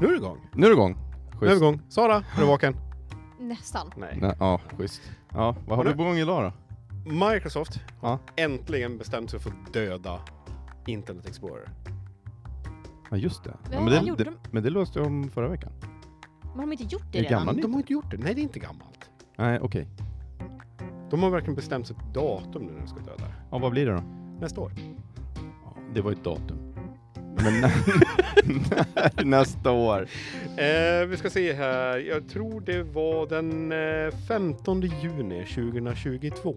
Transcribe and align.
Nu 0.00 0.06
är 0.06 0.10
det 0.10 0.16
igång. 0.16 0.38
Nu 0.54 0.66
är 0.66 0.70
det 0.70 0.74
igång. 0.74 0.96
Nu 1.40 1.46
är 1.46 1.50
det 1.50 1.56
igång. 1.56 1.80
Sara, 1.88 2.14
är 2.16 2.40
du 2.40 2.46
vaken? 2.46 2.76
Nästan. 3.40 3.90
Nej. 3.96 4.18
Nej, 4.20 4.36
ja, 4.40 4.60
schysst. 4.78 5.02
Ja, 5.32 5.56
vad 5.66 5.76
har 5.78 5.84
Har 5.84 5.84
du 5.92 5.96
på 5.96 6.04
gång 6.04 6.16
idag 6.16 6.52
då? 7.04 7.12
Microsoft 7.12 7.80
Ja. 8.02 8.08
har 8.08 8.18
äntligen 8.36 8.98
bestämt 8.98 9.30
sig 9.30 9.40
för 9.40 9.50
att 9.50 9.72
döda 9.72 10.20
Internet 10.86 11.26
Explorer. 11.28 11.68
Ja, 13.10 13.16
just 13.16 13.44
det. 13.44 13.50
Ja, 13.50 13.68
Ja, 13.72 13.80
men, 13.80 13.90
det, 13.92 14.08
gjorde 14.08 14.24
det 14.24 14.30
de? 14.30 14.36
men 14.50 14.62
det 14.62 14.70
löste 14.70 14.98
jag 14.98 15.06
om 15.06 15.28
förra 15.30 15.48
veckan. 15.48 15.72
Men 16.42 16.50
har 16.50 16.60
de 16.60 16.72
inte 16.72 16.84
gjort 16.84 17.02
det 17.12 17.18
Är 17.18 17.22
det 17.22 17.28
redan? 17.28 17.46
Men 17.46 17.60
de 17.60 17.72
har 17.72 17.80
inte 17.80 17.92
gjort 17.92 18.10
det. 18.10 18.16
Nej, 18.16 18.34
det 18.34 18.40
är 18.40 18.42
inte 18.42 18.58
gammalt. 18.58 19.10
Nej, 19.36 19.60
okej. 19.60 19.88
De 21.10 21.22
har 21.22 21.30
verkligen 21.30 21.54
bestämt 21.54 21.86
sig 21.86 21.96
ett 21.96 22.14
datum 22.14 22.62
när 22.62 22.80
de 22.80 22.86
ska 22.86 22.98
döda 22.98 23.16
det. 23.16 23.34
Ja, 23.50 23.58
vad 23.58 23.70
blir 23.70 23.86
det 23.86 23.92
då? 23.92 24.02
Nästa 24.40 24.60
år. 24.60 24.72
Ja, 25.64 25.76
det 25.94 26.00
var 26.00 26.12
ett 26.12 26.24
datum. 26.24 26.67
Men 27.42 27.60
när, 28.70 29.24
nästa 29.24 29.70
år? 29.70 30.08
Eh, 30.56 31.06
vi 31.06 31.16
ska 31.16 31.30
se 31.30 31.52
här. 31.52 31.98
Jag 31.98 32.28
tror 32.28 32.60
det 32.60 32.82
var 32.82 33.26
den 33.26 33.72
eh, 33.72 34.18
15 34.28 34.80
juni 34.80 35.44
2022. 35.44 36.56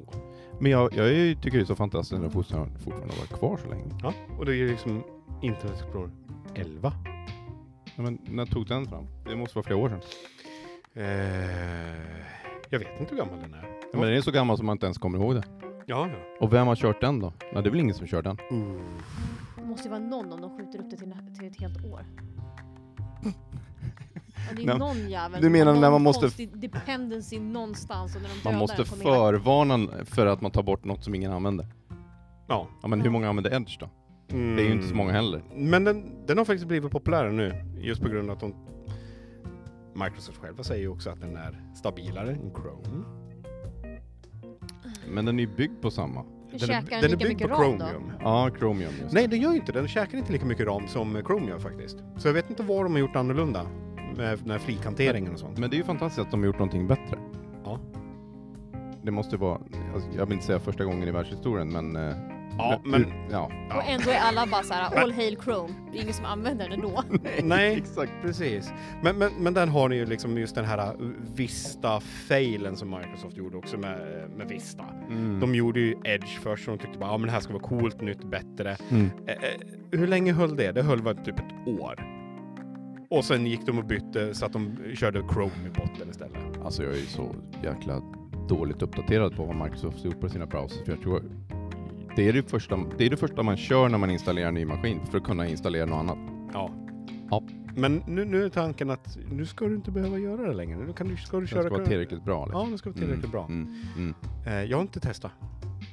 Men 0.59 0.71
jag, 0.71 0.94
jag 0.95 1.09
är 1.09 1.35
tycker 1.35 1.57
det 1.57 1.63
är 1.63 1.66
så 1.66 1.76
fantastiskt 1.76 2.13
att 2.13 2.21
den 2.21 2.31
fortfarande, 2.31 2.80
fortfarande 2.80 3.13
har 3.13 3.20
varit 3.20 3.40
kvar 3.40 3.59
så 3.63 3.70
länge. 3.70 3.84
Ja, 4.04 4.13
och 4.40 4.45
det 4.45 4.55
är 4.55 4.67
liksom 4.67 5.04
Internet 5.41 5.81
Explorer 5.81 6.09
11. 6.55 6.93
Ja, 7.95 8.02
men 8.04 8.20
när 8.29 8.45
tog 8.45 8.68
den 8.68 8.85
fram? 8.85 9.07
Det 9.29 9.35
måste 9.35 9.57
vara 9.57 9.63
flera 9.63 9.79
år 9.79 9.90
sedan. 9.90 10.02
Eh, 10.93 11.05
jag 12.70 12.79
vet 12.79 12.99
inte 12.99 13.16
hur 13.16 13.18
gammal 13.18 13.40
den 13.41 13.54
är. 13.54 13.63
Ja, 13.63 13.99
men 13.99 14.02
den 14.02 14.13
är 14.13 14.21
så 14.21 14.32
gammal 14.32 14.57
som 14.57 14.66
man 14.66 14.76
inte 14.76 14.85
ens 14.85 14.98
kommer 14.98 15.18
ihåg 15.18 15.35
det. 15.35 15.43
Ja, 15.85 16.09
ja. 16.09 16.38
Och 16.40 16.54
vem 16.54 16.68
har 16.68 16.76
kört 16.76 17.02
den 17.02 17.20
då? 17.20 17.34
Nej, 17.54 17.63
det 17.63 17.70
är 17.70 17.71
väl 17.71 17.79
ingen 17.79 17.95
som 17.95 18.07
kör 18.07 18.21
den? 18.21 18.38
Uh. 18.52 18.82
Måste 19.72 19.88
ju 19.88 19.90
vara 19.90 20.00
någon 20.00 20.34
om 20.34 20.42
de 20.42 20.58
skjuter 20.58 20.80
upp 20.80 20.90
det 20.90 20.98
till, 20.98 21.14
till 21.38 21.48
ett 21.48 21.60
helt 21.62 21.86
år. 21.86 22.05
Ja, 23.24 24.55
det 24.55 24.62
är 24.63 24.66
Nej, 24.66 24.78
någon 24.80 25.10
jävel. 25.10 25.41
du 25.41 25.50
menar 25.50 25.72
någon 25.72 25.82
när 25.82 25.91
man 25.91 26.02
måste- 26.02 26.46
dependency 26.46 27.40
någonstans 27.40 28.16
och 28.16 28.22
när 28.22 28.30
de 28.30 28.50
Man 28.52 28.60
måste 28.60 28.86
förvarna 28.86 29.88
för 30.05 30.26
att 30.26 30.41
man 30.41 30.52
tar 30.52 30.63
bort 30.63 30.84
något 30.84 31.04
som 31.04 31.16
ingen 31.16 31.32
använder. 31.32 31.68
Ja. 32.48 32.68
Ja, 32.82 32.88
men 32.88 33.02
hur 33.02 33.10
många 33.10 33.30
använder 33.30 33.54
Edge 33.54 33.80
då? 33.80 33.90
Mm. 34.32 34.55
Det 34.55 34.62
är 34.62 34.66
ju 34.66 34.74
inte 34.74 34.88
så 34.88 34.96
många 34.96 35.12
heller. 35.12 35.44
Men 35.55 35.84
den, 35.84 36.26
den 36.28 36.38
har 36.38 36.46
faktiskt 36.46 36.68
blivit 36.68 36.91
populär 36.91 37.30
nu, 37.30 37.54
just 37.78 38.02
på 38.02 38.10
grund 38.10 38.30
av 38.30 38.35
att 38.35 38.41
de... 38.41 38.54
Microsoft 39.94 40.38
själva 40.38 40.63
säger 40.63 40.82
ju 40.82 40.88
också 40.88 41.10
att 41.10 41.22
den 41.22 41.35
är 41.35 41.62
stabilare 41.76 42.32
än 42.32 42.52
Chrome. 42.52 43.04
Men 45.13 45.26
den 45.26 45.40
är 45.40 45.44
ju 45.44 45.56
byggd 45.56 45.82
på 45.82 45.91
samma. 45.91 46.26
Men 46.52 46.60
Den 46.60 46.70
den 46.70 46.85
den 46.90 47.04
är 47.04 47.07
lika 47.07 47.18
byggd 47.18 47.30
mycket 47.30 47.49
på 47.49 47.63
ram 47.63 47.77
då? 47.77 47.85
Chromium. 47.85 48.12
Ja, 48.20 48.49
Chromium 48.57 48.91
just 49.02 49.13
Nej, 49.13 49.24
det. 49.24 49.30
den 49.30 49.41
gör 49.41 49.52
ju 49.52 49.55
inte. 49.55 49.71
Den 49.71 49.88
käkar 49.88 50.18
inte 50.18 50.32
lika 50.32 50.46
mycket 50.46 50.68
ram 50.68 50.88
som 50.88 51.21
Chrome 51.26 51.49
gör 51.49 51.60
faktiskt. 51.60 51.98
Så 52.18 52.27
jag 52.27 52.34
vet 52.34 52.49
inte 52.49 52.63
vad 52.63 52.85
de 52.85 52.91
har 52.91 52.99
gjort 52.99 53.16
annorlunda 53.16 53.66
med 54.18 54.40
den 54.40 54.52
här 54.52 54.60
flikhanteringen 54.60 55.34
och 55.34 55.40
sånt. 55.40 55.57
Men 55.57 55.70
det 55.70 55.76
är 55.76 55.77
ju 55.77 55.84
fantastiskt 55.84 56.20
att 56.26 56.32
de 56.32 56.40
har 56.40 56.48
gjort 56.48 56.60
någonting 56.60 56.88
bättre. 56.88 57.18
Ja. 57.63 57.79
Det 59.04 59.12
måste 59.12 59.38
vara, 59.38 59.60
alltså, 59.94 60.10
jag 60.18 60.26
vill 60.26 60.34
inte 60.34 60.46
säga 60.46 60.60
första 60.60 60.84
gången 60.84 61.07
i 61.07 61.12
världshistorien, 61.12 61.72
men... 61.72 62.13
Ja, 62.57 62.82
men... 62.84 63.05
Ja. 63.32 63.52
Och 63.76 63.90
ändå 63.90 64.09
är 64.09 64.19
alla 64.19 64.46
bara 64.46 64.63
såhär, 64.63 64.96
all 64.96 65.12
hail 65.12 65.38
Chrome. 65.44 65.74
Det 65.91 65.97
är 65.97 66.02
ingen 66.02 66.13
som 66.13 66.25
använder 66.25 66.69
den 66.69 66.74
ändå. 66.74 67.03
Nej, 67.44 67.75
exakt. 67.75 68.12
precis. 68.22 68.74
Men, 69.03 69.18
men, 69.18 69.31
men 69.40 69.53
den 69.53 69.69
har 69.69 69.90
ni 69.90 69.96
ju 69.96 70.06
liksom 70.06 70.38
just 70.38 70.56
den 70.56 70.66
här 70.66 71.02
uh, 71.02 71.09
Vista-failen 71.35 72.75
som 72.75 72.90
Microsoft 72.90 73.38
gjorde 73.38 73.57
också 73.57 73.78
med, 73.78 74.29
med 74.38 74.47
Vista. 74.47 74.84
Mm. 75.09 75.40
De 75.40 75.56
gjorde 75.56 75.79
ju 75.79 75.96
Edge 76.03 76.40
först 76.41 76.68
och 76.68 76.78
de 76.78 76.84
tyckte 76.84 77.00
bara 77.00 77.09
ja 77.09 77.18
men 77.18 77.28
det 77.28 77.34
här 77.34 77.40
ska 77.40 77.53
vara 77.53 77.63
coolt, 77.63 78.02
nytt, 78.02 78.24
bättre. 78.24 78.78
Mm. 78.90 79.09
Eh, 79.28 79.34
eh, 79.34 79.40
hur 79.91 80.07
länge 80.07 80.34
höll 80.34 80.56
det? 80.56 80.72
Det 80.72 80.81
höll 80.81 81.02
väl 81.02 81.18
typ 81.18 81.40
ett 81.40 81.79
år. 81.79 82.22
Och 83.09 83.25
sen 83.25 83.46
gick 83.46 83.66
de 83.66 83.78
och 83.78 83.85
bytte 83.85 84.34
så 84.34 84.46
att 84.46 84.53
de 84.53 84.78
körde 84.96 85.24
Chrome 85.34 85.68
i 85.68 85.69
botten 85.69 86.09
istället. 86.09 86.62
Alltså 86.63 86.83
jag 86.83 86.91
är 86.91 86.97
ju 86.97 87.06
så 87.06 87.35
jäkla 87.63 88.01
dåligt 88.50 88.81
uppdaterad 88.81 89.35
på 89.35 89.45
vad 89.45 89.56
Microsoft 89.56 89.97
har 89.97 90.06
gjort 90.06 90.19
på 90.19 90.29
sina 90.29 90.45
browsers. 90.45 90.85
För 90.85 90.91
jag 90.91 91.01
tror 91.01 91.23
det 92.16 92.27
är 92.29 92.33
det, 92.33 92.49
första, 92.49 92.77
det 92.97 93.05
är 93.05 93.09
det 93.09 93.17
första 93.17 93.44
man 93.44 93.57
kör 93.57 93.89
när 93.89 93.97
man 93.97 94.09
installerar 94.11 94.47
en 94.47 94.53
ny 94.53 94.66
maskin 94.66 94.99
för 95.11 95.17
att 95.17 95.23
kunna 95.23 95.47
installera 95.47 95.85
något 95.85 95.99
annat. 95.99 96.17
Ja. 96.53 96.72
Ja. 97.29 97.44
Men 97.75 98.03
nu, 98.07 98.25
nu 98.25 98.45
är 98.45 98.49
tanken 98.49 98.89
att 98.89 99.17
nu 99.31 99.45
ska 99.45 99.66
du 99.66 99.75
inte 99.75 99.91
behöva 99.91 100.17
göra 100.17 100.47
det 100.47 100.53
längre. 100.53 100.77
Nu 100.85 100.94
kan 100.94 101.07
du, 101.07 101.17
ska 101.17 101.38
du 101.38 101.44
Det 101.44 101.47
köra... 101.47 101.63
ska 101.63 101.71
vara 101.73 101.85
tillräckligt 101.85 102.25
bra. 102.25 102.44
Eller? 102.44 102.53
Ja, 102.53 102.67
det 102.71 102.77
ska 102.77 102.89
vara 102.89 103.00
tillräckligt 103.00 103.25
Mm, 103.25 103.31
bra. 103.31 103.45
Mm, 103.45 103.75
mm. 103.95 104.16
Eh, 104.47 104.53
jag 104.71 104.77
har 104.77 104.81
inte 104.81 105.00
testat. 105.00 105.31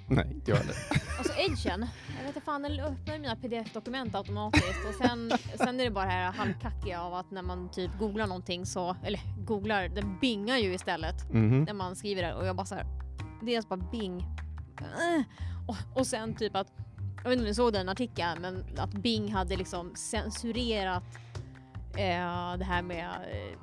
Nej, 0.08 0.26
inte 0.34 0.50
jag 0.50 0.58
heller. 0.58 0.74
Alltså 1.18 1.32
edgen, 1.38 1.86
jag 2.18 2.26
vet 2.26 2.36
inte 2.36 2.40
fan, 2.40 2.62
den 2.62 2.80
öppnar 2.80 3.18
mina 3.18 3.36
pdf-dokument 3.36 4.14
automatiskt 4.14 4.84
och 4.88 4.94
sen, 5.06 5.32
sen 5.58 5.80
är 5.80 5.84
det 5.84 5.90
bara 5.90 6.04
det 6.04 6.10
här 6.10 6.32
halvkackiga 6.32 7.00
av 7.02 7.14
att 7.14 7.30
när 7.30 7.42
man 7.42 7.68
typ 7.70 7.90
googlar 7.98 8.26
någonting 8.26 8.66
så, 8.66 8.96
eller 9.04 9.20
googlar, 9.46 9.88
den 9.88 10.18
bingar 10.20 10.56
ju 10.56 10.74
istället 10.74 11.32
Mhm. 11.32 11.62
när 11.64 11.74
man 11.74 11.96
skriver 11.96 12.22
det 12.22 12.34
och 12.34 12.46
jag 12.46 12.56
bara 12.56 12.66
så 12.66 12.74
här, 12.74 12.86
dels 13.42 13.68
bara 13.68 13.80
bing. 13.92 14.24
Och, 15.94 16.06
sen 16.06 16.34
typ 16.34 16.56
att, 16.56 16.72
jag 17.16 17.30
vet 17.30 17.32
inte 17.32 17.42
om 17.42 17.48
ni 17.48 17.54
såg 17.54 17.72
den 17.72 17.88
artikeln, 17.88 18.40
men 18.42 18.64
att 18.76 18.92
Bing 18.92 19.32
hade 19.32 19.56
liksom 19.56 19.92
censurerat 19.94 21.04
eh, 21.96 22.56
det 22.58 22.64
här 22.64 22.82
med 22.82 23.06
eh, 23.06 23.58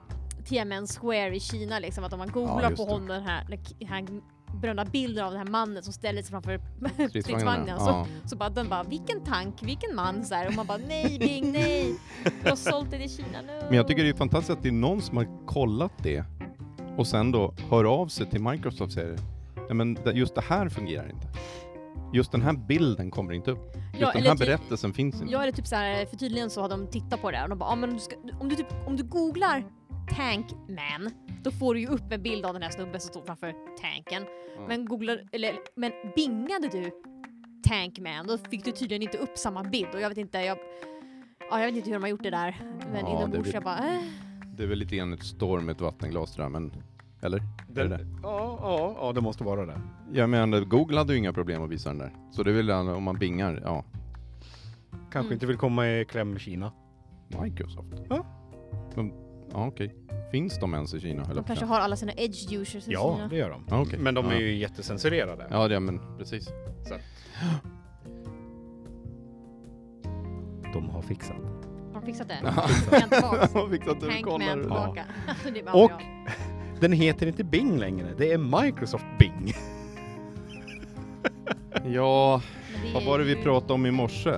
Tiananmen 0.45 0.87
Square 0.87 1.35
i 1.35 1.39
Kina 1.39 1.79
liksom, 1.79 2.03
att 2.03 2.13
om 2.13 2.19
man 2.19 2.31
googlar 2.31 2.69
just 2.69 2.77
på 2.77 2.85
det. 2.85 2.91
honom 2.93 3.07
den 3.07 3.23
här, 3.23 3.45
den 3.79 4.21
brända 4.61 4.85
bilden 4.85 5.25
av 5.25 5.31
den 5.31 5.41
här 5.41 5.47
mannen 5.47 5.83
som 5.83 5.93
ställer 5.93 6.21
sig 6.21 6.31
framför 6.31 6.61
stridsvagnen. 7.09 7.79
Så, 7.79 7.85
Ja. 7.89 8.07
så 8.25 8.35
bara 8.35 8.49
den 8.49 8.69
bara, 8.69 8.83
vilken 8.83 9.23
tank, 9.23 9.63
vilken 9.63 9.95
man 9.95 10.25
så 10.25 10.35
här, 10.35 10.47
och 10.47 10.53
man 10.53 10.65
bara 10.65 10.77
nej 10.87 11.19
Bing, 11.19 11.51
nej! 11.51 11.95
Du 12.43 12.49
har 12.49 12.55
sålt 12.55 12.91
det 12.91 12.97
till 12.97 13.09
Kina 13.15 13.41
nu. 13.47 13.59
Men 13.67 13.73
jag 13.73 13.87
tycker 13.87 14.03
det 14.03 14.09
är 14.09 14.13
fantastiskt 14.13 14.49
att 14.57 14.63
det 14.63 14.69
är 14.69 14.73
någon 14.73 15.01
som 15.01 15.17
har 15.17 15.45
kollat 15.45 15.91
det 16.03 16.23
och 16.97 17.07
sen 17.07 17.31
då 17.31 17.53
hör 17.69 17.83
av 17.83 18.07
sig 18.07 18.25
till 18.25 18.41
Microsoft 18.41 18.81
och 18.81 18.91
säger 18.91 19.17
Nej, 19.55 19.73
men 19.73 19.97
just 20.13 20.35
det 20.35 20.41
här 20.41 20.69
fungerar 20.69 21.09
inte. 21.09 21.27
Just 22.13 22.31
den 22.31 22.41
här 22.41 22.53
bilden 22.53 23.11
kommer 23.11 23.33
inte 23.33 23.51
upp. 23.51 23.75
Just 23.75 24.01
Ja, 24.01 24.11
den 24.13 24.23
här 24.23 24.31
typ- 24.35 24.39
berättelsen 24.39 24.93
finns 24.93 25.21
inte. 25.21 25.33
Ja 25.33 25.41
eller 25.43 25.51
typ 25.51 25.67
så 25.67 25.75
här, 25.75 26.05
för 26.05 26.17
tydligen 26.17 26.49
så 26.49 26.61
har 26.61 26.69
de 26.69 26.87
tittat 26.87 27.21
på 27.21 27.31
det 27.31 27.43
och 27.43 27.49
de 27.49 27.59
bara, 27.59 27.69
ah, 27.69 27.75
men 27.75 27.89
om, 27.89 27.95
du 27.95 28.01
ska, 28.01 28.15
om, 28.39 28.49
du 28.49 28.55
typ, 28.55 28.67
om 28.87 28.95
du 28.95 29.03
googlar 29.03 29.63
Tankman, 30.15 31.09
då 31.43 31.51
får 31.51 31.73
du 31.73 31.79
ju 31.79 31.87
upp 31.87 32.11
en 32.11 32.23
bild 32.23 32.45
av 32.45 32.53
den 32.53 32.61
här 32.61 32.69
snubben 32.69 33.01
som 33.01 33.09
står 33.09 33.21
framför 33.21 33.53
tanken. 33.81 34.23
Ja. 34.57 34.67
Men 34.67 34.85
googlar, 34.85 35.21
eller, 35.31 35.53
men 35.75 35.91
bingade 36.15 36.67
du 36.67 36.91
Tankman, 37.69 38.27
då 38.27 38.37
fick 38.37 38.65
du 38.65 38.71
tydligen 38.71 39.01
inte 39.03 39.17
upp 39.17 39.37
samma 39.37 39.63
bild 39.63 39.87
och 39.93 40.01
jag 40.01 40.09
vet 40.09 40.17
inte, 40.17 40.37
jag, 40.37 40.57
ja, 41.49 41.59
jag 41.59 41.65
vet 41.65 41.75
inte 41.75 41.89
hur 41.89 41.95
de 41.95 42.03
har 42.03 42.09
gjort 42.09 42.23
det 42.23 42.29
där. 42.29 42.61
Men 42.91 43.05
Ja, 43.05 43.17
inombords 43.17 43.49
det 43.49 43.53
jag 43.53 43.63
bara, 43.63 43.77
äh. 43.77 44.01
Det 44.57 44.63
är 44.63 44.67
väl 44.67 44.79
lite 44.79 44.95
grann 44.95 45.13
ett 45.13 45.23
storm 45.23 45.69
ett 45.69 45.81
vattenglas 45.81 46.37
jag, 46.37 46.51
men... 46.51 46.73
Eller? 47.25 47.41
Den, 47.67 47.89
det 47.89 47.99
ja, 48.23 48.57
ja, 48.61 48.95
ja, 49.01 49.11
det 49.13 49.21
måste 49.21 49.43
vara 49.43 49.65
det. 49.65 49.81
Jag 50.13 50.29
menar, 50.29 50.59
Google 50.59 50.97
hade 50.97 51.13
ju 51.13 51.19
inga 51.19 51.33
problem 51.33 51.63
att 51.63 51.69
visa 51.69 51.89
den 51.89 51.97
där. 51.97 52.11
Så 52.31 52.43
det 52.43 52.51
är 52.51 52.55
väl 52.55 52.71
om 52.71 53.03
man 53.03 53.15
bingar, 53.17 53.61
ja. 53.63 53.83
Kanske 54.91 55.19
Mm. 55.19 55.33
inte 55.33 55.45
vill 55.45 55.57
komma 55.57 55.87
i 55.89 56.05
kläm 56.05 56.31
med 56.31 56.41
Kina. 56.41 56.71
Microsoft? 57.41 57.93
Ja. 58.09 58.25
Men, 58.95 59.11
ja 59.51 59.67
okej. 59.67 59.95
Finns 60.31 60.59
de 60.59 60.73
ens 60.73 60.93
i 60.93 60.99
Kina? 60.99 61.23
de 61.23 61.33
kanske 61.35 61.55
säga. 61.55 61.67
har 61.67 61.79
alla 61.79 61.95
sina 61.95 62.11
edge 62.11 62.53
users 62.53 62.87
i 62.87 62.91
Ja, 62.91 63.15
Kina. 63.15 63.27
det 63.27 63.35
gör 63.35 63.49
de. 63.49 63.63
Ja, 63.69 63.81
okej. 63.81 63.99
Men 63.99 64.13
de 64.13 64.25
är 64.25 64.31
Ja. 64.33 64.39
ju 64.39 64.55
jättecensurerade. 64.55 65.47
Ja, 65.49 65.67
det, 65.67 65.79
men 65.79 65.99
precis. 66.17 66.49
De 70.73 70.89
har 70.89 71.01
fixat. 71.01 71.35
Har 71.93 72.01
de 72.01 72.05
fixat 72.05 72.27
det? 72.27 72.39
Ja. 72.43 72.51
Tillbaks? 72.99 73.53
har 73.53 73.69
fixat 73.69 74.01
det, 74.01 74.21
kollar. 74.21 74.53
tillbaka. 74.59 75.03
det 75.53 75.59
är 75.59 75.63
bara 75.63 75.73
Och- 75.83 75.89
bra. 75.89 75.99
Den 76.85 76.91
heter 76.91 77.27
inte 77.27 77.43
Bing 77.43 77.77
längre, 77.79 78.07
det 78.17 78.31
är 78.31 78.63
Microsoft 78.63 79.05
Bing. 79.19 79.53
Ja, 81.85 82.41
vad 82.93 83.05
var 83.05 83.19
det 83.19 83.25
vi 83.25 83.35
pratade 83.35 83.73
om 83.73 83.85
i 83.85 83.91
morse? 83.91 84.29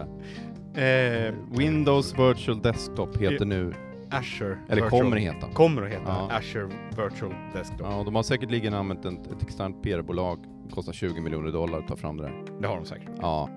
Eh, 0.82 1.34
Windows 1.52 2.20
Virtual 2.20 2.62
Desktop 2.62 3.18
heter 3.18 3.46
nu, 3.46 3.74
Azure. 4.12 4.58
eller 4.70 4.82
Virtual- 4.82 4.90
kommer 4.90 5.18
heta. 5.18 5.48
Kommer 5.54 5.82
att 5.82 5.90
heta 5.92 6.04
Ja. 6.06 6.30
Azure 6.32 6.70
Virtual 6.90 7.34
Desktop. 7.54 7.82
Ja, 7.82 8.04
de 8.06 8.16
har 8.16 8.24
säkert 8.24 8.74
använt 8.74 9.06
ett, 9.06 9.28
ett 9.32 9.42
externt 9.42 9.84
PR-bolag. 9.84 10.40
Kostar 10.72 10.94
20 10.94 11.22
miljoner 11.22 11.52
dollar 11.52 11.80
att 11.80 11.88
ta 11.88 11.96
fram 11.96 12.18
det 12.18 12.24
där. 12.24 12.44
Det 12.62 12.68
har 12.68 12.76
de 12.76 12.86
säkert. 12.86 13.10
Ja, 13.22 13.50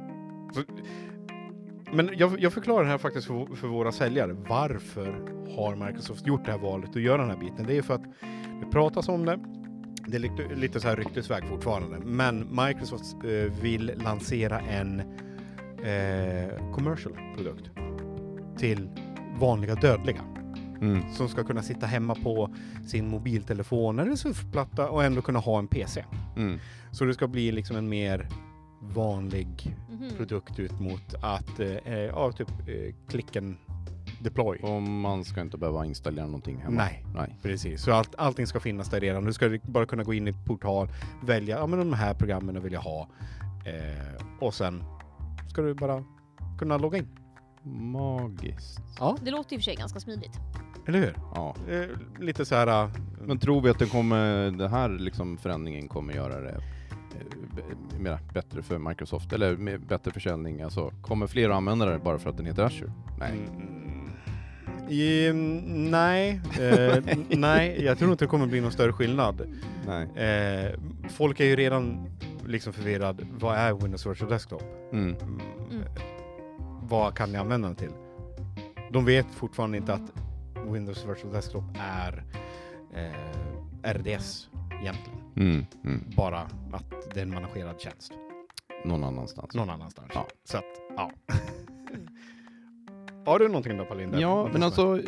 Men 1.93 2.11
jag, 2.17 2.41
jag 2.41 2.53
förklarar 2.53 2.85
det 2.85 2.91
här 2.91 2.99
faktiskt 2.99 3.27
för, 3.27 3.55
för 3.57 3.69
våra 3.69 3.93
säljare. 3.93 4.33
Varför 4.49 5.15
har 5.57 5.87
Microsoft 5.87 6.27
gjort 6.27 6.45
det 6.45 6.51
här 6.53 6.59
valet 6.59 6.91
att 6.91 7.03
göra 7.03 7.23
den 7.23 7.31
här 7.31 7.39
biten? 7.39 7.65
Det 7.67 7.77
är 7.79 7.83
för 7.83 7.95
att 7.95 8.05
det 8.61 8.67
pratas 8.73 9.09
om 9.09 9.27
det. 9.27 9.39
Det 10.07 10.17
är 10.17 10.21
lite, 10.21 10.55
lite 10.55 10.81
så 10.81 10.89
här 10.89 10.97
ryktesväg 10.97 11.45
fortfarande. 11.49 11.99
Men 11.99 12.39
Microsoft 12.67 13.17
eh, 13.25 13.63
vill 13.63 13.93
lansera 14.05 14.61
en 14.61 15.01
eh, 15.85 16.73
commercial 16.75 17.15
produkt 17.37 17.71
till 18.59 18.89
vanliga 19.39 19.75
dödliga. 19.75 20.21
mm. 20.81 21.03
Som 21.13 21.29
ska 21.29 21.45
kunna 21.45 21.63
sitta 21.63 21.87
hemma 21.87 22.15
på 22.15 22.55
sin 22.87 23.09
mobiltelefon 23.09 23.99
eller 23.99 24.17
surfplatta 24.17 24.91
och 24.91 25.05
ändå 25.05 25.23
kunna 25.23 25.39
ha 25.39 25.59
en 25.59 25.67
PC. 25.69 26.05
Mm. 26.37 26.59
Så 26.93 27.05
det 27.05 27.15
ska 27.15 27.29
bli 27.29 27.53
liksom 27.53 27.77
en 27.77 27.89
mer 27.89 28.29
vanlig 28.83 29.77
Mhm. 29.91 30.11
produkt 30.17 30.59
ut 30.59 30.81
mot 30.81 31.15
att 31.23 31.61
eh, 31.61 31.93
ja, 31.95 32.33
typ 32.33 32.49
eh, 32.51 32.95
klicken 33.09 33.57
deploy. 34.21 34.59
Och 34.59 34.83
man 34.83 35.25
ska 35.25 35.41
inte 35.41 35.59
behöva 35.59 35.85
installera 35.87 36.27
någonting 36.27 36.59
hemma. 36.61 36.77
Nej. 36.77 37.05
Nej. 37.15 37.37
Precis, 37.43 37.83
så 37.83 37.93
allt, 37.93 38.15
allting 38.19 38.47
ska 38.47 38.61
finnas 38.61 38.89
där 38.91 39.01
redan. 39.01 39.25
Du 39.25 39.33
ska 39.33 39.59
bara 39.63 39.87
kunna 39.87 40.03
gå 40.03 40.15
in 40.15 40.29
i 40.29 40.33
portal, 40.33 40.89
välja, 41.23 41.59
ja 41.59 41.67
men 41.67 41.79
de 41.79 41.93
här 41.93 42.15
programmen 42.15 42.63
vill 42.63 42.73
jag 42.73 42.81
ha. 42.81 43.09
Eh, 43.65 44.25
och 44.41 44.55
sen 44.55 44.85
ska 45.49 45.63
du 45.63 45.75
bara 45.75 46.05
kunna 46.59 46.77
logga 46.79 46.99
in. 46.99 47.09
Magiskt. 47.85 48.81
Ja, 48.99 49.17
Det 49.23 49.31
låter 49.31 49.55
i 49.55 49.59
och 49.59 49.61
för 49.61 49.65
sig 49.65 49.77
ganska 49.77 50.01
smidigt. 50.01 50.33
eller 50.87 50.99
hur? 50.99 51.15
Ja. 51.35 51.55
Eh, 51.71 51.87
lite 52.19 52.45
så 52.45 52.55
här... 52.55 52.85
eh, 52.85 52.91
Men 53.25 53.39
tror 53.39 53.61
vi 53.61 53.71
att 53.71 53.79
det 53.79 53.87
kommer, 53.87 54.51
den 54.51 54.71
här 54.71 54.89
liksom 54.89 55.37
förändringen 55.39 55.89
kommer 55.89 56.15
göra 56.15 56.41
det 56.41 56.51
eh, 56.51 57.27
b- 57.57 57.63
mera 57.99 58.19
bättre 58.35 58.63
för 58.63 58.79
Microsoft? 58.79 59.33
Eller 59.33 59.57
med 59.57 59.81
bättre 59.87 60.11
försäljning? 60.11 60.63
Alltså, 60.63 60.91
kommer 61.03 61.27
fler 61.27 61.51
att 61.51 61.57
använda 61.57 61.87
det 61.87 61.99
bara 61.99 62.19
för 62.19 62.31
att 62.31 62.37
den 62.37 62.47
heter 62.47 62.63
Azure? 62.65 62.93
Nej. 63.19 63.33
Mm, 63.33 64.00
i, 64.91 65.33
nej, 65.67 66.41
eh, 66.61 66.97
nej, 67.29 67.85
jag 67.85 67.99
tror 67.99 68.13
inte 68.13 68.25
det 68.25 68.29
kommer 68.29 68.47
bli 68.47 68.61
någon 68.61 68.73
större 68.73 68.93
skillnad. 68.93 69.43
Nej. 69.87 70.09
Eh, 70.27 70.79
folk 71.09 71.41
är 71.41 71.45
ju 71.45 71.57
redan 71.57 72.07
liksom 72.47 72.73
förvirrad. 72.73 73.27
Vad 73.39 73.57
är 73.57 73.75
Windows 73.75 74.07
Virtual 74.07 74.31
Desktop? 74.31 74.63
Mm. 74.93 75.17
Mm. 75.23 75.41
Mm. 75.71 75.83
Vad 76.83 77.15
kan 77.17 77.33
ni 77.33 77.39
använda 77.39 77.69
den 77.69 77.77
till? 77.77 77.91
De 78.93 79.05
vet 79.05 79.27
fortfarande 79.35 79.77
inte 79.77 79.95
att 79.95 80.13
Windows 80.73 81.05
Virtual 81.09 81.33
Desktop 81.33 81.65
är 81.81 82.25
eh, 82.95 83.93
RDS 83.93 84.49
egentligen. 84.83 85.21
Mm. 85.37 85.67
Mm. 85.85 86.05
Bara 86.17 86.39
att 86.73 87.15
det 87.15 87.21
är 87.21 87.25
en 87.25 87.35
managerad 87.35 87.81
tjänst 87.81 88.13
Någon 88.85 89.05
annanstans. 89.05 89.55
någon 89.55 89.71
annanstans. 89.71 90.11
Ja. 90.15 90.27
Så 90.45 90.59
att, 90.59 90.65
ja. 90.97 91.11
Har 93.31 93.39
du 93.39 93.49
någonting 93.49 93.77
då 93.77 93.85
Palinda? 93.85 94.21
Ja, 94.21 94.49
men 94.53 94.63
alltså 94.63 95.01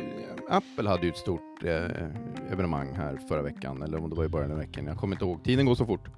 Apple 0.49 0.89
hade 0.89 1.03
ju 1.03 1.09
ett 1.09 1.17
stort 1.17 1.65
eh, 1.65 2.53
evenemang 2.53 2.95
här 2.95 3.17
förra 3.29 3.43
veckan, 3.43 3.83
eller 3.83 3.99
om 3.99 4.11
det 4.11 4.17
var 4.17 4.25
i 4.25 4.29
början 4.29 4.51
av 4.53 4.59
veckan, 4.59 4.87
jag 4.87 4.97
kommer 4.97 5.17
inte 5.17 5.25
ihåg. 5.25 5.45
Tiden 5.45 5.67
går 5.67 5.75
så 5.75 5.87
fort. 5.87 6.09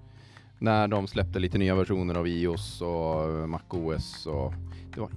När 0.58 0.88
de 0.88 1.06
släppte 1.06 1.38
lite 1.38 1.58
nya 1.58 1.74
versioner 1.74 2.14
av 2.14 2.28
iOS 2.28 2.80
och 2.82 3.48
MacOS 3.48 4.26
och 4.26 4.52
det 4.94 5.00
var, 5.00 5.10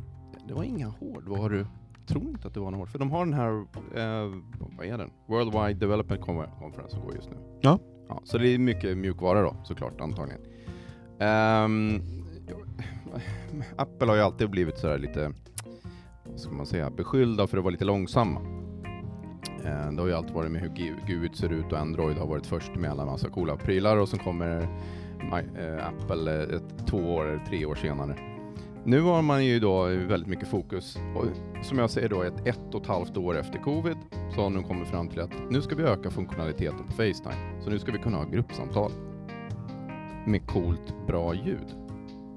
det 0.47 0.53
var 0.53 0.63
inga 0.63 0.87
hårdvaror. 0.87 1.67
Jag 1.97 2.07
tror 2.07 2.29
inte 2.29 2.47
att 2.47 2.53
det 2.53 2.59
var 2.59 2.71
några 2.71 2.81
hård, 2.81 2.89
för 2.89 2.99
de 2.99 3.11
har 3.11 3.25
den 3.25 3.33
här, 3.33 3.51
eh, 3.95 4.33
vad 4.77 4.87
är 4.87 4.97
den? 4.97 5.11
Worldwide 5.25 5.79
Development 5.79 6.21
Con- 6.21 6.59
Conference 6.59 6.95
som 6.95 7.05
går 7.05 7.15
just 7.15 7.29
nu. 7.29 7.37
Ja. 7.61 7.79
ja. 8.09 8.21
Så 8.23 8.37
det 8.37 8.47
är 8.47 8.57
mycket 8.57 8.97
mjukvara 8.97 9.41
då, 9.41 9.55
såklart, 9.63 10.01
antagligen. 10.01 10.41
Ehm, 11.19 12.01
Apple 13.75 14.07
har 14.07 14.15
ju 14.15 14.21
alltid 14.21 14.49
blivit 14.49 14.77
sådär 14.77 14.97
lite 14.97 15.33
ska 16.37 16.51
man 16.51 16.65
säga, 16.65 16.89
beskyllda 16.89 17.47
för 17.47 17.57
att 17.57 17.63
vara 17.63 17.71
lite 17.71 17.85
långsamma. 17.85 18.39
Eh, 19.65 19.91
det 19.91 20.01
har 20.01 20.07
ju 20.07 20.13
alltid 20.13 20.33
varit 20.33 20.51
med 20.51 20.61
hur 20.61 20.69
Gu- 20.69 21.05
GUID 21.07 21.35
ser 21.35 21.53
ut 21.53 21.71
och 21.71 21.79
Android 21.79 22.17
har 22.17 22.27
varit 22.27 22.45
först 22.45 22.75
med 22.75 22.91
alla 22.91 23.05
massa 23.05 23.29
coola 23.29 23.55
prylar 23.55 23.97
och 23.97 24.09
så 24.09 24.17
kommer 24.17 24.61
eh, 25.21 25.87
Apple 25.87 26.35
eh, 26.43 26.55
ett, 26.55 26.87
två 26.87 26.97
år 26.97 27.25
eller 27.25 27.45
tre 27.45 27.65
år 27.65 27.75
senare. 27.75 28.15
Nu 28.83 29.01
har 29.01 29.21
man 29.21 29.45
ju 29.45 29.59
då 29.59 29.83
väldigt 29.83 30.27
mycket 30.27 30.47
fokus 30.47 30.97
och 31.15 31.25
som 31.65 31.77
jag 31.77 31.89
säger 31.89 32.09
då 32.09 32.21
ett 32.23 32.47
ett 32.47 32.73
och 32.75 32.81
ett 32.81 32.87
halvt 32.87 33.17
år 33.17 33.37
efter 33.37 33.59
covid 33.59 33.97
så 34.35 34.41
har 34.41 34.49
de 34.49 34.63
kommit 34.63 34.87
fram 34.87 35.07
till 35.09 35.19
att 35.21 35.31
nu 35.49 35.61
ska 35.61 35.75
vi 35.75 35.83
öka 35.83 36.09
funktionaliteten 36.09 36.85
på 36.87 36.91
Facetime. 36.91 37.61
Så 37.63 37.69
nu 37.69 37.79
ska 37.79 37.91
vi 37.91 37.97
kunna 37.97 38.17
ha 38.17 38.23
gruppsamtal 38.25 38.91
med 40.25 40.47
coolt 40.47 40.93
bra 41.07 41.33
ljud. 41.33 41.86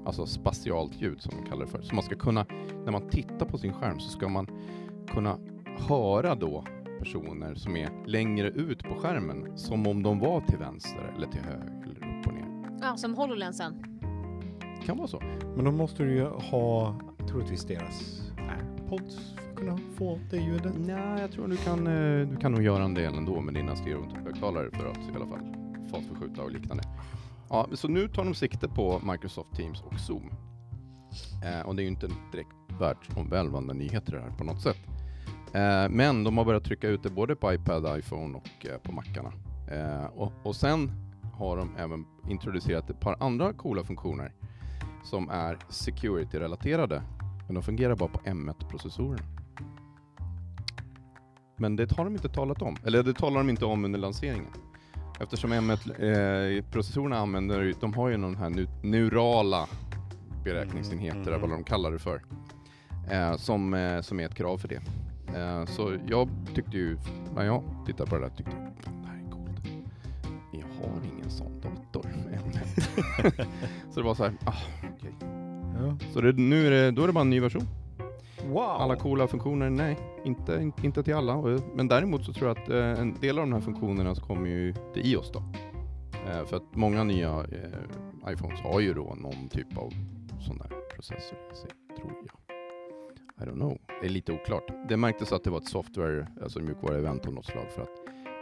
Alltså 0.05 0.25
spatialt 0.25 1.01
ljud 1.01 1.21
som 1.21 1.33
de 1.43 1.49
kallar 1.49 1.65
det 1.65 1.71
för. 1.71 1.81
Så 1.81 1.95
man 1.95 2.03
ska 2.03 2.15
kunna 2.15 2.45
när 2.85 2.91
man 2.91 3.09
tittar 3.09 3.45
på 3.45 3.57
sin 3.57 3.73
skärm 3.73 3.99
så 3.99 4.09
ska 4.09 4.29
man 4.29 4.47
kunna 5.07 5.37
höra 5.89 6.35
då 6.35 6.63
personer 6.99 7.55
som 7.55 7.75
är 7.75 7.89
längre 8.05 8.47
ut 8.49 8.83
på 8.83 8.95
skärmen 8.95 9.57
som 9.57 9.87
om 9.87 10.03
de 10.03 10.19
var 10.19 10.41
till 10.41 10.57
vänster 10.57 11.13
eller 11.15 11.27
till 11.27 11.41
höger 11.41 11.83
eller 11.83 12.19
upp 12.19 12.27
och 12.27 12.33
ner. 12.33 12.77
Ja, 12.81 12.97
som 12.97 13.15
HoloLensen. 13.15 13.83
kan 14.85 14.97
vara 14.97 15.07
så. 15.07 15.21
Men 15.55 15.65
då 15.65 15.71
måste 15.71 16.03
du 16.03 16.13
ju 16.13 16.25
ha 16.25 16.95
troligtvis 17.29 17.65
deras 17.65 18.21
airpods 18.37 19.33
för 19.35 19.51
att 19.51 19.55
kunna 19.55 19.77
få 19.97 20.19
det 20.29 20.37
ljudet. 20.37 20.73
Nej, 20.77 21.21
jag 21.21 21.31
tror 21.31 21.47
du 21.47 21.57
kan, 21.57 21.87
eh, 21.87 22.27
du 22.27 22.37
kan 22.37 22.51
nog 22.51 22.61
göra 22.63 22.83
en 22.83 22.93
del 22.93 23.13
ändå 23.13 23.41
med 23.41 23.53
dina 23.53 23.75
stereohögtalare 23.75 24.69
för 24.71 24.85
att 24.85 24.97
i 24.97 25.15
alla 25.15 25.27
fall 25.27 25.55
fasförskjuta 25.91 26.41
och 26.41 26.51
liknande. 26.51 26.83
Ja, 27.53 27.67
så 27.73 27.87
nu 27.87 28.07
tar 28.07 28.25
de 28.25 28.33
sikte 28.33 28.67
på 28.67 29.01
Microsoft 29.11 29.55
Teams 29.55 29.81
och 29.81 29.99
Zoom. 29.99 30.31
Eh, 31.43 31.67
och 31.67 31.75
det 31.75 31.81
är 31.81 31.83
ju 31.83 31.89
inte 31.89 32.09
direkt 32.31 32.55
världsomvälvande 32.79 33.73
nyheter 33.73 34.11
det 34.11 34.21
här 34.21 34.37
på 34.37 34.43
något 34.43 34.61
sätt. 34.61 34.77
Eh, 35.53 35.89
men 35.89 36.23
de 36.23 36.37
har 36.37 36.45
börjat 36.45 36.63
trycka 36.63 36.87
ut 36.87 37.03
det 37.03 37.09
både 37.09 37.35
på 37.35 37.53
iPad, 37.53 37.99
iPhone 37.99 38.37
och 38.37 38.65
eh, 38.65 38.77
på 38.77 38.91
Macarna. 38.91 39.33
Eh, 39.71 40.05
och, 40.05 40.31
och 40.43 40.55
sen 40.55 40.91
har 41.33 41.57
de 41.57 41.75
även 41.77 42.05
introducerat 42.29 42.89
ett 42.89 42.99
par 42.99 43.17
andra 43.19 43.53
coola 43.53 43.83
funktioner 43.83 44.33
som 45.03 45.29
är 45.29 45.57
security-relaterade. 45.69 47.03
Men 47.45 47.55
de 47.55 47.63
fungerar 47.63 47.95
bara 47.95 48.09
på 48.09 48.19
M1-processorerna. 48.19 49.23
Men 51.57 51.75
det 51.75 51.91
har 51.91 52.03
de 52.03 52.13
inte 52.13 52.29
talat 52.29 52.61
om. 52.61 52.75
Eller 52.85 53.03
det 53.03 53.13
talar 53.13 53.37
de 53.37 53.49
inte 53.49 53.65
om 53.65 53.85
under 53.85 53.99
lanseringen. 53.99 54.51
Eftersom 55.23 55.53
M1-processorerna 55.53 57.17
använder, 57.17 57.61
ju- 57.61 57.73
de 57.81 57.93
har 57.93 58.09
ju 58.09 58.17
någon 58.17 58.35
här 58.35 58.49
nu, 58.49 58.67
neurala 58.83 59.67
beräkningsenheter, 60.43 61.17
Mm, 61.19 61.27
eller 61.27 61.39
vad 61.39 61.49
de 61.49 61.63
kallar 61.63 61.91
det 61.91 61.99
för. 61.99 62.21
Eh, 63.11 63.35
som, 63.35 63.73
eh, 63.73 64.01
som 64.01 64.19
är 64.19 64.25
ett 64.25 64.35
krav 64.35 64.57
för 64.57 64.67
det. 64.67 64.81
Eh, 65.39 65.65
så 65.65 65.93
jag 66.07 66.29
tyckte 66.55 66.77
ju, 66.77 66.97
när 67.35 67.43
jag 67.45 67.63
tittade 67.85 68.09
på 68.09 68.15
det 68.15 68.21
där, 68.21 68.29
tyckte 68.35 68.51
jag 68.51 68.93
det 69.01 69.07
här 69.07 69.15
är 69.27 69.31
coolt. 69.31 69.85
Jag 70.51 70.85
har 70.87 71.01
ingen 71.15 71.29
sån 71.29 71.61
dator 71.61 72.03
med 72.29 72.39
M1. 72.39 73.45
så 73.91 73.99
det 73.99 74.05
var 74.05 74.15
så 74.15 74.23
här, 74.23 74.33
ah, 74.45 74.53
okej. 74.97 75.13
Ja. 75.79 75.97
Så 76.13 76.21
det, 76.21 76.31
nu 76.33 76.67
är 76.67 76.71
det, 76.71 76.91
då 76.91 77.03
är 77.03 77.07
det 77.07 77.13
bara 77.13 77.21
en 77.21 77.29
ny 77.29 77.39
version. 77.39 77.67
Wow! 78.47 78.59
Alla 78.59 78.95
coola 78.95 79.27
funktioner, 79.27 79.69
nej, 79.69 79.97
inte, 80.23 80.71
inte 80.83 81.03
till 81.03 81.13
alla. 81.13 81.59
Men 81.75 81.87
däremot 81.87 82.25
så 82.25 82.33
tror 82.33 82.47
jag 82.47 82.57
att 82.57 82.69
eh, 82.69 83.01
en 83.01 83.19
del 83.21 83.39
av 83.39 83.45
de 83.45 83.53
här 83.53 83.61
funktionerna 83.61 84.15
så 84.15 84.21
kommer 84.21 84.49
ju 84.49 84.73
till 84.93 85.05
iOS 85.05 85.31
då. 85.31 85.43
Eh, 86.27 86.45
för 86.45 86.57
att 86.57 86.75
många 86.75 87.03
nya 87.03 87.29
eh, 87.29 88.33
iPhones 88.33 88.59
har 88.59 88.79
ju 88.79 88.93
då 88.93 89.15
någon 89.17 89.47
typ 89.49 89.77
av 89.77 89.93
sån 90.39 90.57
där 90.57 90.71
processor 90.95 91.37
i 91.53 91.55
sig, 91.55 91.69
tror 91.97 92.11
jag. 92.11 92.41
I 93.41 93.49
don't 93.49 93.55
know. 93.55 93.77
Det 94.01 94.07
är 94.07 94.09
lite 94.09 94.33
oklart. 94.33 94.67
Det 94.89 94.97
märktes 94.97 95.31
att 95.31 95.43
det 95.43 95.49
var 95.49 95.57
ett 95.57 95.67
software, 95.67 96.27
alltså 96.41 96.59
mjukvaruevent 96.59 97.25
av 97.25 97.33
något 97.33 97.45
slag 97.45 97.65
för 97.75 97.81
att 97.81 97.89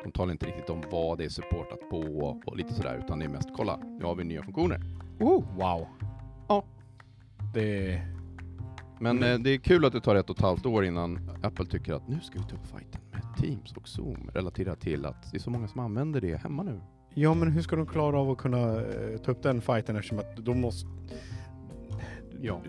de 0.03 0.11
talar 0.11 0.31
inte 0.31 0.45
riktigt 0.45 0.69
om 0.69 0.83
vad 0.91 1.17
det 1.17 1.25
är 1.25 1.29
supportat 1.29 1.79
på 1.89 1.99
och, 1.99 2.47
och 2.47 2.57
lite 2.57 2.73
sådär 2.73 3.01
utan 3.05 3.19
det 3.19 3.25
är 3.25 3.29
mest 3.29 3.49
kolla, 3.55 3.77
nu 3.77 4.05
har 4.05 4.15
vi 4.15 4.23
nya 4.23 4.43
funktioner. 4.43 4.81
Oh, 5.19 5.43
wow! 5.57 5.87
Ja. 6.47 6.63
Det... 7.53 8.01
Men 8.99 9.17
Mm. 9.17 9.31
eh, 9.33 9.39
det 9.39 9.49
är 9.49 9.57
kul 9.57 9.85
att 9.85 9.93
det 9.93 10.01
tar 10.01 10.15
ett 10.15 10.29
och 10.29 10.35
ett 10.35 10.41
halvt 10.41 10.65
år 10.65 10.85
innan 10.85 11.19
Apple 11.43 11.65
tycker 11.65 11.93
att 11.93 12.07
nu 12.07 12.19
ska 12.21 12.39
vi 12.39 12.45
ta 12.45 12.55
upp 12.55 12.67
fighten 12.79 13.01
med 13.11 13.21
Teams 13.37 13.73
och 13.77 13.87
Zoom 13.87 14.29
relaterat 14.33 14.79
till 14.81 15.05
att 15.05 15.31
det 15.31 15.37
är 15.37 15.41
så 15.41 15.49
många 15.49 15.67
som 15.67 15.79
använder 15.79 16.21
det 16.21 16.35
hemma 16.41 16.63
nu. 16.63 16.81
Ja, 17.13 17.33
men 17.33 17.51
hur 17.51 17.61
ska 17.61 17.75
de 17.75 17.85
klara 17.85 18.19
av 18.19 18.29
att 18.31 18.37
kunna 18.37 18.75
eh, 18.75 19.17
ta 19.25 19.31
upp 19.31 19.43
den 19.43 19.61
fighten 19.61 19.95
eftersom 19.95 20.19
att 20.19 20.45
de 20.45 20.61
måste... 20.61 20.87
Ja. 22.41 22.61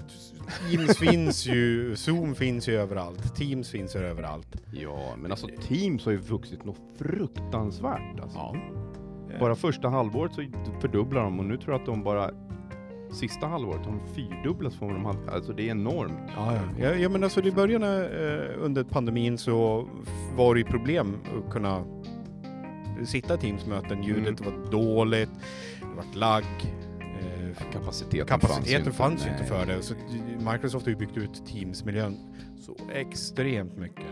Teams 0.70 0.98
finns 0.98 1.46
ju, 1.46 1.96
Zoom 1.96 2.34
finns 2.34 2.68
ju 2.68 2.74
överallt, 2.74 3.34
Teams 3.36 3.70
finns 3.70 3.96
ju 3.96 4.00
överallt. 4.00 4.56
Ja, 4.72 5.14
men 5.18 5.30
alltså 5.30 5.46
Teams 5.68 6.04
har 6.04 6.12
ju 6.12 6.18
vuxit 6.18 6.64
något 6.64 6.80
fruktansvärt. 6.98 8.20
Alltså. 8.20 8.38
Ja. 8.38 8.56
Bara 9.40 9.54
första 9.54 9.88
halvåret 9.88 10.32
så 10.34 10.42
fördubblar 10.80 11.22
de 11.22 11.38
och 11.38 11.44
nu 11.44 11.56
tror 11.56 11.72
jag 11.74 11.80
att 11.80 11.86
de 11.86 12.02
bara 12.02 12.30
sista 13.10 13.46
halvåret 13.46 13.86
har 13.86 13.92
de 13.92 14.00
fyrdubblats 14.14 14.76
från 14.76 14.88
vad 14.88 14.96
de 14.96 15.04
hade. 15.04 15.32
Alltså 15.36 15.52
det 15.52 15.62
är 15.66 15.70
enormt. 15.70 16.18
Ja, 16.36 16.58
ja. 16.78 16.94
ja, 16.94 17.08
men 17.08 17.24
alltså 17.24 17.42
i 17.42 17.52
början 17.52 17.82
eh, 17.82 17.88
under 18.58 18.84
pandemin 18.84 19.38
så 19.38 19.88
var 20.36 20.54
det 20.54 20.60
ju 20.60 20.66
problem 20.66 21.16
att 21.46 21.52
kunna 21.52 21.84
sitta 23.04 23.34
i 23.34 23.38
Teams-möten. 23.38 24.02
Ljudet 24.02 24.40
Mm. 24.40 24.52
var 24.62 24.70
dåligt, 24.70 25.30
det 25.80 25.96
var 25.96 26.04
lagg. 26.20 26.44
Eh, 27.00 27.72
Kapaciteten, 27.72 28.26
kapaciteten 28.26 28.92
fanns 28.92 29.26
ju 29.26 29.30
inte 29.30 29.44
för 29.44 29.66
det. 29.66 29.82
Så 29.82 29.94
Microsoft 30.52 30.86
har 30.86 30.90
ju 30.90 30.96
byggt 30.98 31.16
ut 31.16 31.46
Teams-miljön 31.46 32.16
så 32.60 32.76
extremt 32.94 33.76
mycket. 33.76 34.06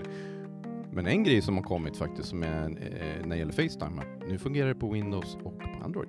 Men 0.92 1.06
en 1.06 1.24
grej 1.24 1.42
som 1.42 1.56
har 1.56 1.62
kommit 1.64 1.96
faktiskt 1.96 2.28
som 2.28 2.42
är, 2.42 2.62
eh, 2.64 3.26
när 3.26 3.28
det 3.28 3.36
gäller 3.36 3.52
Facetime, 3.52 4.02
nu 4.28 4.38
fungerar 4.38 4.68
det 4.68 4.74
på 4.74 4.90
Windows 4.90 5.38
och 5.44 5.58
på 5.58 5.84
Android. 5.84 6.08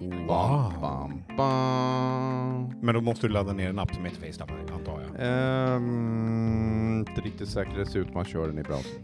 Wow. 0.00 0.72
Bam, 0.80 1.22
bam. 1.36 2.74
Men 2.80 2.94
då 2.94 3.00
måste 3.00 3.26
du 3.26 3.32
ladda 3.32 3.52
ner 3.52 3.68
en 3.68 3.78
app 3.78 3.94
som 3.94 4.04
heter 4.04 4.26
Facetime 4.26 4.58
antar 4.74 5.00
jag. 5.00 5.10
Ehm, 5.18 6.98
inte 7.08 7.20
riktigt 7.20 7.48
säkert 7.48 7.74
det 7.76 7.86
ser 7.86 7.98
ut 7.98 8.14
man 8.14 8.24
kör 8.24 8.46
den 8.46 8.58
i 8.58 8.62
browsern. 8.62 9.02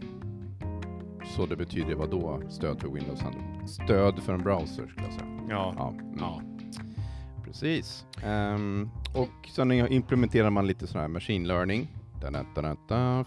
Så 1.35 1.45
det 1.45 1.55
betyder 1.55 1.95
vad 1.95 2.09
då 2.09 2.41
stöd 2.49 2.81
för 2.81 2.87
Windows? 2.87 3.19
Stöd 3.65 4.19
för 4.19 4.33
en 4.33 4.43
browser 4.43 4.87
skulle 4.87 5.07
jag 5.07 5.13
säga. 5.13 5.39
Ja. 5.49 5.73
Ja, 5.77 5.89
mm. 5.89 6.15
ja. 6.19 6.41
precis. 7.45 8.05
Ehm, 8.23 8.89
och 9.15 9.49
sen 9.55 9.71
implementerar 9.71 10.49
man 10.49 10.67
lite 10.67 10.87
sån 10.87 11.01
här 11.01 11.07
machine 11.07 11.47
learning. 11.47 11.87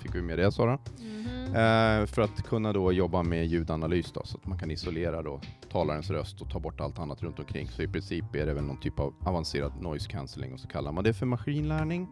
Fick 0.02 0.14
vi 0.14 0.22
med 0.22 0.38
det 0.38 0.52
Sara? 0.52 0.78
Mhm. 0.98 1.46
Eh, 1.46 2.06
för 2.06 2.20
att 2.22 2.42
kunna 2.42 2.72
då 2.72 2.92
jobba 2.92 3.22
med 3.22 3.46
ljudanalys 3.46 4.12
då, 4.12 4.22
så 4.24 4.36
att 4.36 4.46
man 4.46 4.58
kan 4.58 4.70
isolera 4.70 5.22
då 5.22 5.40
talarens 5.72 6.10
röst 6.10 6.40
och 6.40 6.50
ta 6.50 6.60
bort 6.60 6.80
allt 6.80 6.98
annat 6.98 7.22
runt 7.22 7.38
omkring. 7.38 7.68
Så 7.68 7.82
i 7.82 7.88
princip 7.88 8.34
är 8.34 8.46
det 8.46 8.54
väl 8.54 8.64
någon 8.64 8.80
typ 8.80 9.00
av 9.00 9.14
avancerad 9.20 9.82
noise 9.82 10.10
cancelling 10.10 10.52
och 10.52 10.60
så 10.60 10.68
kallar 10.68 10.92
man 10.92 11.04
det 11.04 11.14
för 11.14 11.26
maskinlärning. 11.26 12.08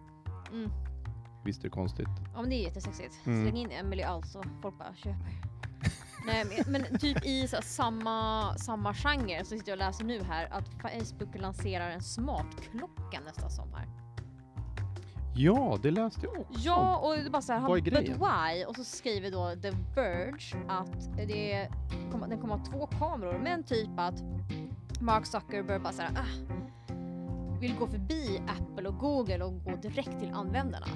Mm. 0.53 0.71
Visst 1.45 1.61
är 1.61 1.65
det 1.65 1.71
konstigt? 1.71 2.09
Ja 2.35 2.41
men 2.41 2.51
det 2.51 2.57
är 2.57 2.63
jättesexigt. 2.63 3.27
Mm. 3.27 3.43
Släng 3.43 3.57
in 3.57 3.71
Emily 3.71 4.03
alltså, 4.03 4.43
folk 4.63 4.79
bara 4.79 4.95
köper. 4.95 5.49
Nej 6.27 6.63
men, 6.67 6.99
typ 6.99 7.25
i 7.25 7.49
så 7.49 7.57
samma, 7.63 8.55
samma 8.59 8.95
genre 8.95 9.45
så 9.45 9.45
sitter 9.45 9.73
jag 9.73 9.77
och 9.77 9.87
läser 9.87 10.05
nu 10.05 10.23
här 10.23 10.49
att 10.51 10.69
Facebook 10.83 11.41
lanserar 11.41 11.91
en 11.91 12.03
smartklocka 12.03 13.21
nästan 13.27 13.51
som 13.51 13.73
här. 13.73 13.98
Ja, 15.41 15.79
det 15.83 15.91
läste 15.91 16.21
jag 16.27 16.41
också. 16.41 16.61
Ja 16.65 16.97
och 16.97 17.17
det 17.25 17.31
bara 17.31 17.43
så 17.43 17.53
här, 17.53 17.61
Vad 17.61 17.79
är 17.79 17.83
but 17.83 17.93
grejen? 17.93 18.19
why? 18.19 18.65
Och 18.65 18.77
så 18.77 18.85
skriver 18.85 19.31
då 19.31 19.55
The 19.63 19.71
Verge 19.95 20.57
att 20.69 21.17
det 21.17 21.69
kommer, 22.13 22.29
den 22.29 22.41
kommer 22.41 22.57
ha 22.57 22.65
två 22.65 22.87
kameror 22.87 23.39
men 23.43 23.63
typ 23.65 23.89
att 23.97 24.23
Mark 25.01 25.27
Zuckerberg 25.27 25.79
bara 25.79 25.93
såhär 25.93 26.11
ah, 26.17 26.55
vill 27.61 27.75
gå 27.79 27.87
förbi 27.87 28.43
Apple 28.49 28.89
och 28.89 28.99
Google 28.99 29.45
och 29.45 29.65
gå 29.65 29.77
direkt 29.77 30.19
till 30.21 30.31
användarna. 30.35 30.87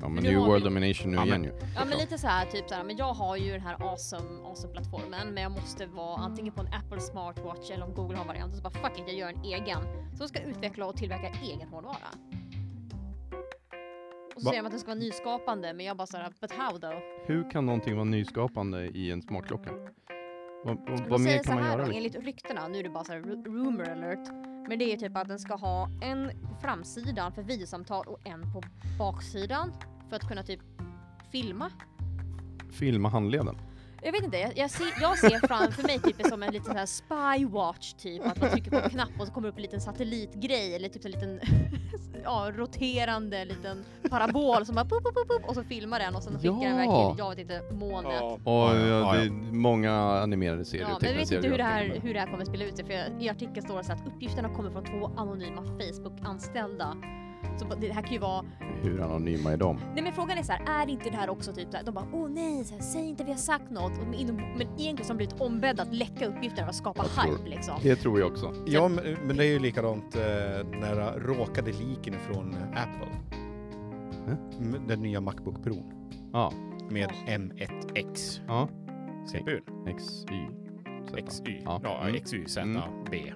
Ja, 0.00 0.08
men 0.08 0.22
det 0.24 0.28
är 0.28 0.32
ju 0.32 0.38
har 0.38 0.46
World 0.46 0.64
Domination 0.64 1.10
nu 1.10 1.16
Ja, 1.16 1.24
igen 1.26 1.40
men- 1.40 1.50
ju. 1.50 1.56
Ja 1.74 1.84
men 1.84 1.98
lite 1.98 2.18
så 2.18 2.26
här 2.26 2.46
typ 2.46 2.68
så 2.68 2.74
här, 2.74 2.84
men 2.84 2.96
jag 2.96 3.12
har 3.14 3.36
ju 3.36 3.52
den 3.52 3.60
här 3.60 3.74
awesome, 3.90 4.42
awesome 4.48 4.72
plattformen 4.72 5.28
men 5.34 5.42
jag 5.42 5.52
måste 5.52 5.86
vara 5.86 6.16
antingen 6.16 6.52
på 6.52 6.60
en 6.60 6.66
Apple 6.74 7.00
smartwatch 7.00 7.70
eller 7.70 7.84
om 7.84 7.94
Google 7.94 8.16
har 8.16 8.24
varianten 8.24 8.56
så 8.56 8.62
bara 8.62 8.70
fuck 8.88 8.98
it 8.98 9.04
jag 9.06 9.16
gör 9.16 9.28
en 9.28 9.44
egen. 9.44 9.78
Så 10.18 10.28
ska 10.28 10.40
utveckla 10.40 10.86
och 10.86 10.96
tillverka 10.96 11.28
egen 11.42 11.68
hårdvara. 11.68 11.96
Och 14.34 14.40
så 14.42 14.46
Va? 14.46 14.50
säger 14.50 14.62
de 14.62 14.66
att 14.66 14.72
den 14.72 14.80
ska 14.80 14.88
vara 14.88 14.98
nyskapande 14.98 15.72
men 15.72 15.86
jag 15.86 15.96
bara 15.96 16.06
såhär, 16.06 16.32
but 16.40 16.52
how 16.52 16.78
though? 16.78 16.98
Hur 17.26 17.50
kan 17.50 17.66
någonting 17.66 17.94
vara 17.94 18.04
nyskapande 18.04 18.86
i 18.86 19.10
en 19.10 19.22
smartklocka? 19.22 19.70
Vad, 20.64 20.76
vad, 20.88 21.08
vad 21.08 21.20
mer 21.20 21.38
kan 21.42 21.54
man 21.54 21.64
göra? 21.64 21.76
då, 21.76 21.82
liksom? 21.84 21.96
enligt 21.96 22.16
ryktena, 22.26 22.68
nu 22.68 22.78
är 22.78 22.82
det 22.82 22.90
bara 22.90 23.04
så 23.04 23.12
här 23.12 23.20
ru- 23.20 23.44
rumor 23.44 23.88
alert, 23.88 24.28
men 24.68 24.78
det 24.78 24.92
är 24.92 24.96
typ 24.96 25.16
att 25.16 25.28
den 25.28 25.38
ska 25.38 25.54
ha 25.54 25.88
en 26.02 26.28
på 26.48 26.54
framsidan 26.62 27.32
för 27.32 27.42
videosamtal 27.42 28.06
och 28.06 28.26
en 28.26 28.52
på 28.52 28.62
baksidan 28.98 29.72
för 30.08 30.16
att 30.16 30.28
kunna 30.28 30.42
typ 30.42 30.60
filma. 31.32 31.70
Filma 32.72 33.08
handleden? 33.08 33.56
Jag 34.04 34.12
vet 34.12 34.24
inte, 34.24 34.36
jag, 34.38 34.52
jag, 34.56 34.70
ser, 34.70 34.86
jag 35.00 35.18
ser 35.18 35.46
framför 35.46 35.82
mig 35.82 35.98
typ 35.98 36.26
som 36.26 36.42
en 36.42 36.52
liten 36.52 36.72
så 36.72 36.78
här 36.78 36.86
spywatch 36.86 37.92
typ, 37.92 38.26
att 38.26 38.40
man 38.40 38.50
trycker 38.50 38.70
på 38.70 38.76
en 38.76 38.90
knapp 38.90 39.08
och 39.20 39.26
så 39.26 39.32
kommer 39.32 39.48
det 39.48 39.52
upp 39.52 39.56
en 39.56 39.62
liten 39.62 39.80
satellitgrej 39.80 40.74
eller 40.74 40.88
typ 40.88 41.04
en 41.04 41.10
liten 41.10 41.40
ja, 42.24 42.50
roterande 42.54 43.44
liten 43.44 43.84
parabol 44.10 44.66
som 44.66 44.74
bara 44.74 44.84
pup, 44.84 45.04
pup, 45.04 45.28
pup, 45.28 45.48
och 45.48 45.54
så 45.54 45.62
filmar 45.64 45.98
den 45.98 46.14
och 46.16 46.22
sen 46.22 46.32
skickar 46.38 46.52
den 46.52 46.74
iväg 46.74 46.88
Ja. 46.88 47.10
till, 47.10 47.18
jag 47.18 47.30
vet 47.30 47.38
inte, 47.38 47.62
molnet. 47.74 48.22
Och 48.22 48.40
Ja, 48.44 48.74
ja, 48.74 48.86
ja, 48.86 49.12
det 49.12 49.18
ja. 49.18 49.24
är 49.24 49.30
många 49.52 49.92
animerade 50.20 50.64
serier 50.64 50.86
Ja, 50.88 50.94
och 50.94 51.02
men 51.02 51.10
jag 51.10 51.18
vet 51.18 51.32
inte 51.32 51.48
hur 51.48 51.58
det, 51.58 51.64
här, 51.64 51.92
och 51.96 52.02
hur 52.02 52.14
det 52.14 52.20
här 52.20 52.26
kommer 52.26 52.42
att 52.42 52.48
spela 52.48 52.64
ut 52.64 52.76
sig 52.76 52.86
för 52.86 52.92
jag, 52.92 53.22
i 53.22 53.28
artikeln 53.28 53.62
står 53.62 53.78
det 53.78 53.84
så 53.84 53.92
att 53.92 54.06
uppgifterna 54.06 54.54
kommer 54.54 54.70
från 54.70 54.84
två 54.84 55.10
anonyma 55.16 55.62
Facebook-anställda. 55.62 56.96
Så 57.56 57.64
det 57.80 57.92
här 57.92 58.02
kan 58.02 58.12
ju 58.12 58.18
vara... 58.18 58.44
Hur 58.82 59.00
anonyma 59.00 59.52
är 59.52 59.56
de? 59.56 59.80
Nej 59.94 60.02
men 60.04 60.12
frågan 60.12 60.38
är 60.38 60.42
så 60.42 60.52
här, 60.52 60.82
är 60.82 60.90
inte 60.90 61.10
det 61.10 61.16
här 61.16 61.30
också 61.30 61.52
typ 61.52 61.68
de 61.84 61.94
bara 61.94 62.06
åh 62.12 62.28
nej, 62.28 62.64
så 62.64 62.74
här, 62.74 62.82
säg 62.82 63.08
inte 63.08 63.24
vi 63.24 63.30
har 63.30 63.38
sagt 63.38 63.70
något. 63.70 63.92
Och 63.98 64.14
inom, 64.14 64.36
men 64.36 64.60
egentligen 64.60 64.96
har 64.98 65.08
de 65.08 65.16
blivit 65.16 65.40
ombedda 65.40 65.82
att 65.82 65.94
läcka 65.94 66.26
uppgifter 66.26 66.62
att 66.62 66.74
skapa 66.74 67.02
tror- 67.04 67.32
hype 67.36 67.48
liksom. 67.50 67.74
Det 67.82 67.96
tror 67.96 68.20
jag 68.20 68.30
också. 68.32 68.54
Ja, 68.66 68.88
men, 68.88 69.16
men 69.26 69.36
det 69.36 69.44
är 69.44 69.48
ju 69.52 69.58
likadant 69.58 70.14
eh, 70.16 70.20
när 70.80 71.18
råkade 71.20 71.72
liken 71.72 72.14
ifrån 72.14 72.54
eh, 72.54 72.82
Apple. 72.82 73.16
Mm. 74.26 74.74
M- 74.74 74.82
Den 74.88 75.02
nya 75.02 75.20
Macbook 75.20 75.62
Pro 75.62 75.82
Ja, 76.32 76.52
med 76.90 77.10
M1X 77.26 78.40
ja. 78.46 78.68
CPU. 79.32 79.60
XY. 79.98 80.48
XY. 81.28 81.60
Ja. 81.64 81.80
Ja, 81.84 82.00
Mm. 82.08 82.20
XY, 82.20 82.44
Z, 82.46 82.60
Mm. 82.62 82.82
B. 83.10 83.32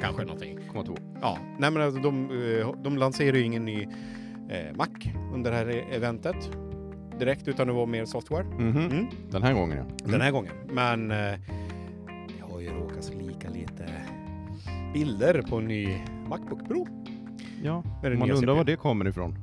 Kanske 0.00 0.24
någonting. 0.24 0.58
0,2. 0.74 0.98
Ja, 1.22 1.38
nej 1.58 1.70
men 1.70 1.82
alltså, 1.82 2.00
de, 2.00 2.30
eh, 2.60 2.72
de 2.82 2.96
lanserar 2.96 3.36
ju 3.36 3.42
ingen 3.42 3.64
ny 3.64 3.82
eh, 4.50 4.74
Mac 4.76 4.86
under 5.34 5.50
det 5.50 5.56
här 5.56 5.68
e- 5.70 5.84
eventet 5.90 6.50
direkt, 7.18 7.48
utan 7.48 7.66
det 7.66 7.72
var 7.72 7.86
mer 7.86 8.04
software. 8.04 8.44
Mhm. 8.44 8.76
Mm. 8.90 9.06
Den 9.30 9.42
här 9.42 9.52
gången 9.54 9.78
ja. 9.78 9.84
Den 10.12 10.20
här 10.20 10.30
gången. 10.30 10.52
Men 10.68 11.10
eh, 11.10 11.16
det 12.06 12.52
har 12.52 12.60
ju 12.60 12.68
råkat 12.70 13.10
lika 13.14 13.50
lite 13.50 13.88
bilder 14.94 15.42
på 15.42 15.56
en 15.56 15.64
ny 15.64 15.98
Macbook 16.28 16.68
Pro. 16.68 16.86
Ja, 17.62 17.82
Med 18.02 18.12
den 18.12 18.18
man 18.18 18.28
nya 18.28 18.34
undrar 18.36 18.52
CPU. 18.52 18.56
var 18.56 18.64
det 18.64 18.76
kommer 18.76 19.08
ifrån. 19.08 19.38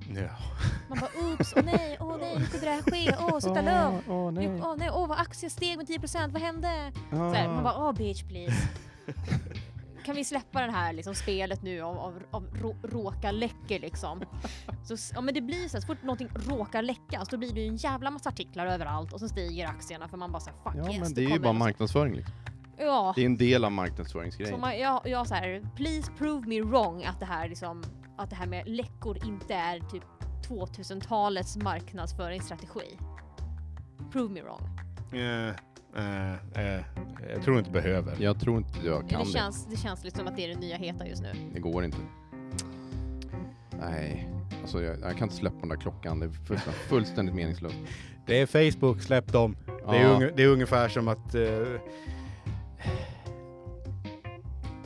Man 0.89 0.99
bara 0.99 1.31
oops, 1.31 1.53
åh 1.57 1.63
nej, 1.65 1.97
åh 1.99 2.15
nej, 2.19 2.37
hur 2.37 2.45
kunde 2.45 2.65
det 2.65 2.71
här 2.71 2.81
ske? 2.81 3.15
Åh, 3.19 3.39
sluta 3.39 3.61
lov! 3.61 4.01
Åh 4.09 4.31
Nu- 4.33 4.59
Åh 4.63 4.75
nej, 4.77 4.89
åh 4.93 5.07
vad 5.07 5.19
aktien 5.19 5.49
steg 5.49 5.77
med 5.77 5.85
10%, 5.87 6.31
vad 6.31 6.41
hände? 6.41 6.91
Så 7.11 7.15
Ah. 7.21 7.33
här, 7.33 7.47
man 7.47 7.63
bara 7.63 7.77
åh 7.87 7.93
bitch 7.95 8.23
please. 8.23 8.67
Kan 10.05 10.15
vi 10.15 10.23
släppa 10.23 10.61
det 10.61 10.71
här 10.71 10.93
liksom, 10.93 11.15
spelet 11.15 11.61
nu 11.61 11.81
av, 11.81 11.97
av, 11.99 12.23
av 12.31 12.47
rå, 12.61 12.75
råka 12.83 13.31
läcker 13.31 13.79
liksom? 13.79 14.21
Så, 14.83 14.95
ja 15.15 15.21
men 15.21 15.33
det 15.33 15.41
blir 15.41 15.67
så 15.67 15.77
här, 15.77 15.81
så 15.81 15.87
fort 15.87 16.03
någonting 16.03 16.29
råkar 16.35 16.81
läcka 16.81 17.25
så 17.25 17.37
blir 17.37 17.53
det 17.53 17.61
ju 17.61 17.67
en 17.67 17.75
jävla 17.75 18.11
massa 18.11 18.29
artiklar 18.29 18.65
överallt 18.65 19.13
och 19.13 19.19
så 19.19 19.27
stiger 19.29 19.67
aktierna 19.67 20.07
för 20.07 20.17
man 20.17 20.31
bara 20.31 20.39
såhär 20.39 20.57
fuck 20.63 20.73
Ja, 20.75 20.91
yes, 20.91 21.01
men 21.01 21.13
det 21.13 21.25
är 21.25 21.29
ju 21.29 21.39
bara 21.39 21.53
marknadsföring. 21.53 22.13
Liksom. 22.15 22.33
Ja, 22.77 23.13
Det 23.15 23.21
är 23.21 23.25
en 23.25 23.37
del 23.37 23.63
av 23.65 23.69
så 23.69 23.73
marknadsföringsgrejen. 23.73 24.59
man, 24.59 24.79
jag, 24.79 25.01
jag 25.05 25.27
så 25.27 25.33
här, 25.33 25.67
please 25.75 26.11
prove 26.17 26.47
me 26.47 26.61
wrong 26.61 27.03
att 27.03 27.19
det 27.19 27.25
här 27.25 27.49
liksom, 27.49 27.83
att 28.17 28.29
det 28.29 28.35
här 28.35 28.45
med 28.45 28.67
läckor 28.67 29.25
inte 29.25 29.53
är 29.53 29.79
typ 29.79 30.03
2000-talets 30.47 31.57
marknadsföringsstrategi. 31.57 32.97
Prove 34.11 34.33
me 34.33 34.41
wrong. 34.41 34.61
Eh, 35.21 35.55
eh, 35.95 36.33
eh, 36.75 36.81
jag 37.33 37.43
tror 37.43 37.57
inte 37.59 37.71
behöver. 37.71 38.15
Jag 38.19 38.39
tror 38.39 38.57
inte 38.57 38.79
jag 38.85 39.09
kan 39.09 39.25
det, 39.25 39.31
känns, 39.31 39.65
det 39.65 39.77
känns 39.77 40.03
liksom 40.03 40.27
att 40.27 40.35
det 40.35 40.45
är 40.45 40.49
det 40.49 40.59
nya 40.59 40.77
heta 40.77 41.07
just 41.07 41.21
nu. 41.21 41.29
Det 41.53 41.59
går 41.59 41.83
inte. 41.85 41.97
Nej, 43.79 44.29
alltså 44.61 44.81
jag, 44.83 44.99
jag 45.01 45.17
kan 45.17 45.23
inte 45.23 45.35
släppa 45.35 45.59
den 45.59 45.69
där 45.69 45.75
klockan. 45.75 46.19
Det 46.19 46.25
är 46.25 46.29
fullständigt, 46.29 46.81
fullständigt 46.89 47.35
meningslöst. 47.35 47.75
Det 48.25 48.39
är 48.41 48.71
Facebook, 48.71 49.01
släpp 49.01 49.31
dem. 49.31 49.55
Det, 49.65 49.97
är 49.97 50.01
Ja. 50.01 50.07
unge, 50.07 50.31
det 50.35 50.43
är 50.43 50.47
ungefär 50.47 50.89
som 50.89 51.07
att... 51.07 51.35
eh, 51.35 51.41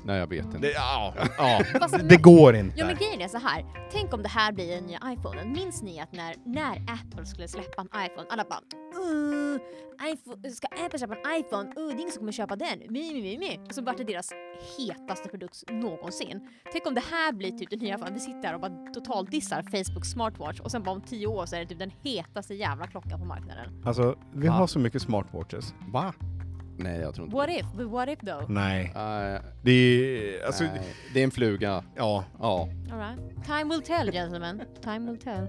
Nej, 0.08 0.20
jag 0.20 0.28
vet 0.28 0.46
inte. 0.46 0.58
det, 0.58 0.72
ja, 0.72 1.14
ja, 1.38 1.62
Fast- 1.80 2.10
det, 2.10 2.18
går 2.18 2.56
inte. 2.56 2.80
Ja 2.80 2.86
men 2.86 2.96
grejen 2.96 3.22
är 3.22 3.28
så 3.28 3.38
här. 3.38 3.66
tänk 3.92 4.14
om 4.14 4.24
det 4.24 4.30
här 4.30 4.52
blir 4.52 4.76
den 4.76 4.84
nya 4.84 5.00
iPhonen. 5.06 5.52
Minns 5.52 5.82
ni 5.84 6.00
att 6.00 6.12
när, 6.12 6.36
när 6.46 6.76
Apple 6.94 7.26
skulle 7.26 7.48
släppa 7.48 7.82
en 7.82 7.88
iPhone, 8.06 8.28
alla 8.30 8.44
bara 8.50 8.60
uh, 8.60 9.60
iPhone, 10.14 10.50
ska 10.52 10.68
Apple 10.86 11.00
släppa 11.00 11.16
en 11.16 11.40
iPhone? 11.40 11.70
Uh, 11.70 11.88
det 11.88 11.94
är 11.94 12.00
ingen 12.00 12.12
som 12.12 12.20
kommer 12.20 12.32
köpa 12.32 12.56
den. 12.56 12.80
Mi, 12.90 13.14
mi, 13.14 13.22
mi, 13.22 13.38
mi. 13.38 13.60
Och 13.68 13.76
så 13.76 13.82
vart 13.82 13.98
det 13.98 14.04
deras 14.04 14.30
hetaste 14.78 15.30
produkt 15.30 15.64
någonsin. 15.72 16.50
Tänk 16.72 16.88
om 16.88 16.94
det 16.96 17.04
här 17.12 17.32
blir 17.32 17.52
typ 17.52 17.70
den 17.70 17.80
nya 17.80 17.96
iPhonen. 17.96 18.14
Vi 18.14 18.20
sitter 18.20 18.44
här 18.48 18.54
och 18.54 18.62
bara 18.62 18.94
totalt 18.94 19.32
dissar 19.32 19.62
Facebook 19.62 20.06
smartwatch 20.06 20.60
och 20.60 20.72
sen 20.72 20.84
bara 20.84 20.92
om 20.92 21.02
tio 21.02 21.28
år 21.28 21.46
så 21.46 21.56
är 21.56 21.60
det 21.60 21.66
typ 21.66 21.80
den 21.80 21.92
hetaste 22.04 22.54
jävla 22.54 22.88
klockan 22.88 23.20
på 23.20 23.26
marknaden. 23.26 23.84
Alltså, 23.86 24.16
vi 24.34 24.48
Va? 24.48 24.54
har 24.54 24.68
så 24.68 24.80
mycket 24.80 25.02
smartwatches. 25.02 25.74
Va? 25.94 26.14
Nej, 26.78 27.00
jag 27.00 27.16
tror 27.16 27.26
inte 27.26 27.36
What 27.38 27.50
if? 27.50 27.66
But 27.78 27.88
what 27.88 28.10
if 28.10 28.20
though? 28.20 28.50
Nej. 28.50 28.92
Nej, 28.96 29.42
Det 29.62 29.72
är... 29.72 30.46
Alltså, 30.46 30.64
nej. 30.64 30.96
Det 31.14 31.20
är 31.20 31.24
en 31.24 31.32
fluga. 31.32 31.84
ja. 31.96 32.24
Ja. 32.40 32.70
Alright. 32.92 33.46
Time 33.46 33.64
will 33.64 33.82
tell 33.82 34.12
gentlemen. 34.12 34.62
Time 34.84 35.12
will 35.12 35.20
tell. 35.20 35.48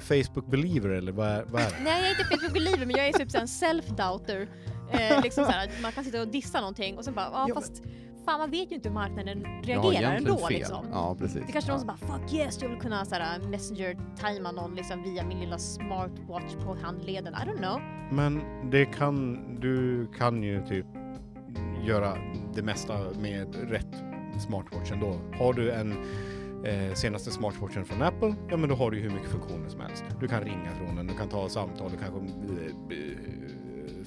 Facebook 0.00 0.46
believer 0.46 0.88
eller 0.90 1.12
vad 1.12 1.28
är, 1.28 1.44
vad 1.44 1.62
är 1.62 1.66
det? 1.70 1.76
Nej 1.84 2.00
jag 2.02 2.06
är 2.06 2.10
inte 2.10 2.24
Facebook 2.24 2.52
believer 2.52 2.86
men 2.86 2.96
jag 2.96 3.06
är 3.08 3.12
typ 3.12 3.30
så 3.30 3.36
här 3.36 3.42
en 3.42 3.48
self-doubter. 3.48 4.48
Eh, 4.92 5.22
liksom 5.22 5.44
så 5.44 5.50
här, 5.50 5.68
att 5.68 5.82
man 5.82 5.92
kan 5.92 6.04
sitta 6.04 6.20
och 6.20 6.28
dissa 6.28 6.58
någonting 6.60 6.98
och 6.98 7.04
sen 7.04 7.14
bara, 7.14 7.28
ja 7.32 7.46
Ja, 7.48 7.54
fast 7.54 7.82
fan 8.24 8.40
man 8.40 8.50
vet 8.50 8.70
ju 8.70 8.74
inte 8.74 8.88
hur 8.88 8.94
marknaden 8.94 9.46
reagerar 9.62 10.16
ändå 10.16 10.38
fel. 10.38 10.58
liksom. 10.58 10.86
Ja, 10.92 11.16
precis. 11.18 11.42
Det 11.46 11.52
kanske 11.52 11.72
är 11.72 11.76
någon 11.76 11.86
ja. 11.88 11.96
som 11.96 12.08
bara 12.08 12.18
fuck 12.18 12.34
yes, 12.34 12.62
jag 12.62 12.68
vill 12.68 12.78
kunna 12.78 13.04
så 13.04 13.14
här, 13.14 13.40
messenger-tajma 13.40 14.52
någon 14.52 14.74
liksom 14.74 15.02
via 15.02 15.24
min 15.24 15.40
lilla 15.40 15.58
smartwatch 15.58 16.54
på 16.64 16.76
handleden. 16.82 17.34
I 17.34 17.48
don't 17.48 17.58
know. 17.58 17.80
Men 18.10 18.42
det 18.70 18.84
kan... 18.84 19.38
Du 19.60 20.06
kan 20.18 20.42
ju 20.42 20.66
typ 20.66 20.86
göra 21.86 22.16
det 22.54 22.62
mesta 22.62 22.98
med 23.20 23.70
rätt 23.70 23.94
smartwatch 24.38 24.92
ändå. 24.92 25.18
Har 25.38 25.52
du 25.52 25.72
en 25.72 25.92
eh, 26.64 26.94
senaste 26.94 27.30
smartwatchen 27.30 27.84
från 27.84 28.02
Apple, 28.02 28.34
ja 28.50 28.56
men 28.56 28.68
då 28.68 28.74
har 28.74 28.90
du 28.90 28.96
ju 28.96 29.02
hur 29.02 29.10
mycket 29.10 29.30
funktioner 29.30 29.68
som 29.68 29.80
helst. 29.80 30.04
Du 30.20 30.28
kan 30.28 30.40
ringa 30.40 30.70
från 30.78 30.96
den, 30.96 31.06
du 31.06 31.14
kan 31.14 31.28
ta 31.28 31.48
samtal, 31.48 31.90
du 31.90 31.96
kanske 31.96 32.20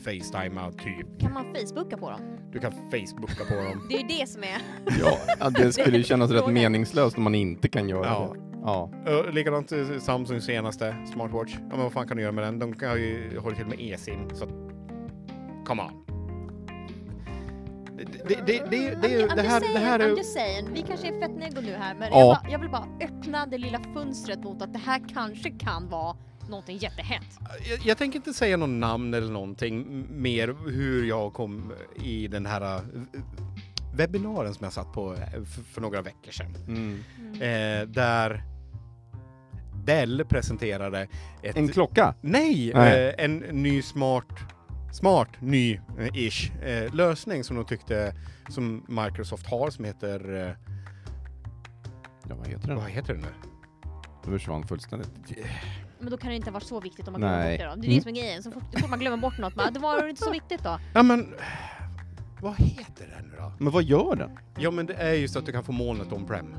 facetima 0.05 0.71
typ. 0.71 1.19
Kan 1.19 1.33
man 1.33 1.45
facebooka 1.53 1.97
på 1.97 2.09
dem? 2.09 2.21
Du 2.51 2.59
kan 2.59 2.71
facebooka 2.71 3.45
på 3.49 3.55
dem. 3.55 3.87
Det 3.89 3.95
är 3.95 3.99
ju 4.01 4.07
det 4.19 4.29
som 4.29 4.43
är... 4.43 4.57
Ja, 5.39 5.49
det 5.49 5.73
skulle 5.73 5.97
ju 5.97 6.03
kännas 6.13 6.31
rätt 6.31 6.47
meningslöst 6.47 7.17
om 7.17 7.23
man 7.23 7.35
inte 7.35 7.67
kan 7.67 7.89
göra 7.89 8.05
Ja. 8.05 8.33
det. 8.33 8.41
Ja. 8.65 8.89
Uh, 9.09 9.31
likadant 9.33 9.71
eh, 9.71 9.99
Samsung 9.99 10.41
senaste 10.41 10.95
smartwatch. 11.13 11.53
Ja 11.53 11.59
men 11.69 11.79
vad 11.79 11.93
fan 11.93 12.07
kan 12.07 12.17
du 12.17 12.23
göra 12.23 12.31
med 12.31 12.43
den? 12.43 12.59
De 12.59 12.75
kan 12.75 12.93
ju 13.01 13.39
hålla 13.39 13.55
till 13.55 13.65
med 13.65 13.79
e-sim. 13.81 14.29
Så 14.33 14.45
come 15.65 15.81
on. 15.83 16.01
Det, 17.97 18.03
det, 18.27 18.35
det, 18.45 18.63
det, 18.69 18.95
det, 19.01 19.27
I'm 19.27 19.35
det, 19.35 19.41
här, 19.41 19.59
det 19.73 19.79
här 19.79 19.99
saying, 19.99 20.11
I'm 20.11 20.13
är... 20.13 20.17
just 20.17 20.33
saying. 20.33 20.73
Vi 20.73 20.81
kanske 20.81 21.07
är 21.07 21.19
fett 21.19 21.35
nego 21.37 21.61
nu 21.61 21.73
här, 21.73 21.95
men 21.95 22.09
Ja. 22.11 22.19
jag, 22.19 22.27
bara, 22.43 22.51
jag 22.51 22.59
vill 22.59 22.69
bara 22.69 22.87
öppna 23.01 23.45
det 23.45 23.57
lilla 23.57 23.79
fönstret 23.93 24.43
mot 24.43 24.61
att 24.61 24.73
det 24.73 24.79
här 24.79 25.01
kanske 25.13 25.49
kan 25.49 25.89
vara 25.89 26.15
någonting 26.49 26.77
jättehett. 26.77 27.39
Jag, 27.69 27.79
jag 27.85 27.97
tänker 27.97 28.19
inte 28.19 28.33
säga 28.33 28.57
någon 28.57 28.79
namn 28.79 29.13
eller 29.13 29.31
någonting 29.31 30.05
mer 30.21 30.55
hur 30.65 31.05
jag 31.05 31.33
kom 31.33 31.73
i 32.03 32.27
den 32.27 32.45
här 32.45 32.75
uh, 32.75 32.81
webbinaren 33.95 34.53
som 34.53 34.63
jag 34.63 34.73
satt 34.73 34.93
på 34.93 35.13
eh, 35.13 35.43
för, 35.43 35.61
för 35.63 35.81
några 35.81 36.01
veckor 36.01 36.31
sedan. 36.31 36.55
Mm. 36.67 37.03
Eh, 37.33 37.87
där 37.87 38.43
Dell 39.85 40.25
presenterade 40.29 41.07
ett... 41.43 41.57
En 41.57 41.67
klocka? 41.67 42.15
Nej! 42.21 42.71
Nej. 42.75 43.07
Eh, 43.07 43.25
en 43.25 43.37
ny 43.37 43.81
smart, 43.81 44.27
smart 44.93 45.29
ny 45.39 45.79
eh, 45.99 46.15
ish 46.15 46.51
eh, 46.63 46.93
lösning 46.93 47.43
som 47.43 47.55
de 47.55 47.65
tyckte 47.65 48.15
som 48.49 48.85
Microsoft 48.87 49.47
har 49.47 49.69
som 49.69 49.85
heter, 49.85 50.35
eh, 50.35 50.55
Ja, 52.29 52.35
vad 52.35 52.47
heter 52.47 52.67
den? 52.67 52.77
vad 52.77 52.89
heter 52.89 53.13
det 53.13 53.19
nu? 53.19 53.27
Det 54.23 54.31
försvann 54.31 54.67
fullständigt. 54.67 55.09
Men 56.05 56.11
då 56.11 56.17
kan 56.17 56.29
det 56.29 56.35
inte 56.35 56.51
varit 56.51 56.63
så 56.63 56.79
viktigt 56.79 57.07
om 57.07 57.11
man 57.11 57.21
Nej. 57.21 57.57
glömmer 57.57 57.75
bort 57.75 57.81
det 57.81 57.81
då. 57.81 57.81
Det 57.81 57.93
är 57.93 57.95
det 57.95 58.01
som 58.01 58.11
är 58.11 58.15
grejen. 58.15 58.43
Så 58.43 58.51
fort, 58.51 58.63
så 58.73 58.79
fort 58.79 58.89
man 58.89 58.99
glömmer 58.99 59.17
bort 59.17 59.37
något, 59.37 59.55
bara, 59.55 59.71
det 59.71 59.79
var 59.79 60.07
inte 60.07 60.23
så 60.23 60.31
viktigt 60.31 60.63
då. 60.63 60.79
Ja 60.93 61.03
men, 61.03 61.33
vad 62.41 62.55
heter 62.57 63.07
den 63.17 63.25
nu 63.31 63.35
då? 63.37 63.51
Men 63.59 63.73
vad 63.73 63.83
gör 63.83 64.15
den? 64.15 64.29
Ja 64.57 64.71
men 64.71 64.85
det 64.85 64.93
är 64.93 65.13
just 65.13 65.35
att 65.35 65.45
du 65.45 65.51
kan 65.51 65.63
få 65.63 65.71
molnet 65.71 66.11
on-prem. 66.13 66.55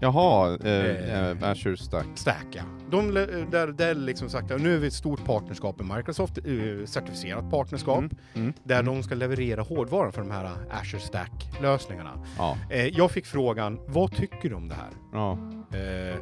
Jaha, 0.00 0.58
eh, 0.64 0.72
Eh. 0.72 1.30
eh, 1.42 1.50
Azure 1.50 1.76
Stack. 1.76 2.06
Stack 2.14 2.46
ja. 2.50 2.62
De, 2.90 3.10
le- 3.10 3.26
där 3.50 3.66
Dell 3.68 4.04
liksom 4.04 4.28
sagt 4.28 4.48
nu 4.60 4.74
är 4.74 4.78
vi 4.78 4.86
ett 4.86 4.92
stort 4.92 5.24
partnerskap 5.24 5.78
med 5.80 5.96
Microsoft, 5.96 6.38
eh, 6.38 6.44
certifierat 6.86 7.50
partnerskap, 7.50 7.98
Mm, 7.98 8.10
mm, 8.34 8.52
där 8.64 8.80
mm. 8.80 8.94
de 8.94 9.02
ska 9.02 9.14
leverera 9.14 9.62
hårdvaran 9.62 10.12
för 10.12 10.20
de 10.22 10.30
här 10.30 10.50
Azure 10.70 11.00
Stack-lösningarna. 11.02 12.24
Ja, 12.38 12.56
Eh, 12.70 12.86
jag 12.86 13.10
fick 13.10 13.26
frågan, 13.26 13.78
vad 13.86 14.12
tycker 14.16 14.48
du 14.48 14.54
om 14.54 14.68
det 14.68 14.74
här? 14.74 14.90
ja, 15.12 15.38
Eh, 15.78 16.16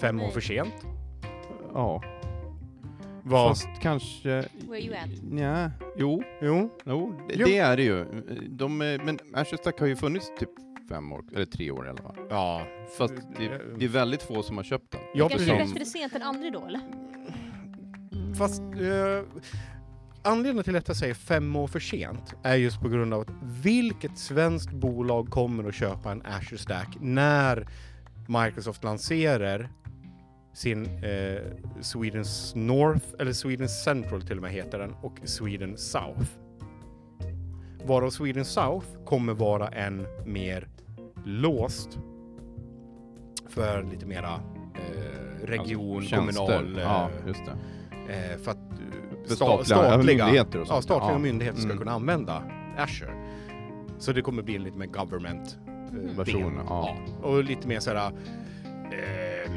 fem 0.00 0.20
år 0.20 0.24
Nej. 0.24 0.32
för 0.32 0.40
sent? 0.40 0.74
ja. 1.74 2.02
Vad? 3.28 3.48
Fast 3.48 3.68
kanske... 3.82 4.28
Where 4.68 4.80
you 4.80 4.94
at? 4.94 5.22
Nja, 5.22 5.70
jo, 5.96 6.22
Jo, 6.42 6.70
jo 6.84 7.14
det, 7.28 7.34
Jo. 7.34 7.46
det 7.46 7.58
är 7.58 7.76
det 7.76 7.82
ju. 7.82 8.04
De, 8.48 8.78
men 8.78 9.18
Azure 9.34 9.56
Stack 9.58 9.80
har 9.80 9.86
ju 9.86 9.96
funnits 9.96 10.32
typ 10.38 10.50
fem 10.88 11.12
år, 11.12 11.24
eller 11.34 11.46
tre 11.46 11.70
år 11.70 11.86
i 11.86 11.88
alla 11.90 12.02
fall. 12.02 12.16
ja. 12.30 12.62
Fast 12.98 13.14
det, 13.38 13.60
det 13.78 13.84
är 13.84 13.88
väldigt 13.88 14.22
få 14.22 14.42
som 14.42 14.56
har 14.56 14.64
köpt 14.64 14.90
den. 14.92 15.00
Ja, 15.14 15.28
Kanske 15.28 15.52
är 15.54 15.66
bättre 15.66 15.84
sent 15.84 16.14
än 16.14 16.22
aldrig 16.22 16.52
då 16.52 16.64
eller? 16.66 16.80
Fast 18.38 18.60
eh, 18.60 19.42
anledningen 20.22 20.64
till 20.64 20.76
att 20.76 20.88
jag 20.88 20.96
säger 20.96 21.14
fem 21.14 21.56
år 21.56 21.66
för 21.66 21.80
sent 21.80 22.34
är 22.42 22.54
just 22.56 22.80
på 22.80 22.88
grund 22.88 23.14
av 23.14 23.20
att 23.20 23.30
vilket 23.62 24.18
svenskt 24.18 24.70
bolag 24.72 25.28
kommer 25.30 25.68
att 25.68 25.74
köpa 25.74 26.12
en 26.12 26.22
Azure 26.26 26.58
Stack 26.58 26.96
när 27.00 27.68
Microsoft 28.28 28.84
lanserar 28.84 29.68
sin 30.56 30.86
eh, 31.04 31.42
Swedens 31.80 32.52
North, 32.54 33.04
eller 33.18 33.32
Sweden 33.32 33.68
Central 33.68 34.22
till 34.22 34.36
och 34.36 34.42
med 34.42 34.52
heter 34.52 34.78
den, 34.78 34.92
och 35.02 35.18
Sweden 35.24 35.76
South. 35.78 36.30
Varav 37.84 38.10
Sweden 38.10 38.44
South 38.44 38.86
kommer 39.04 39.34
vara 39.34 39.68
en 39.68 40.06
mer 40.26 40.68
låst 41.24 41.98
för 43.48 43.82
lite 43.82 44.06
mera 44.06 44.34
eh, 44.74 45.46
region, 45.46 45.96
Alltså, 45.96 46.16
kommunal... 46.16 46.76
eh, 46.78 46.82
Ja, 46.82 47.08
just 47.26 47.40
det. 47.44 47.52
Eh, 48.14 48.38
för 48.38 48.50
att 48.50 48.58
För 49.26 49.34
sta- 49.34 49.64
statliga 49.64 49.98
myndigheter 49.98 50.58
och 50.60 50.64
ja, 50.66 50.72
sånt. 50.72 50.84
statliga 50.84 51.12
Ja. 51.12 51.18
myndigheter 51.18 51.58
ska 51.58 51.66
Mm. 51.70 51.78
kunna 51.78 51.92
använda 51.92 52.42
Azure. 52.78 53.12
Så 53.98 54.12
det 54.12 54.22
kommer 54.22 54.42
bli 54.42 54.56
en 54.56 54.62
lite 54.62 54.78
mer 54.78 54.86
government 54.86 55.58
eh. 55.66 56.16
Version, 56.16 56.54
del. 56.54 56.64
ja. 56.68 56.96
Och 57.22 57.44
lite 57.44 57.68
mer 57.68 57.80
sådär 57.80 58.12
eh, 58.92 59.52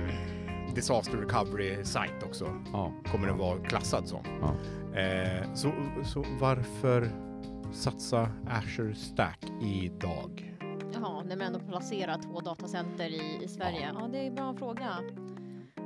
disaster 0.76 1.18
recovery 1.18 1.84
site 1.86 2.26
också 2.26 2.46
Ja. 2.74 2.92
kommer 3.12 3.28
den 3.28 3.38
vara 3.38 3.60
klassad 3.60 4.08
som. 4.08 4.20
Ja. 4.42 4.54
Eh, 5.00 5.54
så, 5.54 5.72
så 6.04 6.26
varför 6.40 7.10
satsa 7.72 8.30
Azure 8.50 8.96
Stack 8.96 9.46
idag? 9.62 10.56
Jaha, 10.94 11.24
när 11.24 11.36
man 11.38 11.48
ändå 11.48 11.60
placerar 11.60 12.18
två 12.22 12.40
datacenter 12.40 13.06
i, 13.10 13.44
i 13.44 13.48
Sverige. 13.48 13.92
Ja, 14.00 14.08
det 14.12 14.18
är 14.18 14.28
en 14.28 14.36
bra 14.36 14.54
fråga. 14.54 14.88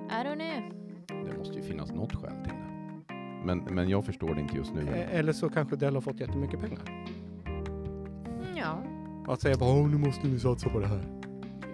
I 0.10 0.14
don't 0.26 0.36
know. 0.36 0.80
Det 1.26 1.38
måste 1.38 1.56
ju 1.56 1.62
finnas 1.62 1.92
något 1.92 2.16
skäl 2.16 2.32
till 2.44 2.54
det. 2.54 3.14
Men, 3.46 3.58
men 3.58 3.90
jag 3.90 4.06
förstår 4.06 4.36
det 4.36 4.42
inte 4.42 4.58
just 4.58 4.74
nu. 4.74 4.82
Eh, 4.82 5.16
eller 5.20 5.34
så 5.34 5.50
kanske 5.50 5.76
Dell 5.76 5.94
har 5.94 6.02
fått 6.02 6.20
jättemycket 6.20 6.60
pengar. 6.60 7.06
Mm, 7.46 8.58
Ja. 8.58 8.84
Att 9.34 9.42
säga 9.42 9.58
bara 9.58 9.70
"Åh, 9.74 9.88
nu 9.90 9.98
måste 9.98 10.28
vi 10.28 10.40
satsa 10.40 10.70
på 10.70 10.80
det 10.80 10.88
här. 10.88 11.04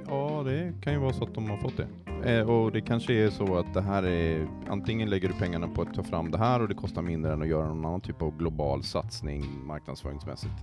Ja, 0.08 0.44
det 0.46 0.74
kan 0.82 0.94
ju 0.94 1.00
vara 1.00 1.14
så 1.14 1.24
att 1.24 1.34
de 1.36 1.50
har 1.50 1.58
fått 1.58 1.78
det. 1.78 1.88
Eh, 2.26 2.50
och 2.50 2.72
det 2.72 2.82
kanske 2.82 3.14
är 3.14 3.30
så 3.30 3.58
att 3.58 3.74
det 3.74 3.82
här 3.82 4.04
är, 4.04 4.48
antingen 4.68 5.10
lägger 5.10 5.28
du 5.28 5.34
pengarna 5.34 5.68
på 5.68 5.82
att 5.82 5.94
ta 5.94 6.04
fram 6.04 6.32
det 6.32 6.38
här 6.38 6.62
och 6.62 6.68
det 6.68 6.76
kostar 6.76 7.02
mindre 7.02 7.34
än 7.34 7.42
att 7.42 7.48
göra 7.48 7.68
någon 7.68 7.86
annan 7.86 8.02
typ 8.02 8.22
av 8.22 8.38
global 8.38 8.84
satsning 8.84 9.66
marknadsföringsmässigt. 9.66 10.54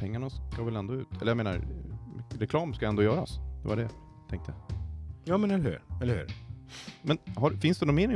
Pengarna 0.00 0.30
ska 0.30 0.64
väl 0.64 0.76
ändå 0.76 0.94
ut? 0.94 1.08
Eller 1.20 1.30
jag 1.30 1.36
menar, 1.36 1.60
reklam 2.38 2.74
ska 2.74 2.86
ändå 2.86 3.02
göras. 3.02 3.38
Det 3.62 3.68
var 3.68 3.76
det 3.76 3.82
jag 3.82 4.28
tänkte. 4.28 4.52
Ja 5.24 5.38
men 5.38 5.50
eller 5.50 5.64
hur? 5.64 5.82
Eller 6.02 6.16
hur? 6.16 6.26
Men 7.02 7.18
har, 7.36 7.50
finns 7.50 7.78
det 7.78 7.86
någon 7.86 7.94
mer, 7.94 8.08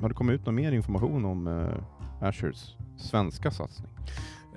har 0.00 0.08
det 0.08 0.14
kommit 0.14 0.40
ut 0.40 0.46
någon 0.46 0.54
mer 0.54 0.72
information 0.72 1.24
om 1.24 1.46
eh, 1.46 2.28
Azures 2.28 2.76
svenska 2.96 3.50
satsning? 3.50 3.90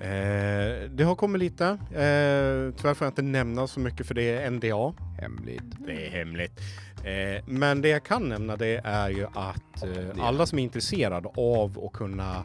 Eh, 0.00 0.90
det 0.90 1.04
har 1.04 1.14
kommit 1.14 1.40
lite. 1.40 1.66
Eh, 1.66 2.74
tyvärr 2.76 2.94
får 2.94 3.04
jag 3.04 3.10
inte 3.10 3.22
nämna 3.22 3.66
så 3.66 3.80
mycket 3.80 4.06
för 4.06 4.14
det 4.14 4.22
är 4.22 4.50
NDA. 4.50 4.94
Hemligt. 5.20 5.86
Det 5.86 6.06
är 6.06 6.10
hemligt. 6.10 6.60
Eh, 7.04 7.44
men 7.46 7.82
det 7.82 7.88
jag 7.88 8.04
kan 8.04 8.28
nämna 8.28 8.56
det 8.56 8.80
är 8.84 9.10
ju 9.10 9.26
att 9.26 9.82
eh, 9.82 10.24
alla 10.24 10.46
som 10.46 10.58
är 10.58 10.62
intresserade 10.62 11.28
av 11.36 11.84
att 11.86 11.92
kunna 11.92 12.44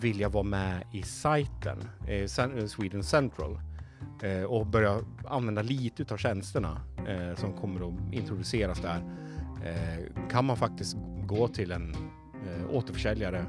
vilja 0.00 0.28
vara 0.28 0.44
med 0.44 0.84
i 0.92 1.02
sajten, 1.02 1.78
eh, 2.06 2.14
eh, 2.14 2.66
Sweden 2.66 3.04
Central, 3.04 3.60
eh, 4.22 4.42
och 4.42 4.66
börja 4.66 5.00
använda 5.24 5.62
lite 5.62 6.02
utav 6.02 6.16
tjänsterna 6.16 6.80
som 7.36 7.52
kommer 7.52 7.88
att 7.88 8.14
introduceras 8.14 8.80
där, 8.80 9.02
kan 10.30 10.44
man 10.44 10.56
faktiskt 10.56 10.96
gå 11.26 11.48
till 11.48 11.72
en 11.72 11.96
återförsäljare 12.70 13.44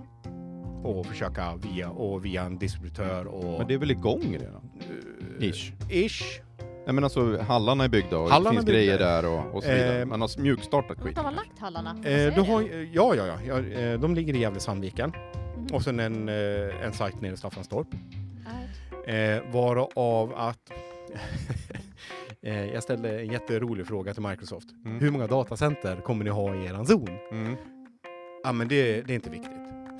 och 0.83 1.05
försöka 1.05 1.55
via, 1.55 1.89
och 1.89 2.25
via 2.25 2.43
en 2.43 2.57
distributör 2.57 3.25
och... 3.27 3.57
Men 3.59 3.67
det 3.67 3.73
är 3.73 3.77
väl 3.77 3.91
igång 3.91 4.37
redan? 4.39 4.61
eh, 5.39 5.47
Ish. 5.49 5.71
Ish. 5.89 6.41
Nej 6.85 6.93
men 6.93 7.03
alltså 7.03 7.41
hallarna 7.41 7.83
är 7.83 7.89
byggda 7.89 8.17
och 8.17 8.29
Hallarna 8.29 8.49
det 8.49 8.55
finns 8.55 8.63
är 8.69 8.73
byggda. 8.73 8.79
grejer 8.79 8.97
där 8.99 9.25
och, 9.25 9.55
och 9.55 9.63
så 9.63 9.69
vidare. 9.71 9.99
Eh, 9.99 10.05
Man 10.05 10.21
har 10.21 10.41
mjukstartat 10.41 10.97
Vart 10.97 11.07
skit. 11.07 11.17
har 11.17 11.31
lagt 11.31 11.59
hallarna? 11.59 11.89
Eh, 12.03 12.35
du 12.35 12.41
har, 12.41 12.61
ja, 12.93 13.15
ja, 13.15 13.25
ja, 13.27 13.37
ja. 13.47 13.59
eh, 13.79 13.99
De 13.99 14.15
ligger 14.15 14.33
i 14.35 14.37
Gävle-Sandviken. 14.39 15.13
Mhm. 15.57 15.67
Och 15.73 15.81
sen 15.83 15.99
en, 15.99 16.29
eh, 16.29 16.85
en 16.85 16.93
sajt 16.93 17.21
nere 17.21 17.33
i 17.33 17.37
Staffanstorp. 17.37 17.87
Nej. 19.05 19.35
Eh, 19.35 19.41
varav 19.53 20.33
att... 20.35 20.71
eh, 22.41 22.65
jag 22.73 22.83
ställde 22.83 23.19
en 23.21 23.31
jätterolig 23.31 23.87
fråga 23.87 24.13
till 24.13 24.23
Microsoft. 24.23 24.67
Mm. 24.85 24.99
Hur 24.99 25.11
många 25.11 25.27
datacenter 25.27 25.95
kommer 25.95 26.23
ni 26.23 26.29
ha 26.29 26.55
i 26.55 26.65
eran 26.65 26.85
zon? 26.85 27.07
Mm. 27.31 27.55
Ja, 28.43 28.51
men 28.51 28.67
det, 28.67 29.01
det 29.01 29.13
är 29.13 29.15
inte 29.15 29.29
viktigt. 29.29 29.51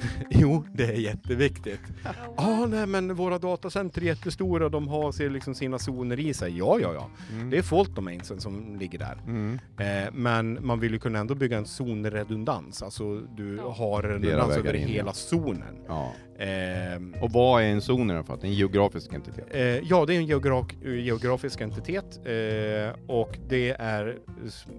jo, 0.30 0.66
det 0.74 0.84
är 0.86 0.94
jätteviktigt. 0.94 1.80
Ja, 2.04 2.12
ah, 2.36 2.66
nej, 2.66 2.86
men 2.88 3.16
våra 3.16 3.38
datacenter 3.40 4.02
är 4.02 4.06
jättestora. 4.06 4.70
De 4.70 4.88
har 4.88 5.12
ser 5.12 5.30
liksom 5.30 5.56
sina 5.56 5.80
zoner 5.80 6.20
i 6.20 6.34
sig. 6.34 6.58
Ja, 6.58 6.78
ja, 6.82 6.94
ja. 6.94 7.10
Mm. 7.34 7.50
Det 7.50 7.58
är 7.58 7.62
fault 7.62 7.96
domainsen 7.96 8.40
som 8.42 8.76
ligger 8.76 9.00
där. 9.00 9.18
Mm. 9.28 9.60
Eh, 9.80 10.12
men 10.14 10.66
man 10.66 10.80
vill 10.80 10.92
ju 10.94 11.00
kunna 11.00 11.20
ändå 11.20 11.36
bygga 11.36 11.58
en 11.58 11.66
zonredundans. 11.66 12.84
Alltså 12.84 13.20
du 13.20 13.56
Ja. 13.56 13.72
har 13.72 14.02
redundans 14.04 14.58
över 14.58 14.74
in, 14.74 14.88
hela 14.88 15.10
ja. 15.10 15.14
zonen. 15.14 15.76
Ja. 15.88 16.14
Ehm, 16.40 17.16
Och 17.22 17.32
vad 17.32 17.62
är 17.64 17.66
en 17.68 17.82
zon 17.82 18.10
i 18.12 18.14
alla 18.14 18.24
fall? 18.24 18.40
En 18.42 18.54
geografisk 18.54 19.14
entitet? 19.14 19.46
Eh, 19.52 19.62
ja, 19.62 20.06
det 20.06 20.14
är 20.14 20.18
en 20.18 20.26
geograf 20.26 20.66
geografisk 20.84 21.62
entitet 21.62 22.20
eh, 22.26 22.96
och 23.08 23.38
det 23.50 23.70
är 23.80 24.18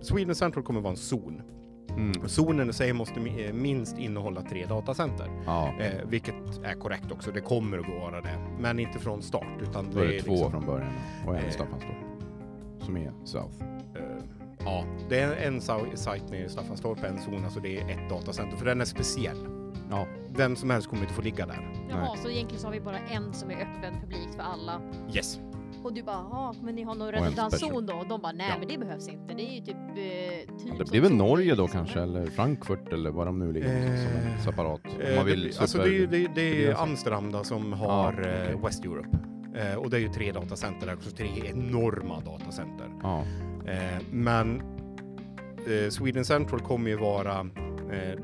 Sweden 0.03 0.35
Central 0.35 0.65
kommer 0.65 0.81
vara 0.81 0.91
en 0.91 0.97
zon. 0.97 1.43
Mm. 1.96 2.29
Zonen 2.29 2.70
i 2.70 2.72
sig 2.72 2.92
måste 2.92 3.20
eh, 3.20 3.53
minst 3.53 3.98
innehålla 3.98 4.42
tre 4.42 4.66
datacenter, 4.66 5.26
Ja. 5.46 5.72
eh, 5.81 5.92
vilket 6.09 6.35
är 6.64 6.74
korrekt 6.74 7.12
också. 7.12 7.31
Det 7.33 7.40
kommer 7.40 7.79
att 7.79 7.88
vara 7.88 8.20
det, 8.20 8.38
men 8.59 8.79
inte 8.79 8.98
från 8.98 9.22
start. 9.22 9.46
Utan 9.62 9.90
det 9.90 10.00
är 10.16 10.20
två 10.22 10.31
liksom, 10.33 10.50
från 10.50 10.66
början 10.66 10.92
och 11.26 11.35
en 11.37 11.42
Eh. 11.42 11.48
i 11.48 11.53
Staffanstorp. 11.53 11.96
Som 12.79 12.96
är 12.96 13.12
South. 13.24 13.62
eh, 13.94 14.03
ja, 14.64 14.85
det 15.09 15.20
är 15.20 15.46
en 15.46 15.61
sa- 15.61 15.87
sajt 15.94 16.31
nere 16.31 16.44
i 16.44 16.48
Staffanstorp, 16.48 17.05
en 17.05 17.18
zon, 17.18 17.44
alltså 17.44 17.61
det 17.61 17.76
är 17.81 17.90
ett 17.90 18.11
datacenter, 18.11 18.57
för 18.57 18.64
den 18.66 18.81
är 18.81 18.85
speciell. 18.85 19.46
Ja. 19.90 20.07
Vem 20.37 20.57
som 20.57 20.70
helst 20.70 20.88
kommer 20.88 21.03
inte 21.03 21.14
få 21.14 21.22
ligga 21.22 21.46
där. 21.46 21.68
Jaha, 21.90 22.16
så 22.16 22.31
egentligen 22.31 22.61
så 22.61 22.66
har 22.66 22.72
vi 22.72 22.81
bara 22.81 22.98
en 22.98 23.33
som 23.33 23.50
är 23.50 23.55
öppen 23.55 23.94
publikt 24.00 24.35
för 24.35 24.42
alla. 24.42 24.81
Yes. 25.14 25.40
Och 25.85 25.95
du 25.95 26.03
bara, 26.03 26.17
ja 26.31 26.55
men 26.63 26.75
ni 26.75 26.83
har 26.83 26.95
någon 26.95 27.13
redundanszon 27.13 27.87
då? 27.87 27.95
Och 27.95 28.09
de 28.09 28.21
bara, 28.21 28.33
nej 28.33 28.47
Ja. 28.49 28.55
men 28.59 28.69
det 28.69 28.79
behövs 28.79 29.09
inte. 29.09 29.35
Det 29.35 29.43
är 29.43 29.55
ju 29.55 29.61
typ... 29.61 29.77
Eh, 29.77 30.57
typ 30.59 30.79
Det 30.79 30.91
blir 30.91 31.01
väl 31.01 31.11
zoner, 31.11 31.25
Norge 31.25 31.55
då 31.55 31.63
liksom. 31.63 31.79
kanske, 31.81 32.01
eller 32.01 32.27
Frankfurt 32.27 32.93
eller 32.93 33.11
vad 33.11 33.27
de 33.27 33.39
nu 33.39 33.53
ligger 33.53 33.69
någonstans 33.69 34.03
som 34.13 34.27
en 34.31 34.33
Eh, 34.35 34.41
separat. 34.45 34.81
Om 34.85 35.01
Eh, 35.01 35.17
man 35.17 35.25
det, 35.27 35.31
vill 35.33 35.41
blir- 35.41 35.61
alltså 35.61 35.79
det, 35.79 35.97
är- 36.03 36.07
det, 36.07 36.29
det 36.35 36.65
är. 36.67 36.83
Amsterdam 36.83 37.33
då 37.33 37.45
som 37.45 37.73
har 37.73 38.13
okej. 38.21 38.53
eh, 38.53 38.65
West 38.65 38.85
Europe. 38.85 39.19
Eh, 39.55 39.75
och 39.75 39.91
det 39.91 39.97
är 39.97 40.01
ju 40.01 40.09
tre 40.09 40.33
datacenter 40.33 40.87
där, 40.87 40.95
också 40.95 41.11
tre 41.11 41.29
enorma 41.45 42.21
datacenter. 42.21 42.87
Ja. 43.03 43.25
Eh, 43.67 44.03
men 44.11 44.63
eh, 45.67 45.91
Sweden 45.91 46.25
Central 46.25 46.61
kommer 46.61 46.91
ju 46.91 46.97
vara 46.97 47.41
eh, 47.93 48.19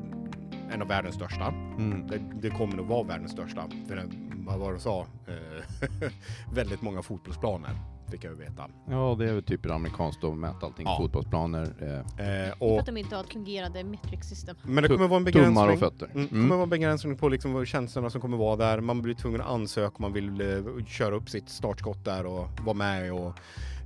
en 0.75 0.83
av 0.83 0.89
världens 0.89 1.15
största. 1.15 1.47
Mm. 1.79 2.07
Det, 2.07 2.21
det 2.43 2.51
kommer 2.51 2.77
nog 2.77 2.87
vara 2.87 3.03
världens 3.03 3.33
största. 3.33 3.63
För 3.89 3.97
det, 3.97 4.03
vad 4.47 4.59
var 4.59 4.73
det 4.73 4.81
sa? 4.81 5.07
Eh, 5.27 6.11
väldigt 6.55 6.83
många 6.83 7.03
fotbollsplaner 7.03 7.71
fick 8.11 8.25
jag 8.25 8.33
ju 8.33 8.39
veta. 8.39 8.69
ja, 8.91 9.17
det 9.19 9.29
är 9.29 9.33
väl 9.35 9.43
typ 9.43 9.67
amerikanskt 9.71 10.25
att 10.25 10.37
mäta 10.39 10.67
allting. 10.67 10.87
Ja. 10.87 10.97
Fotbollsplaner, 11.01 11.63
eh, 11.81 12.27
Eh, 12.27 12.53
För 12.59 12.63
och, 12.63 12.79
att 12.81 12.87
de 12.87 12.97
inte 12.97 13.17
har 13.17 13.25
ett 13.25 13.33
fungerande 13.33 13.85
metric 13.85 14.25
system. 14.25 14.57
men 14.63 14.83
det 14.83 14.89
kommer 14.89 15.09
vara 15.09 15.21
en 15.21 15.33
tummar 15.33 15.43
begränsning. 15.43 15.71
och 15.73 15.79
fötter. 15.79 16.07
Mm, 16.07 16.27
det 16.27 16.33
Mm. 16.35 16.43
kommer 16.45 16.55
vara 16.55 16.63
en 16.63 16.71
begränsning 16.71 17.17
på 17.17 17.29
liksom 17.29 17.53
vad 17.53 17.67
tjänsterna 17.67 18.11
som 18.11 18.21
kommer 18.21 18.37
vara 18.37 18.57
där. 18.57 18.81
Man 18.81 19.03
blir 19.03 19.15
tvungen 19.15 19.41
att 19.41 19.47
ansöka 19.47 19.97
om 19.97 20.03
man 20.03 20.13
vill 20.13 20.41
eh, 20.41 20.85
köra 20.87 21.15
upp 21.15 21.29
sitt 21.31 21.49
startskott 21.49 22.05
där 22.05 22.27
och 22.27 22.49
vara 22.65 22.75
med 22.77 23.13
och 23.13 23.33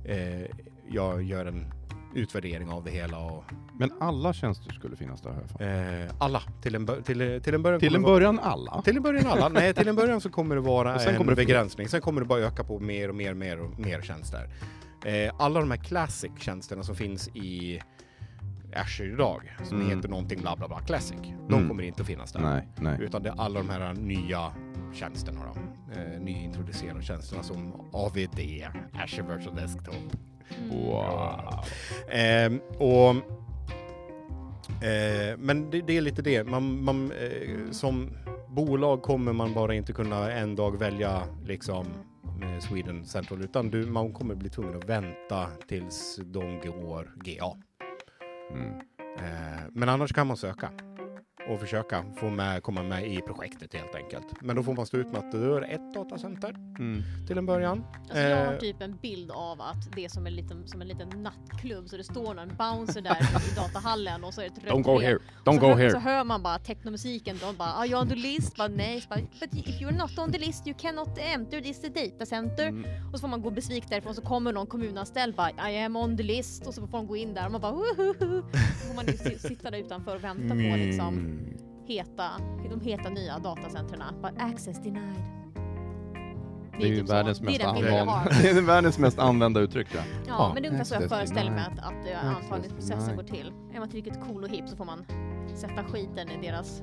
eh, 0.09 0.45
jag 0.89 1.23
gör 1.23 1.45
en 1.45 1.65
utvärdering 2.13 2.69
av 2.69 2.83
det 2.83 2.91
hela. 2.91 3.17
Och, 3.17 3.43
Men 3.77 3.91
alla 3.99 4.33
tjänster 4.33 4.73
skulle 4.73 4.95
finnas 4.95 5.21
där 5.21 5.31
mig. 5.31 6.03
eh, 6.05 6.11
alla 6.19 6.41
till 6.61 6.75
en, 6.75 6.87
till, 7.03 7.41
till 7.43 7.53
en 7.53 7.61
början. 7.63 7.79
Till 7.79 7.95
en 7.95 8.01
det 8.01 8.07
vara- 8.07 8.15
början 8.19 8.39
alla. 8.39 8.81
Till 8.81 8.97
en 8.97 9.03
början 9.03 9.25
alla. 9.27 9.49
Nej, 9.49 9.73
till 9.73 9.87
en 9.87 9.95
början 9.95 10.21
så 10.21 10.29
kommer 10.29 10.55
det 10.55 10.61
vara 10.61 10.95
Och 10.95 11.01
sen 11.01 11.11
en 11.11 11.17
kommer 11.17 11.31
det 11.31 11.35
begränsning. 11.35 11.87
Sen 11.87 12.01
kommer 12.01 12.21
det 12.21 12.27
bara 12.27 12.39
öka 12.39 12.63
på 12.63 12.79
mer 12.79 13.09
och 13.09 13.15
mer 13.15 13.31
och 13.31 13.37
mer 13.37 13.59
och 13.59 13.79
mer 13.79 14.01
tjänster. 14.01 14.49
Eh, 15.05 15.33
alla 15.37 15.59
de 15.59 15.71
här 15.71 15.77
classic-tjänsterna 15.77 16.83
som 16.83 16.95
finns 16.95 17.27
i 17.27 17.81
Azure 18.75 19.13
idag, 19.13 19.57
som 19.63 19.81
Mm. 19.81 19.97
heter 19.97 20.09
någonting 20.09 20.41
bla 20.41 20.55
bla 20.55 20.67
bla 20.67 20.79
classic, 20.79 21.17
de 21.21 21.53
Mm. 21.53 21.67
kommer 21.67 21.83
inte 21.83 22.01
att 22.01 22.07
finnas 22.07 22.31
där. 22.33 22.39
Nej, 22.41 22.67
nej. 22.79 22.97
Utan 23.01 23.23
det 23.23 23.29
är 23.29 23.41
alla 23.41 23.59
de 23.59 23.69
här 23.69 23.93
nya 23.93 24.51
tjänsterna 24.93 25.39
då. 25.45 25.59
Eh, 26.01 26.19
nyintroducerade 26.19 27.01
tjänsterna 27.03 27.43
som 27.43 27.73
AVD, 27.93 28.39
Azure 28.93 29.35
Virtual 29.35 29.55
Desktop. 29.55 29.95
Mm. 30.57 30.85
Wow. 30.85 31.65
Ehm, 32.09 32.59
och, 32.77 33.09
eh, 34.85 35.37
men 35.37 35.69
det, 35.71 35.81
det 35.81 35.97
är 35.97 36.01
lite 36.01 36.21
det, 36.21 36.43
man, 36.43 36.83
man, 36.83 37.11
eh, 37.11 37.71
som 37.71 38.09
bolag 38.49 39.01
kommer 39.01 39.33
man 39.33 39.53
bara 39.53 39.73
inte 39.73 39.93
kunna 39.93 40.31
en 40.31 40.55
dag 40.55 40.79
välja 40.79 41.21
liksom 41.45 41.85
eh, 42.43 42.59
Sweden 42.59 43.05
Central 43.05 43.41
utan 43.41 43.69
du, 43.69 43.85
man 43.85 44.13
kommer 44.13 44.35
bli 44.35 44.49
tvungen 44.49 44.77
att 44.77 44.89
vänta 44.89 45.47
tills 45.67 46.19
de 46.25 46.59
går 46.59 47.11
GA. 47.15 47.57
Mm. 48.53 48.71
Eh, 49.17 49.61
men 49.71 49.89
annars 49.89 50.13
kan 50.13 50.27
man 50.27 50.37
söka 50.37 50.69
och 51.53 51.59
försöka 51.59 52.03
få 52.15 52.29
med, 52.29 52.63
komma 52.63 52.83
med 52.83 53.07
i 53.07 53.21
projektet 53.21 53.73
helt 53.73 53.95
enkelt. 53.95 54.41
Men 54.41 54.55
då 54.55 54.63
får 54.63 54.73
man 54.73 54.85
stå 54.85 54.97
ut 54.97 55.07
med 55.11 55.19
att 55.19 55.31
det 55.31 55.37
är 55.37 55.61
ett 55.61 55.93
datacenter 55.93 56.55
Mm. 56.79 57.03
till 57.27 57.37
en 57.37 57.45
början. 57.45 57.83
Alltså 58.01 58.19
jag 58.19 58.45
har 58.45 58.53
Eh, 58.53 58.59
typ 58.59 58.81
en 58.81 58.97
bild 59.01 59.31
av 59.31 59.61
att 59.61 59.95
det 59.95 60.05
är 60.05 60.09
som 60.09 60.27
en 60.27 60.35
liten, 60.35 60.67
som 60.67 60.81
en 60.81 60.87
liten 60.87 61.09
nattklubb 61.23 61.89
så 61.89 61.97
det 61.97 62.03
står 62.03 62.33
någon 62.33 62.51
bouncer 62.57 63.01
där 63.01 63.17
i 63.51 63.55
datahallen 63.55 64.23
och 64.23 64.33
så 64.33 64.41
är 64.41 64.45
det 64.45 64.51
ett 64.57 64.63
rött 64.63 64.73
Don't 64.73 64.83
go 64.83 64.99
here. 64.99 65.19
Don't 65.45 65.53
så 65.53 65.59
go 65.59 65.67
hör, 65.67 65.89
Så 65.89 65.97
here. 65.97 66.15
hör 66.15 66.23
man 66.23 66.43
bara 66.43 66.59
technomusiken, 66.59 67.37
de 67.41 67.55
bara 67.57 67.73
ah, 67.73 67.85
you're 67.85 68.01
on 68.01 68.09
the 68.09 68.15
list, 68.15 68.55
bara 68.57 68.67
nej, 68.67 69.01
så 69.01 69.09
bara, 69.09 69.19
but 69.39 69.53
if 69.53 69.81
you're 69.81 69.97
not 69.97 70.19
on 70.19 70.31
the 70.31 70.39
list 70.39 70.67
you 70.67 70.75
cannot 70.79 71.17
enter 71.17 71.61
this 71.61 71.81
data 71.81 72.25
center. 72.25 72.67
Mm. 72.67 72.85
Och 73.13 73.19
så 73.19 73.21
får 73.21 73.27
man 73.27 73.41
gå 73.41 73.49
besviken 73.49 73.89
därifrån 73.89 74.15
så 74.15 74.21
kommer 74.21 74.53
någon 74.53 74.67
kommunanställd 74.67 75.35
bara 75.35 75.71
I 75.71 75.83
am 75.83 75.95
on 75.95 76.17
the 76.17 76.23
list 76.23 76.67
och 76.67 76.73
så 76.73 76.81
får 76.81 76.97
man 76.97 77.07
gå 77.07 77.15
in 77.17 77.33
där 77.33 77.45
och 77.45 77.51
man 77.51 77.61
bara 77.61 77.71
wohoho. 77.71 78.43
Så 78.81 78.87
får 78.87 78.95
man 78.95 79.05
sitta 79.39 79.71
där 79.71 79.77
utanför 79.77 80.15
och 80.15 80.23
vänta 80.23 80.49
på 80.49 80.55
liksom 80.77 81.07
Mm. 81.11 81.40
Heta, 81.87 82.29
de 82.69 82.81
heta 82.81 83.09
nya 83.09 83.39
datacenterna. 83.39 84.13
Bara 84.21 84.31
access 84.37 84.83
denied. 84.83 85.15
Det 86.79 86.87
är 86.87 86.89
ju 86.89 87.01
typ 87.01 87.09
världens 87.09 87.41
mest, 87.41 87.63
använda, 87.63 88.05
har. 88.05 88.41
det 88.41 88.49
är 88.49 88.61
världens 88.61 88.99
mest 88.99 89.19
använda 89.19 89.59
uttryck. 89.59 89.87
Ja. 89.95 90.01
Ja, 90.27 90.51
men 90.53 90.63
det 90.63 90.67
är 90.67 90.71
ungefär 90.71 90.85
så 90.85 91.03
jag 91.03 91.09
föreställer 91.09 91.51
mig 91.51 91.63
att, 91.71 91.79
att 91.79 92.07
eh, 92.11 92.35
antagningsprocessen 92.35 93.15
går 93.15 93.23
till. 93.23 93.53
Är 93.73 93.79
man 93.79 93.89
tillräckligt 93.89 94.19
cool 94.27 94.43
och 94.43 94.49
hip 94.49 94.69
så 94.69 94.75
får 94.75 94.85
man 94.85 95.05
sätta 95.55 95.83
skiten 95.83 96.29
i 96.29 96.47
deras 96.47 96.81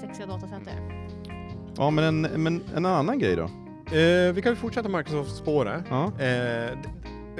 sexiga 0.00 0.26
datacenter. 0.26 0.74
ja, 1.76 1.90
men 1.90 2.04
en, 2.04 2.42
men 2.42 2.62
en 2.76 2.86
annan 2.86 3.18
grej 3.18 3.36
då? 3.36 3.42
eh, 3.96 4.32
vi 4.32 4.40
kan 4.42 4.52
ju 4.52 4.56
fortsätta 4.56 4.88
Microsoft-spåret. 4.88 5.84
Ja. 5.90 6.12
Eh, 6.18 6.70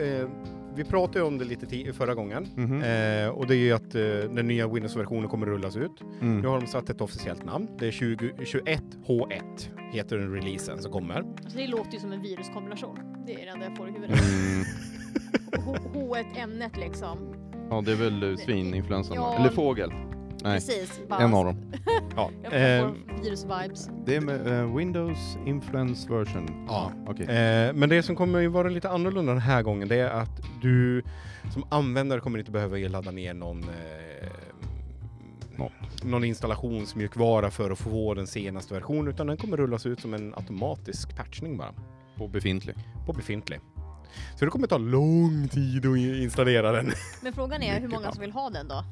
eh, 0.05 0.29
vi 0.77 0.85
pratade 0.85 1.25
om 1.25 1.39
det 1.39 1.45
lite 1.45 1.93
förra 1.93 2.15
gången 2.15 2.47
Mhm. 2.55 2.83
eh, 2.83 3.29
och 3.29 3.47
det 3.47 3.55
är 3.55 3.59
ju 3.59 3.73
att 3.73 3.95
eh, 3.95 4.01
den 4.35 4.47
nya 4.49 4.69
Windows-versionen 4.69 5.29
kommer 5.29 5.47
rullas 5.47 5.77
ut. 5.77 5.93
Nu 6.21 6.27
Mm. 6.31 6.45
har 6.45 6.61
de 6.61 6.67
satt 6.67 6.91
ett 6.91 7.01
officiellt 7.01 7.45
namn. 7.45 7.69
Det 7.79 7.87
är 7.87 7.91
20, 7.91 8.31
21H1 8.39 9.69
heter 9.93 10.19
den 10.19 10.35
releasen 10.35 10.79
som 10.83 10.93
kommer. 10.93 11.15
Alltså 11.45 11.59
det 11.59 11.67
låter 11.67 11.93
ju 11.93 11.99
som 11.99 12.13
en 12.13 12.23
viruskombination. 12.23 12.99
Det 13.27 13.33
är 13.35 13.45
det 13.45 13.51
enda 13.51 13.65
jag 13.67 13.77
får 13.77 13.89
i 13.89 13.93
huvudet. 13.93 14.21
Mm. 14.23 14.65
H- 15.65 15.77
H1N1 15.95 16.81
liksom. 16.81 17.19
Ja, 17.71 17.81
det 17.81 17.93
är 17.93 17.97
väl 17.97 18.31
eh, 18.31 18.37
svininfluensan. 18.37 19.17
Ja. 19.17 19.37
Eller 19.39 19.49
fågel. 19.51 19.91
Nej, 20.45 20.55
Precis. 20.55 21.01
Bara, 21.09 21.21
en 21.21 21.35
av 21.35 21.45
dem. 21.45 21.73
Ja, 22.17 22.31
Jag 22.43 22.79
eh, 22.79 22.89
får 22.89 23.23
virus-vibes. 23.23 23.91
Det 24.07 24.17
är 24.17 24.21
med 24.21 24.47
eh, 24.47 24.77
Windows 24.77 25.19
Influence 25.47 26.13
Version. 26.13 26.67
Ja. 26.69 26.93
Okej. 27.07 27.27
Eh, 27.27 27.73
men 27.75 27.89
det 27.89 28.03
som 28.03 28.17
kommer 28.17 28.41
ju 28.41 28.49
vara 28.49 28.69
lite 28.69 28.91
annorlunda 28.91 29.33
den 29.33 29.43
här 29.43 29.63
gången 29.63 29.89
det 29.89 29.97
är 29.97 30.11
att 30.11 30.41
du 30.63 31.03
som 31.53 31.65
användare 31.69 32.21
kommer 32.21 32.39
inte 32.39 32.51
behöva 32.51 32.77
ladda 32.77 33.11
ner 33.11 33.35
någon 33.35 33.63
eh, 33.63 34.29
Något. 35.57 36.05
någon 36.05 36.25
installationsmjukvara 36.25 37.51
för 37.51 37.71
att 37.71 37.79
få 37.79 38.15
den 38.15 38.27
senaste 38.27 38.75
versionen 38.75 39.09
utan 39.09 39.27
den 39.27 39.37
kommer 39.37 39.57
rullas 39.57 39.87
ut 39.87 40.01
som 40.01 40.15
en 40.15 40.35
automatisk 40.35 41.17
patchning 41.17 41.57
bara 41.57 41.73
På 42.17 42.29
befintlig. 42.29 42.77
på 43.07 43.13
befintlig. 43.13 43.61
Så 44.39 44.45
det 44.45 44.51
kommer 44.51 44.67
ta 44.67 44.79
lång 44.79 45.49
tid 45.49 45.87
att 45.87 45.97
installera 45.99 46.73
den. 46.73 46.91
Men 47.23 47.33
frågan 47.33 47.63
är 47.63 47.81
hur 47.81 47.89
många 47.89 48.03
bra. 48.03 48.13
som 48.13 48.21
vill 48.21 48.33
ha 48.33 48.51
den 48.51 48.69
då? 48.69 48.85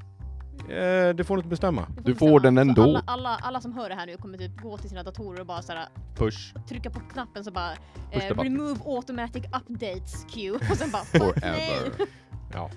Eh, 0.68 1.14
det 1.14 1.25
får 1.25 1.37
du 1.37 1.40
inte 1.40 1.48
bestämma. 1.48 1.87
Du 2.05 2.14
får 2.14 2.27
bestämma. 2.27 2.40
den 2.40 2.55
Så 2.57 2.61
ändå. 2.61 2.83
Alla, 2.83 3.03
alla, 3.07 3.37
alla 3.42 3.61
som 3.61 3.72
hör 3.72 3.88
det 3.88 3.94
här 3.94 4.07
nu 4.07 4.16
kommer 4.16 4.38
typ 4.38 4.61
gå 4.62 4.79
till 4.79 4.88
sina 4.88 5.03
datorer 5.03 5.40
och 5.40 5.46
bara 5.46 5.62
såhär, 5.62 5.87
Push. 6.16 6.55
trycka 6.68 6.90
på 6.90 7.01
knappen 7.01 7.44
så 7.44 7.51
bara 7.51 7.70
Push 8.12 8.22
eh, 8.25 8.29
button. 8.29 8.44
remove 8.44 8.81
automatic 8.87 9.44
updates 9.44 10.27
queue 10.35 10.55
och 10.70 10.77
sen 10.77 10.90
bara 10.90 11.05
fuck 11.05 11.37
nej. 11.42 11.79
Forever. 11.81 12.07
Ja. 12.53 12.70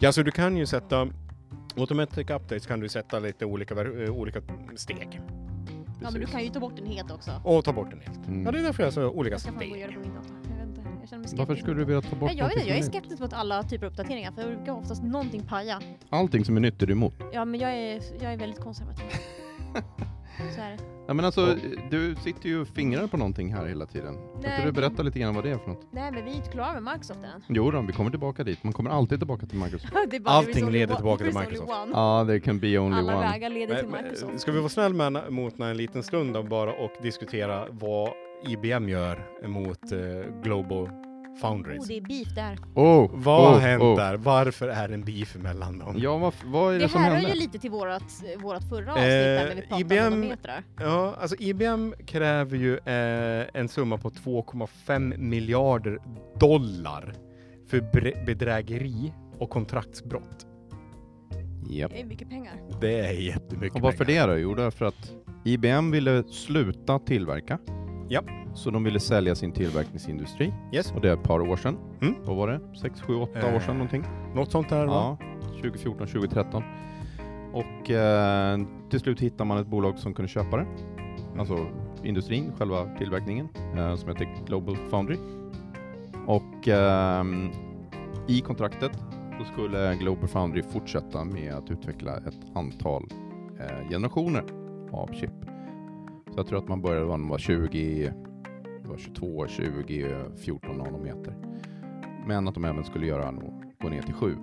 ja, 0.00 0.12
så 0.12 0.22
du 0.22 0.30
kan 0.30 0.56
ju 0.56 0.66
sätta 0.66 1.08
Automatic 1.76 2.18
updates 2.30 2.66
kan 2.66 2.80
du 2.80 2.88
sätta 2.88 3.18
lite 3.18 3.44
olika, 3.44 3.74
ver- 3.74 4.04
eh, 4.04 4.10
olika 4.10 4.40
steg 4.76 5.20
Ja 6.02 6.10
men 6.10 6.20
du 6.20 6.26
kan 6.26 6.42
ju 6.44 6.48
ta 6.50 6.60
bort 6.60 6.76
den 6.76 6.86
helt 6.86 7.10
också. 7.10 7.30
och 7.44 7.64
ta 7.64 7.72
bort 7.72 7.90
den 7.90 8.00
helt. 8.00 8.26
Mm. 8.26 8.44
Ja, 8.44 8.52
det 8.52 8.58
är 8.58 8.62
därför 8.62 8.82
jag 8.82 8.92
sa 8.92 9.08
olika 9.08 9.34
Jag 9.34 9.40
ska 9.40 9.50
fan 9.52 9.58
gå 9.58 9.64
och 9.64 9.70
steg. 9.70 9.80
göra 9.80 9.90
det 9.90 9.96
på 9.96 10.00
min 10.08 10.14
dator. 10.14 10.36
Jag 11.02 11.08
känner 11.08 11.20
mig 11.20 11.28
skeptisk. 11.28 11.48
Varför 11.48 11.62
skulle 11.62 11.80
du 11.80 11.84
vilja 11.84 12.00
ta 12.00 12.16
bort 12.16 12.28
Nej, 12.28 12.38
jag, 12.38 12.48
vet, 12.48 12.56
inte, 12.56 12.68
jag 12.68 12.78
är 12.78 12.82
skeptisk 12.82 13.20
mot 13.20 13.32
alla 13.32 13.62
typer 13.62 13.86
av 13.86 13.92
uppdateringar 13.92 14.32
för 14.32 14.42
det 14.42 14.56
brukar 14.56 14.72
oftast 14.72 15.02
någonting 15.02 15.42
paja. 15.42 15.80
Allting 16.10 16.44
som 16.44 16.56
är 16.56 16.60
nytt 16.60 16.82
är 16.82 16.86
du 16.86 16.92
emot. 16.92 17.14
Ja 17.32 17.44
men 17.44 17.60
jag 17.60 17.72
är, 17.72 18.02
jag 18.20 18.32
är 18.32 18.36
väldigt 18.36 18.60
konservativ. 18.60 19.04
Så 20.54 20.60
är 20.60 20.70
det. 20.70 20.78
Ja, 21.06 21.14
men 21.14 21.24
alltså, 21.24 21.56
du 21.90 22.14
sitter 22.14 22.48
ju 22.48 22.60
och 22.60 22.68
fingrar 22.68 23.06
på 23.06 23.16
någonting 23.16 23.54
här 23.54 23.66
hela 23.66 23.86
tiden. 23.86 24.14
Kan 24.14 24.52
inte 24.52 24.64
du 24.64 24.72
berätta 24.72 25.02
lite 25.02 25.18
grann 25.18 25.34
vad 25.34 25.44
det 25.44 25.50
är 25.50 25.58
för 25.58 25.68
något? 25.68 25.86
Nej 25.90 26.12
men 26.12 26.24
vi 26.24 26.30
är 26.30 26.34
inte 26.34 26.50
klara 26.50 26.80
med 26.80 26.92
Microsoft 26.92 27.20
än. 27.24 27.42
Jo 27.48 27.70
då, 27.70 27.80
vi 27.80 27.92
kommer 27.92 28.10
tillbaka 28.10 28.44
dit. 28.44 28.64
Man 28.64 28.72
kommer 28.72 28.90
alltid 28.90 29.20
tillbaka 29.20 29.46
till 29.46 29.58
Microsoft. 29.58 29.94
Det 30.10 30.16
är 30.16 30.20
bara, 30.20 30.34
Allting 30.34 30.70
leder 30.70 30.94
tillbaka 30.94 31.24
till 31.24 31.38
Microsoft. 31.38 31.72
Ja, 31.92 32.24
det 32.28 32.40
can 32.40 32.58
be 32.58 32.78
only 32.78 32.98
Alla 32.98 33.16
one. 33.16 33.30
vägar 33.30 33.50
leder 33.50 33.74
till 33.74 33.84
Men, 33.84 33.92
men, 33.92 34.04
Microsoft. 34.04 34.40
Ska 34.40 34.52
vi 34.52 34.58
vara 34.58 34.68
snäll 34.68 34.94
med, 34.94 35.32
mot 35.32 35.60
en 35.60 35.76
liten 35.76 36.02
stund 36.02 36.34
då 36.34 36.42
bara 36.42 36.72
och 36.72 36.90
diskutera 37.02 37.66
vad 37.70 38.10
IBM 38.48 38.88
gör 38.88 39.26
mot 39.46 39.92
eh, 39.92 39.98
Global 40.42 40.88
Foundries? 41.40 41.82
Oh, 41.82 41.86
det 41.88 41.96
är 41.96 42.00
beef 42.00 42.34
där. 42.34 42.58
Oh, 42.74 43.10
Vad 43.14 43.40
oh, 43.40 43.52
har 43.52 43.60
hänt 43.60 43.82
oh. 43.82 43.96
där? 43.96 44.16
Varför 44.16 44.68
är 44.68 44.88
det 44.88 44.94
en 44.94 45.04
beef 45.04 45.36
mellan 45.36 45.78
dem? 45.78 45.94
Ja, 45.98 46.16
vad, 46.16 46.34
vad 46.44 46.74
är 46.74 46.78
det, 46.78 46.84
Det 46.84 46.88
som 46.88 47.02
här 47.02 47.16
är 47.16 47.28
ju 47.28 47.34
lite 47.34 47.58
till 47.58 47.70
vårat, 47.70 48.02
vårat 48.38 48.68
förra 48.68 48.92
avsnitt 48.92 49.06
där 49.06 49.48
när 49.48 49.54
vi 49.54 49.62
pratade 49.62 49.80
IBM 49.80 50.12
om 50.12 50.18
odometrar. 50.18 50.64
Ja, 50.80 51.16
alltså 51.20 51.36
IBM 51.38 51.94
kräver 52.06 52.56
ju 52.56 52.78
eh, 52.78 53.46
en 53.54 53.68
summa 53.68 53.98
på 53.98 54.10
2,5 54.10 55.16
miljarder 55.18 55.98
dollar 56.40 57.14
för 57.68 57.80
bedrägeri 58.26 59.12
och 59.38 59.50
kontraktsbrott. 59.50 60.46
Japp. 61.70 61.92
Det 61.92 62.00
är 62.00 62.04
mycket 62.04 62.28
pengar. 62.28 62.52
Det 62.80 62.98
är 62.98 63.12
jättemycket 63.12 63.76
Och 63.76 63.82
varför 63.82 64.04
pengar. 64.04 64.28
det 64.28 64.34
då? 64.34 64.38
Jo, 64.38 64.54
därför 64.54 64.84
att 64.84 65.12
IBM 65.44 65.90
ville 65.90 66.22
sluta 66.22 66.98
tillverka. 66.98 67.58
Japp. 68.12 68.24
Så 68.54 68.70
de 68.70 68.84
ville 68.84 69.00
sälja 69.00 69.34
sin 69.34 69.52
tillverkningsindustri. 69.52 70.52
Yes. 70.72 70.92
Och 70.92 71.00
det 71.00 71.08
är 71.08 71.14
ett 71.14 71.22
par 71.22 71.40
år 71.40 71.56
sedan. 71.56 71.76
Mm. 72.02 72.14
Vad 72.24 72.36
var 72.36 72.48
det? 72.48 72.60
6, 72.80 73.00
7, 73.00 73.14
8 73.14 73.38
Eh, 73.38 73.56
år 73.56 73.60
sedan 73.60 73.74
någonting? 73.74 74.04
Något 74.34 74.50
sånt 74.50 74.68
där 74.68 74.86
va? 74.86 75.16
Ja, 75.20 75.26
2014, 75.62 76.06
2013. 76.06 76.62
Och 77.52 77.90
eh, 77.90 78.58
till 78.90 79.00
slut 79.00 79.20
hittade 79.20 79.44
man 79.48 79.58
ett 79.58 79.66
bolag 79.66 79.98
som 79.98 80.14
kunde 80.14 80.28
köpa 80.28 80.56
det. 80.56 80.66
Alltså 81.38 81.66
industrin, 82.04 82.52
själva 82.58 82.96
tillverkningen, 82.98 83.48
eh, 83.76 83.94
som 83.96 84.08
heter 84.08 84.28
Global 84.46 84.76
Foundry. 84.90 85.16
Och 86.26 86.68
ehm, 86.68 87.50
i 88.28 88.40
kontraktet 88.40 88.92
så 89.38 89.44
skulle 89.52 89.94
Global 89.94 90.28
Foundry 90.28 90.62
fortsätta 90.62 91.24
med 91.24 91.54
att 91.54 91.70
utveckla 91.70 92.16
ett 92.16 92.56
antal 92.56 93.08
eh, 93.60 93.88
generationer 93.90 94.44
av 94.92 95.10
chip. 95.12 95.30
Så 96.32 96.38
jag 96.38 96.46
tror 96.46 96.58
att 96.58 96.68
man 96.68 96.82
började 96.82 97.00
när 97.00 97.16
man 97.16 97.28
var 97.28 97.38
20, 97.38 98.12
det 98.82 98.88
var 98.88 98.96
22, 98.96 99.46
20, 99.46 100.14
14 100.36 100.78
nanometer. 100.78 101.34
Men 102.26 102.48
att 102.48 102.54
de 102.54 102.64
även 102.64 102.84
skulle 102.84 103.06
göra 103.06 103.30
nog 103.30 103.64
gå 103.82 103.88
ner 103.88 104.02
till 104.02 104.14
7. 104.14 104.36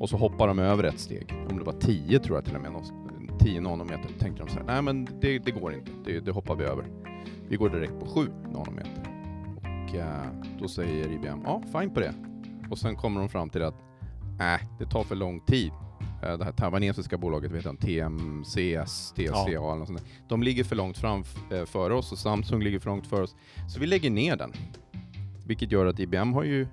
Och 0.00 0.08
så 0.08 0.16
hoppar 0.16 0.48
de 0.48 0.58
över 0.58 0.84
ett 0.84 0.98
steg. 0.98 1.34
Om 1.50 1.58
det 1.58 1.64
var 1.64 1.72
10 1.72 2.18
tror 2.18 2.36
jag 2.36 2.44
till 2.44 2.56
och 2.56 2.62
med. 2.62 2.72
10 3.38 3.60
nanometer 3.60 4.10
tänkte 4.18 4.42
de 4.44 4.50
så 4.50 4.58
här, 4.58 4.64
nej 4.66 4.82
men 4.82 5.04
det, 5.20 5.38
det 5.38 5.50
går 5.50 5.74
inte. 5.74 5.90
Det, 6.04 6.20
det 6.20 6.30
hoppar 6.30 6.54
vi 6.54 6.64
över. 6.64 6.84
Vi 7.48 7.56
går 7.56 7.70
direkt 7.70 8.00
på 8.00 8.06
7 8.06 8.28
nanometer. 8.52 9.08
Och 9.56 9.94
eh, 9.94 10.24
då 10.58 10.68
säger 10.68 11.12
IBM, 11.12 11.40
ja 11.44 11.62
fine 11.72 11.90
på 11.90 12.00
det. 12.00 12.14
Och 12.70 12.78
sen 12.78 12.96
kommer 12.96 13.20
de 13.20 13.28
fram 13.28 13.50
till 13.50 13.62
att, 13.62 13.74
nej 14.38 14.60
det 14.78 14.86
tar 14.86 15.04
för 15.04 15.16
lång 15.16 15.40
tid. 15.40 15.72
Eh, 16.22 16.38
Det 16.38 16.44
här 16.44 16.52
taiwanesiska 16.52 17.18
bolaget, 17.18 17.52
vet 17.52 17.64
jag, 17.64 17.78
TMCS, 17.80 19.12
TCA 19.16 19.44
eller 19.46 19.76
något 19.76 19.86
sånt 19.86 19.98
där. 19.98 20.08
De 20.28 20.42
ligger 20.42 20.64
för 20.64 20.76
långt 20.76 20.98
fram 20.98 21.24
eh, 21.52 21.64
före 21.64 21.94
oss 21.94 22.12
och 22.12 22.18
Samsung 22.18 22.62
ligger 22.62 22.78
för 22.78 22.90
långt 22.90 23.06
före 23.06 23.22
oss. 23.22 23.34
Så 23.68 23.80
vi 23.80 23.86
lägger 23.86 24.10
ner 24.10 24.36
den. 24.36 24.52
Vilket 25.46 25.72
gör 25.72 25.86
att 25.86 26.00
IBM 26.00 26.32
har 26.32 26.44
ju, 26.44 26.66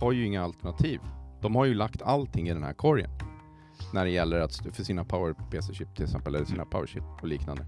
har 0.00 0.12
ju 0.12 0.26
inga 0.26 0.42
alternativ. 0.44 1.00
De 1.40 1.54
har 1.56 1.64
ju 1.64 1.74
lagt 1.74 2.02
allting 2.02 2.48
i 2.48 2.52
den 2.54 2.62
här 2.62 2.72
korgen. 2.72 3.10
När 3.92 4.04
det 4.04 4.10
gäller 4.10 4.40
att, 4.40 4.54
för 4.72 4.84
sina 4.84 5.04
Power 5.04 5.34
PC-chip 5.50 5.94
till 5.94 6.04
exempel, 6.04 6.34
eller 6.34 6.44
sina 6.46 6.64
Power 6.64 6.86
chip 6.86 7.02
och 7.22 7.28
liknande. 7.28 7.66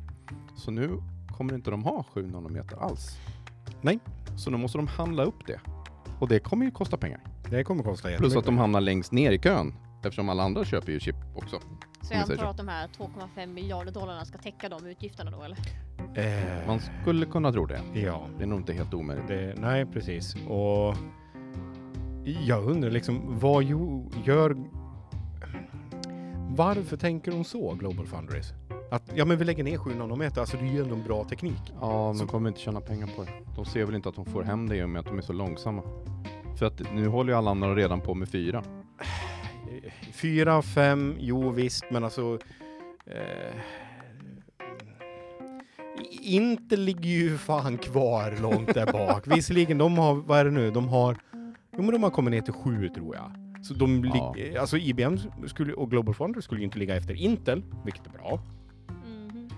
Så 0.56 0.70
nu 0.70 1.02
kommer 1.36 1.54
inte 1.54 1.70
de 1.70 1.84
ha 1.84 2.02
7 2.14 2.26
nanometer 2.26 2.76
alls. 2.76 3.18
Nej. 3.80 3.98
Så 4.36 4.50
då 4.50 4.58
måste 4.58 4.78
de 4.78 4.86
handla 4.86 5.24
upp 5.24 5.46
det. 5.46 5.60
Och 6.18 6.28
det 6.28 6.38
kommer 6.38 6.64
ju 6.64 6.70
kosta 6.70 6.96
pengar. 6.96 7.20
Det 7.50 7.64
kommer 7.64 7.82
kosta 7.82 8.02
Plus 8.02 8.12
jättemycket. 8.12 8.38
att 8.38 8.44
de 8.44 8.58
hamnar 8.58 8.80
längst 8.80 9.12
ner 9.12 9.32
i 9.32 9.38
kön. 9.38 9.74
Eftersom 10.06 10.28
alla 10.28 10.42
andra 10.42 10.64
köper 10.64 10.92
ju 10.92 11.00
chip 11.00 11.16
också. 11.36 11.58
Så 12.02 12.14
jag 12.14 12.20
antar 12.20 12.36
så. 12.36 12.44
att 12.44 12.56
de 12.56 12.68
här 12.68 12.88
2,5 12.88 13.46
miljarder 13.46 13.92
dollarna 13.92 14.24
ska 14.24 14.38
täcka 14.38 14.68
de 14.68 14.86
utgifterna 14.86 15.30
då 15.30 15.42
eller? 15.42 15.58
Eh, 16.14 16.66
Man 16.66 16.80
skulle 17.02 17.26
kunna 17.26 17.52
tro 17.52 17.66
det. 17.66 17.80
ja, 17.94 18.26
Det 18.38 18.42
är 18.42 18.46
nog 18.46 18.58
inte 18.60 18.72
helt 18.72 18.94
omöjligt. 18.94 19.28
det, 19.28 19.54
nej 19.58 19.86
precis. 19.86 20.34
Och 20.48 20.94
jag 22.46 22.64
undrar 22.64 22.90
liksom, 22.90 23.38
vad 23.38 23.62
jo, 23.64 24.10
gör... 24.24 24.56
Varför 26.56 26.96
tänker 26.96 27.30
de 27.32 27.44
så, 27.44 27.74
Global 27.74 28.06
Foundries? 28.06 28.52
Att 28.90 29.02
ja, 29.14 29.24
men 29.24 29.38
vi 29.38 29.44
lägger 29.44 29.64
ner 29.64 29.78
7 29.78 29.94
nanometer, 29.94 30.40
alltså 30.40 30.56
det 30.56 30.62
är 30.64 30.72
ju 30.72 30.82
ändå 30.82 30.94
en 30.94 31.02
bra 31.04 31.24
teknik. 31.24 31.72
Ja, 31.80 31.88
de 31.90 32.14
Så- 32.18 32.26
kommer 32.26 32.48
inte 32.48 32.60
tjäna 32.60 32.80
pengar 32.80 33.06
på 33.16 33.22
det. 33.24 33.30
De 33.56 33.64
ser 33.64 33.84
väl 33.84 33.94
inte 33.94 34.08
att 34.08 34.14
de 34.14 34.24
får 34.26 34.42
hem 34.42 34.68
det 34.68 34.76
i 34.76 34.82
och 34.82 34.88
med 34.88 35.00
att 35.00 35.06
de 35.06 35.18
är 35.18 35.22
så 35.22 35.32
långsamma. 35.32 35.82
För 36.58 36.66
att 36.66 36.82
nu 36.94 37.06
håller 37.08 37.32
ju 37.32 37.38
alla 37.38 37.50
andra 37.50 37.74
redan 37.74 38.00
på 38.00 38.14
med 38.14 38.28
fyra. 38.28 38.62
Eh, 39.82 39.92
Fyra, 40.12 40.62
fem, 40.62 41.16
jo 41.18 41.50
visst, 41.50 41.84
men 41.90 42.04
alltså... 42.04 42.38
Eh, 43.06 43.54
inte 46.22 46.76
ligger 46.76 47.10
ju 47.10 47.38
fan 47.38 47.78
kvar 47.78 48.36
långt 48.42 48.74
där 48.74 48.92
bak. 48.92 49.26
Visserligen, 49.36 49.78
de 49.78 49.98
har, 49.98 50.14
vad 50.14 50.38
är 50.38 50.44
det 50.44 50.50
nu, 50.50 50.70
de 50.70 50.88
har... 50.88 51.16
Jo 51.76 51.82
men 51.82 51.90
de 51.92 52.02
har 52.02 52.10
kommit 52.10 52.30
ner 52.30 52.40
till 52.40 52.52
sju 52.52 52.88
tror 52.88 53.16
jag. 53.16 53.30
Så 53.64 53.74
de 53.74 54.04
Ja. 54.14 54.34
lig- 54.36 54.56
alltså 54.56 54.76
IBM 54.76 55.18
skulle, 55.46 55.72
och 55.72 55.90
Global 55.90 56.14
Foundries 56.14 56.44
skulle 56.44 56.60
ju 56.60 56.64
inte 56.64 56.78
ligga 56.78 56.96
efter 56.96 57.14
Intel, 57.14 57.62
vilket 57.84 58.06
är 58.06 58.10
bra. 58.10 58.40
Mm. 59.06 59.48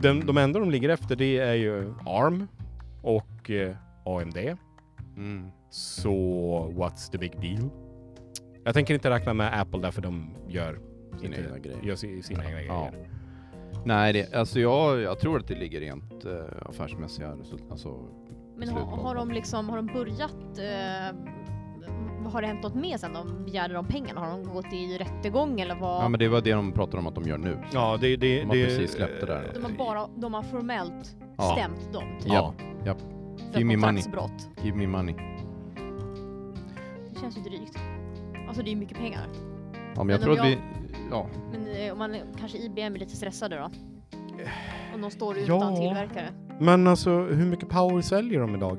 Den, 0.00 0.26
de 0.26 0.36
enda 0.36 0.58
de 0.60 0.70
ligger 0.70 0.88
efter 0.88 1.16
det 1.16 1.38
är 1.38 1.54
ju 1.54 1.94
ARM 2.06 2.48
och 3.02 3.50
eh, 3.50 3.76
AMD. 4.04 4.36
Mm. 5.16 5.48
Så 5.70 6.12
what's 6.76 7.10
the 7.12 7.18
big 7.18 7.32
deal? 7.40 7.70
Jag 8.66 8.74
tänker 8.74 8.94
inte 8.94 9.10
räkna 9.10 9.34
med 9.34 9.60
Apple 9.60 9.80
därför 9.80 10.02
de 10.02 10.30
gör 10.48 10.78
Sina 11.20 11.36
inte- 11.36 11.48
egna 11.48 11.58
grejer. 11.58 11.78
Gör 11.82 11.96
si- 11.96 12.22
sina 12.22 12.44
egna 12.44 12.62
Ja. 12.62 12.88
grejer. 12.90 13.08
Nej, 13.84 14.12
det, 14.12 14.34
alltså 14.34 14.60
jag, 14.60 15.00
jag 15.00 15.18
tror 15.20 15.38
att 15.38 15.48
det 15.48 15.54
ligger 15.54 15.80
rent 15.80 16.24
uh, 16.26 16.32
affärsmässiga 16.62 17.30
resultat. 17.32 17.70
Alltså, 17.70 17.98
Men 18.56 18.68
har, 18.68 18.80
har 18.96 19.14
de 19.14 19.30
liksom, 19.30 19.68
har 19.68 19.76
de 19.76 19.86
börjat, 19.86 20.58
eh, 20.58 21.16
vad 22.22 22.32
har 22.32 22.40
det 22.40 22.46
hänt 22.46 22.62
något 22.62 22.74
mer 22.74 22.96
sen 22.98 23.12
de 23.12 23.44
begärde 23.44 23.74
de 23.74 23.86
pengarna? 23.86 24.20
Har 24.20 24.30
de 24.30 24.44
gått 24.54 24.72
i 24.72 24.98
rättegång 24.98 25.60
eller 25.60 25.74
vad? 25.74 26.04
ja 26.04 26.08
men 26.08 26.20
det 26.20 26.28
var 26.28 26.40
det 26.40 26.52
de 26.52 26.72
pratade 26.72 26.98
om 26.98 27.06
att 27.06 27.14
de 27.14 27.24
gör 27.24 27.38
nu. 27.38 27.58
Ja, 27.72 27.98
det... 28.00 28.16
det, 28.16 28.38
De 28.40 28.44
har 28.46 28.56
det 28.56 28.64
precis 28.64 28.90
släppt 28.92 29.20
det 29.20 29.26
där. 29.26 29.50
de 29.54 29.62
har 29.64 29.70
bara, 29.72 30.08
de 30.16 30.34
har 30.34 30.42
formellt 30.42 31.16
Ja. 31.38 31.52
stämt 31.58 31.92
dem 31.92 32.04
typ, 32.20 32.32
Ja. 32.32 32.54
för 33.52 33.58
Give 33.58 33.64
me 33.64 33.76
money. 33.76 34.02
Give 34.62 34.76
me 34.76 34.86
money. 34.86 35.14
Det 37.14 37.20
känns 37.20 37.38
ju 37.38 37.42
drygt. 37.42 37.78
Alltså 38.56 38.64
det 38.64 38.70
är 38.70 38.74
ju 38.74 38.80
mycket 38.80 38.98
pengar. 38.98 39.26
Ja 39.94 40.04
men 40.04 40.08
jag 40.08 40.20
Men 40.20 40.20
tror 40.20 40.38
att 40.40 40.46
vi... 40.46 40.58
Ja, 41.10 41.26
Men 41.52 41.86
eh, 41.86 41.92
om 41.92 41.98
man 41.98 42.16
kanske 42.38 42.58
IBM 42.58 42.94
är 42.94 42.98
lite 42.98 43.16
stressade 43.16 43.56
då? 43.56 43.70
Om 44.94 45.00
de 45.00 45.10
står 45.10 45.36
Ja. 45.38 45.42
utan 45.56 45.76
tillverkare? 45.76 46.28
Men 46.60 46.86
alltså, 46.86 47.10
hur 47.10 47.46
mycket 47.46 47.68
power 47.68 48.00
säljer 48.02 48.40
de 48.40 48.54
idag? 48.54 48.78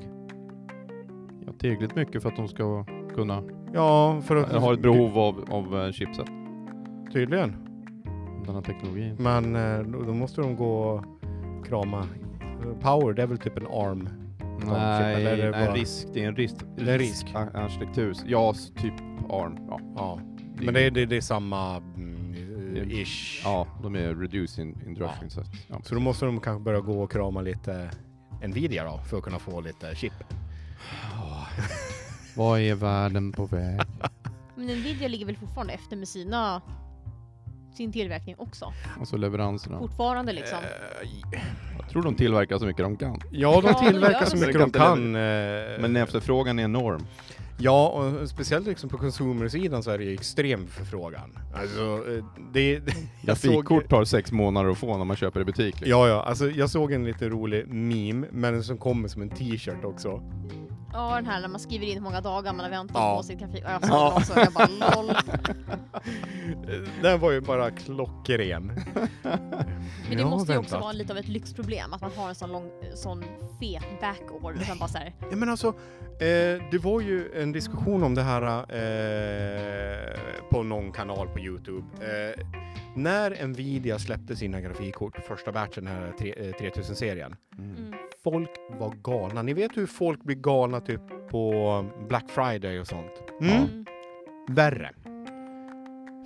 ja, 1.46 1.52
tillräckligt 1.58 1.94
mycket 1.96 2.22
för 2.22 2.28
att 2.28 2.36
de 2.36 2.48
ska 2.48 2.84
kunna 3.14 3.42
Ja, 3.74 4.20
för 4.24 4.36
att... 4.36 4.52
ha 4.52 4.74
ett 4.74 4.80
behov 4.82 5.18
av, 5.18 5.44
av 5.50 5.80
eh, 5.84 5.92
chipset. 5.92 6.26
Tydligen. 7.12 7.56
Den 8.46 8.54
här 8.54 8.62
teknologin. 8.62 9.16
Men 9.18 9.56
eh, 9.56 9.78
då, 9.78 10.02
då 10.02 10.14
måste 10.14 10.40
de 10.40 10.56
gå 10.56 10.74
och 10.80 11.66
krama. 11.66 12.04
Power, 12.80 13.12
det 13.12 13.22
är 13.22 13.26
väl 13.26 13.38
typ 13.38 13.56
en 13.56 13.66
ARM? 13.66 14.08
Nej, 14.66 15.14
eller 15.14 15.32
är 15.32 15.36
det 15.36 15.50
nej 15.58 15.66
bara- 15.66 15.76
risk. 15.76 16.06
Det 16.12 16.24
är 16.24 16.28
en 16.28 16.36
risk. 16.36 16.54
Det 16.76 16.82
är 16.90 16.92
en 16.92 16.98
risk. 16.98 17.26
ar- 17.34 17.56
Arkitektur. 17.56 18.14
Ja, 18.26 18.54
typ 18.76 18.94
ARM. 19.30 19.56
Ja, 19.68 19.80
Ja. 19.96 20.20
Men 20.64 20.74
det, 20.74 20.80
är- 20.80 20.90
det, 20.90 21.06
det 21.06 21.16
är 21.16 21.20
samma 21.20 21.76
mm, 21.76 22.76
eh, 22.76 23.00
ish. 23.00 23.40
ja 23.44 23.66
de 23.82 23.94
är 23.94 24.14
reduced 24.14 24.64
in, 24.64 24.96
Ja. 25.00 25.14
ja. 25.22 25.28
så, 25.30 25.40
att- 25.40 25.46
ja. 25.68 25.80
Så 25.84 25.94
då 25.94 26.00
måste 26.00 26.24
de 26.26 26.40
kanske 26.40 26.64
börja 26.64 26.80
gå 26.80 27.02
och 27.02 27.12
krama 27.12 27.40
lite 27.40 27.90
Nvidia 28.46 28.84
då, 28.84 28.98
för 28.98 29.16
att 29.18 29.22
kunna 29.22 29.38
få 29.38 29.60
lite 29.60 29.94
chip. 29.94 30.12
Vad 32.36 32.60
är 32.60 32.74
världen 32.74 33.32
på 33.32 33.46
väg? 33.46 33.80
Men 34.56 34.66
Nvidia 34.66 35.08
ligger 35.08 35.26
väl 35.26 35.36
fortfarande 35.36 35.72
efter 35.72 35.96
med 35.96 36.08
sina 36.08 36.62
sin 37.78 37.92
tillverkning 37.92 38.34
också? 38.38 38.72
Alltså 39.00 39.16
leveranserna. 39.16 39.78
Fortfarande 39.78 40.32
liksom. 40.32 40.58
Eh, 41.02 41.08
Jag 41.80 41.88
tror 41.90 42.02
de 42.02 42.14
tillverkar 42.14 42.58
så 42.58 42.66
mycket 42.66 42.82
de 42.84 42.96
kan. 42.96 43.20
Ja, 43.30 43.60
de 43.60 43.86
tillverkar 43.86 44.24
så 44.24 44.36
det. 44.36 44.46
mycket 44.46 44.60
de 44.60 44.70
kan. 44.70 45.14
eh, 45.14 45.20
Men 45.80 45.96
efterfrågan 45.96 46.58
är 46.58 46.62
enorm. 46.64 47.06
Ja, 47.60 47.88
och 47.88 48.28
speciellt 48.28 48.66
liksom 48.66 48.88
på 48.90 48.98
consumer-sidan 48.98 49.82
så 49.82 49.90
är 49.90 49.98
det 49.98 50.04
ju 50.04 50.14
extrem 50.14 50.66
förfrågan. 50.66 51.38
Alltså, 51.54 51.80
eh, 52.16 52.24
det... 52.52 52.72
jag 53.22 53.36
såg- 53.38 53.52
Grafikkort 53.52 53.88
tar 53.90 54.04
sex 54.04 54.32
månader 54.32 54.70
att 54.70 54.78
få 54.78 54.96
när 54.96 55.04
man 55.04 55.16
köper 55.16 55.40
i 55.40 55.44
butik. 55.44 55.74
Liksom. 55.80 55.90
Ja, 55.90 56.08
ja, 56.08 56.22
alltså 56.22 56.50
jag 56.50 56.70
såg 56.70 56.92
en 56.92 57.04
lite 57.04 57.28
rolig 57.28 57.68
meme, 57.68 58.26
men 58.32 58.62
som 58.64 58.78
kommer 58.78 59.08
som 59.08 59.22
en 59.22 59.30
t-shirt 59.30 59.84
också. 59.84 60.22
Ja, 60.92 61.14
den 61.14 61.26
här 61.26 61.40
när 61.40 61.48
man 61.48 61.60
skriver 61.60 61.86
in 61.86 61.94
hur 61.94 62.00
många 62.00 62.20
dagar 62.20 62.52
man 62.52 62.60
har 62.64 62.70
väntat 62.70 62.96
Ja. 62.96 63.22
på 63.30 63.34
grafik. 63.34 63.62
Ja, 63.66 63.80
jag 63.82 64.16
också. 64.16 64.32
Jag 64.38 64.52
bara 64.52 64.66
LOL. 64.96 65.16
Den 67.02 67.20
var 67.20 67.30
ju 67.30 67.40
bara 67.40 67.70
klockren. 67.70 68.72
Men 69.22 70.16
det 70.16 70.20
Jag 70.22 70.30
måste 70.30 70.52
ju 70.52 70.58
också 70.58 70.78
vara 70.78 70.92
lite 70.92 71.12
av 71.12 71.18
ett 71.18 71.28
lyxproblem 71.28 71.92
att 71.92 72.00
man 72.00 72.10
har 72.16 72.28
en 72.28 72.34
sån 72.34 72.52
lång, 72.52 72.70
sån 72.94 73.24
fet 73.60 74.00
backorder. 74.00 74.64
Som 74.64 74.78
bara 74.78 74.88
så 74.88 74.98
här, 74.98 75.12
Ja, 75.30 75.36
men 75.36 75.48
alltså, 75.48 75.68
eh, 75.68 76.62
det 76.70 76.78
var 76.82 77.00
ju 77.00 77.42
en 77.42 77.52
diskussion 77.52 78.02
om 78.02 78.14
det 78.14 78.22
här 78.22 78.42
eh, 78.58 80.18
på 80.50 80.62
någon 80.62 80.92
kanal 80.92 81.28
på 81.28 81.38
Youtube. 81.40 81.86
Eh, 82.00 82.44
när 82.94 83.46
Nvidia 83.46 83.98
släppte 83.98 84.36
sina 84.36 84.60
grafikkort, 84.60 85.16
första 85.28 85.52
batchen, 85.52 85.84
den 85.84 85.94
här 85.96 86.12
tre- 86.18 86.34
eh, 86.48 86.52
3000-serien. 86.52 87.36
Mm. 87.58 87.76
mm. 87.76 87.94
Folk 88.30 88.50
var 88.78 88.92
galna. 89.02 89.42
Ni 89.42 89.52
vet 89.52 89.76
hur 89.76 89.86
folk 89.86 90.24
blir 90.24 90.36
galna 90.36 90.80
typ 90.80 91.00
på 91.30 91.84
Black 92.08 92.30
Friday 92.30 92.80
och 92.80 92.86
sånt? 92.86 93.12
Mm. 93.40 93.52
Mm. 93.56 93.84
Värre. 94.48 94.90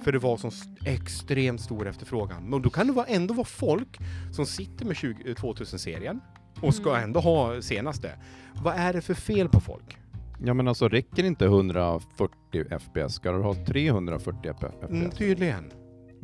För 0.05 0.12
det 0.12 0.19
var 0.19 0.37
sån 0.37 0.51
extremt 0.87 1.61
stor 1.61 1.88
efterfrågan. 1.88 2.51
Men 2.51 2.62
då 2.62 2.71
kan 2.71 2.87
det 2.87 2.93
vara, 2.93 3.07
ändå 3.07 3.35
vara 3.35 3.45
folk 3.45 3.99
som 4.33 4.47
sitter 4.47 4.85
med 4.87 4.97
20, 4.97 5.31
eh, 5.31 5.35
2000-serien 5.35 6.21
och 6.61 6.75
ska 6.75 6.91
Mm. 6.91 7.03
ändå 7.05 7.21
ha 7.21 7.62
senaste. 7.62 8.11
Vad 8.62 8.75
är 8.75 8.93
det 8.93 9.01
för 9.01 9.15
fel 9.15 9.49
på 9.49 9.61
folk? 9.61 9.99
Ja 10.45 10.55
men 10.55 10.69
alltså 10.69 10.88
räcker 10.88 11.25
inte 11.25 11.45
140 11.45 12.65
FPS? 12.79 13.15
Ska 13.15 13.33
du 13.33 13.38
ha 13.43 13.55
340 13.55 14.53
FPS? 14.55 14.91
Mm, 14.91 15.11
tydligen. 15.11 15.73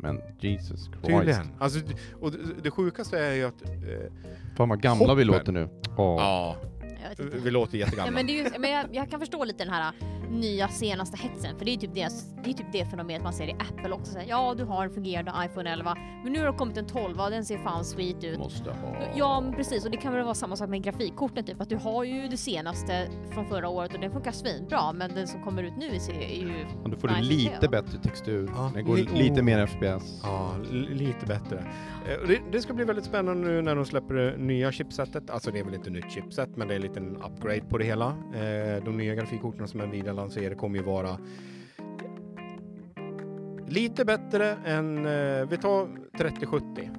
Men 0.01 0.21
Jesus 0.39 0.85
Christ. 0.85 1.05
Tydligen. 1.05 1.47
Alltså, 1.59 1.79
och 2.19 2.31
det, 2.31 2.37
det 2.63 2.71
sjukaste 2.71 3.19
är 3.19 3.33
ju 3.33 3.43
att... 3.43 3.61
Eh, 3.65 4.11
Fan 4.57 4.69
vad 4.69 4.81
gamla 4.81 5.15
vi 5.15 5.23
Hoppen. 5.23 5.27
låter 5.27 5.51
nu. 5.51 5.69
Ja. 5.97 6.15
ja. 6.19 6.55
Jag 7.03 7.09
vet 7.09 7.19
inte. 7.19 7.37
Vi 7.37 7.51
låter 7.51 7.77
Ja, 7.77 7.85
jättegamla. 7.85 8.11
men 8.11 8.27
det 8.27 8.39
är 8.39 8.43
ju, 8.43 8.59
men 8.59 8.71
jag, 8.71 8.85
jag 8.91 9.09
kan 9.09 9.19
förstå 9.19 9.43
lite 9.43 9.63
den 9.63 9.73
här 9.73 9.93
äh, 10.01 10.29
nya 10.31 10.67
senaste 10.67 11.17
hetsen, 11.17 11.57
för 11.57 11.65
det 11.65 11.71
är 11.73 11.77
typ 11.77 11.93
det, 11.93 12.07
det, 12.43 12.49
är 12.49 12.53
typ 12.53 12.71
det 12.71 12.85
fenomenet 12.85 13.23
man 13.23 13.33
ser 13.33 13.47
i 13.47 13.51
Apple 13.59 13.91
också. 13.91 14.11
Så 14.11 14.19
här, 14.19 14.25
ja, 14.29 14.53
du 14.57 14.63
har 14.63 14.83
en 14.83 14.89
fungerande 14.93 15.31
iPhone 15.45 15.69
11, 15.71 15.97
men 16.23 16.33
nu 16.33 16.39
har 16.39 16.45
det 16.51 16.57
kommit 16.57 16.77
en 16.77 16.85
12 16.87 17.17
den 17.17 17.45
ser 17.45 17.57
fan 17.57 17.85
sweet 17.85 18.23
ut. 18.23 18.39
Måste 18.39 18.69
ha. 18.71 18.95
Ja, 19.15 19.41
men 19.41 19.53
precis. 19.53 19.85
Och 19.85 19.91
det 19.91 19.97
kan 19.97 20.13
väl 20.13 20.23
vara 20.23 20.35
samma 20.35 20.55
sak 20.55 20.69
med 20.69 20.83
grafikkorten, 20.83 21.43
typ 21.43 21.61
att 21.61 21.69
du 21.69 21.75
har 21.75 22.03
ju 22.03 22.27
det 22.27 22.37
senaste 22.37 23.07
från 23.31 23.45
förra 23.45 23.69
året 23.69 23.93
och 23.93 23.99
den 23.99 24.11
funkar 24.11 24.31
svinbra, 24.31 24.93
men 24.93 25.15
den 25.15 25.27
som 25.27 25.43
kommer 25.43 25.63
ut 25.63 25.73
nu 25.77 25.85
är 25.87 26.11
är 26.11 26.41
ju... 26.41 26.65
Ja, 26.83 26.89
Då 26.89 26.97
får 26.97 27.07
du 27.07 27.15
lite 27.21 27.57
se. 27.61 27.67
bättre 27.67 27.97
textur. 27.99 28.49
Ja, 28.55 28.71
Det 28.75 28.81
går 28.81 28.95
li- 28.97 29.07
lite 29.13 29.39
oh. 29.39 29.43
mer 29.45 29.65
FPS. 29.67 30.21
Ja, 30.23 30.55
lite 30.89 31.25
bättre. 31.25 31.65
Eh, 32.07 32.21
och 32.21 32.27
Det, 32.27 32.39
det 32.51 32.61
ska 32.61 32.73
bli 32.73 32.85
väldigt 32.85 33.05
spännande 33.05 33.47
nu 33.47 33.61
när 33.61 33.75
de 33.75 33.85
släpper 33.85 34.13
det 34.13 34.37
nya 34.37 34.71
chipsetet. 34.71 35.29
Alltså 35.29 35.51
det 35.51 35.59
är 35.59 35.63
väl 35.63 35.73
inte 35.73 35.89
nytt 35.89 36.11
chipset, 36.11 36.49
men 36.57 36.67
det 36.67 36.73
är 36.73 36.75
en 36.75 36.81
liten 36.89 37.17
upgrade 37.17 37.61
på 37.69 37.77
det 37.77 37.85
hela. 37.85 38.07
Eh, 38.33 38.83
De 38.85 38.97
nya 38.97 39.15
grafikkorten 39.15 39.67
som 39.67 39.79
Nvidia 39.81 40.13
lanserar 40.13 40.55
kommer 40.55 40.77
ju 40.77 40.83
vara 40.83 41.17
lite 43.67 44.05
bättre 44.05 44.55
än, 44.65 44.97
eh, 45.05 45.47
vi 45.49 45.57
tar 45.57 45.87
3070. 46.17 46.89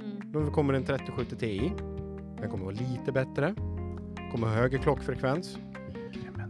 Mm. 0.00 0.32
Då 0.32 0.50
kommer 0.50 0.74
en 0.74 0.84
3070 0.84 1.36
Ti. 1.36 1.72
Den 2.40 2.50
kommer 2.50 2.64
vara 2.64 2.74
lite 2.74 3.12
bättre. 3.12 3.54
Kommer 4.32 4.46
ha 4.46 4.54
högre 4.54 4.78
klockfrekvens. 4.78 5.58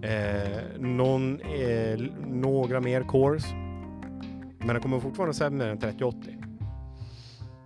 Eh, 0.03 0.81
någon, 0.81 1.41
eh, 1.41 2.01
några 2.27 2.81
mer 2.81 3.03
cores. 3.03 3.45
Men 4.59 4.69
den 4.69 4.81
kommer 4.81 5.01
fortfarande 5.01 5.35
sämre 5.35 5.71
än 5.71 5.79
3080. 5.79 6.37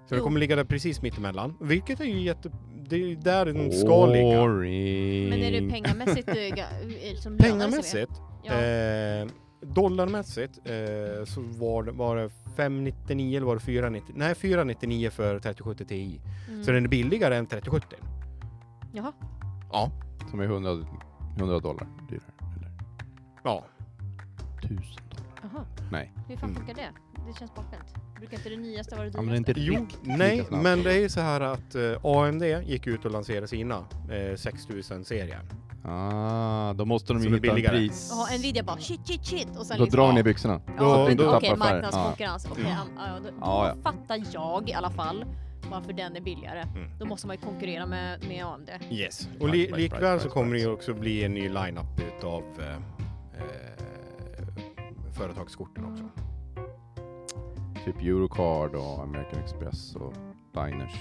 Så 0.06 0.14
den 0.14 0.18
Jo. 0.18 0.24
kommer 0.24 0.40
ligga 0.40 0.56
där 0.56 0.64
precis 0.64 1.02
mittemellan. 1.02 1.54
Vilket 1.61 2.00
är 2.00 2.04
ju 2.04 2.20
jätte... 2.20 2.50
Det 2.88 2.96
är 2.96 3.01
ju 3.07 3.14
där 3.16 3.46
den 3.46 3.72
ska 3.72 4.07
ligga. 4.07 4.40
Boring. 4.40 5.29
Men 5.31 5.38
är 5.42 5.61
det 5.61 5.70
pengamässigt 5.70 6.29
äh, 6.29 6.33
ga- 6.33 7.16
som 7.16 7.33
lönar 7.33 7.38
sig 7.38 7.38
mer? 7.38 7.38
Pengamässigt, 7.38 8.12
Ja. 8.44 8.53
eh, 8.53 9.27
dollarmässigt, 9.61 10.59
eh, 10.64 11.24
så 11.24 11.40
var 11.40 11.83
det, 11.83 11.92
var 11.92 12.16
det 12.16 12.31
599 12.57 13.37
eller 13.37 13.46
var 13.46 13.55
det 13.55 13.61
499? 13.61 14.14
Nej, 14.18 14.35
499 14.35 15.11
för 15.11 15.38
3070 15.40 15.85
Ti. 15.85 16.20
Mm. 16.48 16.64
Så 16.64 16.70
den 16.72 16.85
är 16.85 16.88
billigare 16.88 17.37
än 17.37 17.46
3070. 17.46 17.96
Jaha. 18.92 19.12
Ja. 19.72 19.90
Som 20.31 20.40
är 20.40 20.44
100, 20.44 20.70
100 21.38 21.59
dollar 21.59 21.87
dyrare. 22.11 22.22
Eller 22.57 22.70
Ja. 23.44 23.64
1000 24.62 24.79
dollar. 24.79 24.92
Jaha. 25.42 25.64
Nej. 25.92 26.12
Hur 26.29 26.37
fan 26.37 26.51
Mm. 26.51 26.57
funkar 26.61 26.74
det? 26.74 26.88
Det 27.27 27.38
känns 27.38 27.55
bakvänt. 27.55 27.94
Brukar 28.18 28.37
inte 28.37 28.48
det 28.48 28.57
nyaste 28.57 28.96
vara 28.96 29.07
det 29.07 29.12
Ja, 29.14 29.22
men 29.22 29.42
det 29.42 29.50
är 29.52 29.54
dyraste? 29.54 29.61
inte 29.61 29.74
Jo, 29.74 29.81
riktigt 29.87 30.18
nej, 30.18 30.37
lika 30.37 30.48
snabbt. 30.48 30.62
men 30.62 30.83
det 30.83 30.92
är 30.92 31.00
ju 31.00 31.09
så 31.09 31.20
här 31.20 31.40
att 31.40 31.74
eh, 31.74 32.04
AMD 32.04 32.42
gick 32.42 32.87
ut 32.87 33.04
och 33.04 33.11
lanserade 33.11 33.48
sina 33.48 33.76
eh, 34.11 34.12
6000-serier. 34.12 35.40
Ah, 35.85 36.72
då 36.72 36.85
måste 36.85 37.12
de 37.12 37.18
Som 37.22 37.28
ju 37.28 37.35
är 37.37 37.40
hitta 37.40 37.48
en 37.48 37.54
billigare. 37.54 37.76
pris. 37.76 38.09
Jaha, 38.12 38.38
Nvidia 38.38 38.62
bara 38.62 38.76
shit 38.78 39.07
shit 39.07 39.26
shit 39.26 39.48
och 39.59 39.66
sen 39.66 39.78
Då 39.78 39.85
liksom, 39.85 40.00
drar 40.00 40.12
ni 40.12 40.22
byxorna. 40.22 40.61
Ja, 40.66 40.72
Då- 40.78 40.85
så 40.94 41.00
att 41.02 41.09
vi 41.09 41.12
inte 41.12 41.24
då- 41.24 41.37
Okej, 41.37 41.50
tappar. 41.50 41.66
Ja. 41.66 41.72
marknadskonkurrens. 41.74 42.46
Okej, 42.50 42.64
Mm. 42.64 42.76
ja, 42.96 43.02
ja, 43.07 43.31
då, 43.31 43.37
Ja, 43.40 43.72
då 43.76 43.83
fattar 43.83 44.22
jag 44.33 44.68
i 44.70 44.72
alla 44.72 44.90
fall 44.90 45.24
varför 45.70 45.92
den 45.92 46.16
är 46.16 46.20
billigare. 46.20 46.61
Mm. 46.62 46.98
Då 46.98 47.07
måste 47.07 47.26
man 47.26 47.37
ju 47.37 47.42
konkurrera 47.42 47.87
med, 47.87 48.24
med 48.28 48.44
AMD. 48.44 48.70
Yes. 48.90 49.28
Och 49.40 49.48
li- 49.48 49.64
price, 49.66 49.76
likväl 49.76 50.00
price, 50.00 50.12
så 50.12 50.18
price, 50.18 50.28
kommer 50.28 50.54
det 50.54 50.61
ju 50.61 50.70
också 50.70 50.94
bli 50.94 51.24
en 51.24 51.35
ny 51.35 51.48
line-up 51.48 52.00
utav 52.18 52.42
eh, 52.61 52.74
eh, 53.42 54.44
företagskorten 55.12 55.85
också. 55.92 56.04
Typ 57.88 58.03
Eurocard 58.03 58.74
och 58.74 59.03
American 59.03 59.40
Express 59.40 59.96
och 59.96 60.14
Diners. 60.55 60.92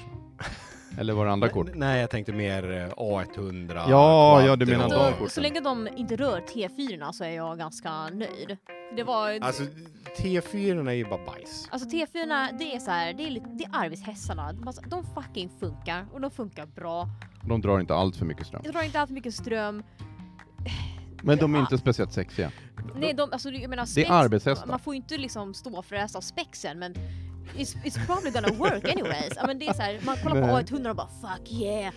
Eller 0.97 1.13
var 1.13 1.25
det 1.25 1.31
andra 1.31 1.49
kort? 1.49 1.67
Nej, 1.75 2.01
jag 2.01 2.09
tänkte 2.09 2.33
mer 2.33 2.71
eh, 2.71 2.89
A100. 2.89 3.85
Ja, 3.89 4.45
ja, 4.45 4.55
du 4.55 4.65
menar 4.65 4.89
Då, 4.89 4.95
de 4.95 5.11
korten. 5.11 5.29
så 5.29 5.41
länge 5.41 5.59
de 5.59 5.87
inte 5.95 6.15
rör 6.15 6.41
T4 6.41 7.11
så 7.11 7.23
är 7.23 7.29
jag 7.29 7.57
ganska 7.57 8.09
nöjd. 8.09 8.57
Det 8.95 9.03
var... 9.03 9.39
Alltså, 9.41 9.63
T4 10.17 10.89
är 10.89 10.93
ju 10.93 11.05
bara 11.05 11.25
bajs. 11.25 11.67
Alltså 11.71 11.89
T4 11.89 12.57
det 12.59 12.75
är 12.75 12.79
så 12.79 12.91
här, 12.91 13.13
det 13.13 13.23
är, 13.23 13.31
lite, 13.31 13.49
det 13.49 13.63
är 13.63 13.69
arbetshästarna. 13.73 14.55
Alltså, 14.65 14.81
De 14.81 15.03
fucking 15.03 15.49
funkar 15.59 16.05
och 16.13 16.21
de 16.21 16.31
funkar 16.31 16.65
bra. 16.65 17.07
De 17.47 17.61
drar 17.61 17.79
inte 17.79 17.95
allt 17.95 18.15
för 18.15 18.25
mycket 18.25 18.47
ström. 18.47 18.61
Jag 18.65 18.73
drar 18.73 18.83
inte 18.83 18.99
allt 18.99 19.09
för 19.09 19.15
mycket 19.15 19.33
ström. 19.33 19.83
Men 21.23 21.37
de 21.37 21.55
är 21.55 21.59
inte 21.59 21.77
speciellt 21.77 22.13
sexiga. 22.13 22.51
Nej, 22.95 23.13
de, 23.13 23.29
alltså, 23.31 23.49
jag 23.49 23.69
menar, 23.69 23.85
Det 23.95 24.01
är 24.01 24.05
spex- 24.05 24.11
arbetshästar. 24.11 24.67
Man 24.67 24.79
får 24.79 24.93
ju 24.93 24.97
inte 24.97 25.17
liksom 25.17 25.53
stå 25.53 25.81
för 25.81 25.95
av 26.17 26.21
spexen 26.21 26.79
men 26.79 26.93
it's, 27.55 27.77
it's 27.83 28.05
probably 28.05 28.31
gonna 28.31 28.53
work 28.57 28.89
anyways. 28.91 29.33
Men 29.45 29.59
det 29.59 29.67
är 29.67 29.73
så 29.73 29.81
här, 29.81 29.99
man 30.05 30.17
kollar 30.23 30.41
på 30.41 30.47
Nej. 30.47 30.63
A100 30.65 30.89
och 30.89 30.95
bara 30.95 31.07
fuck 31.07 31.51
yeah. 31.51 31.93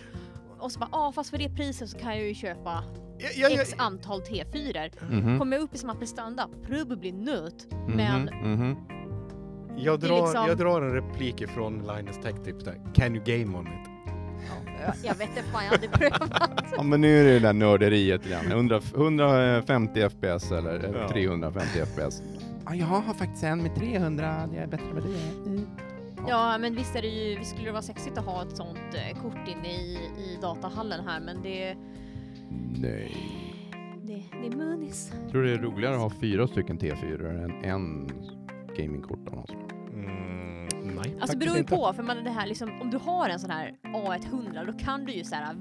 Och 0.59 0.71
så 0.71 0.79
bara, 0.79 0.89
ah, 0.91 1.11
fast 1.11 1.29
för 1.29 1.37
det 1.37 1.49
priset 1.49 1.89
så 1.89 1.97
kan 1.97 2.17
jag 2.17 2.27
ju 2.27 2.33
köpa 2.33 2.83
Jag, 3.19 3.35
jag, 3.35 3.51
jag, 3.51 3.61
x 3.61 3.73
antal 3.77 4.21
T4. 4.21 4.91
Mhm. 5.09 5.39
Kommer 5.39 5.57
jag 5.57 5.63
upp 5.63 5.75
i 5.75 5.77
samma 5.77 5.95
prestanda, 5.95 6.49
probably 6.67 7.11
nöt. 7.11 7.71
Mhm, 7.71 7.91
Men 7.95 8.21
mhm. 8.23 8.75
jag, 9.77 9.99
det 9.99 10.05
är 10.07 10.09
drar, 10.09 10.21
liksom- 10.21 10.47
jag 10.47 10.57
drar 10.57 10.81
en 10.81 10.93
replik 10.93 11.41
ifrån 11.41 11.87
Linus 11.95 12.15
Tech 12.23 12.35
Tips 12.45 12.63
där. 12.63 12.81
Can 12.93 13.15
you 13.15 13.23
game 13.25 13.57
on 13.57 13.67
it? 13.67 13.90
Jag, 15.03 15.15
vet 15.15 15.29
inte 15.29 15.43
fan, 15.43 15.63
jag 15.63 15.69
har 15.69 15.75
aldrig 15.75 15.91
prövat. 15.91 16.63
Ja 16.77 16.83
men 16.83 17.01
nu 17.01 17.19
är 17.19 17.23
det 17.23 17.31
det 17.33 17.39
där 17.39 17.53
nörderiet 17.53 18.25
igen. 18.25 18.51
100, 18.51 18.81
150 18.95 20.09
FPS 20.09 20.51
eller 20.51 20.99
Ja. 21.01 21.09
350 21.09 21.69
FPS. 21.85 22.21
Ja, 22.65 22.75
jag 22.75 22.85
har 22.85 23.13
faktiskt 23.13 23.43
en 23.43 23.61
med 23.63 23.75
300, 23.75 24.49
jag 24.53 24.63
är 24.63 24.67
bättre 24.67 24.93
med 24.93 25.03
det. 25.03 25.61
Ja 26.27 26.57
men 26.57 26.75
visst 26.75 26.95
är 26.95 27.01
det 27.01 27.07
ju, 27.07 27.39
visst 27.39 27.51
skulle 27.51 27.65
det 27.67 27.71
vara 27.71 27.81
sexigt 27.81 28.17
att 28.17 28.25
ha 28.25 28.41
ett 28.43 28.57
sånt 28.57 28.77
eh, 28.93 29.21
kort 29.21 29.47
inne 29.47 29.67
i, 29.73 29.93
i 30.17 30.37
datahallen 30.41 31.07
här 31.07 31.19
men 31.19 31.41
det, 31.43 31.75
Nej. 32.81 33.17
det, 34.03 34.23
det 34.41 34.47
är 34.47 34.55
munis. 34.57 35.11
Tror 35.31 35.43
det 35.43 35.51
är 35.53 35.57
roligare 35.57 35.95
att 35.95 36.01
ha 36.01 36.09
fyra 36.21 36.47
stycken 36.47 36.79
T4 36.79 37.43
än 37.43 37.63
en 37.63 38.11
gamingkort 38.77 39.27
av 39.27 39.35
något 39.35 39.49
slag. 39.49 39.70
Alltså 41.21 41.37
beror 41.37 41.57
ju 41.57 41.63
på, 41.63 41.93
för 41.93 42.03
man 42.03 42.23
det 42.23 42.29
här 42.29 42.47
liksom, 42.47 42.81
om 42.81 42.91
du 42.91 42.97
har 42.97 43.29
en 43.29 43.39
sån 43.39 43.49
här 43.49 43.75
A100 43.83 44.65
då 44.65 44.73
kan 44.73 45.05
du 45.05 45.13
ju 45.13 45.23
så 45.23 45.35
här 45.35 45.55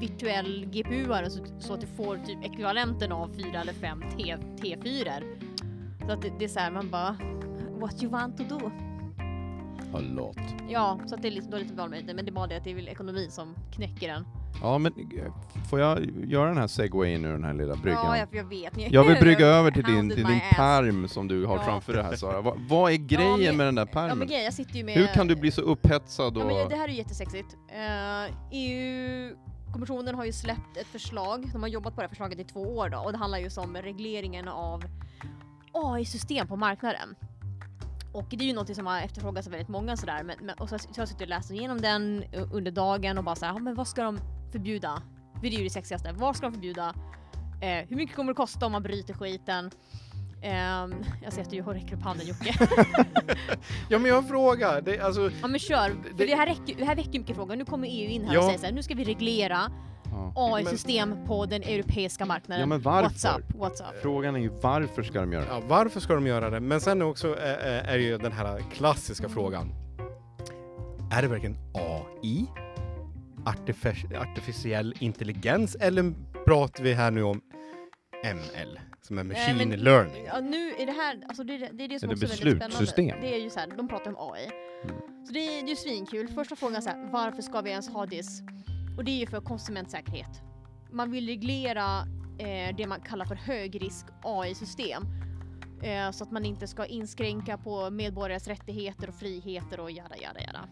virtuell 0.00 0.64
GPU-are 0.64 1.28
så, 1.28 1.44
så 1.58 1.74
att 1.74 1.80
du 1.80 1.86
får 1.86 2.16
typ 2.16 2.44
ekvivalenten 2.44 3.12
av 3.12 3.34
fyra 3.34 3.60
eller 3.60 3.72
fem 3.72 4.02
T, 4.16 4.36
T4. 4.56 5.22
Så 6.06 6.12
att 6.12 6.22
det, 6.22 6.32
det 6.38 6.44
är 6.44 6.48
så 6.48 6.60
här, 6.60 6.70
man 6.70 6.90
bara 6.90 7.16
what 7.80 8.02
you 8.02 8.12
want 8.12 8.36
to 8.36 8.44
do. 8.44 8.70
A 9.94 10.00
lot. 10.00 10.38
Ja, 10.68 11.00
så 11.06 11.14
att 11.14 11.22
det 11.22 11.28
är 11.28 11.32
lite, 11.32 11.48
då 11.48 11.56
är 11.56 11.60
det 11.60 11.64
lite 11.64 11.76
valmöjligheter 11.76 12.14
men 12.14 12.24
det 12.24 12.30
är 12.30 12.32
bara 12.32 12.46
det 12.46 12.56
att 12.56 12.64
det 12.64 12.70
är 12.70 12.74
väl 12.74 12.88
ekonomin 12.88 13.30
som 13.30 13.54
knäcker 13.74 14.08
den. 14.08 14.24
Ja 14.60 14.78
men 14.78 14.92
eh, 14.92 15.32
får 15.70 15.80
jag 15.80 16.04
göra 16.26 16.48
den 16.48 16.58
här 16.58 16.66
segwayen 16.66 17.24
ur 17.24 17.32
den 17.32 17.44
här 17.44 17.54
lilla 17.54 17.76
bryggan? 17.76 18.06
Ja, 18.06 18.16
jag, 18.18 18.28
jag 18.32 18.44
vet. 18.44 18.76
Ni- 18.76 18.88
Jag 18.90 19.04
vill 19.04 19.16
brygga 19.20 19.46
över 19.46 19.70
till 19.70 19.82
din, 19.94 20.10
till 20.10 20.24
din 20.26 20.40
perm 20.52 21.08
som 21.08 21.28
du 21.28 21.46
har 21.46 21.56
Ja. 21.56 21.62
framför 21.62 21.92
dig 21.92 22.02
här 22.02 22.16
Sara. 22.16 22.40
Va, 22.40 22.54
vad 22.68 22.92
är 22.92 22.96
grejen 22.96 23.40
men- 23.40 23.56
med 23.56 23.66
den 23.66 23.74
där 23.74 23.88
Ja 23.92 24.00
men 24.00 24.08
permen? 24.10 24.28
grejen, 24.28 24.44
jag 24.44 24.54
sitter 24.54 24.74
ju 24.74 24.84
med... 24.84 24.94
Hur 24.94 25.06
kan 25.06 25.26
du 25.26 25.36
bli 25.36 25.50
så 25.50 25.60
upphetsad 25.62 26.36
och... 26.36 26.42
Ja, 26.52 26.56
men 26.56 26.68
det 26.68 26.76
här 26.76 26.84
är 26.84 26.88
ju 26.92 26.98
jättesexigt. 26.98 27.56
Uh, 27.70 28.34
EU-kommissionen 28.52 30.14
har 30.14 30.24
ju 30.24 30.32
släppt 30.32 30.76
ett 30.76 30.86
förslag, 30.86 31.50
de 31.52 31.62
har 31.62 31.68
jobbat 31.68 31.94
på 31.94 32.00
det 32.00 32.04
här 32.04 32.08
förslaget 32.08 32.38
i 32.40 32.44
två 32.44 32.60
år 32.76 32.88
då, 32.88 32.98
och 32.98 33.12
det 33.12 33.18
handlar 33.18 33.38
just 33.38 33.58
om 33.58 33.76
regleringen 33.76 34.48
av 34.48 34.84
AI-system 35.72 36.46
på 36.46 36.56
marknaden. 36.56 37.14
Och 38.12 38.26
det 38.30 38.44
är 38.44 38.46
ju 38.48 38.52
något 38.54 38.76
som 38.76 38.86
har 38.86 38.98
efterfrågats 39.00 39.46
av 39.46 39.50
väldigt 39.50 39.68
många 39.68 39.96
sådär, 39.96 40.22
men, 40.24 40.36
men, 40.40 40.58
och 40.58 40.68
så, 40.68 40.78
så 40.78 40.88
har 40.88 40.92
jag 40.96 41.08
suttit 41.08 41.22
och 41.22 41.28
läst 41.28 41.50
igenom 41.50 41.80
den 41.80 42.22
eh, 42.32 42.48
under 42.52 42.70
dagen 42.70 43.18
och 43.18 43.24
bara 43.24 43.34
såhär, 43.36 43.52
ja 43.52 43.58
men 43.58 43.74
vad 43.74 43.88
ska 43.88 44.02
de 44.02 44.18
förbjuda? 44.52 45.02
För 45.34 45.40
det 45.40 45.48
är 45.48 45.58
ju 45.58 45.64
det 45.64 45.70
sexigaste, 45.70 46.12
vad 46.16 46.36
ska 46.36 46.46
de 46.46 46.52
förbjuda? 46.52 46.94
Eh, 47.60 47.88
hur 47.88 47.96
mycket 47.96 48.16
kommer 48.16 48.32
det 48.32 48.36
kosta 48.36 48.66
om 48.66 48.72
man 48.72 48.82
bryter 48.82 49.14
skiten? 49.14 49.70
Ehm, 50.42 50.94
jag 51.22 51.32
ser 51.32 51.42
att 51.42 51.50
du 51.50 51.62
räcker 51.62 51.96
upp 51.96 52.02
handen 52.02 52.26
Jocke. 52.26 52.54
Ja, 53.88 53.98
men 53.98 54.04
jag 54.04 54.14
har 54.14 54.22
en 54.22 54.28
fråga. 54.28 54.80
Det, 54.80 55.00
alltså, 55.00 55.30
Ja 55.42 55.48
men 55.48 55.60
kör, 55.60 55.88
för 55.88 55.96
Det- 56.18 56.26
det, 56.26 56.34
här, 56.34 56.46
räcker, 56.46 56.74
det 56.78 56.84
här 56.84 56.96
väcker 56.96 57.18
mycket 57.18 57.36
frågor. 57.36 57.56
Nu 57.56 57.64
kommer 57.64 57.88
EU 57.88 58.10
in 58.10 58.24
här 58.24 58.34
Ja. 58.34 58.40
och 58.40 58.44
säger 58.46 58.58
så 58.58 58.66
här, 58.66 58.72
nu 58.72 58.82
ska 58.82 58.94
vi 58.94 59.04
reglera 59.04 59.70
Ja. 60.04 60.32
AI-system 60.36 61.16
på 61.26 61.46
den 61.46 61.62
europeiska 61.62 62.26
marknaden. 62.26 62.60
Ja, 62.60 62.66
men 62.66 62.80
varför? 62.80 63.08
What's 63.28 63.38
up? 63.38 63.44
What's 63.56 63.88
up? 63.90 64.02
Frågan 64.02 64.36
är 64.36 64.40
ju 64.40 64.48
varför 64.62 65.02
ska 65.02 65.20
de 65.20 65.32
göra 65.32 65.42
det? 65.44 65.48
ja, 65.50 65.62
varför 65.68 66.00
ska 66.00 66.14
de 66.14 66.26
göra 66.26 66.50
det? 66.50 66.60
Men 66.60 66.80
sen 66.80 67.02
också 67.02 67.28
är, 67.38 67.54
är, 67.56 67.82
är 67.84 67.98
ju 67.98 68.18
den 68.18 68.32
här 68.32 68.58
klassiska 68.72 69.28
frågan. 69.28 69.72
Är 71.12 71.22
det 71.22 71.28
verkligen 71.28 71.56
AI? 71.74 72.46
Artific- 73.44 74.16
artificiell 74.20 74.94
intelligens? 74.98 75.74
Eller 75.74 76.14
pratar 76.44 76.84
vi 76.84 76.92
här 76.92 77.10
nu 77.10 77.22
om 77.22 77.40
ML? 78.24 78.80
Som 79.02 79.18
är 79.18 79.24
machine 79.24 79.60
Eh, 79.60 79.66
men- 79.68 79.78
learning? 79.80 80.24
Ja, 80.26 80.40
nu 80.40 80.70
är 80.78 80.86
det 80.86 80.92
här, 80.92 81.20
alltså 81.28 81.44
det, 81.44 81.58
det 81.58 81.84
är 81.84 81.88
det 81.88 82.00
som 82.00 82.10
Är 82.10 82.14
det 82.14 82.24
också 82.26 82.34
är 82.34 82.44
väldigt 82.44 82.58
beslutssystem? 82.58 82.86
spännande. 83.08 83.26
Det 83.26 83.34
är 83.34 83.40
ju 83.44 83.50
så 83.50 83.60
här, 83.60 83.66
de 83.76 83.88
pratar 83.88 84.10
om 84.10 84.32
AI. 84.32 84.50
Mm. 84.84 84.96
Så 85.26 85.32
det 85.32 85.38
är 85.58 85.68
ju 85.68 85.76
svinkul. 85.76 86.28
Första 86.28 86.56
frågan 86.56 86.76
är 86.76 86.80
så 86.80 86.88
här, 86.90 87.08
varför 87.12 87.42
ska 87.42 87.60
vi 87.60 87.70
ens 87.70 87.88
ha 87.88 88.06
det? 88.06 88.22
Och 88.96 89.04
det 89.04 89.10
är 89.10 89.18
ju 89.18 89.26
för 89.26 89.40
konsumentsäkerhet. 89.40 90.42
Man 90.92 91.10
vill 91.10 91.26
reglera 91.26 91.98
eh, 92.38 92.76
det 92.76 92.86
man 92.86 93.00
kallar 93.00 93.24
för 93.24 93.34
högrisk 93.34 94.06
AI-system. 94.22 95.02
Eh, 95.82 96.10
så 96.10 96.24
att 96.24 96.30
man 96.30 96.44
inte 96.44 96.66
ska 96.66 96.86
inskränka 96.86 97.58
på 97.58 97.90
medborgares 97.90 98.48
rättigheter 98.48 99.08
och 99.08 99.14
friheter 99.14 99.80
och 99.80 99.90
jada 99.90 100.16
jada 100.16 100.40
jada. 100.40 100.68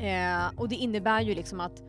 Eh, 0.00 0.50
och 0.60 0.68
det 0.68 0.74
innebär 0.74 1.20
ju 1.20 1.34
liksom 1.34 1.60
att 1.60 1.82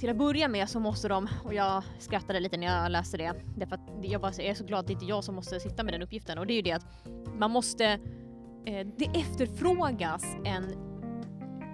till 0.00 0.10
att 0.10 0.16
börja 0.16 0.48
med 0.48 0.68
så 0.68 0.80
måste 0.80 1.08
de, 1.08 1.28
och 1.44 1.54
jag 1.54 1.82
skrattade 1.98 2.40
lite 2.40 2.56
när 2.56 2.66
jag 2.66 2.90
läste 2.92 3.16
det, 3.16 3.32
därför 3.56 3.74
att 3.74 3.80
jag, 4.02 4.20
bara, 4.20 4.32
jag 4.36 4.46
är 4.46 4.54
så 4.54 4.64
glad 4.64 4.80
att 4.80 4.86
det 4.86 4.92
inte 4.92 5.04
är 5.04 5.08
jag 5.08 5.24
som 5.24 5.34
måste 5.34 5.60
sitta 5.60 5.82
med 5.82 5.94
den 5.94 6.02
uppgiften 6.02 6.38
och 6.38 6.46
det 6.46 6.52
är 6.52 6.56
ju 6.56 6.62
det 6.62 6.72
att 6.72 6.86
man 7.38 7.50
måste, 7.50 7.84
eh, 8.66 8.86
det 8.96 9.04
efterfrågas 9.14 10.24
en 10.44 10.64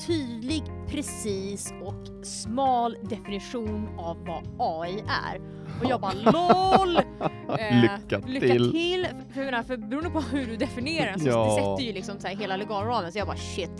tydlig, 0.06 0.62
precis 0.88 1.72
och 1.82 2.26
smal 2.26 2.96
definition 3.02 3.98
av 3.98 4.24
vad 4.26 4.44
AI 4.58 5.04
är. 5.32 5.40
Och 5.80 5.90
jag 5.90 6.00
bara 6.00 6.12
LOL! 6.12 6.98
Eh, 7.58 7.76
Lycka 7.80 8.26
lycka 8.26 8.46
till. 8.46 8.70
till! 8.70 9.06
För, 9.34 9.44
menar, 9.44 9.62
för 9.62 9.76
beroende 9.76 10.10
på 10.10 10.20
hur 10.20 10.46
du 10.46 10.56
definierar 10.56 11.10
den 11.10 11.20
så 11.20 11.28
Ja. 11.28 11.44
det 11.44 11.50
sätter 11.54 11.82
ju 11.88 11.92
liksom 11.92 12.20
så 12.20 12.28
hela 12.28 12.56
legalramen 12.56 13.12
så 13.12 13.18
jag 13.18 13.26
bara 13.26 13.36
shit, 13.36 13.70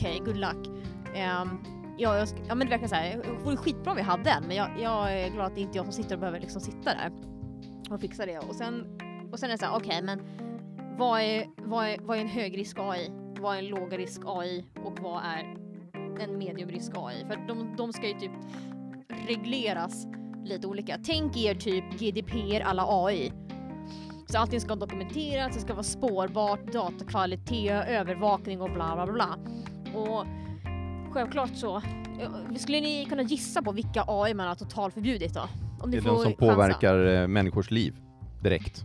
okej, 0.00 0.20
good 0.24 0.36
luck. 0.36 0.66
Um, 1.06 1.64
ja, 1.98 2.16
jag, 2.16 2.28
ja 2.48 2.54
men 2.54 2.66
det 2.66 2.70
verkar 2.70 2.86
såhär, 2.86 3.16
det 3.16 3.44
vore 3.44 3.56
skitbra 3.56 3.90
om 3.90 3.96
vi 3.96 4.02
hade 4.02 4.30
en 4.30 4.44
men 4.46 4.56
jag, 4.56 4.70
jag 4.80 5.20
är 5.20 5.30
glad 5.30 5.46
att 5.46 5.54
det 5.54 5.60
inte 5.60 5.72
är 5.72 5.76
jag 5.76 5.84
som 5.84 5.92
sitter 5.92 6.14
och 6.14 6.20
behöver 6.20 6.40
liksom 6.40 6.60
sitta 6.60 6.94
där 6.94 7.12
och 7.90 8.00
fixa 8.00 8.26
det. 8.26 8.38
Och 8.38 8.54
sen, 8.54 8.98
och 9.32 9.38
sen 9.38 9.48
är 9.48 9.52
det 9.52 9.58
såhär, 9.58 9.76
okej 9.76 10.02
men 10.02 10.20
vad 10.98 11.20
är, 11.20 11.46
vad, 11.56 11.88
är, 11.88 11.98
vad 12.00 12.16
är 12.16 12.20
en 12.20 12.28
högrisk 12.28 12.78
AI? 12.78 13.10
Vad 13.40 13.54
är 13.54 13.58
en 13.58 13.66
lågrisk 13.66 14.20
AI? 14.26 14.64
Och 14.84 14.98
vad 15.00 15.22
är 15.24 15.56
en 16.20 16.38
mediumrisk 16.38 16.92
AI? 16.94 17.24
För 17.24 17.48
de, 17.48 17.76
de 17.76 17.92
ska 17.92 18.08
ju 18.08 18.18
typ 18.18 18.32
regleras 19.28 20.06
lite 20.44 20.66
olika. 20.66 20.98
Tänk 21.04 21.36
er 21.36 21.54
typ 21.54 21.84
GDPR 21.98 22.60
alla 22.60 22.84
AI. 22.88 23.32
Så 24.26 24.38
allting 24.38 24.60
ska 24.60 24.74
dokumenteras, 24.74 25.54
det 25.54 25.60
ska 25.60 25.72
vara 25.72 25.82
spårbart, 25.82 26.72
datakvalitet, 26.72 27.88
övervakning 27.88 28.60
och 28.60 28.70
bla 28.70 28.94
bla 28.94 29.12
bla. 29.12 29.38
Och 29.94 30.26
självklart 31.12 31.50
så, 31.54 31.76
eh, 31.76 32.54
skulle 32.56 32.80
ni 32.80 33.04
kunna 33.08 33.22
gissa 33.22 33.62
på 33.62 33.72
vilka 33.72 34.04
AI 34.08 34.34
man 34.34 34.48
har 34.48 34.54
totalförbjudit 34.54 35.34
då? 35.34 35.40
Om 35.80 35.90
Det 35.90 35.96
ni 35.96 35.96
är 35.96 36.00
får 36.00 36.08
de 36.10 36.16
som 36.16 36.24
chansa. 36.24 36.54
påverkar 36.54 37.06
eh, 37.06 37.26
människors 37.28 37.70
liv 37.70 37.96
direkt. 38.42 38.84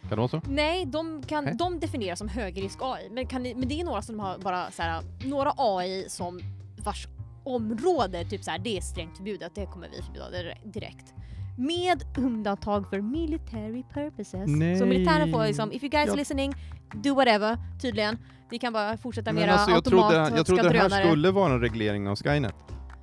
Kan 0.00 0.10
det 0.10 0.16
vara 0.16 0.28
så? 0.28 0.40
Nej, 0.48 0.84
de, 0.86 1.22
kan, 1.22 1.44
Nej. 1.44 1.54
de 1.58 1.80
definieras 1.80 2.18
som 2.18 2.28
högrisk 2.28 2.78
AI. 2.82 3.08
Men, 3.10 3.26
kan 3.26 3.42
ni, 3.42 3.54
men 3.54 3.68
det 3.68 3.80
är 3.80 3.84
några 3.84 4.02
som 4.02 4.20
har 4.20 4.38
bara 4.38 4.70
så 4.70 4.82
här, 4.82 5.02
några 5.24 5.52
AI 5.56 6.04
som 6.08 6.40
vars 6.84 7.08
område, 7.44 8.24
typ 8.24 8.44
så 8.44 8.50
här, 8.50 8.58
det 8.58 8.76
är 8.76 8.80
strängt 8.80 9.16
förbjudet, 9.16 9.52
det 9.54 9.66
kommer 9.66 9.88
vi 9.96 10.02
förbjuda 10.02 10.30
dire- 10.30 10.58
direkt. 10.72 11.13
Med 11.56 12.04
undantag 12.18 12.88
för 12.90 13.00
military 13.00 13.82
purposes. 13.94 14.44
Nej. 14.46 14.76
Så 14.78 14.86
militären 14.86 15.32
får 15.32 15.44
liksom, 15.46 15.72
if 15.72 15.82
you 15.82 15.90
guys 15.90 16.06
Ja. 16.08 16.14
listening, 16.14 16.54
do 16.94 17.14
whatever, 17.14 17.58
tydligen. 17.82 18.18
Ni 18.50 18.58
kan 18.58 18.72
bara 18.72 18.96
fortsätta 18.96 19.32
med 19.32 19.40
Men 19.40 19.48
era 19.48 19.52
alltså, 19.54 19.70
jag 19.70 19.76
automat 19.76 20.10
trodde, 20.12 20.36
jag 20.36 20.46
trodde 20.46 20.68
det 20.68 20.78
här 20.78 21.04
skulle 21.04 21.30
vara 21.30 21.52
en 21.52 21.60
reglering 21.60 22.08
av 22.08 22.16
Skynet. 22.16 22.54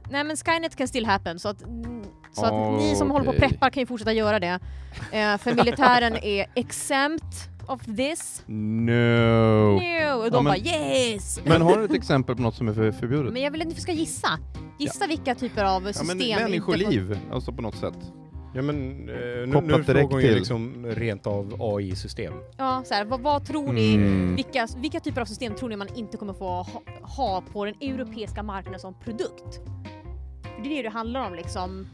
Nej 0.10 0.24
men 0.24 0.36
Skynet 0.38 0.76
can 0.76 0.88
still 0.88 1.06
happen 1.06 1.40
så 1.40 1.50
att, 1.50 1.64
så 2.32 2.46
att 2.46 2.82
ni 2.82 2.96
som 2.96 3.12
håller 3.12 3.26
på 3.26 3.32
och 3.32 3.38
preppar 3.38 3.70
kan 3.70 3.82
ju 3.82 3.88
fortsätta 3.88 4.14
göra 4.14 4.40
det. 4.40 4.60
Eh, 5.12 5.38
för 5.38 5.56
militären 5.56 6.16
är 6.24 6.46
exempt 6.56 7.50
of 7.68 7.82
this. 7.86 8.44
No! 8.48 8.92
No. 8.92 9.76
Och 10.18 10.32
de 10.32 10.36
Ja, 10.36 10.42
men- 10.42 10.44
bara 10.44 10.58
yes! 10.58 11.40
Men 11.46 11.62
har 11.62 11.78
du 11.78 11.86
ett 11.86 11.94
exempel 11.94 12.36
på 12.36 12.42
något 12.42 12.56
som 12.56 12.68
är 12.68 12.74
för 12.74 12.92
förbjudet? 12.92 13.34
Men 13.34 13.42
jag 13.42 13.52
vill 13.52 13.62
att 13.62 13.68
ni 13.68 13.76
ska 13.76 13.92
gissa. 13.92 14.30
Gissa 14.80 15.08
vilka 15.08 15.36
typer 15.36 15.64
av 15.64 15.84
Ja 15.86 15.94
system 15.94 16.08
men 16.18 16.22
inte 16.24 16.36
får- 16.40 16.50
människoliv, 16.50 17.18
alltså 17.34 17.52
på 17.52 17.62
något 17.62 17.76
sätt. 17.76 17.94
Ja 18.54 18.62
men 18.62 19.10
eh, 19.10 19.16
nu, 19.16 19.46
nu 19.46 19.52
Kopplat 19.54 19.86
frågar 19.86 19.94
direkt 19.94 20.12
hon 20.12 20.22
ju 20.22 20.28
till. 20.28 20.36
liksom 20.38 20.86
rent 20.86 21.28
av 21.28 21.56
AI-system. 21.60 22.34
Ja, 22.58 22.82
så 22.86 22.94
här, 22.94 23.06
vad, 23.06 23.22
vad 23.22 23.46
tror 23.46 23.74
ni, 23.74 23.94
Mm. 23.96 24.36
vilka, 24.36 24.68
vilka 24.78 25.00
typer 25.00 25.22
av 25.22 25.26
system 25.26 25.56
tror 25.56 25.70
ni 25.70 25.76
man 25.76 25.88
inte 25.96 26.18
kommer 26.18 26.34
få 26.34 26.46
ha, 26.46 26.68
ha 27.02 27.44
på 27.54 27.66
den 27.66 27.76
europeiska 27.82 28.44
marknaden 28.44 28.80
som 28.80 28.94
produkt? 28.94 29.60
För 30.56 30.64
det 30.64 30.70
är 30.70 30.76
det 30.76 30.82
det 30.84 30.90
handlar 30.90 31.28
om 31.28 31.36
liksom. 31.36 31.88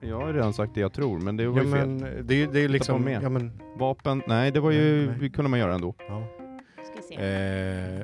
Jag 0.00 0.20
har 0.20 0.32
redan 0.32 0.52
sagt 0.52 0.74
det 0.74 0.80
jag 0.80 0.92
tror, 0.92 1.18
men 1.18 1.36
det 1.36 1.46
var 1.48 1.56
Ja 1.58 1.64
ju 1.64 1.70
fel. 1.72 1.88
men 1.88 2.26
det, 2.26 2.34
är 2.34 2.38
ju- 2.38 2.46
det 2.46 2.60
är 2.60 2.68
liksom, 2.68 3.02
med. 3.02 3.22
ja 3.22 3.28
men, 3.28 3.52
Vapen, 3.78 4.22
nej 4.26 4.50
det 4.50 4.60
var 4.60 4.70
ju, 4.70 4.96
Nej, 4.96 5.06
nej. 5.06 5.16
det 5.20 5.30
kunde 5.30 5.50
man 5.50 5.58
göra 5.58 5.74
ändå. 5.74 5.94
ja. 6.08 6.22
Ska 6.84 6.94
vi 6.96 7.02
se. 7.02 7.14
Eh, 7.14 8.00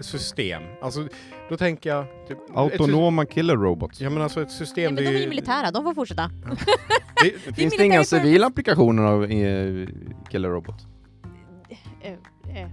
system. 0.00 0.62
Alltså, 0.82 1.08
då 1.48 1.56
tänker 1.56 1.90
jag... 1.90 2.04
Typ, 2.28 2.38
Autonoma 2.54 3.24
killer 3.26 3.56
robots. 3.56 4.00
Ja 4.00 4.10
men 4.10 4.22
alltså 4.22 4.40
ett 4.42 4.48
Nej, 4.48 4.56
system, 4.58 4.94
men 4.94 5.04
det 5.04 5.10
de 5.10 5.16
är 5.16 5.20
ju 5.20 5.28
militära, 5.28 5.70
de 5.70 5.84
får 5.84 5.94
fortsätta. 5.94 6.30
det, 7.22 7.34
Det 7.46 7.52
Finns 7.54 7.76
det 7.76 7.84
inga 7.84 8.04
civila 8.04 8.46
applikationer 8.46 9.02
av 9.02 9.24
eh, 9.24 9.88
killer 10.30 10.48
robots? 10.48 10.86
Eh, 12.00 12.10
eh, 12.12 12.68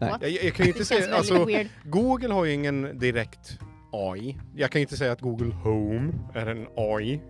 Nej. 0.00 0.12
jag, 0.20 0.30
jag 0.30 0.54
kan 0.54 0.66
ju 0.66 0.72
inte 0.72 0.84
säga, 0.84 1.16
alltså 1.16 1.44
weird. 1.44 1.66
Google 1.84 2.34
har 2.34 2.44
ju 2.44 2.52
ingen 2.52 2.98
direkt 2.98 3.58
AI. 3.92 4.38
Jag 4.56 4.70
kan 4.70 4.80
ju 4.80 4.82
inte 4.82 4.96
säga 4.96 5.12
att 5.12 5.20
Google 5.20 5.54
Home 5.54 6.12
är 6.34 6.46
en 6.46 6.66
AI. 6.76 7.20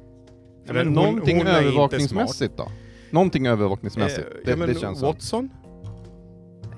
Ja, 0.66 0.72
men 0.72 0.87
hon- 0.87 0.95
någonting 0.95 1.37
hon 1.39 1.47
är 1.47 1.51
inte 1.59 1.68
övervakningsmässigt 1.68 2.57
då? 2.57 2.68
Någonting 3.11 3.47
övervakningsmässigt, 3.47 4.27
Eh, 4.27 4.35
det, 4.45 4.51
ja, 4.51 4.57
men 4.57 4.68
det 4.68 4.81
känns. 4.81 5.03
Watson? 5.03 5.51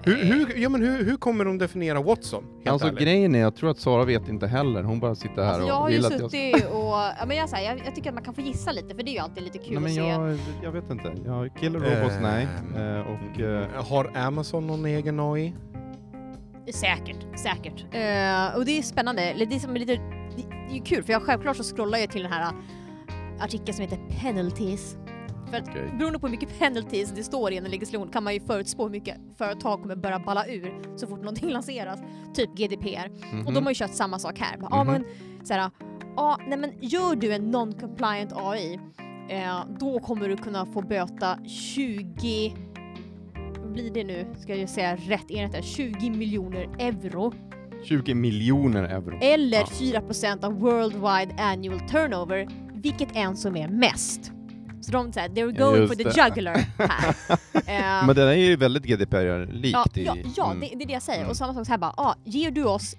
Hur, 0.06 0.24
hur, 0.24 0.56
ja, 0.62 0.68
men 0.68 0.82
hur, 0.82 1.04
hur 1.04 1.16
kommer 1.16 1.44
de 1.44 1.58
definiera 1.58 2.02
Watson? 2.02 2.44
Helt 2.56 2.68
Alltså 2.68 2.88
ärligt? 2.88 3.00
grejen 3.00 3.34
är, 3.34 3.38
jag 3.40 3.54
tror 3.56 3.70
att 3.70 3.78
Sara 3.78 4.04
vet 4.04 4.28
inte 4.28 4.46
heller. 4.46 4.82
Hon 4.82 5.00
bara 5.00 5.14
sitter 5.14 5.42
här 5.42 5.52
Alltså, 5.52 5.68
jag 5.68 5.76
och 5.76 5.82
har 5.82 5.88
ju 5.90 5.96
vill 5.96 6.06
att 6.06 6.12
jag... 6.20 6.30
suttit 6.30 6.64
och, 6.66 6.80
ja, 6.82 7.24
men 7.26 7.36
jag, 7.36 7.48
så 7.48 7.56
här, 7.56 7.62
jag, 7.64 7.82
jag 7.86 7.94
tycker 7.94 8.08
att 8.10 8.14
man 8.14 8.24
kan 8.24 8.34
få 8.34 8.40
gissa 8.40 8.72
lite 8.72 8.94
för 8.94 9.02
det 9.02 9.10
är 9.10 9.12
ju 9.12 9.18
alltid 9.18 9.42
lite 9.44 9.58
kul 9.58 9.80
Nej 9.80 9.82
men 9.82 9.84
att 9.84 9.94
se. 9.94 10.00
jag, 10.00 10.38
jag 10.62 10.72
vet 10.72 10.90
inte. 10.90 11.12
Ja, 11.26 11.48
killer 11.60 11.78
robots, 11.78 12.14
Eh, 12.16 12.22
nej. 12.22 12.48
Eh, 12.76 13.00
och... 13.00 13.40
Eh, 13.40 13.84
Har 13.84 14.16
Amazon 14.16 14.66
någon 14.66 14.84
egen 14.86 15.20
AI? 15.20 15.54
Säkert, 16.74 17.26
säkert. 17.38 17.80
Eh, 17.94 18.56
och 18.58 18.64
det 18.64 18.78
är 18.78 18.82
spännande, 18.82 19.22
eller 19.22 19.46
det 19.46 19.54
är, 19.54 19.58
som 19.58 19.74
lite, 19.74 19.92
det 19.92 20.70
är 20.70 20.74
ju 20.74 20.80
kul 20.82 21.02
för 21.02 21.12
jag 21.12 21.22
självklart 21.22 21.56
så 21.56 21.62
scrollar 21.76 21.98
jag 21.98 22.10
till 22.10 22.22
den 22.22 22.32
här 22.32 22.52
artikeln 23.40 23.72
som 23.74 23.82
heter 23.82 23.98
Penalties. 24.20 24.96
För 25.50 25.56
att 25.56 25.68
Okej. 25.68 25.92
beroende 25.98 26.18
på 26.18 26.26
hur 26.26 26.30
mycket 26.32 26.58
penalties 26.58 27.10
det 27.10 27.22
står 27.22 27.52
i 27.52 27.56
en 27.56 27.64
legislation 27.64 28.08
kan 28.08 28.24
man 28.24 28.34
ju 28.34 28.40
förutspå 28.40 28.82
hur 28.82 28.90
mycket 28.90 29.16
företag 29.38 29.82
kommer 29.82 29.96
börja 29.96 30.18
balla 30.18 30.46
ur 30.46 30.96
så 30.96 31.06
fort 31.06 31.18
någonting 31.18 31.48
lanseras. 31.52 32.00
Typ 32.34 32.50
GDPR. 32.56 33.10
Och 33.46 33.52
de 33.52 33.64
har 33.64 33.70
ju 33.70 33.74
kört 33.74 33.94
samma 33.94 34.18
sak 34.18 34.38
här. 34.38 34.58
Ja 34.70 34.84
Mhm. 34.84 34.92
men 34.92 35.04
såhär, 35.46 35.70
ja 36.16 36.38
nej 36.48 36.58
men 36.58 36.70
gör 36.80 37.16
du 37.16 37.32
en 37.32 37.54
non-compliant 37.54 38.32
AI 38.34 38.80
eh, 39.28 39.64
då 39.80 39.98
kommer 40.00 40.28
du 40.28 40.36
kunna 40.36 40.66
få 40.66 40.82
böta 40.82 41.38
20 41.46 42.54
vad 43.60 43.72
blir 43.72 43.90
det 43.90 44.04
nu? 44.04 44.26
Ska 44.38 44.54
jag 44.54 44.68
säga 44.68 44.96
rätt 44.96 45.30
enhet 45.30 45.54
här? 45.54 45.62
20 45.62 46.10
miljoner 46.10 46.68
euro 46.78 47.32
20 47.84 48.14
miljoner 48.14 48.84
euro. 48.84 49.18
eller 49.20 49.58
Ja. 49.58 49.66
4% 49.66 50.44
av 50.44 50.52
worldwide 50.60 51.34
annual 51.42 51.80
turnover, 51.80 52.48
vilket 52.74 53.16
än 53.16 53.36
som 53.36 53.56
är 53.56 53.68
mest. 53.68 54.32
Så 54.86 54.92
de 54.92 55.12
säger 55.12 55.28
they're 55.28 55.58
going 55.58 55.80
Just 55.80 55.92
for 55.94 55.96
the 55.96 56.08
det. 56.22 56.28
jugular 56.28 56.54
här. 56.78 57.14
Eh, 57.68 58.06
Men 58.06 58.16
där 58.16 58.26
är 58.26 58.32
ju 58.34 58.56
väldigt 58.56 58.84
GDPR-likt 58.84 59.72
ja, 59.72 59.86
i... 59.94 60.04
ja, 60.04 60.16
ja 60.36 60.50
mm. 60.50 60.60
det, 60.60 60.66
det 60.76 60.84
är 60.84 60.86
det 60.86 60.92
jag 60.92 61.02
säger. 61.02 61.18
Mm. 61.18 61.30
Och 61.30 61.36
samma 61.36 61.54
sak 61.54 61.66
så 61.66 61.72
här 61.72 61.78
bara, 61.78 61.94
ah, 61.96 62.14
ger 62.24 62.50
du 62.50 62.64
oss 62.64 62.96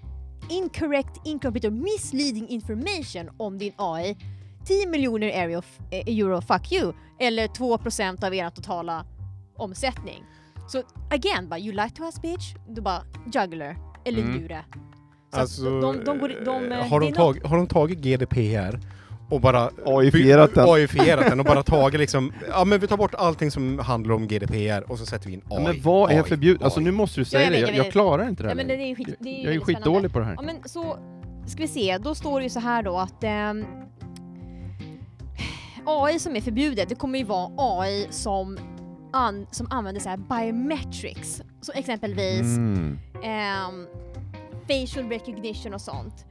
incorrect, 0.50 1.10
incomplete 1.26 1.68
och 1.68 1.74
misleading 1.74 2.48
information 2.50 3.30
om 3.38 3.58
din 3.58 3.74
AI 3.76 4.18
10 4.66 4.88
miljoner 4.88 5.28
euro, 5.28 5.62
eh, 5.92 6.04
euro 6.20 6.42
fuck 6.42 6.72
you, 6.72 6.94
eller 7.20 7.48
2% 7.48 8.24
av 8.24 8.34
er 8.34 8.50
totala 8.50 9.06
omsättning. 9.58 10.24
Så 10.68 10.84
again, 11.12 11.50
bara 11.50 11.60
you 11.60 11.72
lie 11.74 11.90
to 11.90 12.04
us 12.04 12.22
bitch, 12.22 12.56
du 12.70 12.82
bara 12.82 13.02
juggler, 13.34 13.78
eller 14.06 14.22
Mm. 14.22 14.42
lure. 14.42 14.66
Så 15.34 15.40
Alltså, 15.40 15.64
de, 15.82 16.04
de, 16.04 16.20
går, 16.20 16.30
de, 16.46 16.72
eh, 16.72 16.80
eh, 16.80 16.88
har, 16.90 17.00
det 17.00 17.06
de 17.06 17.14
tag, 17.14 17.42
har 17.44 17.58
de 17.58 17.68
tagit 17.68 18.00
GDPR 18.00 18.80
och 19.30 19.42
bara 19.42 19.70
AI-fierat 19.86 20.56
den. 20.56 20.70
AI-fierat 20.70 21.30
den 21.30 21.40
och 21.40 21.46
bara 21.46 21.64
tagit 21.74 22.00
liksom, 22.00 22.34
ja 22.50 22.66
men 22.66 22.80
vi 22.80 22.88
tar 22.88 22.98
bort 22.98 23.14
allting 23.16 23.52
som 23.52 23.80
handlar 23.80 24.16
om 24.16 24.28
GDPR 24.28 24.92
och 24.92 25.00
så 25.00 25.06
sätter 25.06 25.28
vi 25.28 25.34
in 25.34 25.42
AI. 25.50 25.58
Ja, 25.58 25.60
men 25.64 25.82
vad 25.82 26.12
är 26.12 26.24
förbjudet? 26.24 26.62
Alltså 26.64 26.80
nu 26.80 26.92
måste 26.92 27.20
du 27.20 27.22
Ja, 27.22 27.26
säga 27.26 27.44
jag 27.44 27.52
det, 27.54 27.60
jag, 27.60 27.86
jag 27.86 27.92
klarar 27.92 28.30
inte 28.30 28.44
det 28.44 28.48
Ja, 28.48 28.50
här 28.50 28.56
men 28.56 28.68
det 28.68 28.74
är 28.74 28.88
ju 28.88 28.96
skit, 28.96 29.16
det 29.20 29.30
är 29.30 29.46
Jag 29.46 29.56
är 29.56 29.60
skitdålig 29.60 30.14
på 30.14 30.20
det 30.20 30.26
här. 30.26 30.34
Ja 30.36 30.42
men 30.42 30.56
så, 30.66 30.98
ska 31.46 31.62
vi 31.62 31.68
se, 31.68 31.98
då 31.98 32.16
står 32.16 32.40
det 32.40 32.44
ju 32.44 32.50
så 32.50 32.60
här 32.60 32.84
då 32.84 32.98
att 32.98 33.24
ehm, 33.24 33.66
AI 35.86 36.20
som 36.20 36.36
är 36.36 36.42
förbjudet, 36.42 36.90
det 36.90 36.96
kommer 36.96 37.20
ju 37.20 37.26
vara 37.26 37.50
AI 37.58 38.08
som, 38.10 38.58
an, 39.14 39.48
som 39.52 39.68
använder 39.70 40.02
så 40.02 40.10
här 40.10 40.18
biometrics. 40.18 41.42
Så 41.62 41.72
exempelvis 41.76 42.42
Mm. 42.58 43.00
ehm, 43.24 43.88
facial 44.68 45.10
recognition 45.10 45.74
och 45.74 45.82
sånt. 45.82 46.26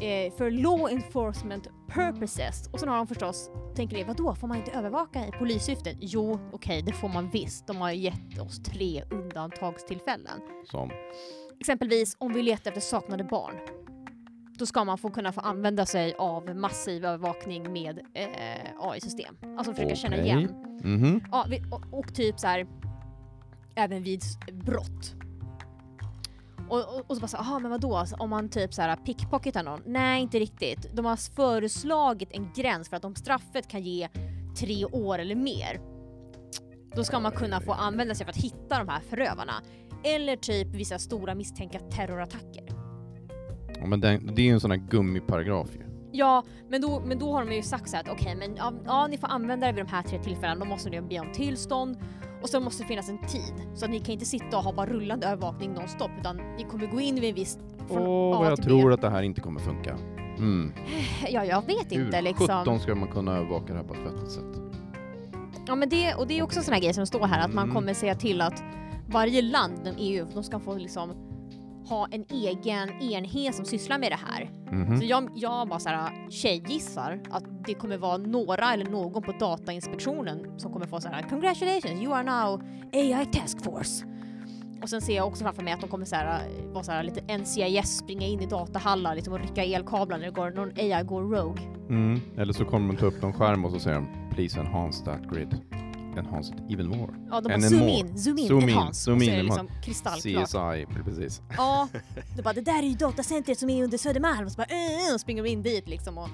Eh, 0.00 0.32
för 0.38 0.50
law 0.50 0.90
enforcement 0.90 1.66
purposes. 1.94 2.68
Och 2.72 2.80
sen 2.80 2.88
har 2.88 2.96
de 2.96 3.06
förstås, 3.06 3.50
tänker 3.74 3.96
ni, 3.96 4.04
vadå, 4.04 4.34
får 4.34 4.48
man 4.48 4.56
inte 4.56 4.70
övervaka 4.70 5.26
i 5.26 5.30
polissyften? 5.30 5.96
Jo, 6.00 6.40
okej, 6.52 6.82
det 6.82 6.92
får 6.92 7.08
man 7.08 7.30
visst. 7.30 7.66
De 7.66 7.76
har 7.76 7.90
gett 7.90 8.38
oss 8.38 8.62
tre 8.62 9.02
undantagstillfällen. 9.10 10.40
Som. 10.70 10.90
Exempelvis 11.60 12.16
om 12.18 12.32
vi 12.32 12.42
letar 12.42 12.70
efter 12.70 12.80
saknade 12.80 13.24
barn. 13.24 13.54
Då 14.58 14.66
ska 14.66 14.84
man 14.84 14.98
få 14.98 15.10
kunna 15.10 15.32
få 15.32 15.40
använda 15.40 15.86
sig 15.86 16.14
av 16.18 16.56
massiv 16.56 17.04
övervakning 17.04 17.72
med 17.72 18.00
eh, 18.14 18.26
AI-system. 18.78 19.36
Alltså 19.58 19.74
försöka 19.74 19.94
känna 19.94 20.16
Okej. 20.16 20.26
igen. 20.26 20.54
Mhm. 20.84 21.24
Ja, 21.30 21.46
vi, 21.50 21.62
och, 21.70 21.98
och 21.98 22.14
typ 22.14 22.40
så 22.40 22.46
här 22.46 22.66
även 23.74 24.02
vid 24.02 24.22
brott. 24.52 25.14
Och, 26.72 26.78
och, 26.78 27.04
och 27.06 27.16
så 27.16 27.20
bara 27.20 27.26
så, 27.26 27.36
aha 27.36 27.58
men 27.58 27.70
vadå, 27.70 27.96
Alltså, 27.96 28.16
om 28.16 28.30
man 28.30 28.48
typ 28.48 28.74
så 28.74 28.82
här 28.82 28.96
pickpocketar 28.96 29.62
någon? 29.62 29.80
Nej 29.86 30.22
inte 30.22 30.38
riktigt. 30.38 30.96
De 30.96 31.04
har 31.04 31.16
föreslagit 31.16 32.28
en 32.32 32.52
gräns 32.54 32.88
för 32.88 32.96
att 32.96 33.04
om 33.04 33.14
straffet 33.14 33.68
kan 33.68 33.82
ge 33.82 34.08
tre 34.56 34.84
år 34.84 35.18
eller 35.18 35.34
mer, 35.34 35.80
då 36.96 37.04
ska 37.04 37.20
man 37.20 37.32
kunna 37.32 37.60
få 37.60 37.72
använda 37.72 38.14
sig 38.14 38.26
för 38.26 38.32
att 38.32 38.44
hitta 38.44 38.78
de 38.78 38.88
här 38.88 39.00
förövarna. 39.00 39.52
Eller 40.04 40.36
typ 40.36 40.68
vissa 40.68 40.98
stora 40.98 41.34
misstänkta 41.34 41.78
terrorattacker. 41.78 42.64
Ja, 43.80 43.86
men 43.86 44.00
det, 44.00 44.18
det 44.18 44.42
är 44.42 44.46
ju 44.46 44.52
en 44.52 44.60
sån 44.60 44.70
här 44.70 44.78
gummiparagraf 44.78 45.68
ju. 45.74 45.82
Ja, 46.12 46.44
men 46.68 46.80
då, 46.80 47.02
men 47.06 47.18
då 47.18 47.32
har 47.32 47.44
de 47.44 47.54
ju 47.54 47.62
sagt 47.62 47.88
så 47.90 47.96
här 47.96 48.04
att 48.04 48.10
okej, 48.10 48.34
men 48.34 48.56
ja, 48.56 48.72
ja, 48.84 49.06
ni 49.06 49.18
får 49.18 49.28
använda 49.28 49.66
det 49.66 49.72
vid 49.72 49.84
de 49.84 49.90
här 49.90 50.02
tre 50.02 50.22
tillfällena, 50.22 50.64
då 50.64 50.64
måste 50.64 50.90
ni 50.90 51.00
be 51.00 51.20
om 51.20 51.32
tillstånd 51.32 51.96
och 52.42 52.48
så 52.48 52.60
måste 52.60 52.82
det 52.82 52.86
finnas 52.86 53.08
en 53.08 53.18
tid. 53.18 53.54
Så 53.74 53.84
att 53.84 53.90
ni 53.90 54.00
kan 54.00 54.12
inte 54.12 54.24
sitta 54.26 54.56
och 54.58 54.64
ha 54.64 54.72
bara 54.72 54.86
rullande 54.86 55.26
övervakning 55.26 55.72
nonstop 55.74 56.10
utan 56.20 56.36
ni 56.36 56.64
kommer 56.70 56.86
gå 56.86 57.00
in 57.00 57.14
vid 57.14 57.24
en 57.28 57.34
viss... 57.34 57.58
Åh, 57.88 58.36
A 58.36 58.38
vad 58.38 58.46
jag 58.50 58.62
tror 58.62 58.92
att 58.92 59.00
det 59.00 59.10
här 59.10 59.22
inte 59.22 59.40
kommer 59.40 59.60
funka. 59.60 59.96
Mm. 60.38 60.72
Ja, 61.28 61.44
jag 61.44 61.66
vet 61.66 61.92
inte 61.92 62.16
Hur 62.16 62.22
liksom. 62.22 62.46
sjutton 62.46 62.80
ska 62.80 62.94
man 62.94 63.08
kunna 63.08 63.36
övervaka 63.36 63.72
det 63.72 63.78
här 63.78 63.84
på 63.86 63.94
ett 63.94 64.00
vettigt 64.00 64.30
sätt? 64.30 64.60
Ja, 65.66 65.74
men 65.74 65.88
det, 65.88 66.14
och 66.14 66.26
det 66.26 66.38
är 66.38 66.42
också 66.42 66.58
en 66.58 66.64
sån 66.64 66.74
här 66.74 66.80
grej 66.80 66.94
som 66.94 67.06
står 67.06 67.26
här 67.26 67.40
att 67.44 67.54
man 67.54 67.64
Mm. 67.64 67.74
kommer 67.74 67.94
säga 67.94 68.14
till 68.14 68.40
att 68.40 68.62
varje 69.06 69.42
land 69.42 69.72
inom 69.84 69.94
EU, 69.98 70.26
de 70.34 70.42
ska 70.42 70.58
få 70.58 70.74
liksom 70.74 71.10
ha 71.92 72.08
en 72.10 72.24
egen 72.30 73.02
enhet 73.02 73.54
som 73.54 73.64
sysslar 73.64 73.98
med 73.98 74.12
det 74.12 74.18
här. 74.32 74.50
Mhm. 74.70 75.00
Så 75.00 75.04
jag, 75.04 75.28
jag 75.34 75.68
bara 75.68 75.78
så 75.78 75.88
här 75.88 76.30
tjejgissar 76.30 77.20
att 77.30 77.44
det 77.66 77.74
kommer 77.74 77.96
vara 77.96 78.16
några 78.16 78.72
eller 78.72 78.90
någon 78.90 79.22
på 79.22 79.32
Datainspektionen 79.32 80.58
som 80.58 80.72
kommer 80.72 80.86
få 80.86 81.00
så 81.00 81.08
här 81.08 81.22
“Congratulations, 81.22 82.02
you 82.02 82.14
are 82.14 82.22
now 82.22 82.62
AI 82.92 83.26
task 83.26 83.64
force”. 83.64 84.06
Och 84.82 84.88
sen 84.88 85.00
ser 85.00 85.16
jag 85.16 85.26
också 85.26 85.44
framför 85.44 85.62
mig 85.62 85.72
att 85.72 85.80
de 85.80 85.90
kommer 85.90 86.04
så 86.04 86.16
här, 86.16 86.48
vara 86.72 86.84
så 86.84 86.92
här 86.92 87.02
lite 87.02 87.38
NCIS, 87.38 87.96
springa 87.98 88.26
in 88.26 88.40
i 88.40 88.46
datahallar 88.46 89.14
liksom, 89.14 89.32
och 89.32 89.40
rycka 89.40 89.64
elkablar 89.64 90.18
när 90.18 90.24
det 90.24 90.32
går, 90.32 90.50
någon 90.50 90.72
AI 90.76 91.02
går 91.04 91.22
rogue. 91.22 91.62
Mm. 91.88 92.20
Eller 92.36 92.52
så 92.52 92.64
kommer 92.64 92.86
man 92.86 92.96
ta 92.96 93.06
upp 93.06 93.22
någon 93.22 93.32
skärm 93.32 93.64
och 93.64 93.72
så 93.72 93.78
säger 93.78 93.96
de 93.96 94.06
“Please 94.34 94.60
enhance 94.60 95.04
that 95.04 95.30
grid”. 95.30 95.60
Enhance 96.16 96.54
it 96.54 96.72
even 96.72 96.88
more. 96.88 97.12
Ja, 97.30 97.40
de 97.40 97.42
bara 97.48 97.54
And 97.54 97.64
zoom 97.64 97.82
in, 97.88 98.18
zoom 98.18 98.38
in, 98.38 98.48
Zoom 98.48 98.68
in, 98.68 98.68
zoom 98.68 98.88
och 98.88 98.94
så 98.96 99.12
in, 99.12 99.22
är 99.22 99.36
det 99.36 99.42
liksom 99.42 99.68
kristallklart. 99.82 100.48
CSI, 100.48 100.86
precis. 101.04 101.42
Ja, 101.56 101.88
det 102.36 102.42
bara 102.42 102.54
det 102.54 102.60
där 102.60 102.78
är 102.78 102.86
ju 102.86 102.94
datacentret 102.94 103.58
som 103.58 103.70
är 103.70 103.84
under 103.84 103.98
Södermalm 103.98 104.46
och 104.46 104.52
så 104.52 104.56
bara 104.56 104.66
äh, 105.08 105.14
och 105.14 105.20
springer 105.20 105.42
de 105.42 105.48
in 105.48 105.62
dit 105.62 105.88
liksom 105.88 106.18
och 106.18 106.28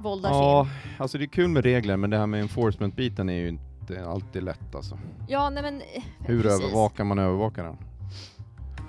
våldar 0.00 0.30
sig 0.30 0.38
Ja, 0.38 0.62
in. 0.62 0.68
alltså 0.98 1.18
det 1.18 1.24
är 1.24 1.28
kul 1.28 1.48
med 1.48 1.64
regler 1.64 1.96
men 1.96 2.10
det 2.10 2.18
här 2.18 2.26
med 2.26 2.40
enforcement-biten 2.40 3.28
är 3.28 3.34
ju 3.34 3.48
inte 3.48 4.04
alltid 4.06 4.42
lätt 4.42 4.74
alltså. 4.74 4.98
Ja, 5.28 5.50
nej 5.50 5.62
men... 5.62 5.80
eh, 5.80 6.02
Hur 6.18 6.42
precis. 6.42 6.60
övervakar 6.64 7.04
man 7.04 7.18
övervakaren? 7.18 7.76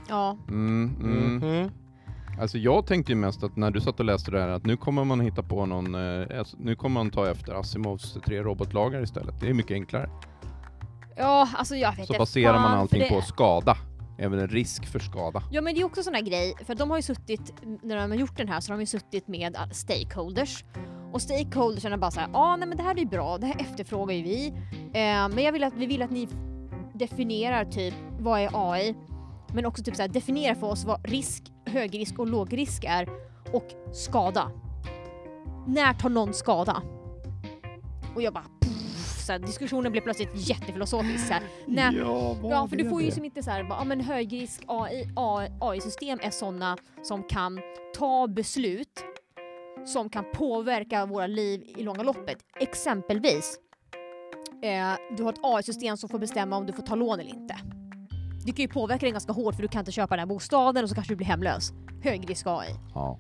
Ja, 0.10 0.38
Mm, 0.50 0.96
mm. 1.02 1.36
Mhm. 1.36 1.72
Alltså 2.42 2.58
jag 2.58 2.86
tänkte 2.86 3.12
ju 3.12 3.16
mest 3.16 3.44
att 3.44 3.56
när 3.56 3.72
du 3.72 3.82
satt 3.82 4.00
och 4.00 4.06
läste 4.06 4.32
det 4.32 4.40
här 4.42 4.48
att 4.48 4.66
nu 4.66 4.78
kommer 4.78 5.04
man 5.04 5.20
hitta 5.22 5.44
på 5.44 5.66
någon, 5.66 5.96
eh, 5.96 6.40
alltså, 6.40 6.58
nu 6.60 6.76
kommer 6.76 6.94
man 6.94 7.10
ta 7.12 7.30
efter 7.32 7.54
Asimovs 7.54 8.18
tre 8.26 8.44
robotlagar 8.44 9.04
istället. 9.04 9.40
Det 9.40 9.50
är 9.50 9.54
mycket 9.54 9.72
enklare. 9.76 10.10
ja 11.18 11.50
alltså 11.56 11.76
jag 11.76 11.96
vet 11.96 12.08
Så 12.08 12.14
baserar 12.18 12.54
man 12.54 12.78
allting 12.78 13.00
det- 13.00 13.10
på 13.10 13.22
skada. 13.22 13.78
Även 14.18 14.40
en 14.40 14.48
risk 14.48 14.86
för 14.86 15.00
skada. 15.00 15.44
Ja 15.52 15.62
men 15.62 15.76
det 15.76 15.82
är 15.82 15.86
också 15.86 16.04
sån 16.04 16.14
här 16.14 16.22
grej, 16.22 16.54
för 16.66 16.76
de 16.76 16.90
har 16.90 16.98
ju 16.98 17.02
suttit, 17.04 17.54
när 17.84 17.96
de 17.96 18.12
har 18.12 18.18
gjort 18.18 18.38
den 18.38 18.48
här 18.48 18.60
så 18.60 18.72
har 18.72 18.78
de 18.78 18.82
ju 18.82 18.86
suttit 18.88 19.28
med 19.28 19.56
all- 19.56 19.74
stakeholders. 19.74 20.64
Och 21.12 21.22
stakeholdersarna 21.22 21.98
bara 21.98 22.12
såhär, 22.12 22.30
ja 22.34 22.40
ah, 22.40 22.56
nej 22.56 22.68
men 22.68 22.78
det 22.78 22.84
här 22.84 23.00
är 23.00 23.06
bra, 23.06 23.38
det 23.38 23.48
här 23.48 23.56
efterfrågar 23.62 24.16
ju 24.16 24.24
vi. 24.24 24.48
Eh, 24.94 25.30
men 25.30 25.38
jag 25.44 25.52
vill 25.52 25.64
att, 25.64 25.74
vi 25.74 25.86
vill 25.86 26.02
att 26.02 26.12
ni 26.12 26.28
definierar 26.94 27.66
typ, 27.66 27.94
vad 28.20 28.40
är 28.40 28.50
AI? 28.72 28.96
Men 29.54 29.66
också 29.66 29.84
typ 29.84 29.96
såhär, 29.96 30.10
definiera 30.10 30.56
för 30.56 30.68
oss 30.68 30.86
vad 30.86 31.10
risk, 31.10 31.44
högrisk 31.72 32.20
och 32.20 32.28
lågrisk 32.28 32.84
är. 32.84 33.10
Och 33.54 33.68
skada. 33.94 34.52
När 35.68 35.94
tar 35.94 36.10
någon 36.10 36.34
skada? 36.34 36.82
Och 38.16 38.22
jag 38.22 38.34
bara, 38.34 38.46
pff, 38.62 39.26
så 39.26 39.32
här, 39.32 39.40
diskussionen 39.40 39.92
blev 39.92 40.02
plötsligt 40.02 40.50
jättefilosofisk. 40.50 41.28
Så 41.28 41.34
här, 41.34 41.44
när, 41.66 41.94
Ja, 41.94 42.38
Ja, 42.44 42.68
för 42.68 42.76
du 42.76 42.90
får 42.90 43.02
ju 43.02 43.12
som 43.12 43.26
inte 43.26 43.44
så 43.44 43.52
här, 43.52 43.64
bara, 43.64 43.80
ja, 43.80 43.84
men 43.84 44.02
högrisk 44.02 44.64
AI 44.68 45.10
AI-system 45.60 46.20
är 46.22 46.30
sådana 46.30 46.78
som 47.04 47.24
kan 47.24 47.60
ta 47.98 48.28
beslut 48.28 49.04
som 49.86 50.10
kan 50.10 50.26
påverka 50.34 51.06
våra 51.06 51.28
liv 51.28 51.64
i 51.78 51.84
långa 51.84 52.04
loppet. 52.04 52.38
Exempelvis, 52.60 53.60
eh, 54.64 55.16
du 55.18 55.24
har 55.24 55.34
ett 55.34 55.40
AI-system 55.44 55.98
som 55.98 56.10
får 56.10 56.20
bestämma 56.20 56.58
om 56.58 56.66
du 56.66 56.74
får 56.74 56.84
ta 56.84 56.96
lån 56.96 57.20
eller 57.20 57.30
inte. 57.30 57.56
Det 58.46 58.52
kan 58.52 58.64
ju 58.64 58.68
påverka 58.68 59.06
dig 59.06 59.12
ganska 59.12 59.34
hårt 59.34 59.56
för 59.56 59.62
du 59.62 59.68
kan 59.68 59.80
inte 59.80 59.92
köpa 59.92 60.16
den 60.16 60.20
här 60.20 60.36
bostaden 60.36 60.84
och 60.84 60.90
så 60.90 60.96
kanske 60.96 61.14
du 61.14 61.18
blir 61.18 61.28
hemlös. 61.28 61.74
Högrisk 62.04 62.48
AI. 62.48 62.76
Ja. 62.94 63.20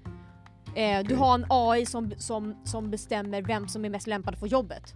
Eh, 0.76 1.00
du 1.00 1.06
Okej. 1.06 1.18
har 1.18 1.36
en 1.36 1.46
AI 1.50 1.86
som, 1.86 2.12
som, 2.18 2.56
som 2.64 2.92
bestämmer 2.92 3.42
vem 3.42 3.68
som 3.68 3.86
är 3.86 3.90
mest 3.90 4.08
lämpad 4.08 4.38
för 4.38 4.48
jobbet. 4.48 4.94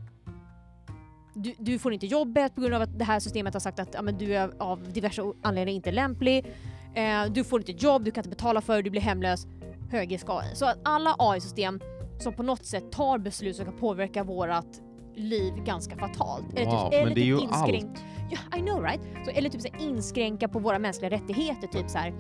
Du, 1.34 1.54
du 1.58 1.80
får 1.80 1.94
inte 1.94 2.06
jobbet 2.06 2.56
på 2.56 2.62
grund 2.62 2.74
av 2.74 2.82
att 2.82 3.00
det 3.00 3.06
här 3.06 3.20
systemet 3.20 3.54
har 3.54 3.60
sagt 3.60 3.80
att 3.80 3.90
ja, 3.94 4.02
men 4.02 4.18
du 4.18 4.36
är 4.36 4.52
av 4.60 4.94
diverse 4.94 5.22
anledningar 5.42 5.76
inte 5.76 5.92
lämplig. 5.92 6.46
Eh, 6.94 7.26
du 7.32 7.44
får 7.44 7.60
inte 7.60 7.72
jobb, 7.72 8.04
du 8.04 8.12
kan 8.12 8.22
inte 8.22 8.30
betala 8.30 8.62
för 8.62 8.76
det, 8.76 8.82
du 8.82 8.90
blir 8.90 9.02
hemlös. 9.02 9.48
Högrisk 9.92 10.26
AI. 10.30 10.56
Så 10.56 10.66
att 10.66 10.78
alla 10.84 11.16
AI-system 11.20 11.80
som 12.20 12.34
på 12.34 12.44
något 12.44 12.66
sätt 12.66 12.92
tar 12.92 13.18
beslut 13.18 13.56
som 13.56 13.66
kan 13.66 13.78
påverka 13.78 14.24
vårat 14.24 14.82
liv 15.16 15.54
ganska 15.64 15.96
fatalt. 15.98 16.54
Eller 16.56 16.72
Wow, 16.72 16.94
eller 16.94 17.06
men 17.06 17.14
det 17.14 17.22
är 17.22 17.26
ju 17.26 17.38
inskränk- 17.38 17.98
Ja, 18.30 18.58
I 18.58 18.62
know 18.62 18.84
right? 18.84 19.02
Så, 19.26 19.32
eller 19.32 19.50
typ 19.50 19.62
så 19.62 19.68
här, 19.74 19.82
inskränka 19.82 20.48
på 20.48 20.60
våra 20.60 20.80
mänskliga 20.80 21.12
rättigheter. 21.12 21.68
Typ 21.68 21.90
så 21.90 21.98
här. 21.98 22.14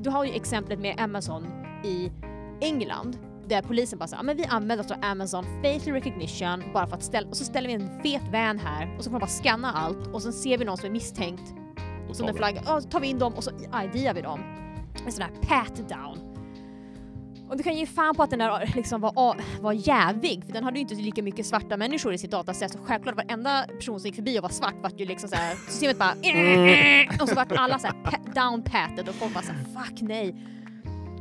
Du 0.00 0.10
har 0.10 0.24
ju 0.24 0.32
exemplet 0.32 0.78
med 0.80 1.00
Amazon 1.00 1.46
i 1.84 2.10
England 2.60 3.18
där 3.48 3.62
polisen 3.62 3.98
bara 3.98 4.06
säger 4.06 4.22
men 4.22 4.36
vi 4.36 4.44
använder 4.44 4.78
alltså 4.78 4.94
Amazon 5.02 5.44
facial 5.62 5.94
recognition 5.96 6.62
bara 6.74 6.86
för 6.86 6.96
att 6.96 7.02
ställa 7.02 7.28
och 7.28 7.36
så 7.36 7.44
ställer 7.44 7.68
vi 7.68 7.74
en 7.74 8.00
fet 8.02 8.22
van 8.32 8.58
här 8.58 8.94
och 8.98 9.04
så 9.04 9.10
får 9.10 9.18
de 9.18 9.20
bara 9.20 9.30
scanna 9.30 9.72
allt 9.72 10.06
och 10.06 10.22
sen 10.22 10.32
ser 10.32 10.58
vi 10.58 10.64
någon 10.64 10.76
som 10.76 10.86
är 10.86 10.90
misstänkt 10.90 11.54
Då 12.08 12.14
som 12.14 12.26
tar 12.26 12.34
flagga, 12.34 12.62
så 12.62 12.80
tar 12.80 13.00
vi 13.00 13.06
in 13.08 13.18
dem 13.18 13.32
och 13.34 13.44
så 13.44 13.50
IDar 13.50 14.14
vi 14.14 14.20
dem. 14.22 14.40
En 15.06 15.12
sån 15.12 15.22
här 15.24 15.30
pat 15.48 15.76
down. 15.88 16.27
Och 17.48 17.56
du 17.56 17.62
kan 17.62 17.74
ge 17.76 17.86
fan 17.86 18.14
på 18.14 18.22
att 18.22 18.30
den 18.30 18.38
där 18.38 18.72
liksom 18.76 19.00
var, 19.00 19.36
var 19.60 19.72
jävig 19.72 20.44
för 20.46 20.52
den 20.52 20.64
hade 20.64 20.76
ju 20.78 20.80
inte 20.82 20.94
lika 20.94 21.22
mycket 21.22 21.46
svarta 21.46 21.76
människor 21.76 22.12
i 22.14 22.18
sitt 22.18 22.30
dataset 22.30 22.72
så 22.72 22.78
självklart 22.78 23.16
varenda 23.16 23.66
person 23.76 24.00
som 24.00 24.06
gick 24.08 24.14
förbi 24.16 24.38
och 24.38 24.42
var 24.42 24.48
svart 24.50 24.74
vart 24.82 25.00
ju 25.00 25.04
liksom 25.04 25.28
såhär, 25.28 25.54
systemet 25.68 25.98
bara 25.98 26.10
och 27.22 27.28
så 27.28 27.34
vart 27.34 27.52
alla 27.52 27.78
såhär 27.78 27.94
pa- 28.04 28.40
down 28.40 28.62
patted 28.62 29.08
och 29.08 29.14
folk 29.14 29.34
bara 29.34 29.44
såhär 29.44 29.64
fuck 29.64 30.00
nej. 30.00 30.34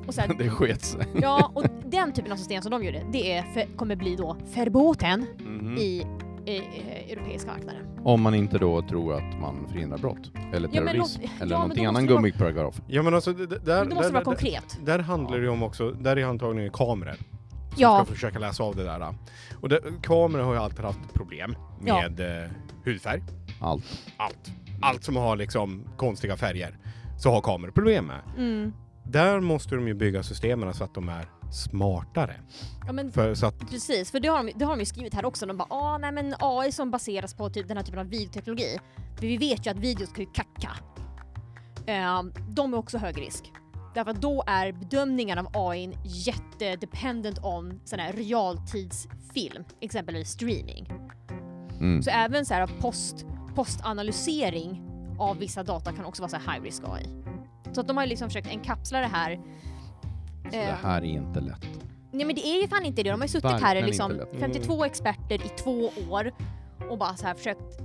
Och 0.08 0.14
så 0.14 0.22
här, 0.22 0.34
Det 0.38 0.50
sket 0.50 0.86
sig. 0.86 1.06
Ja, 1.22 1.52
och 1.56 1.64
den 1.86 2.12
typen 2.14 2.32
av 2.32 2.36
system 2.36 2.62
som 2.62 2.72
de 2.72 2.84
gjorde, 2.84 3.02
det 3.12 3.32
är 3.38 3.44
för, 3.54 3.78
kommer 3.78 3.96
bli 3.96 4.16
då 4.16 4.38
verboten 4.56 5.26
Mhm. 5.40 5.78
i, 5.78 6.06
i, 6.48 6.56
i 6.56 7.12
europeiska 7.12 7.52
marknaden. 7.52 7.82
Om 8.04 8.22
man 8.22 8.36
inte 8.36 8.58
då 8.58 8.82
tror 8.82 9.14
att 9.18 9.40
man 9.42 9.68
förhindrar 9.68 9.98
brott. 9.98 10.32
Eller 10.54 10.70
Ja, 10.72 10.82
men 10.82 10.94
terrorism. 10.94 11.22
låt- 11.22 11.30
eller 11.42 11.42
ja, 11.42 11.46
men 11.46 11.50
någonting 11.50 11.84
då 11.84 11.90
annan 11.90 12.06
det 12.06 12.14
vara- 12.14 12.22
gummiparagraf. 12.22 12.82
Ja 12.88 13.04
men 13.04 13.14
alltså, 13.14 13.34
d- 13.34 13.46
d- 13.50 13.56
där, 13.66 13.80
Men 13.80 13.90
då 13.90 13.96
måste 13.96 14.08
där, 14.12 14.20
det 14.20 14.26
vara 14.26 14.36
där, 14.36 14.42
konkret. 14.42 14.78
där 14.86 15.00
handlar 15.00 15.38
det 15.38 15.44
ju 15.44 15.50
om 15.50 15.64
också, 15.64 15.92
där 15.92 16.16
är 16.18 16.26
antagligen 16.26 16.72
kameror. 16.72 17.16
Ja, 17.80 18.04
ska 18.06 18.14
försöka 18.14 18.40
läsa 18.40 18.64
av 18.64 18.76
det 18.76 18.84
där. 18.84 19.16
Och 19.62 19.70
det, 19.70 19.80
kameror 20.04 20.44
har 20.44 20.54
ju 20.54 20.60
alltid 20.60 20.86
haft 20.86 21.14
problem 21.14 21.56
Ja. 21.86 22.02
med 22.02 22.44
eh, 22.44 22.50
hudfärg. 22.86 23.24
Allt. 23.62 23.84
Allt. 24.18 24.52
Allt 24.82 25.04
som 25.04 25.16
har 25.16 25.36
liksom 25.36 25.84
konstiga 25.98 26.36
färger 26.38 26.78
så 27.20 27.32
har 27.32 27.42
kameror 27.42 27.72
problem 27.72 28.06
med. 28.06 28.22
mm. 28.38 28.74
Där 29.04 29.40
måste 29.40 29.76
de 29.76 29.88
ju 29.88 29.94
bygga 29.94 30.24
systemen 30.24 30.74
så 30.74 30.84
att 30.84 30.94
de 30.94 31.10
är 31.10 31.26
smartare. 31.52 32.36
ja 32.86 32.94
men 32.94 33.12
För, 33.12 33.36
så 33.36 33.46
att, 33.46 33.60
precis, 33.60 34.12
för 34.12 34.20
det 34.20 34.28
har, 34.28 34.44
de, 34.44 34.52
det 34.56 34.66
har 34.66 34.72
de 34.72 34.80
ju 34.80 34.86
skrivit 34.86 35.14
här 35.14 35.26
också. 35.26 35.46
De 35.46 35.58
bara 35.58 35.68
ah, 35.70 35.98
nej 35.98 36.12
men 36.12 36.36
AI 36.40 36.72
som 36.72 36.92
baseras 36.92 37.34
på 37.34 37.50
typ 37.50 37.68
den 37.68 37.78
här 37.78 37.84
typen 37.84 38.00
av 38.00 38.10
videoteknologi. 38.10 38.78
För 39.16 39.22
vi 39.22 39.38
vet 39.38 39.68
ju 39.68 39.72
att 39.72 39.78
videos 39.80 40.12
kan 40.14 40.24
ju 40.24 40.32
kacka. 40.32 40.72
Eh, 41.86 42.24
de 42.50 42.74
är 42.74 42.78
också 42.78 42.98
hög 42.98 43.22
risk. 43.22 43.52
Därför 43.94 44.12
att 44.12 44.22
då 44.22 44.44
är 44.48 44.72
bedömningen 44.72 45.38
av 45.38 45.48
AI 45.54 45.98
jättedependent 46.04 47.40
on 47.44 47.82
sån 47.86 48.00
här 48.00 48.14
realtidsfilm, 48.14 49.64
exempelvis 49.82 50.30
streaming. 50.30 50.92
Mm. 51.80 52.04
Så 52.04 52.10
även 52.10 52.46
så 52.46 52.54
här 52.54 52.68
post, 52.68 53.26
postanalysering 53.56 54.82
av 55.20 55.38
vissa 55.38 55.64
data 55.64 55.92
kan 55.92 56.06
också 56.06 56.22
vara 56.22 56.30
så 56.30 56.38
här 56.38 56.54
high 56.54 56.64
risk 56.64 56.84
AI. 56.86 57.08
Så 57.72 57.82
att 57.82 57.88
de 57.88 57.98
har 57.98 58.06
liksom 58.06 58.30
försökt 58.30 58.48
enkapsla 58.48 59.00
det 59.00 59.08
här. 59.08 59.40
Så 60.52 60.58
det 60.58 60.64
Eh, 60.64 60.76
här 60.76 61.02
är 61.02 61.06
inte 61.06 61.40
lätt. 61.40 61.68
Nej 62.12 62.26
men 62.26 62.36
det 62.36 62.48
är 62.48 62.62
ju 62.62 62.68
fan 62.68 62.86
inte 62.86 63.04
det. 63.04 63.10
De 63.12 63.20
har 63.22 63.28
ju 63.28 63.32
suttit 63.32 63.52
här 63.62 63.82
liksom 63.82 64.12
inte 64.12 64.24
lätt. 64.26 64.40
52 64.40 64.86
experter 64.86 65.36
i 65.36 65.50
två 65.64 65.92
år 66.10 66.32
och 66.90 66.98
bara 66.98 67.16
så 67.16 67.26
här 67.28 67.34
försökt 67.34 67.80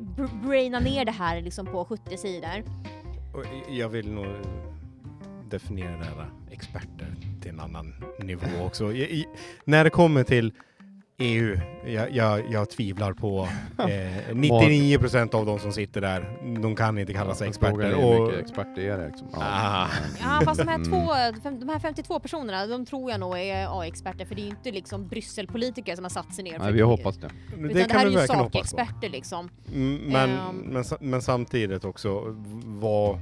br- 0.00 0.46
braina 0.46 0.78
ner 0.80 1.04
det 1.04 1.12
här 1.12 1.40
liksom 1.40 1.66
på 1.66 1.84
70 1.84 2.16
sidor. 2.16 2.62
och 3.34 3.44
jag 3.70 3.88
vill 3.88 4.10
nog 4.12 4.26
definiera 5.50 5.90
det 5.98 6.04
här 6.04 6.30
experter 6.50 7.14
till 7.42 7.50
en 7.50 7.60
annan 7.60 7.94
nivå 8.20 8.46
också. 8.66 8.92
I, 8.92 9.02
i, 9.02 9.26
när 9.64 9.84
det 9.84 9.90
kommer 9.90 10.24
till 10.24 10.52
EU, 11.18 11.58
jag, 11.86 12.10
jag, 12.12 12.42
jag 12.52 12.70
tvivlar 12.70 13.12
på 13.12 13.48
eh, 13.78 14.34
99% 14.34 15.34
av 15.34 15.46
de 15.46 15.58
som 15.58 15.72
sitter 15.72 16.00
där. 16.00 16.38
De 16.62 16.76
kan 16.76 16.98
inte 16.98 17.12
kalla 17.12 17.34
sig 17.34 17.48
experter. 17.48 17.84
hur 17.84 18.04
Och, 18.04 18.26
mycket 18.26 18.40
experter 18.40 18.82
är 18.82 18.98
det 18.98 19.06
liksom. 19.06 19.28
Ja. 19.32 19.38
ah, 19.42 19.88
Ja 20.20 20.40
fast 20.44 20.60
de 20.60 20.68
här, 20.68 20.74
Mm. 20.76 20.90
två, 20.90 21.12
fem, 21.42 21.60
de 21.60 21.68
här 21.68 21.78
52 21.78 22.18
personerna, 22.20 22.66
de 22.66 22.86
tror 22.86 23.10
jag 23.10 23.20
nog 23.20 23.38
är 23.38 23.80
AI-experter 23.80 24.24
för 24.24 24.34
det 24.34 24.40
är 24.40 24.44
ju 24.44 24.50
inte 24.50 24.70
liksom 24.70 25.06
Brysselpolitiker 25.08 25.94
som 25.96 26.04
har 26.04 26.10
satt 26.10 26.34
sig 26.34 26.44
ner. 26.44 26.52
för 26.52 26.58
Nej, 26.64 26.72
vi 26.72 26.80
hoppas 26.80 27.16
det. 27.16 27.28
det 27.50 27.54
Utan 27.56 27.68
det, 27.74 27.84
kan 27.84 27.98
här 28.00 28.06
är 28.06 28.10
ju 28.10 28.26
sakexperter 28.26 29.08
liksom. 29.08 29.48
Mm, 29.74 29.96
Men, 29.96 30.30
Ehm. 30.30 30.56
men, 30.56 30.84
men 31.00 31.22
samtidigt 31.22 31.84
också, 31.84 32.22
vad... 32.64 33.18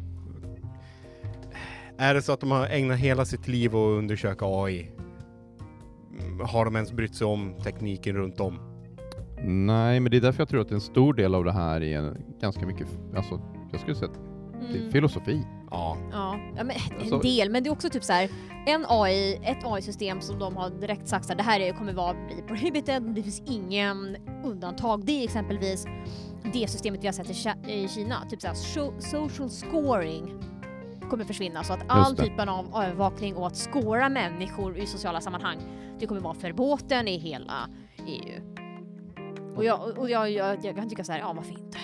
Är 1.99 2.15
det 2.15 2.23
så 2.23 2.33
att 2.33 2.41
de 2.41 2.51
har 2.51 2.67
ägnat 2.67 2.99
hela 2.99 3.25
sitt 3.25 3.49
liv 3.49 3.71
att 3.77 3.99
undersöka 3.99 4.45
AI? 4.47 4.91
Har 6.47 6.65
de 6.65 6.77
ens 6.77 6.93
brytt 6.93 7.15
sig 7.15 7.27
om 7.27 7.55
tekniken 7.65 8.17
runt 8.17 8.41
om? 8.41 8.59
Nej, 9.47 10.01
men 10.01 10.11
det 10.11 10.17
är 10.17 10.21
därför 10.21 10.41
jag 10.41 10.49
tror 10.49 10.61
att 10.61 10.71
en 10.71 10.81
stor 10.81 11.15
del 11.15 11.35
av 11.35 11.45
det 11.45 11.53
här 11.53 11.81
är 11.83 12.17
ganska 12.41 12.67
mycket, 12.67 12.89
alltså 13.17 13.41
jag 13.73 13.81
skulle 13.81 13.97
säga 13.97 14.11
att 14.11 14.19
det 14.61 14.77
är 14.77 14.81
Mm. 14.81 14.93
filosofi. 14.93 15.43
Ja. 15.71 15.97
Ja, 16.12 16.37
ja 16.57 16.65
men 16.65 16.77
Alltså- 17.01 17.15
en 17.15 17.21
del, 17.21 17.51
men 17.51 17.62
det 17.62 17.69
är 17.69 17.73
också 17.73 17.91
typ 17.91 18.05
så 18.05 18.12
här 18.12 18.31
en 18.67 18.85
AI, 18.89 19.35
ett 19.43 19.65
AI-system 19.65 20.21
som 20.21 20.39
de 20.39 20.57
har 20.57 20.71
direkt 20.71 21.09
sagt 21.09 21.31
att 21.31 21.37
det 21.37 21.43
här 21.45 21.61
är, 21.61 21.73
kommer 21.73 21.93
vara 21.93 22.15
bli 22.27 22.43
prohibited, 22.49 23.03
det 23.03 23.23
finns 23.23 23.43
ingen 23.47 24.17
undantag. 24.45 25.05
Det 25.05 25.12
är 25.12 25.25
exempelvis 25.25 25.87
det 26.53 26.69
systemet 26.71 27.03
vi 27.03 27.07
har 27.07 27.12
sett 27.12 27.31
i, 27.31 27.33
Ki- 27.33 27.69
i 27.69 27.89
Kina, 27.89 28.15
typ 28.31 28.41
så 28.41 28.47
här, 28.47 28.55
so- 28.55 29.01
social 29.01 29.51
scoring 29.51 30.33
kommer 31.11 31.25
försvinna 31.25 31.65
så 31.65 31.73
att 31.73 31.81
all 31.89 32.17
typen 32.17 32.49
av 32.49 32.83
övervakning 32.83 33.37
och 33.37 33.47
att 33.47 33.57
scora 33.57 34.09
människor 34.09 34.79
i 34.79 34.87
sociala 34.87 35.21
sammanhang, 35.21 35.59
det 35.99 36.07
kommer 36.07 36.21
vara 36.21 36.35
förbåten 36.35 37.09
i 37.09 37.19
hela 37.19 37.69
EU. 38.07 38.41
Och 39.57 39.65
jag, 39.65 39.99
och 39.99 40.11
jag, 40.11 40.31
jag, 40.31 40.65
jag 40.65 40.77
kan 40.77 40.89
tycka 40.89 41.05
så 41.05 41.13
här, 41.13 41.19
ja 41.19 41.33
varför 41.33 41.53
inte? 41.53 41.79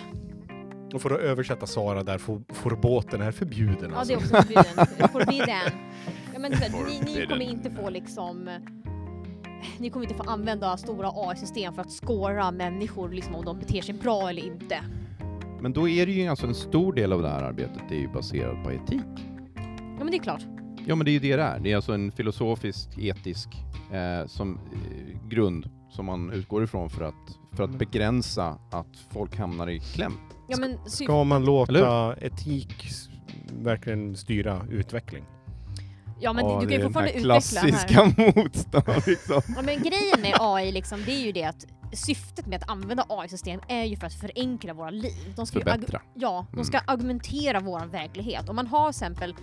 Och 0.95 1.03
för 1.03 1.11
att 1.11 1.21
översätta 1.21 1.66
Sara 1.66 2.03
där, 2.03 2.18
får, 2.18 2.43
får 2.49 2.71
båten 2.71 3.21
är 3.21 3.33
förbjuden 3.33 3.91
Ja, 3.91 3.99
alltså. 3.99 4.14
det 4.14 4.21
är 4.21 4.25
också 4.25 4.37
förbjuden. 4.37 5.09
Forbidden. 5.12 5.73
Ja, 6.33 6.39
men 6.39 6.57
så, 6.57 6.64
här, 6.64 6.87
ni, 6.87 7.01
ni 7.14 7.27
kommer 7.27 7.51
inte 7.51 7.71
få 7.71 7.91
liksom... 7.91 8.51
Ni 9.79 9.91
kommer 9.91 10.07
inte 10.07 10.25
få 10.25 10.31
använda 10.31 10.77
stora 10.77 11.11
AI-system 11.14 11.75
för 11.75 11.83
att 11.83 11.91
scora 11.91 12.51
människor 12.51 13.09
liksom, 13.09 13.35
om 13.35 13.45
de 13.45 13.59
beter 13.59 13.81
sig 13.83 13.95
bra 13.95 14.29
eller 14.29 14.43
inte. 14.47 14.81
Men 15.61 15.73
då 15.73 15.89
är 15.89 16.07
det 16.07 16.13
ju 16.13 16.27
alltså 16.29 16.47
en 16.47 16.55
stor 16.55 16.93
del 16.93 17.13
av 17.13 17.23
det 17.23 17.29
här 17.29 17.43
arbetet 17.43 17.83
det 17.89 17.95
är 17.95 18.01
ju 18.01 18.09
baserat 18.09 18.65
på 18.65 18.73
etik. 18.73 19.01
Ja 19.99 20.05
men 20.05 20.11
det 20.11 20.17
är 20.17 20.23
klart. 20.23 20.43
Ja, 20.87 20.95
men 20.95 21.05
det 21.05 21.11
är 21.11 21.13
ju 21.13 21.19
det 21.19 21.37
det 21.37 21.43
är. 21.43 21.59
Det 21.59 21.73
är 21.73 21.77
alltså 21.77 21.93
en 21.93 22.13
filosofisk, 22.13 22.89
etisk 22.99 23.49
eh, 23.93 24.27
som, 24.27 24.55
eh, 24.73 25.29
grund 25.29 25.71
som 25.91 26.07
man 26.07 26.31
utgår 26.33 26.65
ifrån 26.65 26.91
för 26.91 27.05
att, 27.05 27.39
för 27.53 27.65
att 27.65 27.71
begränsa 27.79 28.59
att 28.71 28.97
folk 29.13 29.37
hamnar 29.37 29.71
i 29.71 29.81
kläm. 29.81 30.13
Ja, 30.49 30.57
men, 30.61 30.79
sy- 30.87 31.05
Ska 31.05 31.25
man 31.25 31.45
låta 31.45 31.73
Eller 31.73 32.25
etik 32.25 32.89
verkligen 33.63 34.17
styra 34.17 34.67
utveckling? 34.71 35.25
ja, 36.21 36.33
men 36.33 36.45
Ja, 36.45 36.61
du 36.61 36.67
det 36.67 36.73
kan 36.73 36.81
ju 36.81 36.89
är 36.89 36.91
den 36.91 37.05
här 37.05 37.11
fortfarande 37.11 37.11
utveckla 37.11 37.35
här. 37.35 37.41
klassiska 37.41 38.33
motstånd 38.43 39.03
liksom. 39.07 39.43
Ja, 39.57 39.63
men 39.63 39.79
grejen 39.83 40.21
med 40.23 40.37
AI 40.41 40.73
liksom, 40.73 41.03
det 41.07 41.13
är 41.13 41.27
ju 41.27 41.33
det 41.33 41.45
att 41.45 41.67
syftet 41.93 42.47
med 42.47 42.62
att 42.62 42.70
använda 42.70 43.05
AI-system 43.09 43.61
är 43.68 43.84
ju 43.84 43.97
för 43.97 44.07
att 44.07 44.14
förenkla 44.14 44.74
våra 44.74 44.91
liv. 44.91 45.32
De 45.36 45.47
ska 45.47 45.59
Förbättra. 45.59 46.03
Ja, 46.14 46.47
de 46.53 46.64
ska 46.64 46.78
argumentera 46.78 47.61
vår 47.61 47.80
verklighet. 47.86 48.49
Om 48.49 48.57
man 48.57 48.66
har 48.66 48.93
till 48.93 48.97
exempel 48.97 49.34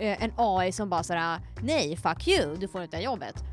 eh, 0.00 0.22
en 0.24 0.32
AI 0.36 0.72
som 0.72 0.90
bara 0.90 1.02
såhär 1.02 1.40
nej, 1.62 1.96
fuck 1.96 2.28
you, 2.28 2.56
du 2.56 2.68
får 2.68 2.82
inte 2.82 2.96
det 2.96 3.02
jobbet. 3.02 3.44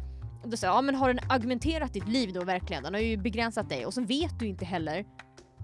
Och 0.44 0.50
då 0.50 0.58
säger 0.58 0.72
jag, 0.74 0.78
ja 0.78 0.82
men 0.82 0.96
har 0.96 1.14
den 1.14 1.20
argumenterat 1.30 1.94
ditt 1.94 2.08
liv 2.08 2.34
då 2.34 2.44
verkligen? 2.44 2.84
Den 2.84 2.94
har 2.94 3.02
ju 3.02 3.18
begränsat 3.18 3.70
dig 3.70 3.86
och 3.86 3.94
så 3.94 4.02
vet 4.02 4.40
du 4.40 4.48
inte 4.48 4.66
heller 4.66 5.06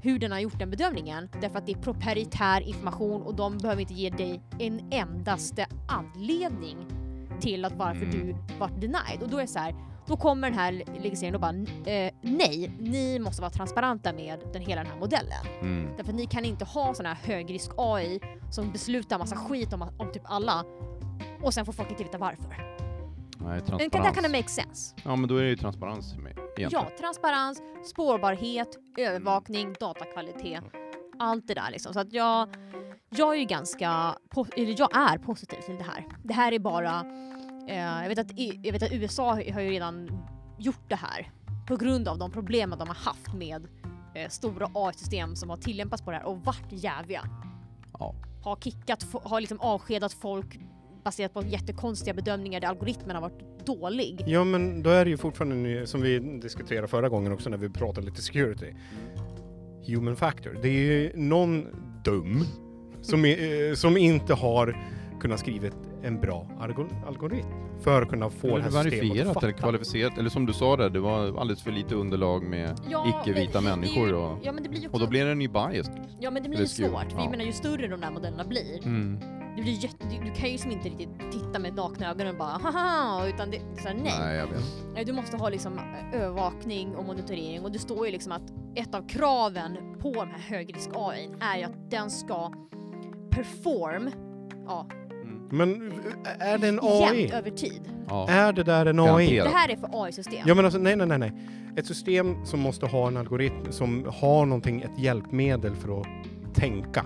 hur 0.02 0.20
den 0.20 0.32
har 0.32 0.40
gjort 0.40 0.60
den 0.60 0.70
bedömningen 0.70 1.30
därför 1.42 1.58
att 1.58 1.66
det 1.66 1.72
är 1.72 1.78
proprietär 1.82 2.62
information 2.62 3.22
och 3.22 3.36
de 3.36 3.58
behöver 3.58 3.82
inte 3.82 3.94
ge 3.94 4.10
dig 4.10 4.42
en 4.60 4.94
endaste 4.94 5.66
anledning 5.88 6.78
till 7.42 7.66
att 7.66 7.74
varför 7.74 8.06
Mm. 8.06 8.12
du 8.12 8.36
vart 8.60 8.82
denied. 8.82 9.22
Och 9.24 9.30
då 9.30 9.38
är 9.38 9.42
det 9.42 9.48
så 9.48 9.60
här, 9.60 9.76
då 10.08 10.18
kommer 10.18 10.50
den 10.50 10.60
här 10.60 10.72
legisleringen 10.72 11.36
och 11.36 11.42
bara 11.42 11.92
eh, 11.92 12.12
nej, 12.22 12.72
ni 12.80 13.20
måste 13.20 13.42
vara 13.42 13.52
transparenta 13.52 14.14
med 14.14 14.40
den, 14.54 14.62
hela 14.62 14.84
den 14.84 14.92
här 14.92 15.00
modellen. 15.00 15.46
Mm. 15.62 15.96
Därför 15.98 16.12
att 16.12 16.18
ni 16.18 16.26
kan 16.26 16.46
inte 16.46 16.66
ha 16.66 16.94
sån 16.94 17.06
här 17.06 17.16
högrisk 17.16 17.72
AI 17.78 18.20
som 18.52 18.72
beslutar 18.72 19.20
massa 19.20 19.36
skit 19.36 19.74
om, 19.74 19.82
om 19.98 20.12
typ 20.12 20.24
alla 20.26 20.66
och 21.42 21.54
sen 21.54 21.66
får 21.66 21.74
folk 21.74 21.92
inte 21.92 22.04
veta 22.04 22.18
varför. 22.18 22.74
Nej, 23.38 23.62
transparens. 23.62 23.92
där 23.92 24.14
kan 24.14 24.24
det 24.32 24.38
make 24.38 24.50
sense. 24.50 24.96
Ja, 25.04 25.16
men 25.16 25.30
då 25.30 25.38
är 25.38 25.44
det 25.44 25.50
ju 25.50 25.56
transparens 25.56 26.16
med 26.18 26.32
egentligen. 26.58 26.72
Ja, 26.72 26.98
transparens, 27.00 27.62
spårbarhet, 27.86 28.78
övervakning, 28.98 29.76
datakvalitet. 29.80 30.64
Allt 31.20 31.48
det 31.48 31.54
där 31.54 31.72
liksom. 31.72 31.94
Så 31.94 32.00
att 32.00 32.14
jag, 32.14 32.50
jag 33.10 33.36
är 33.36 33.40
ju 33.40 33.46
ganska, 33.46 34.16
eller 34.56 34.76
jag 34.80 34.98
är 34.98 35.18
positiv 35.18 35.62
till 35.62 35.78
det 35.78 35.84
här. 35.84 36.06
Det 36.24 36.34
här 36.34 36.52
är 36.52 36.60
bara, 36.60 37.06
jag, 37.68 38.10
vet 38.10 38.20
att, 38.20 38.40
jag 38.64 38.72
vet 38.74 38.84
att 38.84 38.92
USA 38.92 39.30
har 39.30 39.62
ju 39.62 39.70
redan 39.70 40.10
gjort 40.58 40.90
det 40.90 40.96
här 40.96 41.32
på 41.68 41.76
grund 41.76 42.08
av 42.08 42.18
de 42.18 42.32
problemen 42.32 42.80
de 42.80 42.88
har 42.88 42.96
haft 42.96 43.34
med 43.34 43.68
eh, 44.16 44.30
stora 44.30 44.70
AI-system 44.74 45.36
som 45.36 45.50
har 45.50 45.58
tillämpats 45.58 46.02
på 46.02 46.12
det 46.12 46.18
här 46.18 46.26
och 46.26 46.46
varit 46.46 46.68
jäviga. 46.70 47.22
Ja. 48.00 48.16
Har 48.44 48.56
kickat, 48.56 49.08
har 49.24 49.42
liksom 49.42 49.60
avskedat 49.60 50.14
folk 50.14 50.60
baserat 51.04 51.34
på 51.34 51.44
jättekonstiga 51.44 52.14
bedömningar 52.14 52.62
där 52.62 52.68
algoritmen 52.68 53.16
har 53.16 53.22
varit 53.22 53.66
dålig. 53.66 54.24
Ja, 54.28 54.44
men 54.44 54.84
då 54.84 54.90
är 54.90 55.06
det 55.06 55.12
ju 55.12 55.18
fortfarande, 55.18 55.88
som 55.88 56.02
vi 56.02 56.20
diskuterade 56.20 56.88
förra 56.88 57.10
gången 57.10 57.32
också 57.32 57.50
när 57.50 57.58
vi 57.58 57.70
pratade 57.70 58.08
lite 58.08 58.22
security, 58.22 58.74
human 59.88 60.16
factor. 60.16 60.60
Det 60.62 60.68
är 60.68 60.72
ju 60.72 61.12
någon 61.16 61.66
dum 62.04 62.44
som, 63.02 63.26
är, 63.26 63.70
eh, 63.70 63.76
som 63.76 63.98
inte 63.98 64.34
har 64.34 64.78
kunnat 65.20 65.40
skrivit 65.40 65.74
en 66.04 66.20
bra 66.22 66.48
algo- 66.60 67.08
algoritm 67.08 67.48
för 67.84 68.02
att 68.02 68.10
kunna 68.10 68.30
få 68.30 68.48
Eller 68.48 68.58
det 68.58 68.64
här 68.64 68.70
systemet 68.84 68.94
att 68.94 69.04
verifierat 69.10 69.34
fatta. 69.34 69.46
eller 69.48 69.58
kvalificerat, 69.58 70.18
eller 70.18 70.30
som 70.30 70.46
du 70.46 70.54
sa 70.54 70.78
där, 70.78 70.90
det 70.90 71.00
var 71.00 71.40
alldeles 71.40 71.62
för 71.64 71.72
lite 71.72 71.96
underlag 71.96 72.44
med 72.44 72.80
Ja, 72.90 73.08
icke-vita 73.26 73.62
människor 73.62 74.08
ju- 74.08 74.14
och, 74.16 74.38
ja, 74.42 74.52
men 74.52 74.64
det 74.64 74.70
blir 74.70 74.80
ju 74.82 74.88
också, 74.88 74.96
och 74.96 75.00
då 75.00 75.08
blir 75.10 75.26
den 75.26 75.42
ju 75.42 75.48
biased. 75.48 76.00
ja 76.20 76.32
men 76.32 76.44
det 76.44 76.50
blir 76.50 76.60
ju 76.60 76.68
svårt, 76.68 76.90
för 77.12 77.18
ja. 77.18 77.22
jag 77.24 77.32
menar 77.32 77.44
ju 77.46 77.52
större 77.54 77.88
de 77.88 78.02
där 78.02 78.12
modellerna 78.12 78.44
blir, 78.44 78.86
Mm. 78.88 79.20
det 79.56 79.62
blir 79.62 79.74
jätte, 79.84 80.08
du, 80.10 80.26
du 80.30 80.32
kan 80.36 80.50
ju 80.52 80.58
som 80.58 80.72
inte 80.72 80.90
riktigt 80.90 81.32
titta 81.32 81.60
med 81.60 81.76
nakna 81.76 82.10
ögon 82.12 82.28
och 82.28 82.36
bara 82.36 82.50
haha, 82.64 83.28
utan 83.28 83.52
det, 83.52 83.60
så 83.82 83.88
här, 83.88 83.96
nej. 83.96 84.14
Nej, 84.20 84.36
jag 84.38 84.48
vet. 84.48 85.08
Du 85.08 85.14
måste 85.14 85.38
ha 85.38 85.50
liksom 85.50 85.80
övervakning 86.14 86.96
och 86.96 87.06
monitorering 87.06 87.62
och 87.62 87.72
det 87.72 87.80
står 87.80 88.06
ju 88.06 88.12
liksom 88.12 88.32
att 88.32 88.54
ett 88.76 88.96
av 88.96 89.08
kraven 89.08 89.78
på 90.00 90.12
den 90.14 90.28
här 90.28 90.58
högrisk 90.58 90.90
AI 90.96 91.30
är 91.40 91.58
ju 91.58 91.64
att 91.64 91.92
den 91.92 92.10
ska 92.12 92.52
perform, 93.30 94.10
ja. 94.68 94.88
Men 95.50 95.94
är 96.40 96.58
det 96.58 96.68
en 96.68 96.80
AI? 96.82 97.20
jämnt 97.22 97.34
över 97.34 97.52
tid. 97.52 97.82
Ja. 98.10 98.30
Är 98.30 98.54
det 98.54 98.64
där 98.64 98.86
en 98.86 99.00
AI? 99.00 99.36
Det 99.36 99.50
här 99.50 99.70
är 99.70 99.76
för 99.76 100.04
AI-system. 100.04 100.44
Ja 100.46 100.56
men 100.56 100.66
alltså 100.66 100.80
nej, 100.80 100.96
nej, 100.96 101.08
nej, 101.08 101.18
nej. 101.18 101.32
Ett 101.78 101.86
system 101.86 102.46
som 102.46 102.60
måste 102.60 102.86
ha 102.86 103.08
en 103.08 103.18
algoritm 103.18 103.72
som 103.72 104.06
har 104.22 104.46
någonting, 104.46 104.82
ett 104.82 105.00
hjälpmedel 105.00 105.76
för 105.76 106.02
att 106.02 106.08
tänka. 106.54 107.06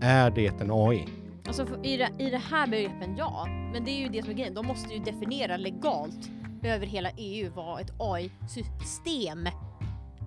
Är 0.00 0.30
det 0.30 0.60
en 0.60 0.70
AI? 0.70 1.04
Alltså 1.46 1.66
i, 1.82 1.96
det, 1.96 2.08
i 2.18 2.30
det 2.30 2.42
här 2.50 2.66
begreppen 2.66 3.16
ja, 3.18 3.46
men 3.72 3.84
det 3.84 3.90
är 3.90 3.98
ju 4.02 4.08
det 4.08 4.22
som 4.22 4.30
är 4.30 4.34
grejen. 4.34 4.54
De 4.54 4.66
måste 4.66 4.94
ju 4.94 5.00
definiera 5.00 5.56
legalt 5.56 6.30
över 6.62 6.86
hela 6.86 7.10
EU 7.16 7.50
vad 7.54 7.80
ett 7.80 7.92
AI-system 7.98 9.46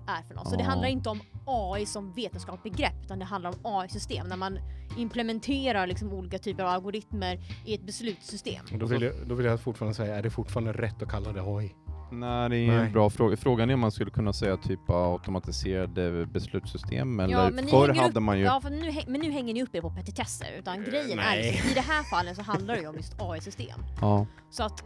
är 0.06 0.22
för 0.28 0.34
något. 0.34 0.48
Så 0.48 0.56
det 0.56 0.62
Ja. 0.62 0.68
handlar 0.68 0.88
inte 0.88 1.08
om 1.08 1.20
AI 1.46 1.86
som 1.86 2.12
vetenskapligt 2.12 2.76
begrepp 2.76 3.01
utan 3.12 3.18
det 3.18 3.24
handlar 3.24 3.50
om 3.50 3.56
AI-system 3.62 4.26
när 4.26 4.36
man 4.36 4.58
implementerar 4.96 5.86
liksom 5.86 6.12
olika 6.12 6.38
typer 6.38 6.62
av 6.62 6.68
algoritmer 6.68 7.38
i 7.64 7.74
ett 7.74 7.82
beslutssystem. 7.82 8.64
Då 8.78 8.86
vill, 8.86 9.02
jag, 9.02 9.12
då 9.26 9.34
vill 9.34 9.46
jag 9.46 9.60
fortfarande 9.60 9.94
säga, 9.94 10.16
är 10.16 10.22
det 10.22 10.30
fortfarande 10.30 10.72
rätt 10.72 11.02
att 11.02 11.10
kalla 11.10 11.32
det 11.32 11.42
AI? 11.42 11.74
Nej, 12.12 12.48
det 12.50 12.56
är 12.56 12.66
Nej. 12.66 12.86
en 12.86 12.92
bra 12.92 13.10
fråga. 13.10 13.36
Frågan 13.36 13.70
är 13.70 13.74
om 13.74 13.80
man 13.80 13.92
skulle 13.92 14.10
kunna 14.10 14.32
säga 14.32 14.56
typ 14.56 14.80
automatiserade 14.90 16.26
beslutssystem 16.26 17.20
eller 17.20 17.34
Ja, 17.34 17.50
men 17.50 17.66
förr 17.66 17.88
hade 17.94 18.18
upp- 18.18 18.22
man 18.22 18.38
ju... 18.38 18.44
Ja, 18.44 18.60
för 18.60 18.70
nu, 18.70 18.92
men 19.06 19.20
nu 19.20 19.30
hänger 19.30 19.54
ni 19.54 19.62
upp 19.62 19.74
er 19.74 19.80
på 19.80 19.90
petitesser 19.90 20.52
utan 20.58 20.84
grejen 20.84 21.18
är 21.18 21.24
nej. 21.24 21.52
liksom, 21.52 21.70
i 21.70 21.74
det 21.74 21.80
här 21.80 22.02
fallet 22.02 22.36
så 22.36 22.42
handlar 22.42 22.74
det 22.74 22.80
ju 22.80 22.88
om 22.88 22.96
just 22.96 23.14
AI-system. 23.20 23.80
Ja. 24.00 24.26
Så 24.50 24.62
att 24.62 24.84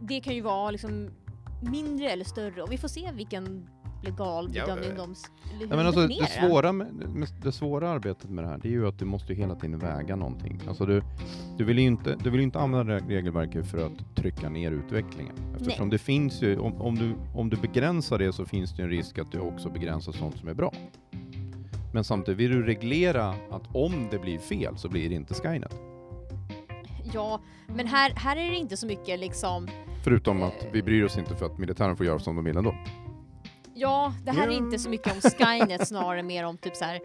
det 0.00 0.20
kan 0.20 0.34
ju 0.34 0.40
vara 0.40 0.70
liksom 0.70 1.10
mindre 1.62 2.10
eller 2.10 2.24
större 2.24 2.62
och 2.62 2.72
vi 2.72 2.78
får 2.78 2.88
se 2.88 3.10
vilken 3.12 3.68
legal 4.02 4.50
Ja, 4.54 4.64
bedömning 4.64 4.90
eh. 4.90 4.96
de 4.96 5.14
Ja, 5.60 5.76
men 5.76 5.86
alltså, 5.86 6.06
det, 6.06 6.26
svåra 6.26 6.72
med, 6.72 6.94
med, 6.94 7.28
det 7.42 7.52
svåra 7.52 7.90
arbetet 7.90 8.30
med 8.30 8.44
det 8.44 8.48
här, 8.48 8.58
det 8.62 8.68
är 8.68 8.72
ju 8.72 8.88
att 8.88 8.98
du 8.98 9.04
måste 9.04 9.32
ju 9.32 9.38
hela 9.38 9.54
tiden 9.54 9.78
väga 9.78 10.16
någonting. 10.16 10.60
Alltså 10.68 10.86
du, 10.86 11.02
du 11.58 11.64
vill 11.64 11.78
ju 11.78 11.84
inte, 11.84 12.16
du 12.24 12.30
vill 12.30 12.40
inte 12.40 12.58
använda 12.58 12.94
det 12.94 13.14
regelverket 13.14 13.66
för 13.66 13.86
att 13.86 14.16
trycka 14.16 14.48
ner 14.48 14.72
utvecklingen. 14.72 15.34
Eftersom 15.56 15.90
det 15.90 15.98
finns 15.98 16.42
ju, 16.42 16.58
om, 16.58 16.82
om, 16.82 16.94
du, 16.94 17.14
om 17.34 17.50
du 17.50 17.56
begränsar 17.56 18.18
det 18.18 18.32
så 18.32 18.44
finns 18.44 18.76
det 18.76 18.82
ju 18.82 18.84
en 18.84 18.90
risk 18.90 19.18
att 19.18 19.32
du 19.32 19.38
också 19.38 19.70
begränsar 19.70 20.12
sånt 20.12 20.38
som 20.38 20.48
är 20.48 20.54
bra. 20.54 20.72
Men 21.92 22.04
samtidigt 22.04 22.38
vill 22.40 22.50
du 22.50 22.62
reglera 22.62 23.28
att 23.28 23.74
om 23.74 24.08
det 24.10 24.18
blir 24.18 24.38
fel 24.38 24.78
så 24.78 24.88
blir 24.88 25.08
det 25.08 25.14
inte 25.14 25.34
Skynet. 25.34 25.80
Ja, 27.14 27.40
men 27.66 27.86
här, 27.86 28.12
här 28.16 28.36
är 28.36 28.50
det 28.50 28.56
inte 28.56 28.76
så 28.76 28.86
mycket 28.86 29.20
liksom 29.20 29.68
Förutom 30.04 30.42
att 30.42 30.66
vi 30.72 30.82
bryr 30.82 31.04
oss 31.04 31.18
inte 31.18 31.36
för 31.36 31.46
att 31.46 31.58
militären 31.58 31.96
får 31.96 32.06
göra 32.06 32.18
som 32.18 32.36
de 32.36 32.44
vill 32.44 32.56
ändå. 32.56 32.74
Ja, 33.74 34.14
det 34.24 34.30
här 34.30 34.48
är 34.48 34.52
inte 34.56 34.78
så 34.78 34.88
mycket 34.90 35.12
om 35.12 35.30
Skynet, 35.30 35.88
snarare 35.88 36.22
mer 36.22 36.44
om 36.44 36.56
typ 36.58 36.76
så 36.76 36.84
här 36.84 37.00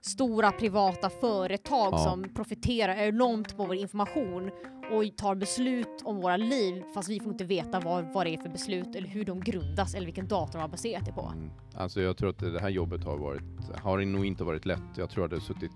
stora 0.00 0.52
privata 0.52 1.10
företag 1.10 1.92
Ja. 1.92 1.98
som 1.98 2.34
profiterar 2.34 2.94
enormt 2.96 3.56
på 3.56 3.64
vår 3.64 3.74
information 3.76 4.50
och 4.92 5.16
tar 5.16 5.34
beslut 5.34 6.02
om 6.04 6.16
våra 6.20 6.36
liv 6.36 6.82
fast 6.94 7.08
vi 7.08 7.20
får 7.20 7.32
inte 7.32 7.44
veta 7.44 7.80
vad, 7.80 8.12
vad 8.14 8.26
det 8.26 8.30
är 8.34 8.38
för 8.42 8.48
beslut 8.48 8.96
eller 8.96 9.08
hur 9.08 9.24
de 9.24 9.40
grundas 9.40 9.94
eller 9.94 10.06
vilken 10.06 10.28
data 10.28 10.52
de 10.52 10.58
har 10.58 10.68
baserat 10.68 11.06
det 11.06 11.12
på. 11.12 11.32
Mm. 11.34 11.50
Alltså 11.74 12.00
jag 12.00 12.16
tror 12.16 12.30
att 12.30 12.38
det 12.38 12.60
här 12.60 12.68
jobbet 12.68 13.04
har 13.04 13.16
varit, 13.16 13.42
har 13.82 13.98
nog 13.98 14.26
inte 14.26 14.44
varit 14.44 14.66
lätt. 14.66 14.82
Jag 14.96 15.10
tror 15.10 15.24
att 15.24 15.30
det 15.30 15.36
har 15.36 15.40
suttit, 15.40 15.72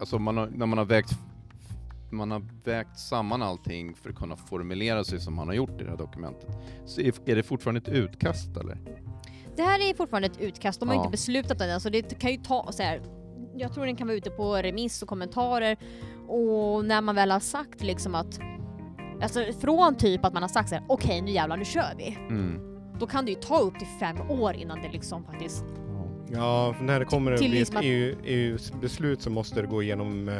alltså 0.00 0.18
man 0.18 0.36
har, 0.36 0.46
när 0.46 0.66
man 0.66 0.78
har 0.78 0.84
vägt 0.84 1.12
man 2.12 2.30
har 2.30 2.42
vägt 2.64 2.98
samman 2.98 3.42
allting 3.42 3.94
för 3.94 4.10
att 4.10 4.16
kunna 4.16 4.36
formulera 4.36 5.04
sig 5.04 5.20
som 5.20 5.34
man 5.34 5.48
har 5.48 5.54
gjort 5.54 5.80
i 5.80 5.84
det 5.84 5.90
här 5.90 5.96
dokumentet. 5.96 6.48
Så 6.86 7.00
är 7.00 7.36
det 7.36 7.42
fortfarande 7.42 7.78
ett 7.80 7.88
utkast 7.88 8.56
eller? 8.56 8.78
Det 9.56 9.62
här 9.62 9.90
är 9.90 9.94
fortfarande 9.94 10.28
ett 10.28 10.40
utkast, 10.40 10.80
de 10.80 10.88
har 10.88 10.96
Ja. 10.96 11.00
inte 11.00 11.10
beslutat 11.10 11.60
än, 11.60 11.80
så 11.80 11.88
det 11.88 12.20
kan 12.20 12.30
ju 12.30 12.36
ta 12.36 12.72
så 12.72 12.82
här. 12.82 13.02
Jag 13.56 13.72
tror 13.74 13.86
den 13.86 13.96
kan 13.96 14.06
vara 14.06 14.16
ute 14.16 14.30
på 14.30 14.56
remiss 14.56 15.02
och 15.02 15.08
kommentarer 15.08 15.76
och 16.28 16.84
när 16.84 17.00
man 17.00 17.14
väl 17.14 17.30
har 17.30 17.40
sagt 17.40 17.82
liksom 17.82 18.14
att 18.14 18.40
Alltså 19.22 19.44
från 19.60 19.96
typ 19.96 20.24
att 20.24 20.32
man 20.32 20.42
har 20.42 20.48
sagt 20.48 20.68
så 20.68 20.74
här: 20.74 20.84
okej 20.88 21.20
nu 21.22 21.30
jävlar 21.30 21.56
nu 21.56 21.64
kör 21.64 21.94
vi. 21.98 22.16
Mm. 22.28 22.60
Då 22.98 23.06
kan 23.06 23.24
det 23.24 23.30
ju 23.30 23.36
ta 23.36 23.58
upp 23.58 23.78
till 23.78 23.88
fem 24.00 24.30
år 24.30 24.54
innan 24.54 24.82
det 24.82 24.88
liksom 24.92 25.24
faktiskt 25.24 25.64
Ja, 26.30 26.74
när 26.80 26.98
det 27.00 27.04
kommer 27.04 27.32
att 27.32 27.38
bli 27.38 27.60
ett 27.62 27.74
EU, 27.82 28.16
EU-beslut 28.24 29.22
så 29.22 29.30
måste 29.30 29.60
det 29.60 29.66
gå 29.66 29.82
igenom 29.82 30.30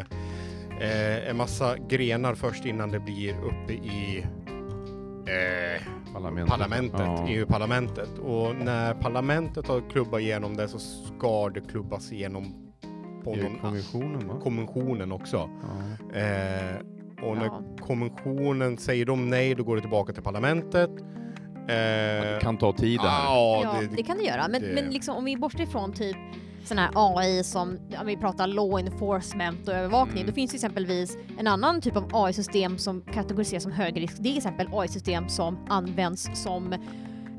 eh, 0.83 1.29
en 1.31 1.37
massa 1.37 1.77
grenar 1.89 2.35
först 2.35 2.65
innan 2.65 2.91
det 2.91 3.01
blir 3.01 3.35
uppe 3.45 3.73
i 3.73 4.25
eh, 5.27 5.83
Parlamentet. 6.13 6.51
parlamentet, 6.51 7.01
Ja. 7.01 7.29
EU-parlamentet. 7.29 8.19
Och 8.19 8.55
när 8.57 8.95
parlamentet 8.95 9.69
har 9.69 9.91
klubbat 9.91 10.21
igenom 10.21 10.57
det 10.57 10.69
så 10.69 10.79
ska 10.79 11.49
det 11.49 11.61
klubbas 11.61 12.13
igenom 12.13 12.55
på 13.25 13.31
någon 13.37 13.45
EU-kommissionen 13.47 14.29
va? 14.29 14.35
konventionen 14.43 15.13
också. 15.13 15.51
Ja. 15.63 16.19
Eh, 16.19 16.77
och 17.23 17.37
när 17.37 17.45
Ja. 17.45 17.63
konventionen 17.81 18.79
säger 18.79 19.07
de 19.07 19.31
nej, 19.31 19.55
då 19.55 19.65
går 19.65 19.77
det 19.77 19.81
tillbaka 19.83 20.13
till 20.13 20.23
parlamentet. 20.23 20.91
Eh, 21.63 21.67
Det 21.67 22.39
kan 22.43 22.59
ta 22.59 22.73
tid 22.73 23.01
det 23.01 23.09
här. 23.09 23.25
ja, 23.25 23.75
det, 23.81 23.97
det, 23.97 24.03
kan 24.03 24.17
det 24.19 24.25
göra. 24.25 24.49
Men, 24.49 24.63
det- 24.63 24.73
men 24.75 24.91
liksom, 24.91 25.17
om 25.17 25.25
vi 25.25 25.37
bortser 25.37 25.67
från 25.67 25.93
typ 25.93 26.17
sån 26.65 26.79
här 26.79 26.91
AI 26.95 27.45
som, 27.45 27.79
om 28.01 28.07
vi 28.07 28.17
pratar 28.17 28.47
law 28.47 28.79
enforcement 28.81 29.69
och 29.69 29.75
övervakning, 29.75 30.17
Mm. 30.17 30.27
då 30.27 30.33
finns 30.33 30.51
det 30.51 30.55
exempelvis 30.57 31.17
en 31.39 31.47
annan 31.47 31.81
typ 31.81 31.97
av 31.97 32.11
AI-system 32.13 32.79
som 32.79 33.01
kategoriseras 33.01 33.63
som 33.63 33.73
högrisk. 33.73 34.17
Det 34.21 34.29
är 34.29 34.37
exempel 34.37 34.69
AI-system 34.73 35.29
som 35.29 35.59
används 35.69 36.31
som 36.35 36.73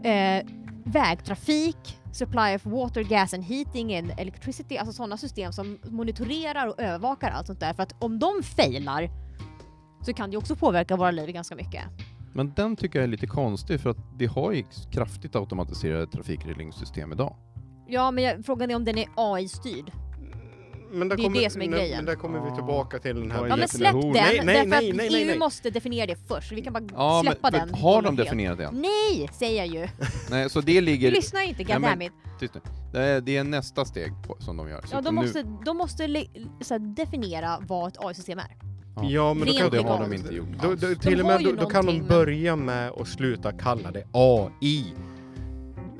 eh, 0.04 0.46
vägtrafik, 0.86 1.98
supply 2.12 2.56
of 2.56 2.66
water, 2.66 3.04
gas 3.04 3.34
and 3.34 3.44
heating 3.44 3.96
and 3.96 4.12
electricity, 4.18 4.78
alltså 4.78 4.94
sådana 4.94 5.18
system 5.18 5.52
som 5.54 5.80
monitorerar 5.84 6.68
och 6.68 6.80
övervakar 6.80 7.30
allt 7.30 7.48
sånt 7.48 7.60
där. 7.60 7.74
För 7.74 7.84
att 7.84 8.04
om 8.04 8.20
de 8.20 8.44
failar 8.44 9.10
så 10.06 10.14
kan 10.14 10.32
det 10.32 10.38
också 10.38 10.56
påverka 10.56 10.96
våra 10.96 11.12
liv 11.12 11.30
ganska 11.32 11.56
mycket. 11.56 11.84
Men 12.34 12.54
den 12.56 12.76
tycker 12.76 13.00
jag 13.00 13.04
är 13.04 13.08
lite 13.08 13.28
konstig 13.28 13.80
för 13.82 13.90
att 13.90 13.98
vi 14.18 14.26
har 14.26 14.52
ju 14.52 14.64
kraftigt 14.92 15.36
automatiserade 15.36 16.08
trafikregleringssystem 16.08 17.12
idag. 17.12 17.36
Ja, 17.88 18.12
men 18.12 18.24
jag, 18.24 18.46
frågan 18.46 18.72
är 18.72 18.76
om 18.76 18.86
den 18.86 18.98
är 18.98 19.08
AI-styrd. 19.16 19.92
men 20.92 21.10
det 21.10 21.16
är 21.16 21.18
kommer, 21.18 21.40
det 21.42 21.50
som 21.50 21.62
är 21.62 21.68
nej, 21.68 21.80
grejen. 21.80 21.98
Men 21.98 22.06
där 22.06 22.16
kommer 22.16 22.50
vi 22.50 22.56
tillbaka 22.56 23.00
till 23.00 23.16
den 23.20 23.32
här... 23.32 23.48
Ja 23.48 23.56
men 23.56 23.68
släpp 23.68 23.92
den, 23.92 24.00
Nej, 24.10 24.14
nej, 24.14 24.56
därför 24.56 24.70
nej, 24.70 24.90
att 24.90 24.96
nej, 24.96 25.06
EU 25.08 25.12
nej, 25.12 25.26
nej. 25.26 25.38
måste 25.40 25.70
definiera 25.70 26.06
det 26.06 26.16
först. 26.28 26.52
Vi 26.52 26.62
kan 26.62 26.74
bara 26.74 26.84
Ja, 26.94 27.22
släppa 27.26 27.52
men, 27.52 27.60
den. 27.60 27.70
men 27.70 27.80
har 27.80 28.02
de 28.02 28.16
definierat 28.16 28.58
det? 28.58 28.72
Nej, 28.72 29.30
säger 29.34 29.66
jag 29.66 29.68
ju. 29.68 29.88
Nej, 30.30 30.50
så 30.50 30.62
det 30.62 30.74
Du 30.74 30.82
ligger... 30.82 31.12
lyssnar 31.12 31.42
inte, 31.42 31.64
men- 31.68 31.82
goddammit. 31.82 32.12
Tyst 32.40 32.54
nu. 32.54 32.62
Det 32.94 33.00
är, 33.04 33.22
det 33.22 33.38
är 33.38 33.44
nästa 33.44 33.86
steg 33.86 34.12
på, 34.28 34.36
som 34.40 34.58
de 34.58 34.70
gör. 34.70 34.82
Så 34.82 34.88
Ja, 34.92 34.98
att 35.00 35.06
de 35.06 35.16
nu- 35.16 35.22
måste, 35.22 35.44
de 35.66 35.78
måste 35.78 36.26
så 36.62 36.74
här, 36.74 36.96
definiera 36.96 37.58
vad 37.62 37.88
ett 37.88 37.98
AI-system 38.06 38.40
är. 38.40 38.56
Ja, 39.10 39.34
men 39.34 39.48
då 39.48 39.54
kan, 39.54 39.70
det 39.72 39.82
har 39.84 40.00
de 40.00 40.14
inte 40.14 40.34
gjort 40.34 40.48
Då, 40.62 40.76
då, 40.76 40.96
till 40.96 41.20
och 41.22 41.26
med, 41.28 41.44
då, 41.44 41.52
då 41.52 41.70
kan 41.70 41.86
de 41.86 41.98
men- 41.98 42.08
börja 42.08 42.56
med 42.56 42.92
att 42.92 43.08
sluta 43.08 43.52
kalla 43.52 43.92
det 43.92 44.04
AI. 44.12 44.94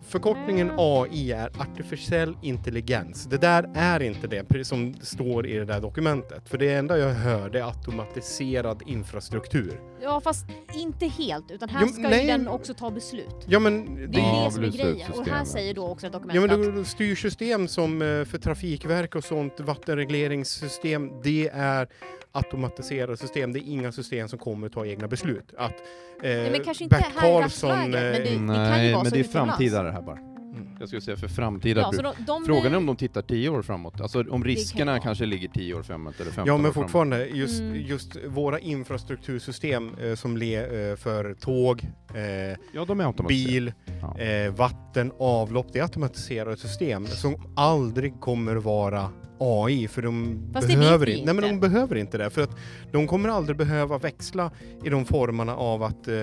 Förkortningen 0.08 0.68
Mm. 0.70 0.76
AI 0.80 1.32
är 1.32 1.50
artificiell 1.62 2.38
intelligens. 2.42 3.26
Det 3.26 3.38
där 3.38 3.70
är 3.76 4.00
inte 4.00 4.28
det 4.28 4.64
som 4.66 4.94
står 5.02 5.48
i 5.48 5.58
det 5.58 5.66
där 5.66 5.82
dokumentet. 5.82 6.50
För 6.50 6.58
det 6.58 6.74
enda 6.74 6.98
jag 6.98 7.10
hör 7.10 7.50
det 7.50 7.60
är 7.60 7.64
automatiserad 7.64 8.84
infrastruktur. 8.86 9.80
Ja, 10.02 10.22
fast 10.22 10.46
inte 10.74 11.08
helt, 11.08 11.52
utan 11.52 11.70
här 11.70 11.82
Jo, 11.82 11.88
ska 11.88 12.02
nej. 12.02 12.22
ju 12.22 12.28
den 12.28 12.48
också 12.48 12.74
ta 12.74 12.92
beslut. 12.92 13.36
Ja 13.48 13.60
men... 13.60 13.96
Det 13.96 14.02
är 14.04 14.22
ju 14.22 14.28
Ja, 14.28 14.46
det 14.46 14.52
som 14.52 14.64
är 14.64 14.68
grejen. 14.70 15.12
Och 15.12 15.28
här 15.28 15.46
säger 15.46 15.74
då 15.74 15.88
också 15.88 16.08
ett 16.08 16.14
Ja 16.14 16.20
dokument 16.20 16.52
men 16.52 16.70
att 16.70 16.76
då, 16.76 16.84
styrsystem 16.84 17.68
som 17.68 18.02
eh, 18.02 18.26
för 18.26 18.38
trafikverk 18.38 19.16
och 19.16 19.24
sånt, 19.24 19.60
vattenregleringssystem, 19.60 21.12
det 21.24 21.50
är 21.54 21.88
automatiserade 22.32 23.18
system. 23.18 23.54
Det 23.54 23.60
är 23.60 23.72
inga 23.72 23.92
system 23.92 24.28
som 24.28 24.40
kommer 24.40 24.68
att 24.68 24.74
ta 24.74 24.86
egna 24.86 25.08
beslut. 25.08 25.54
Att 25.58 25.72
eh, 25.72 25.76
Nej, 26.22 26.52
men 26.52 26.64
kanske 26.64 26.84
inte 26.84 26.96
Bert 26.96 27.06
här 27.16 27.30
i 27.30 27.42
Karlsson... 27.42 27.70
dagsläget, 27.70 27.94
men 28.42 28.48
det- 28.48 28.54
eh, 28.54 28.70
kan 28.70 28.78
ju 28.78 28.84
Nej, 28.84 28.94
vara 28.94 29.04
men 29.04 29.10
så 29.12 29.16
det 29.16 29.22
är 29.22 29.24
utomlands. 29.30 29.58
Här 29.94 30.02
bara. 30.02 30.18
mm. 30.18 30.68
Jag 30.80 30.88
skulle 30.88 31.02
säga 31.02 31.18
för 31.18 31.28
framtida 31.28 31.82
ja, 31.82 31.90
bruk. 31.90 32.02
de, 32.18 32.24
de, 32.26 32.46
Frågan 32.46 32.74
är 32.74 32.78
om 32.78 32.86
de 32.86 32.96
tittar 32.96 33.22
10 33.22 33.50
år 33.50 33.62
framåt. 33.62 34.02
Alltså 34.02 34.24
om 34.30 34.44
riskerna 34.44 35.00
kanske 35.00 35.26
ligger 35.26 35.48
10 35.48 35.74
år 35.74 35.84
framåt 35.84 36.20
eller 36.20 36.32
15 36.32 36.48
Ja 36.48 36.58
men 36.58 36.74
fortfarande, 36.74 37.26
just, 37.28 37.60
Mm. 37.62 37.82
just 37.82 38.16
våra 38.28 38.60
infrastruktursystem 38.60 39.92
eh, 40.02 40.16
som 40.16 40.38
le, 40.38 40.56
eh, 40.90 40.96
för 40.96 41.34
tåg, 41.34 41.82
eh, 42.16 42.58
Ja, 42.74 42.86
de 42.86 43.00
är 43.00 43.06
automatiserade. 43.06 43.52
bil, 43.52 43.74
Ja. 44.02 44.20
eh, 44.20 44.54
vatten, 44.54 45.12
avlopp, 45.20 45.68
det 45.74 45.80
är 45.80 45.84
automatiserade 45.84 46.58
system 46.58 47.06
som 47.08 47.36
aldrig 47.56 48.20
kommer 48.20 48.56
vara 48.56 49.10
AI 49.38 49.88
för 49.88 50.02
de 50.02 50.40
Fast 50.54 50.68
behöver 50.68 51.10
inte. 51.10 51.26
Nej 51.26 51.34
men 51.34 51.60
de 51.62 51.70
behöver 51.70 51.96
inte 51.96 52.18
det 52.18 52.30
för 52.30 52.42
att 52.42 52.58
de 52.92 53.08
kommer 53.08 53.30
aldrig 53.30 53.58
behöva 53.58 53.98
växla 53.98 54.52
i 54.84 54.90
de 54.90 55.06
formerna 55.06 55.56
av 55.56 55.84
att 55.84 56.08
eh, 56.08 56.16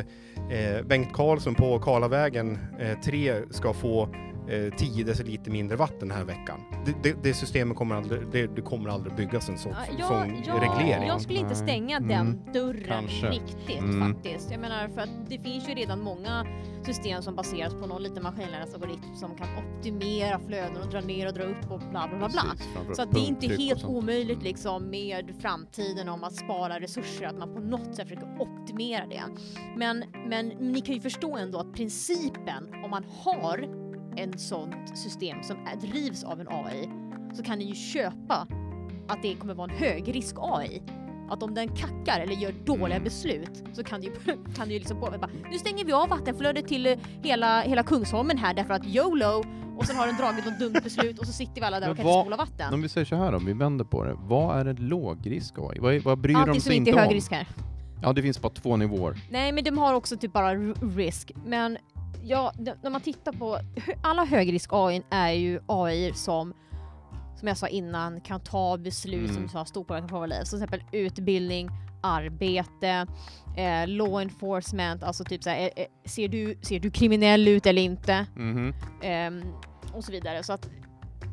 eh, 0.50 0.82
Bengt 0.86 1.12
Karlsson 1.12 1.54
på 1.54 1.78
Karlavägen 1.78 2.58
eh, 2.78 3.00
3 3.04 3.34
ska 3.50 3.72
få 3.72 4.02
eh, 4.02 4.29
10 4.76 5.04
deciliter 5.04 5.50
mindre 5.50 5.76
vatten 5.76 5.98
den 6.08 6.10
här 6.10 6.24
veckan. 6.24 6.60
Det, 6.86 6.94
det, 7.02 7.22
det 7.22 7.34
systemet 7.34 7.76
kommer 7.76 7.94
aldrig, 7.96 8.20
det, 8.32 8.46
det 8.46 8.62
kommer 8.62 8.90
aldrig 8.90 9.14
byggas 9.16 9.48
en 9.48 9.58
sån, 9.58 9.74
Ja, 9.98 10.06
sån 10.08 10.42
jag, 10.46 10.62
reglering. 10.62 11.08
jag 11.08 11.20
skulle 11.20 11.38
inte 11.38 11.54
stänga 11.54 11.96
Mm. 11.96 12.08
den 12.08 12.52
dörren 12.52 12.84
Kanske. 12.88 13.30
riktigt 13.30 13.78
Mm. 13.80 14.14
faktiskt. 14.14 14.50
Jag 14.50 14.60
menar 14.60 14.88
för 14.88 15.00
att 15.00 15.10
det 15.28 15.38
finns 15.38 15.68
ju 15.68 15.74
redan 15.74 16.00
många 16.00 16.46
system 16.86 17.22
som 17.22 17.36
baseras 17.36 17.74
på 17.74 17.86
någon 17.86 18.02
liten 18.02 18.22
maskinläraralgoritm 18.22 19.14
som 19.14 19.34
kan 19.36 19.46
optimera 19.58 20.38
flöden 20.46 20.76
och 20.82 20.88
dra 20.90 21.00
ner 21.00 21.26
och 21.26 21.34
dra 21.34 21.42
upp 21.42 21.70
och 21.70 21.78
bla 21.78 22.08
bla 22.08 22.18
bla 22.18 22.28
bla. 22.28 22.42
Så 22.94 23.02
att 23.02 23.12
det 23.12 23.20
är 23.20 23.28
inte 23.28 23.46
och 23.46 23.52
helt 23.52 23.84
omöjligt 23.84 24.42
liksom 24.42 24.90
med 24.90 25.34
framtiden 25.40 26.08
om 26.08 26.24
att 26.24 26.34
spara 26.34 26.80
resurser, 26.80 27.26
att 27.26 27.38
man 27.38 27.54
på 27.54 27.60
något 27.60 27.94
sätt 27.94 28.08
försöker 28.08 28.36
optimera 28.40 29.06
det. 29.06 29.22
Men, 29.76 30.04
men 30.28 30.48
ni 30.48 30.80
kan 30.80 30.94
ju 30.94 31.00
förstå 31.00 31.36
ändå 31.36 31.58
att 31.58 31.72
principen, 31.74 32.68
om 32.84 32.90
man 32.90 33.04
har 33.24 33.89
ett 34.16 34.40
sånt 34.40 34.98
system 34.98 35.42
som 35.42 35.56
är, 35.66 35.76
drivs 35.86 36.24
av 36.24 36.40
en 36.40 36.48
AI, 36.48 36.88
så 37.34 37.42
kan 37.42 37.58
ni 37.58 37.64
ju 37.64 37.74
köpa 37.74 38.46
att 39.08 39.22
det 39.22 39.34
kommer 39.34 39.54
vara 39.54 39.72
en 39.72 39.78
högrisk 39.78 40.34
AI. 40.38 40.82
Att 41.30 41.42
om 41.42 41.54
den 41.54 41.68
kackar 41.68 42.20
eller 42.20 42.34
gör 42.34 42.52
dåliga 42.64 43.00
beslut 43.00 43.64
så 43.72 43.84
kan 43.84 44.00
det 44.00 44.06
ju, 44.06 44.12
kan 44.56 44.68
det 44.68 44.72
ju 44.74 44.78
liksom 44.78 45.00
bara, 45.00 45.28
nu 45.50 45.58
stänger 45.58 45.84
vi 45.84 45.92
av 45.92 46.08
vattenflödet 46.08 46.68
till 46.68 46.86
eh, 46.86 46.98
hela, 47.22 47.60
hela 47.60 47.82
Kungsholmen 47.82 48.38
här 48.38 48.54
därför 48.54 48.74
att 48.74 48.86
YOLO 48.86 49.44
och 49.78 49.86
sen 49.86 49.96
har 49.96 50.06
den 50.06 50.16
dragit 50.16 50.44
något 50.46 50.58
dumt 50.58 50.80
beslut 50.84 51.18
och 51.18 51.26
så 51.26 51.32
sitter 51.32 51.54
vi 51.54 51.60
alla 51.60 51.80
där 51.80 51.86
Men 51.86 51.90
och 51.90 51.96
kan 51.96 52.06
inte 52.06 52.20
spola 52.22 52.36
vatten. 52.36 52.74
Om 52.74 52.82
vi 52.82 52.88
säger 52.88 53.04
så 53.04 53.16
här 53.16 53.34
om 53.34 53.44
vi 53.46 53.52
vänder 53.52 53.84
på 53.84 54.04
det. 54.04 54.16
Vad 54.18 54.58
är 54.60 54.64
en 54.64 54.76
lågrisk 54.76 55.54
AI? 55.58 55.78
Vad, 55.80 55.94
är- 55.94 56.00
vad 56.00 56.18
bryr 56.18 56.34
de 56.34 56.40
Allting 56.40 56.54
som 56.54 56.68
sig 56.68 56.76
inte 56.76 56.90
inte 56.90 57.00
är 57.00 57.02
om? 57.02 57.08
hög 57.08 57.16
risk 57.16 57.32
här. 57.32 57.46
Ja, 58.02 58.12
det 58.12 58.22
finns 58.22 58.40
bara 58.40 58.52
två 58.52 58.76
nivåer. 58.76 59.16
Nej, 59.30 59.52
men 59.52 59.64
de 59.64 59.78
har 59.78 59.94
också 59.94 60.16
typ 60.16 60.32
bara 60.32 60.54
risk. 60.96 61.32
Men 61.46 61.78
ja, 62.22 62.52
när 62.82 62.90
man 62.90 63.00
tittar 63.00 63.32
på 63.32 63.58
alla 64.02 64.24
högrisk 64.24 64.70
AI 64.72 65.02
är 65.10 65.30
ju 65.32 65.60
AI 65.66 66.12
som 66.14 66.54
som 67.36 67.48
jag 67.48 67.56
sa 67.56 67.68
innan 67.68 68.20
kan 68.20 68.40
ta 68.40 68.76
beslut 68.76 69.30
Mm. 69.30 69.48
som 69.48 69.58
har 69.58 69.64
stor 69.64 69.84
påverkan 69.84 70.08
på 70.08 70.14
våra 70.16 70.26
liv. 70.26 70.44
Som 70.44 70.58
till 70.58 70.64
exempel 70.64 70.82
utbildning, 71.00 71.68
arbete, 72.02 73.06
eh, 73.56 73.88
law 73.88 74.20
enforcement, 74.22 75.02
alltså 75.02 75.24
typ 75.24 75.42
såhär, 75.44 75.60
eh, 75.60 75.68
eh, 75.76 75.86
ser, 76.04 76.28
du, 76.28 76.58
ser 76.62 76.80
du 76.80 76.90
kriminell 76.90 77.48
ut 77.48 77.66
eller 77.66 77.82
inte? 77.82 78.26
Mhm. 78.36 78.74
Ehm, 79.02 79.42
och 79.94 80.04
så 80.04 80.12
vidare. 80.12 80.42
Så 80.42 80.52
att 80.52 80.70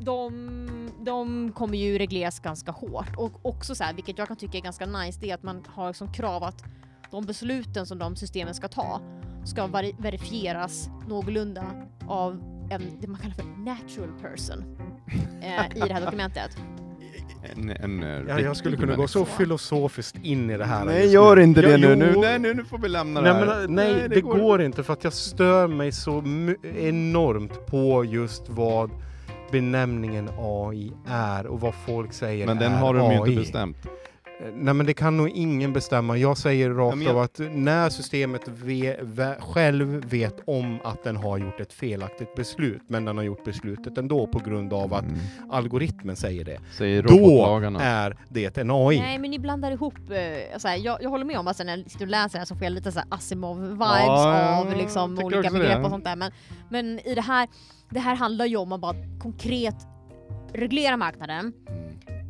de, 0.01 0.89
de 1.05 1.51
kommer 1.51 1.77
ju 1.77 1.97
regleras 1.97 2.39
ganska 2.39 2.71
hårt. 2.71 3.15
Och 3.17 3.45
också 3.45 3.75
så 3.75 3.83
här, 3.83 3.93
vilket 3.93 4.17
jag 4.17 4.27
kan 4.27 4.37
tycka 4.37 4.57
är 4.57 4.61
ganska 4.61 4.85
nice, 4.85 5.19
det 5.21 5.29
är 5.31 5.35
att 5.35 5.43
man 5.43 5.63
har 5.67 5.93
som 5.93 6.13
krav 6.13 6.43
att 6.43 6.63
de 7.11 7.25
besluten 7.25 7.85
som 7.85 7.99
de 7.99 8.15
systemen 8.15 8.53
ska 8.55 8.67
ta 8.67 9.01
ska 9.47 9.67
vari- 9.67 9.95
verifieras 9.99 10.89
någorlunda 11.07 11.65
av 12.07 12.31
en, 12.71 12.81
det 13.01 13.07
man 13.07 13.19
kallar 13.21 13.35
för 13.35 13.43
natural 13.65 14.09
person 14.21 14.77
eh, 15.41 15.77
i 15.85 15.87
det 15.87 15.93
här 15.93 16.01
dokumentet. 16.05 16.57
en, 17.55 17.69
en 17.69 18.03
eh, 18.03 18.09
Ja, 18.27 18.39
jag 18.39 18.57
skulle 18.57 18.77
kunna 18.77 18.95
gå 18.95 19.07
så 19.07 19.25
filosofiskt 19.25 20.17
in 20.23 20.49
i 20.49 20.57
det 20.57 20.65
här. 20.65 20.85
Nej, 20.85 21.07
gör 21.13 21.35
nu. 21.35 21.43
inte 21.43 21.61
Ja, 21.61 21.67
det 21.69 21.77
nu. 21.77 21.87
jo. 21.89 21.95
nu. 21.95 22.27
Nej, 22.27 22.39
nu, 22.39 22.53
nu 22.53 22.65
får 22.65 22.77
vi 22.77 22.87
lämna 22.89 23.21
Nej, 23.21 23.33
det 23.33 23.39
men, 23.39 23.49
här. 23.49 23.61
äh, 23.61 23.67
nej, 23.69 24.09
det, 24.09 24.21
går. 24.21 24.61
inte 24.61 24.83
för 24.83 24.93
att 24.93 25.03
jag 25.03 25.13
stör 25.13 25.67
mig 25.67 25.91
så 25.91 26.23
enormt 26.77 27.65
på 27.65 28.05
just 28.05 28.49
vad 28.49 28.89
benämningen 29.51 30.29
AI 30.37 30.91
är 31.07 31.47
och 31.47 31.59
vad 31.61 31.73
folk 31.85 32.13
säger 32.13 32.45
Men 32.45 32.57
den 32.57 32.71
är 32.71 32.77
har 32.77 32.93
de 32.93 33.11
ju 33.11 33.17
inte 33.17 33.31
bestämt. 33.31 33.77
Nej 34.53 34.73
men 34.73 34.85
det 34.85 34.93
kan 34.93 35.17
nog 35.17 35.29
ingen 35.29 35.73
bestämma. 35.73 36.17
Jag 36.17 36.37
säger 36.37 36.69
rakt 36.69 37.01
jag- 37.01 37.15
av 37.15 37.21
att 37.21 37.39
när 37.51 37.89
systemet 37.89 38.41
ve, 38.47 38.95
ve, 39.01 39.35
själv 39.39 39.87
vet 40.09 40.35
om 40.45 40.79
att 40.83 41.03
den 41.03 41.15
har 41.17 41.37
gjort 41.37 41.59
ett 41.59 41.73
felaktigt 41.73 42.35
beslut, 42.35 42.81
men 42.87 43.05
den 43.05 43.17
har 43.17 43.23
gjort 43.23 43.43
beslutet 43.45 43.97
ändå 43.97 44.27
på 44.27 44.39
grund 44.39 44.73
av 44.73 44.93
att 44.93 45.03
Mm. 45.03 45.17
algoritmen 45.49 46.15
säger 46.15 46.45
det. 46.45 46.59
Säger 46.77 47.03
Då 47.03 47.13
är 47.81 48.15
det 48.29 48.57
en 48.57 48.71
AI. 48.71 48.99
Nej 48.99 49.17
men 49.19 49.31
ni 49.31 49.39
blandar 49.39 49.71
ihop, 49.71 49.93
så 50.57 50.67
här, 50.67 50.75
jag, 50.77 50.97
jag 51.03 51.09
håller 51.09 51.25
med 51.25 51.37
om 51.39 51.47
att 51.47 51.65
när 51.65 51.77
jag 51.77 51.91
sitter 51.91 52.05
och 52.05 52.11
läser 52.11 52.33
det 52.33 52.37
här 52.39 52.45
så 52.45 52.55
får 52.55 52.63
jag 52.63 52.73
lite 52.73 52.91
så 52.91 52.99
här 52.99 53.07
Asimov-vibes 53.09 54.05
Ja, 54.05 54.59
av 54.59 54.77
liksom 54.77 55.19
olika 55.23 55.49
begrepp 55.51 55.83
och 55.83 55.89
sånt 55.89 56.03
där. 56.05 56.15
Men, 56.15 56.31
men 56.69 56.99
i 56.99 57.15
det 57.15 57.21
här, 57.21 57.47
det 57.89 57.99
här 57.99 58.15
handlar 58.15 58.45
ju 58.45 58.57
om 58.57 58.71
att 58.71 58.81
bara 58.81 58.95
konkret 59.19 59.75
reglera 60.53 60.97
marknaden, 60.97 61.53
Mm. 61.69 61.86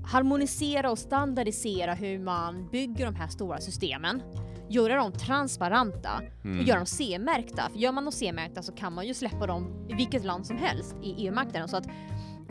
Harmonisera 0.07 0.91
och 0.91 0.99
standardisera 0.99 1.93
hur 1.93 2.19
man 2.19 2.69
bygger 2.71 3.05
de 3.05 3.15
här 3.15 3.27
stora 3.27 3.57
systemen, 3.61 4.21
göra 4.69 4.95
dem 4.95 5.11
transparenta 5.11 6.21
Mm. 6.43 6.59
och 6.59 6.65
göra 6.65 6.77
dem 6.77 6.85
CE-märkta. 6.85 7.69
För 7.71 7.79
gör 7.79 7.91
man 7.91 8.05
dem 8.05 8.11
CE-märkta 8.11 8.61
så 8.61 8.71
kan 8.71 8.93
man 8.93 9.07
ju 9.07 9.13
släppa 9.13 9.47
dem 9.47 9.85
i 9.89 9.93
vilket 9.93 10.25
land 10.25 10.45
som 10.45 10.57
helst 10.57 10.95
i 11.03 11.25
EU-marknaden. 11.25 11.67
Så 11.67 11.77
att 11.77 11.87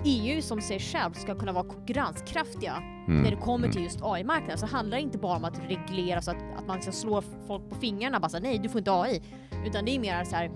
EU 0.04 0.42
som 0.42 0.61
sig 0.61 0.80
själv 0.80 1.12
ska 1.12 1.34
kunna 1.34 1.52
vara 1.52 1.64
konkurrenskraftiga 1.68 2.76
Mm. 3.09 3.22
när 3.22 3.30
det 3.30 3.36
kommer 3.36 3.68
till 3.68 3.82
just 3.82 3.98
AI-marknaden 4.02 4.59
så 4.59 4.66
handlar 4.66 4.96
det 4.96 5.02
inte 5.02 5.18
bara 5.18 5.36
om 5.36 5.44
att 5.44 5.61
reglera 5.68 6.22
så 6.22 6.30
att, 6.30 6.36
att 6.59 6.66
man 6.66 6.82
ska 6.82 6.92
slå 6.92 7.22
folk 7.46 7.68
på 7.70 7.74
fingrarna 7.74 8.20
bara 8.20 8.28
så 8.28 8.38
nej 8.38 8.59
du 8.59 8.68
får 8.68 8.78
inte 8.78 8.92
AI. 8.92 9.22
Utan 9.66 9.84
det 9.84 9.96
är 9.96 10.00
mer 10.00 10.24
så 10.24 10.36
här. 10.36 10.50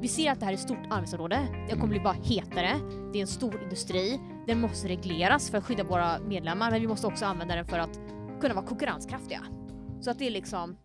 Vi 0.00 0.08
ser 0.08 0.30
att 0.32 0.38
det 0.40 0.44
här 0.46 0.52
är 0.52 0.56
ett 0.56 0.62
stort 0.62 0.86
arbetsområde. 0.90 1.38
Det 1.68 1.74
kommer 1.74 1.86
bli 1.86 2.00
bara 2.00 2.16
hetare. 2.22 2.70
Det 3.12 3.18
är 3.18 3.22
en 3.22 3.26
stor 3.26 3.62
industri. 3.62 4.20
Den 4.50 4.60
måste 4.60 4.88
regleras 4.88 5.50
för 5.50 5.58
att 5.58 5.64
skydda 5.64 5.84
våra 5.84 6.18
medlemmar 6.18 6.70
men 6.70 6.80
vi 6.80 6.86
måste 6.86 7.06
också 7.06 7.24
använda 7.24 7.54
den 7.54 7.66
för 7.66 7.78
att 7.78 8.00
kunna 8.40 8.54
vara 8.54 8.66
konkurrenskraftiga. 8.66 9.40
Så 10.00 10.10
att 10.10 10.18
det 10.18 10.26
är 10.26 10.30
liksom 10.30 10.76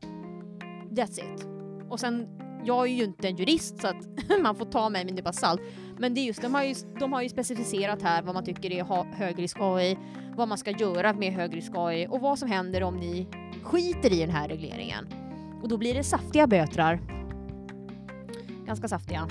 That's 0.91 1.19
it. 1.19 1.47
Och 1.89 1.99
sen, 1.99 2.27
jag 2.65 2.87
är 2.87 2.91
ju 2.91 3.03
inte 3.03 3.27
en 3.27 3.35
jurist 3.35 3.81
så 3.81 3.87
att 3.87 3.95
man 4.41 4.55
får 4.55 4.65
ta 4.65 4.89
mig 4.89 5.03
med 5.03 5.09
en 5.09 5.15
nypa 5.15 5.33
salt. 5.33 5.61
Men 5.97 6.13
det 6.13 6.21
är 6.21 6.25
just, 6.25 6.41
de 6.41 6.53
har 6.53 6.63
ju, 6.63 6.75
de 6.99 7.13
har 7.13 7.21
ju 7.21 7.29
specificerat 7.29 8.01
här 8.01 8.21
vad 8.21 8.33
man 8.33 8.43
tycker 8.45 8.71
är 8.71 8.83
ha- 8.83 9.05
högrisk 9.13 9.57
AI, 9.59 9.97
vad 10.35 10.47
man 10.47 10.57
ska 10.57 10.71
göra 10.71 11.13
med 11.13 11.33
högrisk 11.33 11.71
AI 11.75 12.07
och 12.09 12.21
vad 12.21 12.39
som 12.39 12.49
händer 12.49 12.83
om 12.83 12.97
ni 12.97 13.27
skiter 13.63 14.13
i 14.13 14.19
den 14.19 14.29
här 14.29 14.47
regleringen. 14.47 15.07
Och 15.61 15.69
då 15.69 15.77
blir 15.77 15.93
det 15.93 16.03
saftiga 16.03 16.47
bötrar. 16.47 16.99
Ganska 18.65 18.87
saftiga. 18.87 19.27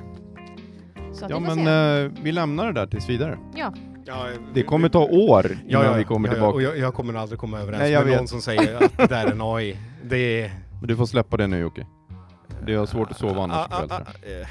Så 1.13 1.27
Ja 1.29 1.41
men 1.41 1.59
eh, 1.59 2.13
vi 2.23 2.33
lämnar 2.33 2.67
det 2.67 2.73
där 2.73 2.87
tills 2.87 3.09
vidare. 3.09 3.39
Ja. 3.57 3.75
Ja, 4.07 4.27
Det 4.55 4.63
kommer 4.63 4.89
ta 4.89 5.05
år 5.05 5.47
innan 5.53 5.63
ja, 5.69 5.85
ja, 5.85 5.93
vi 5.93 6.05
kommer 6.05 6.29
tillbaka. 6.29 6.55
Och 6.55 6.63
jag, 6.63 6.79
jag 6.79 6.95
kommer 6.95 7.15
aldrig 7.15 7.39
komma 7.39 7.61
överens 7.61 7.81
Nej, 7.81 7.93
jag 7.93 8.01
med 8.01 8.09
vet. 8.11 8.19
någon 8.21 8.29
som 8.29 8.41
säger 8.43 8.77
att 8.85 8.97
det 8.99 9.07
där 9.07 9.27
är 9.27 9.31
en 9.33 9.41
AI. 9.43 9.77
Det 10.05 10.43
är... 10.43 10.55
Men 10.81 10.89
du 10.89 10.97
får 10.97 11.07
släppa 11.07 11.37
det 11.37 11.47
nu 11.47 11.59
Jocke. 11.59 11.87
Det 12.67 12.73
är 12.75 12.87
svårt 12.87 13.11
att 13.11 13.19
sova 13.19 13.43
annars 13.43 13.67
Ah, 13.71 13.85
ikväll. 13.85 13.99
ah, 14.01 14.07
jag. 14.23 14.33
ah, 14.33 14.41
eh, 14.41 14.49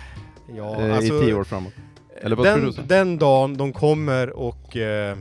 Ja, 0.58 0.82
Eh, 0.82 0.96
alltså, 0.96 1.14
I 1.14 1.20
tio 1.26 1.34
år 1.34 1.44
framåt. 1.44 1.74
Eller 2.22 2.36
vad 2.36 2.46
tror 2.46 2.66
du? 2.66 2.72
så? 2.72 2.82
den, 2.82 2.88
den 2.88 3.18
dagen 3.18 3.58
de 3.58 3.74
kommer 3.74 4.30
och 4.30 4.78
eh, 4.78 5.18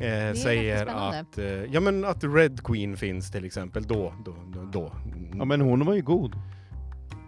eh, 0.00 0.34
säger 0.34 0.86
att, 0.86 1.38
eh, 1.38 1.46
ja, 1.46 1.80
men 1.80 2.04
att 2.04 2.24
Red 2.24 2.60
Queen 2.64 2.96
finns 2.96 3.30
till 3.30 3.44
exempel, 3.44 3.82
då, 3.82 4.12
då, 4.24 4.34
då, 4.54 4.60
då. 4.72 4.92
Ja 5.38 5.44
men 5.44 5.60
hon 5.60 5.84
var 5.84 5.94
ju 5.94 6.02
god. 6.02 6.32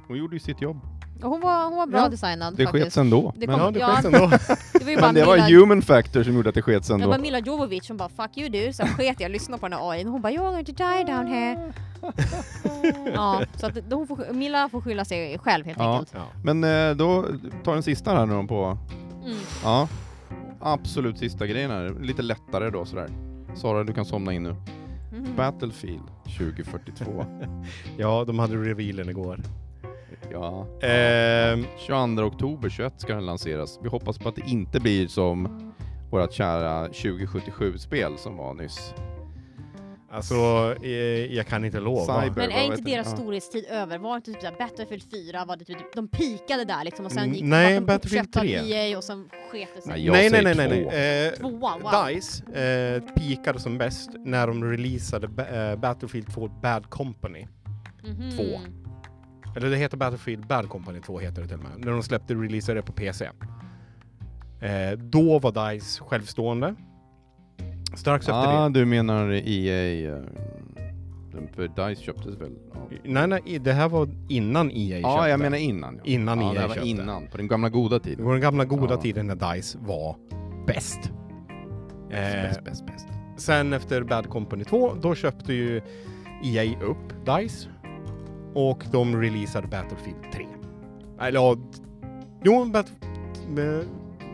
Hon 0.08 0.18
gjorde 0.18 0.36
ju 0.36 0.40
sitt 0.40 0.62
jobb. 0.62 0.80
Och 1.22 1.30
hon 1.30 1.40
var, 1.40 1.64
hon 1.64 1.76
var 1.76 1.86
bra 1.86 1.98
Ja, 2.00 2.08
designad 2.08 2.56
Det 2.56 2.64
faktiskt. 2.64 2.84
skets 2.84 2.96
ändå. 2.98 3.32
Det 3.36 3.46
Men, 3.46 3.58
kom- 3.58 3.64
ja, 3.64 3.70
det 3.70 3.78
ja. 3.80 3.86
skett 3.96 4.04
ändå. 4.04 4.18
Det 4.78 4.84
var 4.84 4.90
ju 4.90 4.96
bara 4.96 5.06
men 5.06 5.14
det 5.14 5.24
var 5.24 5.36
Mila, 5.36 5.60
human 5.60 5.82
factor 5.82 6.22
som 6.22 6.34
gjorde 6.34 6.48
att 6.48 6.54
det 6.54 6.62
skets 6.62 6.88
det 6.88 6.94
ändå. 6.94 7.08
var 7.08 7.18
Mila 7.18 7.38
Jovovich 7.38 7.84
som 7.86 7.96
bara 7.96 8.08
'fuck 8.08 8.36
you 8.38 8.48
du' 8.48 8.72
så 8.72 8.86
sket 8.86 9.20
jag 9.20 9.30
lyssna 9.30 9.58
på 9.58 9.68
den 9.68 9.78
här 9.78 9.90
AI 9.90 10.04
och 10.04 10.10
hon 10.10 10.22
bara 10.22 10.32
'you're 10.32 10.52
going 10.52 10.64
to 10.64 10.72
die 10.72 11.04
down 11.12 11.26
here' 11.26 11.72
Ja, 13.14 13.42
så 13.56 13.66
att 13.66 13.74
då 13.74 13.96
hon 13.96 14.06
får, 14.06 14.32
Mila 14.32 14.68
får 14.68 14.80
skylla 14.80 15.04
sig 15.04 15.38
själv 15.38 15.66
helt 15.66 15.78
Ja. 15.78 15.92
enkelt. 15.92 16.12
Ja. 16.14 16.22
Men 16.44 16.64
eh, 16.64 16.96
då 16.96 17.24
tar 17.64 17.74
den 17.74 17.82
sista 17.82 18.14
här 18.14 18.26
nu 18.26 18.34
då 18.34 18.46
på... 18.46 18.78
Mm. 19.24 19.36
Ja. 19.64 19.88
Absolut 20.60 21.18
sista 21.18 21.46
grejen 21.46 21.70
här. 21.70 21.96
Lite 22.00 22.22
lättare 22.22 22.70
då 22.70 22.84
sådär. 22.84 23.08
Sara, 23.56 23.84
du 23.84 23.92
kan 23.92 24.04
somna 24.04 24.32
in 24.32 24.42
nu. 24.42 24.50
Mhm. 25.12 25.26
Battlefield 25.36 26.02
2042. 26.38 27.24
ja, 27.96 28.24
de 28.26 28.38
hade 28.38 28.56
revealen 28.56 29.08
igår. 29.08 29.40
Ja. 30.32 30.66
Ehm, 30.82 31.64
22 31.86 32.22
oktober 32.22 32.68
21 32.68 32.92
ska 33.00 33.14
den 33.14 33.26
lanseras. 33.26 33.78
Vi 33.82 33.88
hoppas 33.88 34.18
på 34.18 34.28
att 34.28 34.36
det 34.36 34.42
inte 34.50 34.80
blir 34.80 35.06
som 35.08 35.72
vårt 36.10 36.32
kära 36.32 36.88
2077-spel 36.88 38.18
som 38.18 38.36
var 38.36 38.54
nyss. 38.54 38.94
alltså, 40.10 40.34
eh, 40.82 40.90
jag 41.34 41.46
kan 41.46 41.64
inte 41.64 41.80
lova. 41.80 42.22
Cyber. 42.22 42.36
Men 42.36 42.50
är 42.50 42.64
inte 42.64 42.82
deras 42.82 43.06
Ja. 43.10 43.16
storhetstid 43.16 43.64
över? 43.70 43.98
Var 43.98 44.16
inte 44.16 44.32
typ 44.32 44.58
Battlefield 44.58 45.02
4, 45.10 45.44
var 45.44 45.56
det 45.56 45.64
typ, 45.64 45.94
de 45.94 46.08
pikade 46.08 46.64
där 46.64 46.84
liksom 46.84 47.06
och 47.06 47.12
sen 47.12 47.22
Mm, 47.22 47.34
gick 47.34 47.44
nej, 47.44 47.74
de 47.74 47.80
Battlefield 47.86 48.26
uppköpta 48.26 48.40
av 48.40 48.44
3. 48.44 48.72
EA 48.90 48.96
och 48.98 49.04
sen 49.04 49.28
sket 49.52 49.68
det 49.76 49.82
sig. 49.82 49.92
Nej, 49.92 50.06
jag 50.06 50.12
nej, 50.12 50.30
nej, 50.30 50.42
nej, 50.42 50.68
nej, 50.68 50.82
två. 50.84 50.90
nej. 50.90 51.26
Eh, 51.26 51.32
Tvåan, 51.32 51.80
wow. 51.82 52.06
DICE 52.06 52.44
eh, 52.60 53.02
peakade 53.14 53.60
som 53.60 53.78
bäst 53.78 54.10
när 54.24 54.46
de 54.46 54.64
releasade 54.64 55.28
ba- 55.28 55.46
eh, 55.46 55.76
Battlefield 55.76 56.34
2 56.34 56.48
Bad 56.62 56.90
Company. 56.90 57.46
Mhm. 58.04 58.30
två. 58.36 58.60
Eller 59.58 59.70
det 59.70 59.76
heter 59.76 59.96
Battlefield 59.96 60.46
Bad 60.46 60.68
Company 60.68 61.00
2 61.00 61.18
heter 61.18 61.42
det 61.42 61.48
till 61.48 61.56
och 61.56 61.62
med. 61.62 61.84
När 61.84 61.92
de 61.92 62.02
släppte 62.02 62.34
releasade 62.34 62.78
det 62.78 62.82
på 62.82 62.92
PC. 62.92 63.24
Eh, 64.60 64.98
då 64.98 65.38
var 65.38 65.70
DICE 65.72 66.00
självstående. 66.04 66.74
Strax 67.94 68.28
efter 68.28 68.34
Ah, 68.64 68.68
det. 68.68 68.80
du 68.80 68.84
menar 68.86 69.30
EA... 69.32 70.14
eh, 70.16 70.22
För 71.54 71.88
DICE 71.88 72.02
köptes 72.02 72.34
väl? 72.40 72.52
av- 72.74 72.92
Nej, 73.04 73.26
nej, 73.26 73.58
det 73.60 73.72
här 73.72 73.88
var 73.88 74.08
innan 74.28 74.70
EA 74.70 74.98
Ja, 74.98 75.16
köpte. 75.16 75.30
jag 75.30 75.40
menar 75.40 75.58
innan. 75.58 75.94
Ja. 75.96 76.02
Innan 76.04 76.40
ja, 76.40 76.54
EA 76.54 76.62
det 76.62 76.68
var 76.68 76.74
köpte. 76.74 76.88
innan, 76.90 77.26
på 77.26 77.36
den 77.36 77.48
gamla 77.48 77.68
goda 77.68 77.98
Det 77.98 78.04
tiden. 78.04 78.24
var 78.24 78.32
den 78.32 78.42
gamla 78.42 78.64
goda 78.64 78.94
Ja. 78.94 79.00
tiden 79.00 79.26
när 79.26 79.54
DICE 79.54 79.78
var 79.78 80.16
bäst. 80.66 81.12
Eh, 82.10 82.16
Bäst, 82.20 82.64
bäst, 82.64 82.86
bäst. 82.86 83.06
Sen 83.36 83.72
efter 83.72 84.02
Bad 84.02 84.28
Company 84.28 84.64
2, 84.64 84.94
då 85.02 85.14
köpte 85.14 85.52
ju 85.54 85.80
EA 86.44 86.80
upp 86.82 87.26
DICE 87.26 87.68
och 88.70 88.84
de 88.92 89.16
releasade 89.20 89.66
Battlefield 89.68 90.32
3. 90.32 90.46
Eller 91.20 91.40
ja, 91.40 91.56
jo, 92.44 92.64
Bat- 92.64 92.92
med, 93.48 93.84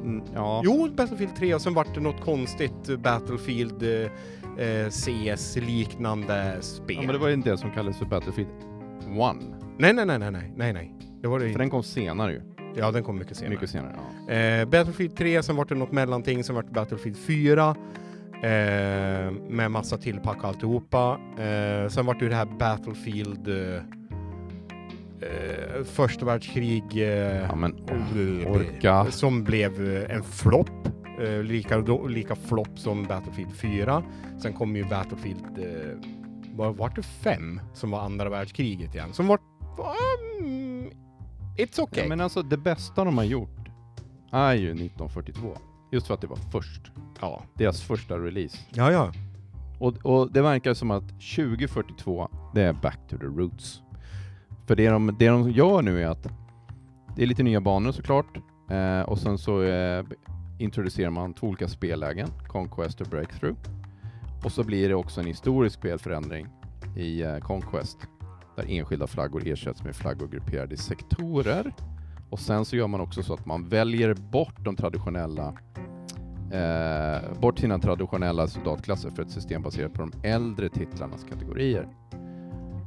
Mm, 0.03 0.23
ja. 0.35 0.61
jo, 0.65 0.89
Battlefield 0.97 1.37
3 1.37 1.55
och 1.55 1.61
sen 1.61 1.75
vart 1.75 1.95
det 1.95 2.01
något 2.01 2.21
konstigt 2.21 2.99
Battlefield 3.03 3.83
eh, 3.83 4.67
eh, 4.67 4.89
CS-liknande 4.91 6.57
spel. 6.61 6.97
ja, 6.97 7.03
men 7.03 7.13
det 7.13 7.19
var 7.19 7.29
ju 7.29 7.35
inte 7.35 7.51
det 7.51 7.59
som 7.59 7.71
kallades 7.71 7.99
för 7.99 8.07
Battlefield 8.07 8.51
1. 8.51 8.57
Nej, 9.79 9.93
nej, 9.93 10.07
nej, 10.07 10.19
nej, 10.19 10.31
nej, 10.31 10.53
nej, 10.57 10.73
nej. 10.73 10.95
Det 11.23 11.29
var 11.29 11.39
det 11.41 11.53
För 11.53 11.59
den 11.59 11.71
kom 11.71 11.83
senare 11.83 12.33
ju. 12.33 12.41
Ja, 12.77 12.91
den 12.91 13.03
kom 13.03 13.19
mycket 13.19 13.37
senare. 13.37 13.51
Mycket 13.55 13.71
senare. 13.71 13.97
Ja. 14.29 14.33
Eh, 14.35 14.65
Battlefield 14.69 15.17
3, 15.17 15.43
sen 15.43 15.57
vart 15.57 15.69
det 15.69 15.75
något 15.75 15.93
mellanting, 15.93 16.45
sen 16.45 16.55
vart 16.55 16.67
det 16.67 16.73
Battlefield 16.73 17.17
4. 17.17 17.77
Eh, 18.35 19.31
med 19.49 19.71
massa 19.71 19.97
tillpack 19.99 20.39
och 20.43 20.45
alltihopa. 20.49 21.19
Eh, 21.39 21.89
sen 21.89 22.07
vart 22.07 22.19
det 22.19 22.25
ju 22.25 22.29
det 22.29 22.37
här 22.37 22.49
Battlefield... 22.59 23.49
Eh, 23.49 23.83
eh, 25.25 25.85
första 25.85 26.27
världskrig... 26.27 26.85
Eh, 26.97 27.43
ja 27.43 27.55
men 27.55 27.75
orka. 28.47 29.07
Som 29.11 29.45
blev 29.45 29.97
eh, 29.97 30.17
en 30.17 30.23
flopp. 30.23 30.71
Eh, 31.21 31.43
lika, 31.43 31.79
lika 32.09 32.37
flopp 32.37 32.79
som 32.79 33.05
Battlefield 33.05 33.55
4. 33.57 34.03
Sen 34.43 34.53
kom 34.53 34.77
ju 34.77 34.85
Battlefield... 34.85 35.59
Eh, 35.59 36.11
var, 36.57 36.73
vart 36.73 36.97
det 36.97 37.03
5 37.03 37.61
som 37.73 37.91
var 37.91 38.01
andra 38.01 38.29
världskriget 38.29 38.95
igen? 38.95 39.13
Som 39.13 39.27
vart... 39.27 39.41
Um, 39.79 40.91
it's 41.59 41.81
okay. 41.81 42.03
Ja, 42.03 42.09
men 42.09 42.21
alltså 42.21 42.43
det 42.43 42.57
bästa 42.57 43.05
de 43.05 43.19
har 43.19 43.25
gjort 43.25 43.69
är 44.33 44.55
ju 44.55 44.67
1942. 44.67 45.57
Just 45.93 46.07
för 46.07 46.15
att 46.15 46.21
det 46.21 46.27
var 46.27 46.39
först. 46.53 46.93
ja. 47.21 47.43
Deras 47.55 47.83
första 47.83 48.19
release. 48.19 48.59
ja, 48.71 48.93
ja. 48.93 49.13
Och, 49.79 49.97
och 50.03 50.33
det 50.33 50.43
verkar 50.43 50.75
som 50.75 50.91
att 50.91 51.09
2042, 51.09 52.29
det 52.55 52.63
är 52.63 52.73
back 52.73 52.99
to 53.09 53.17
the 53.19 53.25
roots. 53.25 53.83
För 54.67 54.77
det 54.77 54.89
de, 54.89 55.17
det 55.19 55.29
de 55.29 55.51
gör 55.51 55.83
nu 55.83 56.03
är 56.03 56.07
att 56.07 56.29
det 57.17 57.23
är 57.23 57.27
lite 57.27 57.43
nya 57.43 57.61
banor 57.61 57.93
såklart. 57.93 58.37
Eh, 58.71 59.01
och 59.01 59.19
sen 59.19 59.39
så 59.39 59.63
eh, 59.63 60.05
introducerar 60.59 61.11
man 61.11 61.35
två 61.35 61.47
olika 61.47 61.69
spellägen, 61.69 62.29
Conquest 62.49 63.01
och 63.01 63.07
Breakthrough. 63.07 63.59
Och 64.45 64.53
så 64.53 64.65
blir 64.65 64.89
det 64.89 64.95
också 64.95 65.21
en 65.21 65.27
historisk 65.27 65.79
spelförändring 65.79 66.47
i 66.97 67.23
eh, 67.23 67.39
Conquest. 67.39 67.99
Där 68.57 68.65
enskilda 68.69 69.07
flaggor 69.07 69.43
ersätts 69.47 69.85
med 69.85 69.97
flaggor 69.97 70.29
grupperade 70.29 70.75
i 70.75 70.77
sektorer. 70.77 71.73
Och 72.31 72.41
sen 72.41 72.65
så 72.65 72.77
gör 72.77 72.87
man 72.87 73.01
också 73.01 73.23
så 73.23 73.35
att 73.35 73.47
man 73.47 73.69
väljer 73.69 74.15
bort 74.15 74.65
de 74.65 74.77
traditionella 74.77 75.55
eh, 76.53 77.41
bort 77.41 77.59
sina 77.59 77.79
traditionella 77.79 78.47
soldatklasser 78.47 79.11
för 79.11 79.23
ett 79.23 79.31
system 79.31 79.63
baserat 79.63 79.93
på 79.93 80.01
de 80.01 80.29
äldre 80.29 80.69
titlarnas 80.69 81.25
kategorier. 81.31 81.89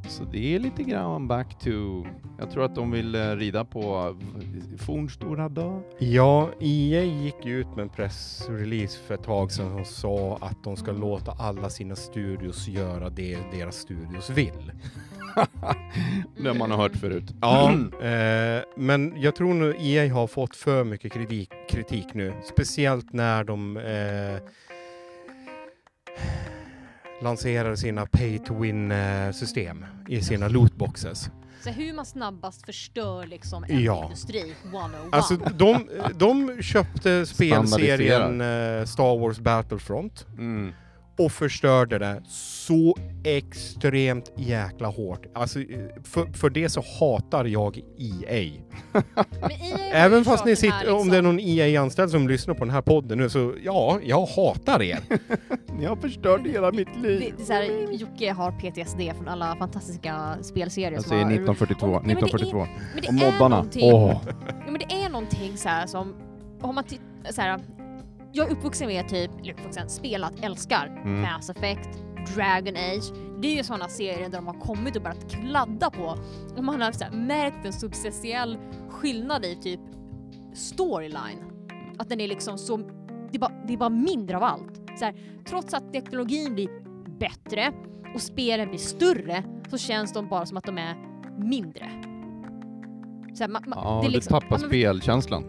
Så 0.07 0.23
det 0.23 0.55
är 0.55 0.59
lite 0.59 0.83
grann 0.83 1.27
back 1.27 1.59
to... 1.59 2.05
Jag 2.39 2.51
tror 2.51 2.65
att 2.65 2.75
de 2.75 2.91
vill 2.91 3.15
eh, 3.15 3.35
rida 3.35 3.65
på 3.65 4.15
fornstora 4.77 5.49
dag. 5.49 5.83
Ja, 5.99 6.49
EA 6.59 7.03
gick 7.03 7.45
ju 7.45 7.59
ut 7.59 7.67
med 7.67 7.79
en 7.79 7.89
pressrelease 7.89 8.99
för 9.07 9.13
ett 9.13 9.23
tag 9.23 9.51
sedan 9.51 9.79
och 9.79 9.87
sa 9.87 10.37
att 10.41 10.63
de 10.63 10.75
ska 10.75 10.91
låta 10.91 11.31
alla 11.31 11.69
sina 11.69 11.95
studios 11.95 12.67
göra 12.67 13.09
det 13.09 13.37
deras 13.51 13.75
studios 13.75 14.29
vill. 14.29 14.71
det 16.43 16.53
man 16.53 16.71
har 16.71 16.77
hört 16.77 16.95
förut. 16.95 17.33
Ja, 17.41 17.71
eh, 18.01 18.63
men 18.75 19.13
jag 19.21 19.35
tror 19.35 19.53
nu 19.53 19.75
EA 19.79 20.13
har 20.13 20.27
fått 20.27 20.55
för 20.55 20.83
mycket 20.83 21.11
kritik, 21.11 21.49
kritik 21.69 22.13
nu, 22.13 22.33
speciellt 22.43 23.13
när 23.13 23.43
de 23.43 23.77
eh, 23.77 24.49
lanserade 27.21 27.77
sina 27.77 28.05
pay 28.05 28.39
to 28.39 28.53
win 28.61 28.91
eh, 28.91 29.31
system 29.31 29.85
i 30.07 30.21
sina 30.21 30.47
lootboxes. 30.47 31.29
Så 31.63 31.69
hur 31.69 31.93
man 31.93 32.05
snabbast 32.05 32.65
förstör 32.65 33.25
liksom 33.25 33.63
en 33.63 33.83
Ja. 33.83 34.03
industri 34.03 34.53
101. 34.63 34.91
Alltså 35.11 35.35
de, 35.35 35.89
de 36.15 36.61
köpte 36.61 37.25
spelserien 37.25 38.41
eh, 38.41 38.85
Star 38.85 39.19
Wars 39.19 39.39
Battlefront 39.39 40.25
Mm. 40.37 40.73
Och 41.17 41.31
förstörde 41.31 41.97
det 41.99 42.21
så 42.29 42.95
extremt 43.23 44.31
jäkla 44.35 44.87
hårt. 44.87 45.25
Alltså, 45.35 45.59
för, 46.03 46.25
för 46.33 46.49
det 46.49 46.69
så 46.69 46.83
hatar 46.99 47.45
jag 47.45 47.77
EA. 47.77 48.51
Men 49.41 49.51
EA 49.51 49.77
ju 49.77 49.91
Även 49.93 50.25
fast 50.25 50.45
ni 50.45 50.55
sitter, 50.55 50.73
här 50.73 50.91
om 50.91 51.09
det 51.09 51.17
är 51.17 51.21
liksom- 51.21 51.25
någon 51.25 51.39
EA-anställd 51.39 52.11
som 52.11 52.27
lyssnar 52.27 52.53
på 52.53 52.65
den 52.65 52.73
här 52.73 52.81
podden 52.81 53.17
nu, 53.17 53.29
så 53.29 53.53
ja, 53.63 53.99
jag 54.03 54.25
hatar 54.25 54.81
er. 54.81 54.99
Ni 55.79 55.85
har 55.85 55.95
förstört 55.95 56.41
hela 56.47 56.71
mitt 56.71 56.87
Det, 57.03 57.09
liv. 57.09 57.33
det 57.37 57.43
är 57.43 57.45
så 57.45 57.53
här, 57.53 57.91
Jocke 57.93 58.31
har 58.31 58.51
PTSD 58.51 59.15
från 59.17 59.27
alla 59.27 59.55
fantastiska 59.55 60.37
spelserier 60.41 60.91
Jag 60.91 61.01
som 61.01 61.09
säger 61.09 61.23
har... 61.23 61.31
1942. 61.31 61.87
Ja, 61.87 62.01
men 62.05 62.15
det 62.15 62.21
är- 62.21 62.25
1942. 62.25 62.67
Men 63.05 63.17
det 63.19 63.43
Och 63.43 63.49
någonting- 63.49 63.93
Åh! 63.93 64.21
Ja, 64.65 64.71
men 64.71 64.81
det 64.89 64.95
är 64.95 65.09
någonting 65.09 65.57
så 65.57 65.69
här 65.69 65.87
som, 65.87 66.15
om 66.61 66.75
man 66.75 66.83
tittar 66.83 67.03
så 67.31 67.41
här, 67.41 67.59
jag 68.33 68.47
är 68.47 68.51
uppvuxen 68.51 68.87
med 68.87 69.07
typ, 69.09 69.31
eller 69.41 69.53
uppvuxen, 69.53 69.89
spelat, 69.89 70.33
älskar 70.41 71.01
Mm. 71.05 71.21
Mass 71.21 71.49
Effect, 71.49 71.89
Dragon 72.35 72.75
Age. 72.75 73.13
Det 73.41 73.47
är 73.47 73.55
ju 73.57 73.63
sådana 73.63 73.87
serier 73.87 74.29
där 74.29 74.37
de 74.37 74.47
har 74.47 74.59
kommit 74.59 74.95
och 74.95 75.01
börjat 75.01 75.31
kladda 75.31 75.89
på 75.89 76.15
och 76.57 76.63
man 76.63 76.81
har 76.81 76.91
så 76.91 77.03
här, 77.03 77.11
märkt 77.11 77.65
en 77.65 77.73
substantiell 77.73 78.57
skillnad 78.89 79.45
i 79.45 79.55
typ 79.55 79.79
storyline. 80.53 81.43
Att 81.97 82.09
den 82.09 82.21
är 82.21 82.27
liksom 82.27 82.57
så, 82.57 82.77
det 83.31 83.37
är 83.37 83.39
bara, 83.39 83.51
det 83.67 83.73
är 83.73 83.77
bara 83.77 83.89
mindre 83.89 84.37
av 84.37 84.43
allt. 84.43 84.81
Så 84.99 85.05
här, 85.05 85.15
trots 85.47 85.73
att 85.73 85.93
teknologin 85.93 86.53
blir 86.53 86.69
bättre 87.19 87.71
och 88.15 88.21
spelen 88.21 88.67
blir 88.69 88.79
större 88.79 89.43
så 89.69 89.77
känns 89.77 90.13
de 90.13 90.27
bara 90.29 90.45
som 90.45 90.57
att 90.57 90.63
de 90.63 90.77
är 90.77 90.95
mindre. 91.37 91.89
Så 93.33 93.43
här, 93.43 93.47
man, 93.49 93.63
man, 93.67 93.79
Ja, 93.83 93.99
det 94.01 94.07
är 94.07 94.11
liksom- 94.11 94.39
tappar 94.39 94.59
ja, 94.61 94.67
spelkänslan. 94.67 95.43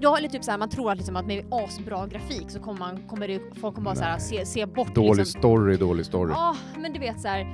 Ja, 0.00 0.18
eller 0.18 0.28
typ 0.28 0.44
såhär, 0.44 0.58
man 0.58 0.68
tror 0.68 0.90
att, 0.90 0.96
liksom, 0.96 1.16
att 1.16 1.26
med 1.26 1.44
asbra 1.50 2.06
grafik 2.06 2.50
så 2.50 2.60
kommer, 2.60 2.78
man, 2.78 3.08
kommer 3.08 3.28
det, 3.28 3.40
folk 3.60 3.74
kommer 3.74 3.84
bara 3.84 3.94
såhär, 3.94 4.18
se, 4.18 4.46
se 4.46 4.66
bort 4.66 4.94
Dålig 4.94 5.16
liksom. 5.16 5.40
story, 5.40 5.76
dålig 5.76 6.06
story. 6.06 6.32
Ja, 6.32 6.56
men 6.78 6.92
du 6.92 6.98
vet 7.00 7.20
såhär, 7.20 7.44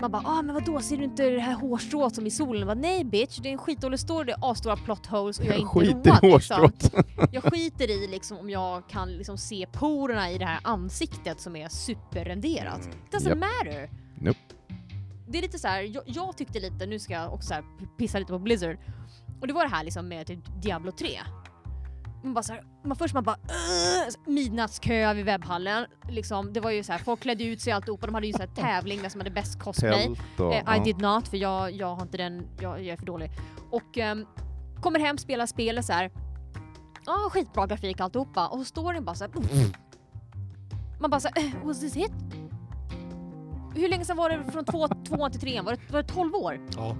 man 0.00 0.10
bara 0.10 0.22
ah 0.24 0.42
men 0.42 0.54
vadå 0.54 0.80
ser 0.80 0.96
du 0.96 1.04
inte 1.04 1.30
det 1.30 1.40
här 1.40 1.54
hårstrået 1.54 2.14
som 2.14 2.26
i 2.26 2.30
solen? 2.30 2.66
Bara, 2.66 2.74
Nej 2.74 3.04
bitch, 3.04 3.38
det 3.38 3.48
är 3.48 3.52
en 3.52 3.58
skitdålig 3.58 4.00
story, 4.00 4.24
det 4.24 4.32
är 4.32 4.50
asstora 4.50 4.76
plot 4.76 5.06
holes 5.06 5.38
och 5.38 5.44
jag 5.44 5.54
är 5.54 5.58
inte 5.58 5.72
Skit 5.72 6.06
i 6.06 6.10
road 6.10 6.22
liksom. 6.22 6.30
hårstrået. 6.30 6.92
Jag 7.32 7.42
skiter 7.44 7.90
i 7.90 8.06
liksom 8.08 8.38
om 8.38 8.50
jag 8.50 8.88
kan 8.88 9.12
liksom 9.12 9.38
se 9.38 9.66
porerna 9.72 10.30
i 10.30 10.38
det 10.38 10.44
här 10.44 10.60
ansiktet 10.62 11.40
som 11.40 11.56
är 11.56 11.68
superrenderat. 11.68 12.84
Mm. 12.84 12.90
It 12.90 13.14
doesn't 13.14 13.28
Japp. 13.28 13.38
matter. 13.38 13.90
Nope. 14.20 14.38
Det 15.28 15.38
är 15.38 15.42
lite 15.42 15.58
så 15.58 15.68
här, 15.68 15.82
jag, 15.82 16.02
jag 16.06 16.36
tyckte 16.36 16.60
lite, 16.60 16.86
nu 16.86 16.98
ska 16.98 17.12
jag 17.12 17.32
också 17.34 17.48
så 17.48 17.54
här 17.54 17.64
pissa 17.98 18.18
lite 18.18 18.32
på 18.32 18.38
Blizzard, 18.38 18.76
och 19.40 19.46
det 19.46 19.52
var 19.52 19.62
det 19.64 19.70
här 19.70 19.84
liksom 19.84 20.08
med 20.08 20.26
typ 20.26 20.62
Diablo 20.62 20.92
3. 20.92 21.08
Man 22.22 22.34
bara 22.34 22.42
så 22.42 22.52
här, 22.52 22.62
man 22.84 22.96
först 22.96 23.14
man 23.14 23.24
bara 23.24 23.36
"Ugh", 23.36 24.14
midnattskö 24.34 25.14
vid 25.14 25.24
webbhallen, 25.24 25.86
liksom, 26.08 26.52
det 26.52 26.60
var 26.60 26.70
ju 26.70 26.82
så 26.82 26.92
här, 26.92 26.98
folk 26.98 27.20
klädde 27.20 27.44
ut 27.44 27.60
sig 27.60 27.72
och 27.72 27.76
alltihopa, 27.76 28.06
de 28.06 28.14
hade 28.14 28.26
ju 28.26 28.32
så 28.32 28.38
här 28.38 28.46
tävling 28.46 29.00
vem 29.02 29.10
som 29.10 29.20
hade 29.20 29.30
bäst 29.30 29.58
cosplay. 29.60 30.16
Och... 30.38 30.54
Eh, 30.54 30.76
I 30.76 30.80
did 30.84 30.98
not, 31.00 31.28
för 31.28 31.36
jag, 31.36 31.72
jag 31.72 31.94
har 31.94 32.02
inte 32.02 32.16
den, 32.16 32.46
jag, 32.60 32.78
jag 32.78 32.86
är 32.92 32.96
för 32.96 33.06
dålig. 33.06 33.30
Och 33.70 33.98
ehm, 33.98 34.26
kommer 34.80 35.00
hem, 35.00 35.18
spelar 35.18 35.46
spelet 35.46 35.84
så 35.84 35.92
här. 35.92 36.10
Ja, 37.06 37.28
skitbra 37.32 37.66
grafik 37.66 38.00
alltihopa. 38.00 38.46
Och 38.48 38.58
så 38.58 38.64
står 38.64 38.92
den 38.92 39.04
bara 39.04 39.14
så 39.14 39.24
här. 39.24 39.38
"Uff." 39.38 39.72
Man 41.00 41.10
bara 41.10 41.20
så 41.20 41.28
här, 41.34 41.52
was 41.64 41.80
this 41.80 41.96
it? 41.96 42.12
Hur 43.74 43.88
länge 43.88 44.04
sedan 44.04 44.16
var 44.16 44.30
det 44.30 44.52
från 44.52 44.64
två, 44.64 44.88
tvåan 44.88 45.30
till 45.30 45.40
trean? 45.40 45.64
Var 45.64 45.72
det, 45.72 45.92
var 45.92 46.02
det 46.02 46.08
12 46.08 46.34
år? 46.34 46.60
Ja. 46.76 46.96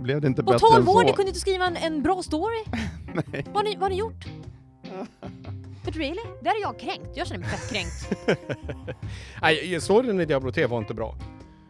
Blev 0.00 0.20
det 0.20 0.26
inte 0.26 0.42
På 0.42 0.50
bättre 0.52 0.66
12 0.68 0.82
än 0.82 0.88
år, 0.88 0.92
så? 1.00 1.06
ni 1.06 1.12
kunde 1.12 1.28
inte 1.28 1.40
skriva 1.40 1.66
en, 1.66 1.76
en 1.76 2.02
bra 2.02 2.22
story? 2.22 2.64
Nej. 3.14 3.44
Vad 3.46 3.56
har 3.56 3.62
ni, 3.64 3.74
vad 3.74 3.82
har 3.82 3.90
ni 3.90 3.96
gjort? 3.96 4.24
But 5.84 5.96
really? 5.96 6.22
Där 6.42 6.50
är 6.50 6.60
jag 6.62 6.78
kränkt. 6.78 7.08
Jag 7.14 7.26
känner 7.26 7.40
mig 7.40 7.48
fett 7.48 7.70
kränkt. 7.72 8.28
Nej, 9.42 9.80
storyn 9.80 10.20
i 10.20 10.24
Diablo 10.24 10.52
3 10.52 10.66
var 10.66 10.78
inte 10.78 10.94
bra. 10.94 11.14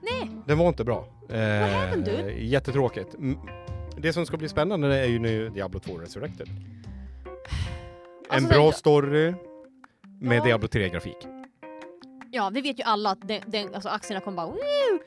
Nej. 0.03 0.31
Den 0.47 0.59
var 0.59 0.69
inte 0.69 0.85
bra. 0.85 1.09
Eh, 1.29 1.39
happened, 1.69 2.05
dude? 2.05 2.33
jättetråkigt. 2.33 3.15
Mm, 3.15 3.39
Det 3.97 4.13
som 4.13 4.27
ska 4.27 4.37
bli 4.37 4.49
spännande 4.49 4.97
är 5.01 5.07
ju 5.09 5.19
nu 5.19 5.49
Diablo 5.49 5.81
2 5.81 5.99
Resurrected. 5.99 6.49
En 6.49 6.57
Alltså, 8.31 8.49
bra 8.49 8.65
jag- 8.65 8.75
story 8.75 9.35
med 10.21 10.39
Ja. 10.39 10.45
Diablo 10.45 10.69
3-grafik. 10.69 11.17
Ja, 12.31 12.51
vi 12.55 12.61
vet 12.61 12.79
ju 12.79 12.83
alla 12.83 13.11
att 13.11 13.29
den, 13.29 13.41
den, 13.47 13.75
alltså 13.75 13.89
aktierna 13.89 14.21
kommer 14.21 14.37
bara 14.37 14.47
Woo! 14.47 14.99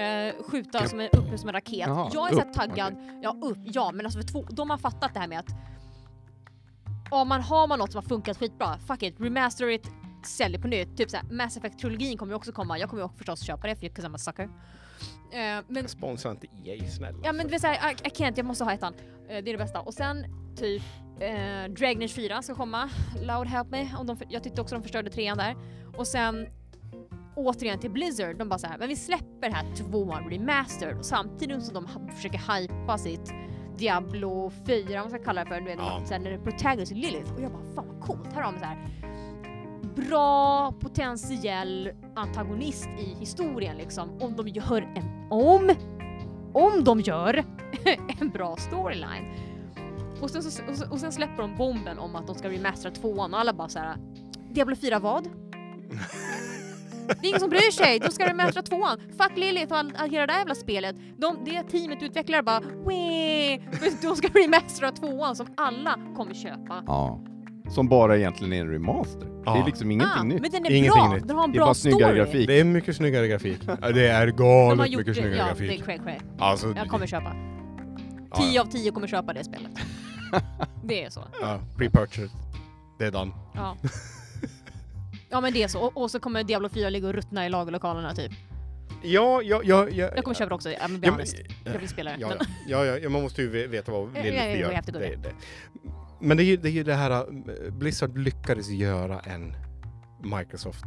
Eh, 0.00 0.34
skjuta 0.50 0.88
som 0.88 1.00
en, 1.00 1.08
upp 1.12 1.38
som 1.38 1.48
en 1.48 1.52
raket. 1.54 1.78
Jaha, 1.78 2.10
jag 2.14 2.28
är 2.28 2.32
så 2.32 2.38
här 2.40 2.46
upp, 2.48 2.54
taggad. 2.54 2.94
Ja, 3.22 3.36
upp. 3.42 3.58
Ja, 3.64 3.90
men 3.92 4.06
alltså 4.06 4.20
för 4.20 4.28
två, 4.28 4.42
de 4.50 4.70
har 4.70 4.78
fattat 4.78 5.14
det 5.14 5.20
här 5.20 5.28
med 5.28 5.38
att 5.38 5.48
om 7.12 7.28
man 7.28 7.40
har 7.40 7.66
man 7.66 7.78
något 7.78 7.92
som 7.92 7.98
har 8.02 8.08
funkat 8.08 8.38
skitbra, 8.38 8.78
fuck 8.86 9.02
it, 9.02 9.20
remaster 9.20 9.70
it, 9.70 9.90
sälj 10.26 10.56
det 10.56 10.62
på 10.62 10.68
nytt. 10.68 10.96
Typ 10.96 11.10
såhär, 11.10 11.26
Mass 11.30 11.56
Effect-trilogin 11.56 12.16
kommer 12.16 12.32
ju 12.32 12.36
också 12.36 12.52
komma. 12.52 12.78
Jag 12.78 12.90
kommer 12.90 13.02
ju 13.02 13.04
också 13.04 13.18
förstås 13.18 13.46
köpa 13.46 13.66
det, 13.66 13.76
för 13.76 13.84
jag 13.84 13.92
I'm 13.92 14.14
a 14.14 14.18
sucker. 14.18 14.48
Eh, 15.32 15.64
men 15.68 15.88
Sponsra 15.88 16.30
inte 16.30 16.46
EA 16.64 16.90
snälla. 16.90 17.18
Ja 17.24 17.32
men 17.32 17.46
det 17.46 17.50
vill 17.50 17.60
säga, 17.60 17.90
I, 17.90 17.94
I 17.94 18.08
can't, 18.08 18.32
jag 18.36 18.46
måste 18.46 18.64
ha 18.64 18.72
ettan. 18.72 18.94
Eh, 19.28 19.28
det 19.28 19.36
är 19.36 19.42
det 19.42 19.58
bästa. 19.58 19.80
Och 19.80 19.94
sen 19.94 20.24
typ 20.56 20.82
eh, 21.20 21.72
Dragon 21.72 22.02
Age 22.02 22.14
4 22.14 22.42
ska 22.42 22.54
komma. 22.54 22.90
Loud 23.20 23.46
help 23.46 23.70
me. 23.70 23.88
Om 23.98 24.06
de, 24.06 24.16
jag 24.28 24.42
tyckte 24.42 24.60
också 24.60 24.74
de 24.74 24.82
förstörde 24.82 25.10
trean 25.10 25.38
där. 25.38 25.56
Och 25.96 26.06
sen 26.06 26.46
återigen 27.36 27.78
till 27.78 27.90
Blizzard, 27.90 28.36
de 28.36 28.48
bara 28.48 28.58
så 28.58 28.66
här, 28.66 28.78
men 28.78 28.88
vi 28.88 28.96
släpper 28.96 29.50
här 29.50 29.74
tvåan 29.76 30.30
remastered 30.30 30.98
och 30.98 31.04
samtidigt 31.04 31.62
som 31.62 31.74
de 31.74 32.08
försöker 32.16 32.58
hypa 32.58 32.98
sitt 32.98 33.32
Diablo 33.76 34.52
4, 34.66 34.84
vad 34.88 34.98
man 34.98 35.10
ska 35.10 35.18
kalla 35.18 35.44
det 35.44 35.50
för, 35.50 35.60
du 35.60 35.64
vet, 35.66 35.78
Ja. 35.78 36.02
sen 36.04 36.26
är 36.26 36.30
det 36.30 36.38
Protagonist 36.38 36.92
Lilith 36.92 37.34
och 37.34 37.40
jag 37.42 37.52
bara 37.52 37.62
fan 37.74 37.86
vad 37.88 38.00
coolt, 38.00 38.32
här 38.34 38.42
har 38.42 38.52
vi 38.52 38.58
så 38.58 38.64
här 38.64 38.78
bra 39.96 40.72
potentiell 40.80 41.90
antagonist 42.14 42.88
i 42.98 43.16
historien 43.20 43.76
liksom 43.76 44.10
om 44.22 44.36
de 44.36 44.48
gör 44.48 44.82
en 44.96 45.26
om 45.30 45.70
om 46.52 46.84
de 46.84 47.00
gör 47.00 47.44
en 48.20 48.30
bra 48.30 48.56
storyline. 48.56 49.24
Och 50.20 50.30
sen, 50.30 50.42
så, 50.42 50.62
och, 50.68 50.74
sen, 50.76 50.90
och 50.92 50.98
sen 51.00 51.12
släpper 51.12 51.42
de 51.42 51.56
bomben 51.56 51.98
om 51.98 52.16
att 52.16 52.26
de 52.26 52.34
ska 52.34 52.48
remastera 52.48 52.92
tvåan 52.92 53.34
och 53.34 53.40
alla 53.40 53.52
bara 53.52 53.68
så 53.68 53.78
här. 53.78 53.96
Diablo 54.50 54.76
4 54.76 54.98
vad? 54.98 55.24
Det 57.06 57.26
är 57.26 57.28
ingen 57.28 57.40
som 57.40 57.50
bryr 57.50 57.70
sig, 57.70 57.98
de 57.98 58.10
ska 58.10 58.26
remastera 58.28 58.62
tvåan. 58.62 58.98
Fuck 59.18 59.36
Lilith 59.36 59.72
och 59.72 59.78
all, 59.78 59.92
all 59.96 60.10
hela 60.10 60.26
det 60.26 60.32
där 60.32 60.38
jävla 60.38 60.54
spelet. 60.54 60.96
De, 61.18 61.44
det 61.44 61.62
teamet 61.62 62.02
utvecklare 62.02 62.42
bara 62.42 62.60
Wee! 62.60 63.60
För 63.72 64.08
De 64.08 64.16
ska 64.16 64.28
remastera 64.28 64.90
tvåan 64.92 65.36
som 65.36 65.46
alla 65.56 65.98
kommer 66.16 66.34
köpa. 66.34 66.82
Ja. 66.86 67.20
Som 67.70 67.88
bara 67.88 68.16
egentligen 68.16 68.52
är 68.52 68.60
en 68.60 68.70
remaster. 68.70 69.26
Det 69.26 69.32
Ja. 69.44 69.62
är 69.62 69.66
liksom 69.66 69.90
ingenting 69.90 70.18
ah, 70.20 70.22
nytt. 70.22 70.40
Men 70.42 70.50
den 70.50 70.66
är 70.66 70.70
Ingenting 70.70 71.02
bra, 71.02 71.14
nytt. 71.14 71.28
den 71.28 71.36
har 71.36 71.44
en 71.44 71.52
Det 71.52 71.58
är 71.58 71.64
bra 71.64 71.74
snyggare 71.74 72.16
grafik. 72.16 72.46
Det 72.46 72.60
är 72.60 72.64
mycket 72.64 72.96
snyggare 72.96 73.28
grafik. 73.28 73.58
Ja, 73.66 73.90
Det 73.92 74.08
är 74.08 74.26
De 74.26 74.42
har 74.42 74.76
galet 74.76 74.90
gjort 74.92 74.98
mycket 74.98 75.14
det, 75.14 75.20
snyggare 75.20 75.36
ja, 75.38 75.54
det 75.58 75.64
grafik. 75.66 75.80
är 75.80 75.84
cray 75.84 75.98
cray. 75.98 76.18
Alltså, 76.38 76.72
Jag 76.76 76.88
kommer 76.88 77.06
köpa. 77.06 77.32
ja, 78.30 78.36
10 78.36 78.60
av 78.60 78.64
10 78.64 78.90
kommer 78.92 79.06
köpa 79.06 79.32
det 79.32 79.44
spelet. 79.44 79.70
Det 80.84 81.04
är 81.04 81.10
så. 81.10 81.20
Ja, 81.40 81.60
pre-purchase. 81.78 82.30
Det 82.98 83.04
är 83.04 83.10
done. 83.10 83.32
Ja. 83.54 83.76
Ja 85.32 85.40
men 85.40 85.52
det 85.52 85.62
är 85.62 85.68
så. 85.68 85.80
Och, 85.80 85.96
och 86.02 86.10
så 86.10 86.20
kommer 86.20 86.44
Diablo 86.44 86.68
4 86.68 86.88
ligga 86.90 87.06
och 87.08 87.14
ruttna 87.14 87.46
i 87.46 87.48
lagerlokalerna 87.48 88.14
typ. 88.14 88.32
Ja, 89.02 89.42
ja, 89.42 89.60
ja, 89.64 89.88
ja. 89.88 90.10
Jag 90.14 90.24
kommer 90.24 90.34
köpa 90.34 90.48
det 90.48 90.54
också, 90.54 90.68
I'm 90.68 90.74
Ja, 90.80 90.88
men- 90.88 91.10
honest. 91.10 91.36
Jag 91.64 91.78
vill 91.78 91.88
spela 91.88 92.10
det. 92.10 92.16
Ja, 92.20 92.32
ja, 92.68 92.84
ja, 92.84 92.98
ja, 92.98 93.08
man 93.08 93.22
måste 93.22 93.42
ju 93.42 93.48
ve- 93.48 93.66
veta 93.66 93.92
vad 93.92 94.14
Lilith 94.14 94.36
ja, 94.36 94.56
gör. 94.56 94.82
Det, 94.86 95.00
det. 95.00 95.32
Men 96.20 96.36
det 96.36 96.42
är, 96.42 96.44
ju, 96.44 96.56
det 96.56 96.68
är 96.68 96.72
ju 96.72 96.82
det 96.84 96.94
här, 96.94 97.10
äh, 97.10 97.72
Blizzard 97.72 98.18
lyckades 98.18 98.68
göra 98.68 99.20
en 99.20 99.54
Microsoft. 100.38 100.84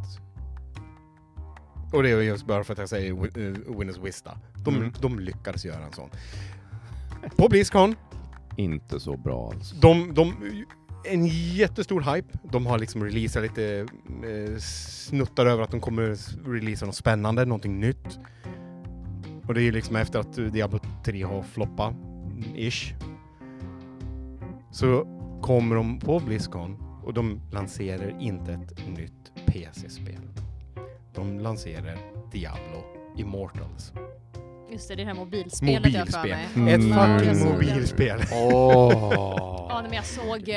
Och 1.92 2.02
det 2.02 2.10
är 2.10 2.20
just 2.22 2.46
bara 2.46 2.64
för 2.64 2.72
att 2.72 2.78
jag 2.78 2.88
säger 2.88 3.12
äh, 3.12 3.78
Windows 3.78 3.98
Vista. 3.98 4.38
De, 4.64 4.76
Mm. 4.76 4.92
de 5.00 5.18
lyckades 5.18 5.64
göra 5.64 5.84
en 5.84 5.92
sån. 5.92 6.10
På 7.36 7.48
Blizzcon, 7.48 7.94
Inte 8.56 9.00
så 9.00 9.16
bra 9.16 9.52
alls. 9.54 9.70
de, 9.70 10.14
de 10.14 10.34
en 11.08 11.26
jättestor 11.26 12.14
hype. 12.14 12.38
De 12.42 12.66
har 12.66 12.78
liksom 12.78 13.04
releasat 13.04 13.42
lite 13.42 13.86
eh, 14.24 14.58
snuttar 14.58 15.46
över 15.46 15.62
att 15.62 15.70
de 15.70 15.80
kommer 15.80 16.16
releasa 16.50 16.86
något 16.86 16.94
spännande, 16.94 17.44
någonting 17.44 17.80
nytt. 17.80 18.18
Och 19.46 19.54
det 19.54 19.60
är 19.60 19.64
ju 19.64 19.72
liksom 19.72 19.96
efter 19.96 20.18
att 20.18 20.38
eh, 20.38 20.44
Diablo 20.44 20.78
3 21.04 21.22
har 21.22 21.42
floppat, 21.42 21.94
ish. 22.54 22.94
Så 24.70 25.06
kommer 25.42 25.76
de 25.76 26.00
på 26.00 26.20
Blizzcon 26.20 26.76
och 27.04 27.14
de 27.14 27.40
lanserar 27.52 28.20
inte 28.20 28.52
ett 28.52 28.88
nytt 28.88 29.46
PC-spel. 29.46 30.28
De 31.14 31.40
lanserar 31.40 31.98
Diablo 32.32 32.82
Immortals. 33.16 33.92
Just 34.70 34.88
det, 34.88 34.94
det 34.94 35.02
är 35.02 35.04
det 35.06 35.12
här 35.12 35.18
mobilspelet 35.18 35.92
jag 35.92 36.00
har 36.00 36.06
för 36.06 36.18
Mobilspel. 36.18 36.60
mig. 36.62 36.74
Ett 36.74 36.80
Mm. 36.80 37.16
fucking 37.18 37.28
Jag 37.28 37.36
såg 37.36 37.48
det. 37.48 37.52
mobilspel. 37.74 38.20
Åh! 38.32 39.66
Ja, 39.68 39.82
men 39.82 39.92
jag 39.92 40.04
såg... 40.06 40.50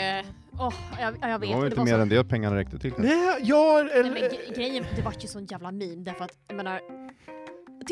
Åh, 0.62 0.74
jag, 1.00 1.16
jag 1.22 1.42
Det 1.42 1.48
vet. 1.48 1.50
var 1.56 1.60
och 1.60 1.66
inte 1.66 1.78
var 1.78 1.86
mer 1.86 1.94
så- 1.94 2.00
än 2.00 2.10
det 2.10 2.24
pengarna 2.24 2.56
räckte 2.56 2.80
till. 2.80 2.94
Nej, 2.98 3.38
ja, 3.42 3.88
Nej, 3.94 4.04
men 4.04 4.54
grejen, 4.56 4.86
det 4.96 5.02
var 5.02 5.14
ju 5.22 5.28
sån 5.28 5.46
jävla 5.46 5.72
meme 5.72 5.96
därför 6.04 6.26
att, 6.26 6.32
jag 6.48 6.56
menar... 6.58 6.80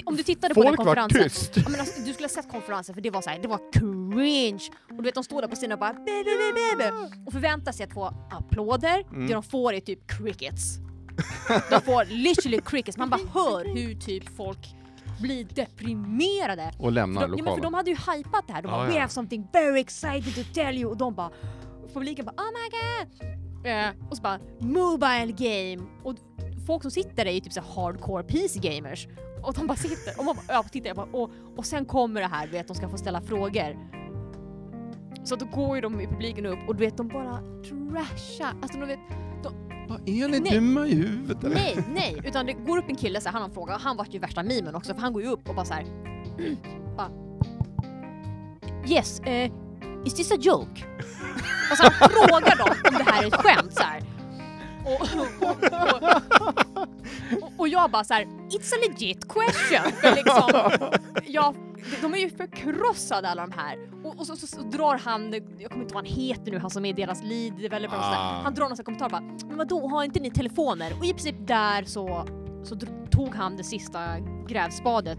Om 0.06 0.16
du 0.16 0.24
tittade 0.24 0.54
på 0.54 0.64
den 0.64 0.70
Folk 0.76 0.78
var 0.80 0.86
konferensen. 0.96 1.24
tyst. 1.24 1.58
Ja, 1.58 1.70
men 1.70 1.80
alltså, 1.80 2.02
du 2.02 2.14
skulle 2.14 2.26
ha 2.26 2.30
sett 2.30 2.52
konferensen 2.52 2.96
för 2.96 3.02
det 3.02 3.10
var 3.10 3.22
så 3.22 3.30
här, 3.30 3.40
det 3.40 3.48
var 3.48 3.60
cringe. 3.74 4.64
Och 4.90 4.96
du 4.98 5.04
vet 5.04 5.16
de 5.16 5.24
står 5.24 5.42
där 5.42 5.48
på 5.48 5.56
scenen 5.56 5.72
och 5.74 5.80
bara 5.80 5.94
"Bä, 5.94 6.00
bä, 6.00 6.24
bä, 6.24 6.78
bä, 6.78 6.92
bä", 6.92 7.08
och 7.28 7.34
förväntar 7.34 7.72
sig 7.72 7.84
att 7.86 7.94
få 7.94 8.14
applåder. 8.32 9.04
Mm. 9.12 9.28
Det 9.28 9.34
de 9.34 9.44
får 9.44 9.74
är 9.74 9.80
typ 9.80 10.00
crickets. 10.12 10.78
De 11.70 11.82
får 11.82 12.06
literally 12.06 12.62
crickets. 12.66 12.98
Man 12.98 13.10
bara 13.10 13.22
hör 13.34 13.66
hur 13.76 13.96
typ 13.96 14.36
folk 14.38 14.76
blir 15.22 15.46
deprimerade. 15.46 16.72
Och 16.80 16.92
lämnar 16.92 17.22
För 17.22 17.28
de, 17.28 17.38
ja, 17.38 17.44
men 17.44 17.54
för 17.54 17.62
lokalen. 17.62 17.72
de 17.72 17.74
hade 17.74 17.90
ju 17.90 17.96
hypat 18.18 18.48
det 18.48 18.54
här. 18.54 18.62
De 18.62 18.68
bara 18.72 18.84
Ja, 18.84 18.88
“We 18.90 18.94
ja. 18.94 19.00
have 19.02 19.10
something 19.12 19.48
very 19.54 19.80
excited 19.80 20.36
to 20.36 20.54
tell 20.54 20.78
you” 20.78 20.92
och 20.92 20.98
de 20.98 21.16
bara 21.16 21.30
publiken 21.94 22.26
bara 22.26 22.32
“Oh 22.32 22.48
my 22.52 22.70
god” 22.78 23.68
eh, 23.72 24.10
och 24.10 24.16
så 24.18 24.22
bara 24.24 24.40
“Mobile 24.60 25.32
game” 25.38 25.90
och 26.04 26.16
folk 26.68 26.82
som 26.82 26.92
sitter 26.92 27.16
där 27.16 27.26
är 27.26 27.32
ju 27.32 27.40
typ 27.40 27.54
så 27.54 27.62
hardcore 27.62 28.24
PC 28.24 28.60
gamers 28.60 29.08
och 29.44 29.54
de 29.54 29.68
bara 29.68 29.78
sitter 29.78 30.20
och 30.20 30.26
man 30.26 30.36
bara, 30.36 30.54
ja, 30.56 30.64
tittar 30.64 30.88
jag 30.88 30.96
bara, 30.96 31.08
och, 31.12 31.32
och 31.58 31.66
sen 31.66 31.86
kommer 31.86 32.22
det 32.22 32.28
här 32.28 32.46
du 32.46 32.52
vet 32.52 32.68
de 32.68 32.76
ska 32.76 32.90
få 32.90 32.98
ställa 32.98 33.22
frågor. 33.22 33.78
Så 35.24 35.36
då 35.36 35.46
går 35.46 35.76
ju 35.76 35.82
de 35.82 36.02
i 36.02 36.08
publiken 36.08 36.46
upp 36.46 36.60
och 36.68 36.76
du 36.76 36.86
vet 36.86 36.98
de 36.98 37.08
bara 37.08 37.40
trashar, 37.70 38.54
alltså 38.62 38.80
de 38.80 38.86
vet 38.88 39.00
Vad 39.88 40.10
är 40.10 40.28
ni 40.28 40.40
Nej. 40.40 40.52
dumma 40.52 40.88
i 40.88 40.96
huvudet 40.96 41.44
eller? 41.44 41.56
Nej, 41.56 41.78
nej, 41.94 42.22
utan 42.26 42.46
det 42.46 42.54
går 42.54 42.78
upp 42.78 42.90
en 42.90 42.96
kille 42.96 43.22
så 43.22 43.30
här, 43.30 43.34
han 43.34 43.42
har 43.42 43.50
en 43.50 43.54
fråga 43.54 43.76
och 43.76 43.82
han 43.82 43.98
vart 43.98 44.14
ju 44.14 44.20
värsta 44.20 44.44
mimen 44.44 44.76
också 44.76 44.94
för 44.94 45.02
han 45.02 45.14
går 45.14 45.24
ju 45.24 45.30
upp 45.30 45.50
och 45.50 45.56
bara 45.56 45.66
så 45.66 45.74
här. 45.74 45.86
bara, 46.98 47.10
Yes, 48.88 49.20
eh, 49.20 49.52
is 50.06 50.14
this 50.14 50.32
a 50.32 50.36
joke? 50.40 50.84
Och 51.72 51.78
så 51.78 51.84
han 51.84 52.10
frågar 52.10 52.58
dem 52.58 52.76
om 52.92 52.98
det 52.98 53.12
här 53.12 53.24
är 53.24 53.28
ett 53.28 53.36
skämt 53.36 53.74
så 53.74 53.84
här. 53.84 54.04
Och, 54.86 55.02
och, 55.02 55.50
och, 55.50 55.64
och, 57.44 57.52
och 57.58 57.68
jag 57.68 57.92
bara 57.92 58.04
så 58.04 58.14
här, 58.14 58.24
it's 58.26 58.74
a 58.74 58.78
legit 58.88 59.28
question. 59.28 59.92
För 60.02 60.16
liksom, 60.16 60.72
jag, 61.26 61.56
de 62.02 62.14
är 62.14 62.18
ju 62.18 62.30
förkrossade 62.30 63.30
alla 63.30 63.42
de 63.48 63.52
här. 63.52 63.78
Och, 64.08 64.20
och 64.20 64.28
så, 64.28 64.36
så, 64.36 64.48
så 64.48 64.62
drar 64.62 64.98
han, 64.98 65.34
jag 65.34 65.44
kommer 65.44 65.84
inte 65.84 65.94
ihåg 65.94 65.94
vad 65.94 65.96
han 65.96 66.06
heter 66.06 66.52
nu, 66.52 66.60
han 66.60 66.70
som 66.70 66.86
är 66.86 66.94
deras 66.94 67.24
lead 67.24 67.62
developer 67.62 67.98
och 67.98 68.04
sådär. 68.04 68.18
Ah. 68.18 68.42
Han 68.44 68.54
drar 68.54 68.68
någon 68.68 68.78
sån 68.78 68.86
kommentar 68.86 69.10
bara, 69.10 69.22
men 69.22 69.58
vadå 69.58 69.88
har 69.88 70.04
inte 70.04 70.20
ni 70.20 70.32
telefoner? 70.32 70.94
Och 71.00 71.06
i 71.06 71.14
princip 71.14 71.36
där 71.48 71.84
så, 71.84 72.26
så 72.64 72.76
tog 73.12 73.36
han 73.36 73.58
det 73.58 73.64
sista 73.64 74.20
grävspadet 74.48 75.18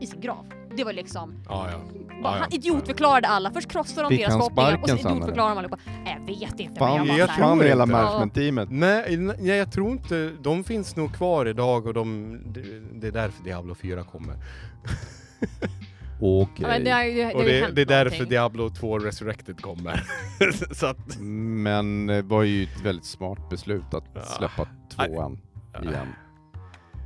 i 0.00 0.06
sin 0.06 0.20
grav. 0.20 0.46
Det 0.76 0.84
var 0.84 0.92
liksom, 0.92 1.42
Ja, 1.48 1.68
ja. 1.70 1.78
bara, 2.22 2.36
ja, 2.36 2.40
han 2.40 2.52
idiotförklarade 2.52 3.28
alla. 3.28 3.50
Först 3.50 3.68
krossade 3.68 4.02
de 4.02 4.08
Fick 4.08 4.18
deras 4.18 4.32
han 4.32 4.40
förhoppningar 4.40 4.82
och 4.82 4.88
sen 4.88 4.98
idiotförklarade 4.98 5.54
de 5.54 5.58
allihopa. 5.58 5.78
Nej, 6.04 6.18
jag 6.26 6.48
vet 6.48 6.60
inte. 6.60 6.78
Fan, 6.78 6.98
men 6.98 7.06
jag 7.06 7.18
jag, 7.18 7.36
tror 7.36 7.52
inte. 7.52 7.66
hela 7.66 7.86
managementteamet. 7.86 8.68
Nej, 8.70 9.16
nej, 9.16 9.56
jag 9.56 9.72
tror 9.72 9.90
inte... 9.90 10.30
De 10.42 10.64
finns 10.64 10.96
nog 10.96 11.14
kvar 11.14 11.46
idag 11.46 11.86
och 11.86 11.94
de... 11.94 12.38
Det, 12.46 12.60
det 13.00 13.06
är 13.06 13.12
därför 13.12 13.44
Diablo 13.44 13.74
4 13.74 14.04
kommer. 14.04 14.34
Okej. 16.26 16.54
ja, 16.58 16.68
men 16.68 16.84
det, 16.84 16.90
det, 16.90 17.34
Och 17.34 17.42
det, 17.44 17.70
det 17.74 17.80
är 17.82 17.86
därför 17.86 18.10
någonting. 18.10 18.28
Diablo 18.28 18.70
2 18.70 18.98
Resurrected 18.98 19.60
kommer. 19.60 20.02
Så 20.74 20.86
att... 20.86 21.18
Men 21.20 22.06
det 22.06 22.22
var 22.22 22.42
ju 22.42 22.62
ett 22.62 22.80
väldigt 22.84 23.04
smart 23.04 23.50
beslut 23.50 23.94
att 23.94 24.04
Ja. 24.14 24.20
släppa 24.22 24.66
tvåan 24.96 25.38
igen. 25.82 26.06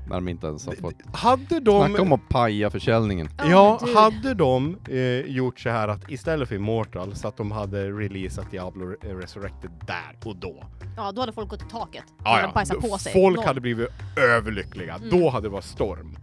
När 0.09 0.15
de 0.15 0.29
inte 0.29 0.47
ens 0.47 0.67
har 0.67 0.75
fått... 0.75 0.95
Hade 1.13 1.61
de... 1.61 1.87
Snacka 1.87 2.03
om 2.03 2.13
att 2.13 2.29
paja 2.29 2.71
försäljningen. 2.71 3.29
Ja, 3.51 3.79
men 3.81 3.89
du- 3.91 3.97
hade 3.99 4.35
de 4.35 4.77
eh, 4.89 4.99
gjort 5.21 5.61
så 5.61 5.69
här 5.71 5.89
att 5.89 6.11
istället 6.11 6.49
för 6.49 6.55
Immortal 6.55 7.15
så 7.15 7.29
att 7.29 7.37
de 7.37 7.51
hade 7.51 7.91
releasat 7.91 8.51
Diablo 8.51 8.97
eh, 9.03 9.17
Resurrected 9.17 9.71
där 9.87 10.29
och 10.29 10.37
då. 10.37 10.65
Ja, 10.97 11.13
då 11.13 11.21
hade 11.21 11.33
folk 11.33 11.49
gått 11.51 11.63
i 11.63 11.71
taket. 11.71 12.05
Ja, 12.25 12.41
Ja, 12.55 12.63
ja. 12.69 12.75
Då- 12.75 12.81
på 12.89 12.99
sig. 12.99 13.13
Folk 13.13 13.37
Noll. 13.37 13.47
hade 13.47 13.61
blivit 13.61 13.89
överlyckliga. 14.17 14.95
Mm. 14.95 15.11
Då 15.11 15.29
hade 15.31 15.47
det 15.47 15.53
varit 15.53 15.65
storm. 15.65 16.19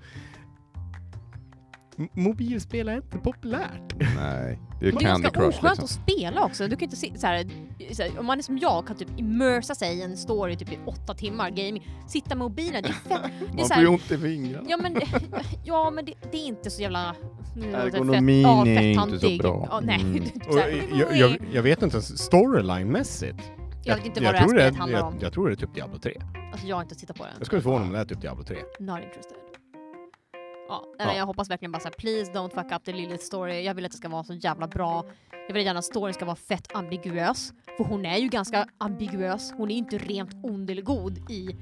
M- 1.97 2.09
mobilspel 2.13 2.89
är 2.89 2.95
inte 2.95 3.17
populärt. 3.17 3.93
Nej, 3.99 4.09
det 4.15 4.15
är 4.15 4.19
Men 4.19 4.59
det 4.79 4.87
är 4.87 4.91
Candy 4.91 5.05
ganska 5.05 5.29
Crush 5.29 5.47
oskönt 5.49 5.63
liksom. 5.79 5.83
att 5.83 5.89
spela 6.15 6.43
också. 6.45 6.67
Du 6.67 6.75
kan 6.75 6.83
inte 6.83 6.95
se, 6.95 7.11
så 7.19 7.27
här, 7.27 7.49
så 7.93 8.03
här, 8.03 8.19
om 8.19 8.25
man 8.25 8.37
är 8.39 8.43
som 8.43 8.57
jag 8.57 8.87
kan 8.87 8.95
typ 8.97 9.07
immersa 9.19 9.75
sig 9.75 9.97
i 9.97 10.01
en 10.01 10.17
story 10.17 10.55
typ 10.55 10.71
i 10.73 10.79
åtta 10.85 11.13
timmar 11.13 11.49
gaming. 11.49 11.87
Sitta 12.07 12.29
med 12.29 12.37
mobilen, 12.37 12.83
det 12.83 12.89
är 12.89 12.93
fett. 12.93 13.31
Det 13.39 13.45
är 13.45 13.55
Man 13.55 13.65
så 13.67 13.73
får 13.73 13.83
ju 13.83 13.87
här, 13.89 13.93
ont 13.93 14.11
i 14.11 14.17
fingrarna. 14.17 14.65
ja 14.69 14.77
men, 14.77 14.97
ja, 15.63 15.91
men 15.91 16.05
det, 16.05 16.13
det 16.31 16.37
är 16.37 16.45
inte 16.45 16.69
så 16.69 16.81
jävla... 16.81 17.15
det 17.55 17.61
fett- 17.61 17.73
Ergonomin 17.93 18.45
är 18.45 18.75
fett 18.95 19.11
inte 19.13 19.19
så 19.19 19.37
bra. 19.43 19.67
Ja, 19.71 19.79
nej. 19.83 20.01
Mm. 20.05 20.23
Så 20.43 20.49
Och 20.49 20.55
här, 20.59 20.83
jag, 20.99 21.17
jag, 21.17 21.37
jag 21.53 21.63
vet 21.63 21.81
inte 21.81 21.95
ens 21.95 22.17
storyline-mässigt. 22.31 23.41
Jag 23.83 23.95
vet 23.95 24.05
inte 24.05 24.23
vad 24.23 24.33
det 24.33 24.37
här 24.37 24.45
tror 24.45 24.57
spelet 24.57 24.73
är- 24.73 24.77
handlar 24.77 24.99
jag, 24.99 25.07
om. 25.07 25.15
jag 25.21 25.33
tror 25.33 25.47
det 25.47 25.53
är 25.53 25.55
typ 25.55 25.73
Diablo 25.75 25.97
3. 25.99 26.21
Alltså 26.51 26.67
jag 26.67 26.75
har 26.75 26.81
inte 26.83 26.95
tittat 26.95 27.17
på 27.17 27.23
den. 27.23 27.33
Jag 27.37 27.45
skulle 27.47 27.61
förvåna 27.61 27.85
om 27.85 27.91
det 27.91 27.99
är 27.99 28.05
typ 28.05 28.21
Diablo 28.21 28.43
3. 28.43 28.57
Not 28.79 28.99
interested. 29.03 29.37
Ja, 30.69 30.81
nej, 30.85 31.07
men 31.07 31.07
Ja. 31.07 31.15
jag 31.19 31.25
hoppas 31.25 31.49
verkligen 31.49 31.71
bara 31.71 31.79
såhär, 31.79 31.93
please 31.93 32.31
don't 32.31 32.49
fuck 32.49 32.71
up 32.71 32.83
the 32.83 32.91
Lilith 32.91 33.23
story. 33.23 33.61
Jag 33.63 33.73
vill 33.73 33.85
att 33.85 33.91
det 33.91 33.97
ska 33.97 34.09
vara 34.09 34.23
så 34.23 34.33
jävla 34.33 34.67
bra. 34.67 35.05
Jag 35.47 35.53
vill 35.53 35.65
gärna 35.65 35.79
att 35.79 35.85
storyn 35.85 36.13
ska 36.13 36.25
vara 36.25 36.35
fett 36.35 36.75
ambiguös. 36.75 37.53
För 37.77 37.83
hon 37.83 38.05
är 38.05 38.17
ju 38.17 38.27
ganska 38.27 38.67
ambiguös. 38.77 39.51
Hon 39.57 39.71
är 39.71 39.75
inte 39.75 39.97
rent 39.97 40.31
ond 40.43 40.69
eller 40.69 40.81
god 40.81 41.31
i 41.31 41.55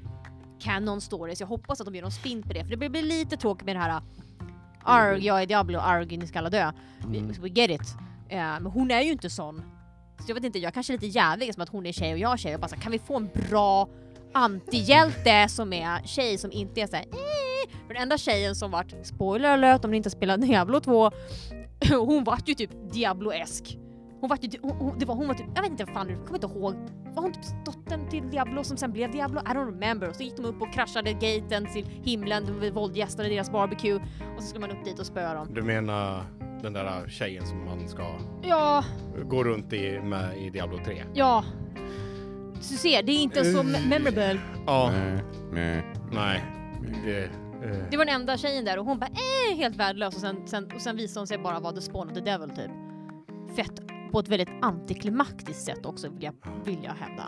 canon 0.60 1.02
stories. 1.02 1.40
Jag 1.40 1.48
hoppas 1.48 1.80
att 1.82 1.86
de 1.86 1.96
gör 1.96 2.02
någon 2.02 2.12
spin 2.12 2.44
på 2.44 2.54
det. 2.54 2.64
För 2.66 2.76
det 2.76 2.90
blir 2.90 3.02
lite 3.04 3.38
tråkigt 3.38 3.66
med 3.66 3.76
det 3.76 3.80
här 3.80 4.02
Arg, 4.86 5.26
jag 5.26 5.42
är 5.42 5.46
Diablo, 5.46 5.80
arg, 5.80 6.18
ni 6.18 6.28
ska 6.28 6.40
alla 6.40 6.50
dö. 6.50 6.72
We, 7.08 7.18
Mm. 7.18 7.32
we 7.42 7.48
get 7.50 7.72
it. 7.82 7.96
Eh, 8.30 8.38
men 8.38 8.66
hon 8.66 8.92
är 8.92 9.02
ju 9.02 9.12
inte 9.12 9.30
sån. 9.30 9.64
Så 10.20 10.24
jag 10.28 10.36
vet 10.36 10.44
inte, 10.44 10.60
jag 10.60 10.74
kanske 10.74 10.94
är 10.94 10.98
lite 10.98 11.08
jävig 11.20 11.54
som 11.54 11.64
att 11.64 11.70
hon 11.70 11.86
är 11.86 11.92
tjej 11.92 12.14
och 12.14 12.20
jag 12.20 12.34
är 12.34 12.38
tjej. 12.38 12.52
Jag 12.52 12.62
bara 12.62 12.68
så 12.68 12.76
kan 12.76 12.92
vi 12.92 13.00
få 13.00 13.16
en 13.18 13.30
bra 13.50 13.88
antihjälte 14.34 15.48
som 15.50 15.74
är 15.74 16.02
tjej 16.08 16.38
som 16.38 16.52
inte 16.52 16.82
är 16.82 16.88
såhär 16.88 17.06
eh. 17.12 17.78
För 17.88 17.94
den 17.94 18.04
enda 18.04 18.18
tjejen 18.18 18.56
som 18.56 18.72
vart, 18.72 18.94
spoiler 19.04 19.50
alert 19.50 19.86
om 19.86 19.92
ni 19.92 19.98
inte 19.98 20.10
spelar 20.10 20.38
Diablo 20.38 20.80
2, 20.80 21.12
hon 22.06 22.24
vart 22.24 22.50
ju 22.50 22.54
typ 22.54 22.72
Diablo-esk. 22.94 23.78
Hon 24.20 24.30
vart 24.30 24.44
ju, 24.44 24.50
hon, 24.62 24.72
hon, 24.72 25.00
det 25.00 25.06
var, 25.06 25.16
hon 25.16 25.28
var 25.28 25.36
typ, 25.36 25.46
jag 25.56 25.62
vet 25.62 25.72
inte 25.72 25.86
vad 25.86 25.94
fan, 25.94 26.10
jag 26.10 26.26
kommer 26.26 26.44
inte 26.44 26.60
ihåg. 26.60 26.74
Var 27.16 27.24
hon 27.24 27.34
typ 27.34 27.44
dottern 27.66 28.10
till 28.10 28.30
Diablo 28.30 28.64
som 28.64 28.78
sen 28.78 28.92
blev 28.92 29.12
Diablo? 29.12 29.40
I 29.40 29.44
don't 29.44 29.66
remember. 29.66 30.10
Och 30.10 30.16
så 30.16 30.24
gick 30.24 30.36
de 30.38 30.46
upp 30.46 30.62
och 30.62 30.74
kraschade 30.74 31.14
gaten 31.14 31.66
till 31.74 31.86
himlen, 32.04 32.60
de 32.62 32.70
våldgästade 32.72 33.30
deras 33.30 33.52
barbecue 33.52 33.96
och 34.38 34.42
så 34.44 34.48
skulle 34.48 34.68
man 34.68 34.72
upp 34.78 34.86
dit 34.86 35.00
och 35.00 35.06
spöa 35.06 35.34
dem. 35.34 35.48
Du 35.54 35.62
menar 35.62 36.24
den 36.62 36.74
där 36.74 37.08
tjejen 37.10 37.46
som 37.48 37.66
man 37.66 37.88
ska 37.90 38.04
Ja, 38.42 38.84
gå 39.30 39.44
runt 39.44 39.74
i 39.74 40.00
med 40.00 40.38
i 40.38 40.50
Diablo 40.50 40.78
3? 40.86 41.04
ja. 41.14 41.44
Så 42.64 42.74
du 42.74 42.78
ser, 42.80 43.04
det 43.04 43.12
är 43.12 43.22
inte 43.24 43.46
så 43.46 43.58
me- 43.64 43.88
memorable. 43.90 44.40
Ja, 44.66 44.92
Nej, 44.92 45.24
nej. 45.52 45.84
nej. 46.12 46.44
Det, 47.06 47.24
eh, 47.24 47.30
Det 47.92 47.98
var 47.98 48.06
den 48.06 48.16
enda 48.16 48.38
tjejen 48.38 48.66
där 48.66 48.80
och 48.80 48.86
hon 48.86 49.00
bara 49.00 49.08
eh, 49.52 49.58
helt 49.58 49.76
värdelös 49.76 50.16
och 50.16 50.22
sen, 50.22 50.36
sen, 50.48 50.72
och 50.76 50.82
sen 50.82 50.96
visade 50.96 51.20
hon 51.20 51.28
sig 51.28 51.38
bara 51.38 51.60
vara 51.60 51.74
the 51.74 51.82
spawn 51.82 52.08
of 52.08 52.14
the 52.14 52.22
devil 52.22 52.50
typ. 52.50 52.72
Fett 53.56 53.80
på 54.12 54.20
ett 54.20 54.28
väldigt 54.30 54.50
antiklimaktiskt 54.62 55.62
sätt 55.64 55.86
också 55.86 56.10
vill 56.10 56.24
jag, 56.24 56.34
vill 56.66 56.78
jag 56.84 56.94
hävda. 56.94 57.24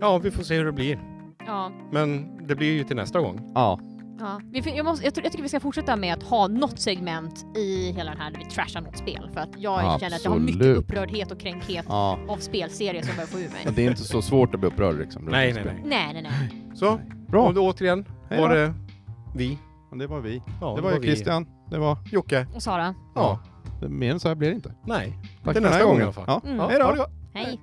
ja, 0.00 0.18
vi 0.18 0.30
får 0.30 0.42
se 0.42 0.54
hur 0.56 0.64
det 0.64 0.72
blir. 0.72 1.00
Ja, 1.46 1.72
Men 1.92 2.36
det 2.46 2.54
blir 2.54 2.72
ju 2.72 2.84
till 2.84 2.96
nästa 2.96 3.20
gång. 3.20 3.52
Ja, 3.54 3.80
ja. 4.18 4.40
Vi, 4.52 4.62
fin- 4.62 4.76
jag, 4.76 4.84
måste, 4.86 5.04
jag, 5.04 5.14
tror, 5.14 5.24
jag 5.24 5.32
tycker 5.32 5.42
vi 5.42 5.48
ska 5.48 5.60
fortsätta 5.60 5.96
med 5.96 6.14
att 6.14 6.22
ha 6.22 6.48
något 6.48 6.78
segment 6.80 7.46
i 7.56 7.92
hela 7.92 8.10
den 8.10 8.20
här 8.20 8.30
där 8.30 8.38
vi 8.38 8.44
trashar 8.44 8.80
något 8.80 8.96
spel 8.96 9.30
för 9.34 9.40
att 9.40 9.48
jag 9.56 10.00
känner 10.00 10.16
att 10.16 10.24
jag 10.24 10.30
har 10.30 10.38
mycket 10.38 10.56
Absolut. 10.56 10.76
upprördhet 10.78 11.32
och 11.32 11.40
kränkthet 11.40 11.84
ja. 11.88 12.18
av 12.28 12.36
spelserier 12.36 13.02
som 13.02 13.14
börjar 13.16 13.26
få 13.26 13.38
ur 13.38 13.42
mig. 13.48 13.62
Men 13.64 13.74
det 13.74 13.86
är 13.86 13.90
inte 13.90 14.04
så 14.04 14.22
svårt 14.22 14.54
att 14.54 14.60
bli 14.60 14.68
upprörd 14.68 14.98
liksom. 14.98 15.24
Nej, 15.24 15.52
nej, 15.52 15.64
nej. 15.64 15.82
Nej, 15.84 16.10
nej, 16.12 16.22
nej. 16.22 16.74
Så, 16.74 17.00
Bra, 17.28 17.46
och 17.46 17.54
då 17.54 17.66
återigen 17.70 18.04
Hej 18.30 18.40
var 18.40 18.48
det 18.54 18.74
vi. 19.34 19.58
det 19.98 20.06
var 20.06 20.20
vi. 20.20 20.42
Ja, 20.60 20.74
Det 20.76 20.82
var 20.82 20.92
ju 20.92 20.98
vi. 20.98 21.06
Christian. 21.06 21.46
Det 21.70 21.78
var... 21.78 21.98
Jocke. 22.12 22.46
Och 22.54 22.62
Sara? 22.62 22.94
Ja, 23.14 23.40
Mer 23.88 24.10
än 24.12 24.20
så 24.20 24.28
här 24.28 24.34
blir 24.34 24.48
det 24.48 24.54
inte. 24.54 24.74
nej. 24.86 25.18
Tack 25.44 25.54
Till 25.54 25.62
nästa 25.62 25.84
gång 25.84 25.98
i 26.00 26.02
alla 26.02 26.12
fall. 26.12 26.24
Ja. 26.26 26.40
Mm. 26.44 26.56
Ja, 26.56 26.68
Hej 26.68 26.78
då. 26.78 26.92
det. 26.94 27.06
Hej! 27.38 27.60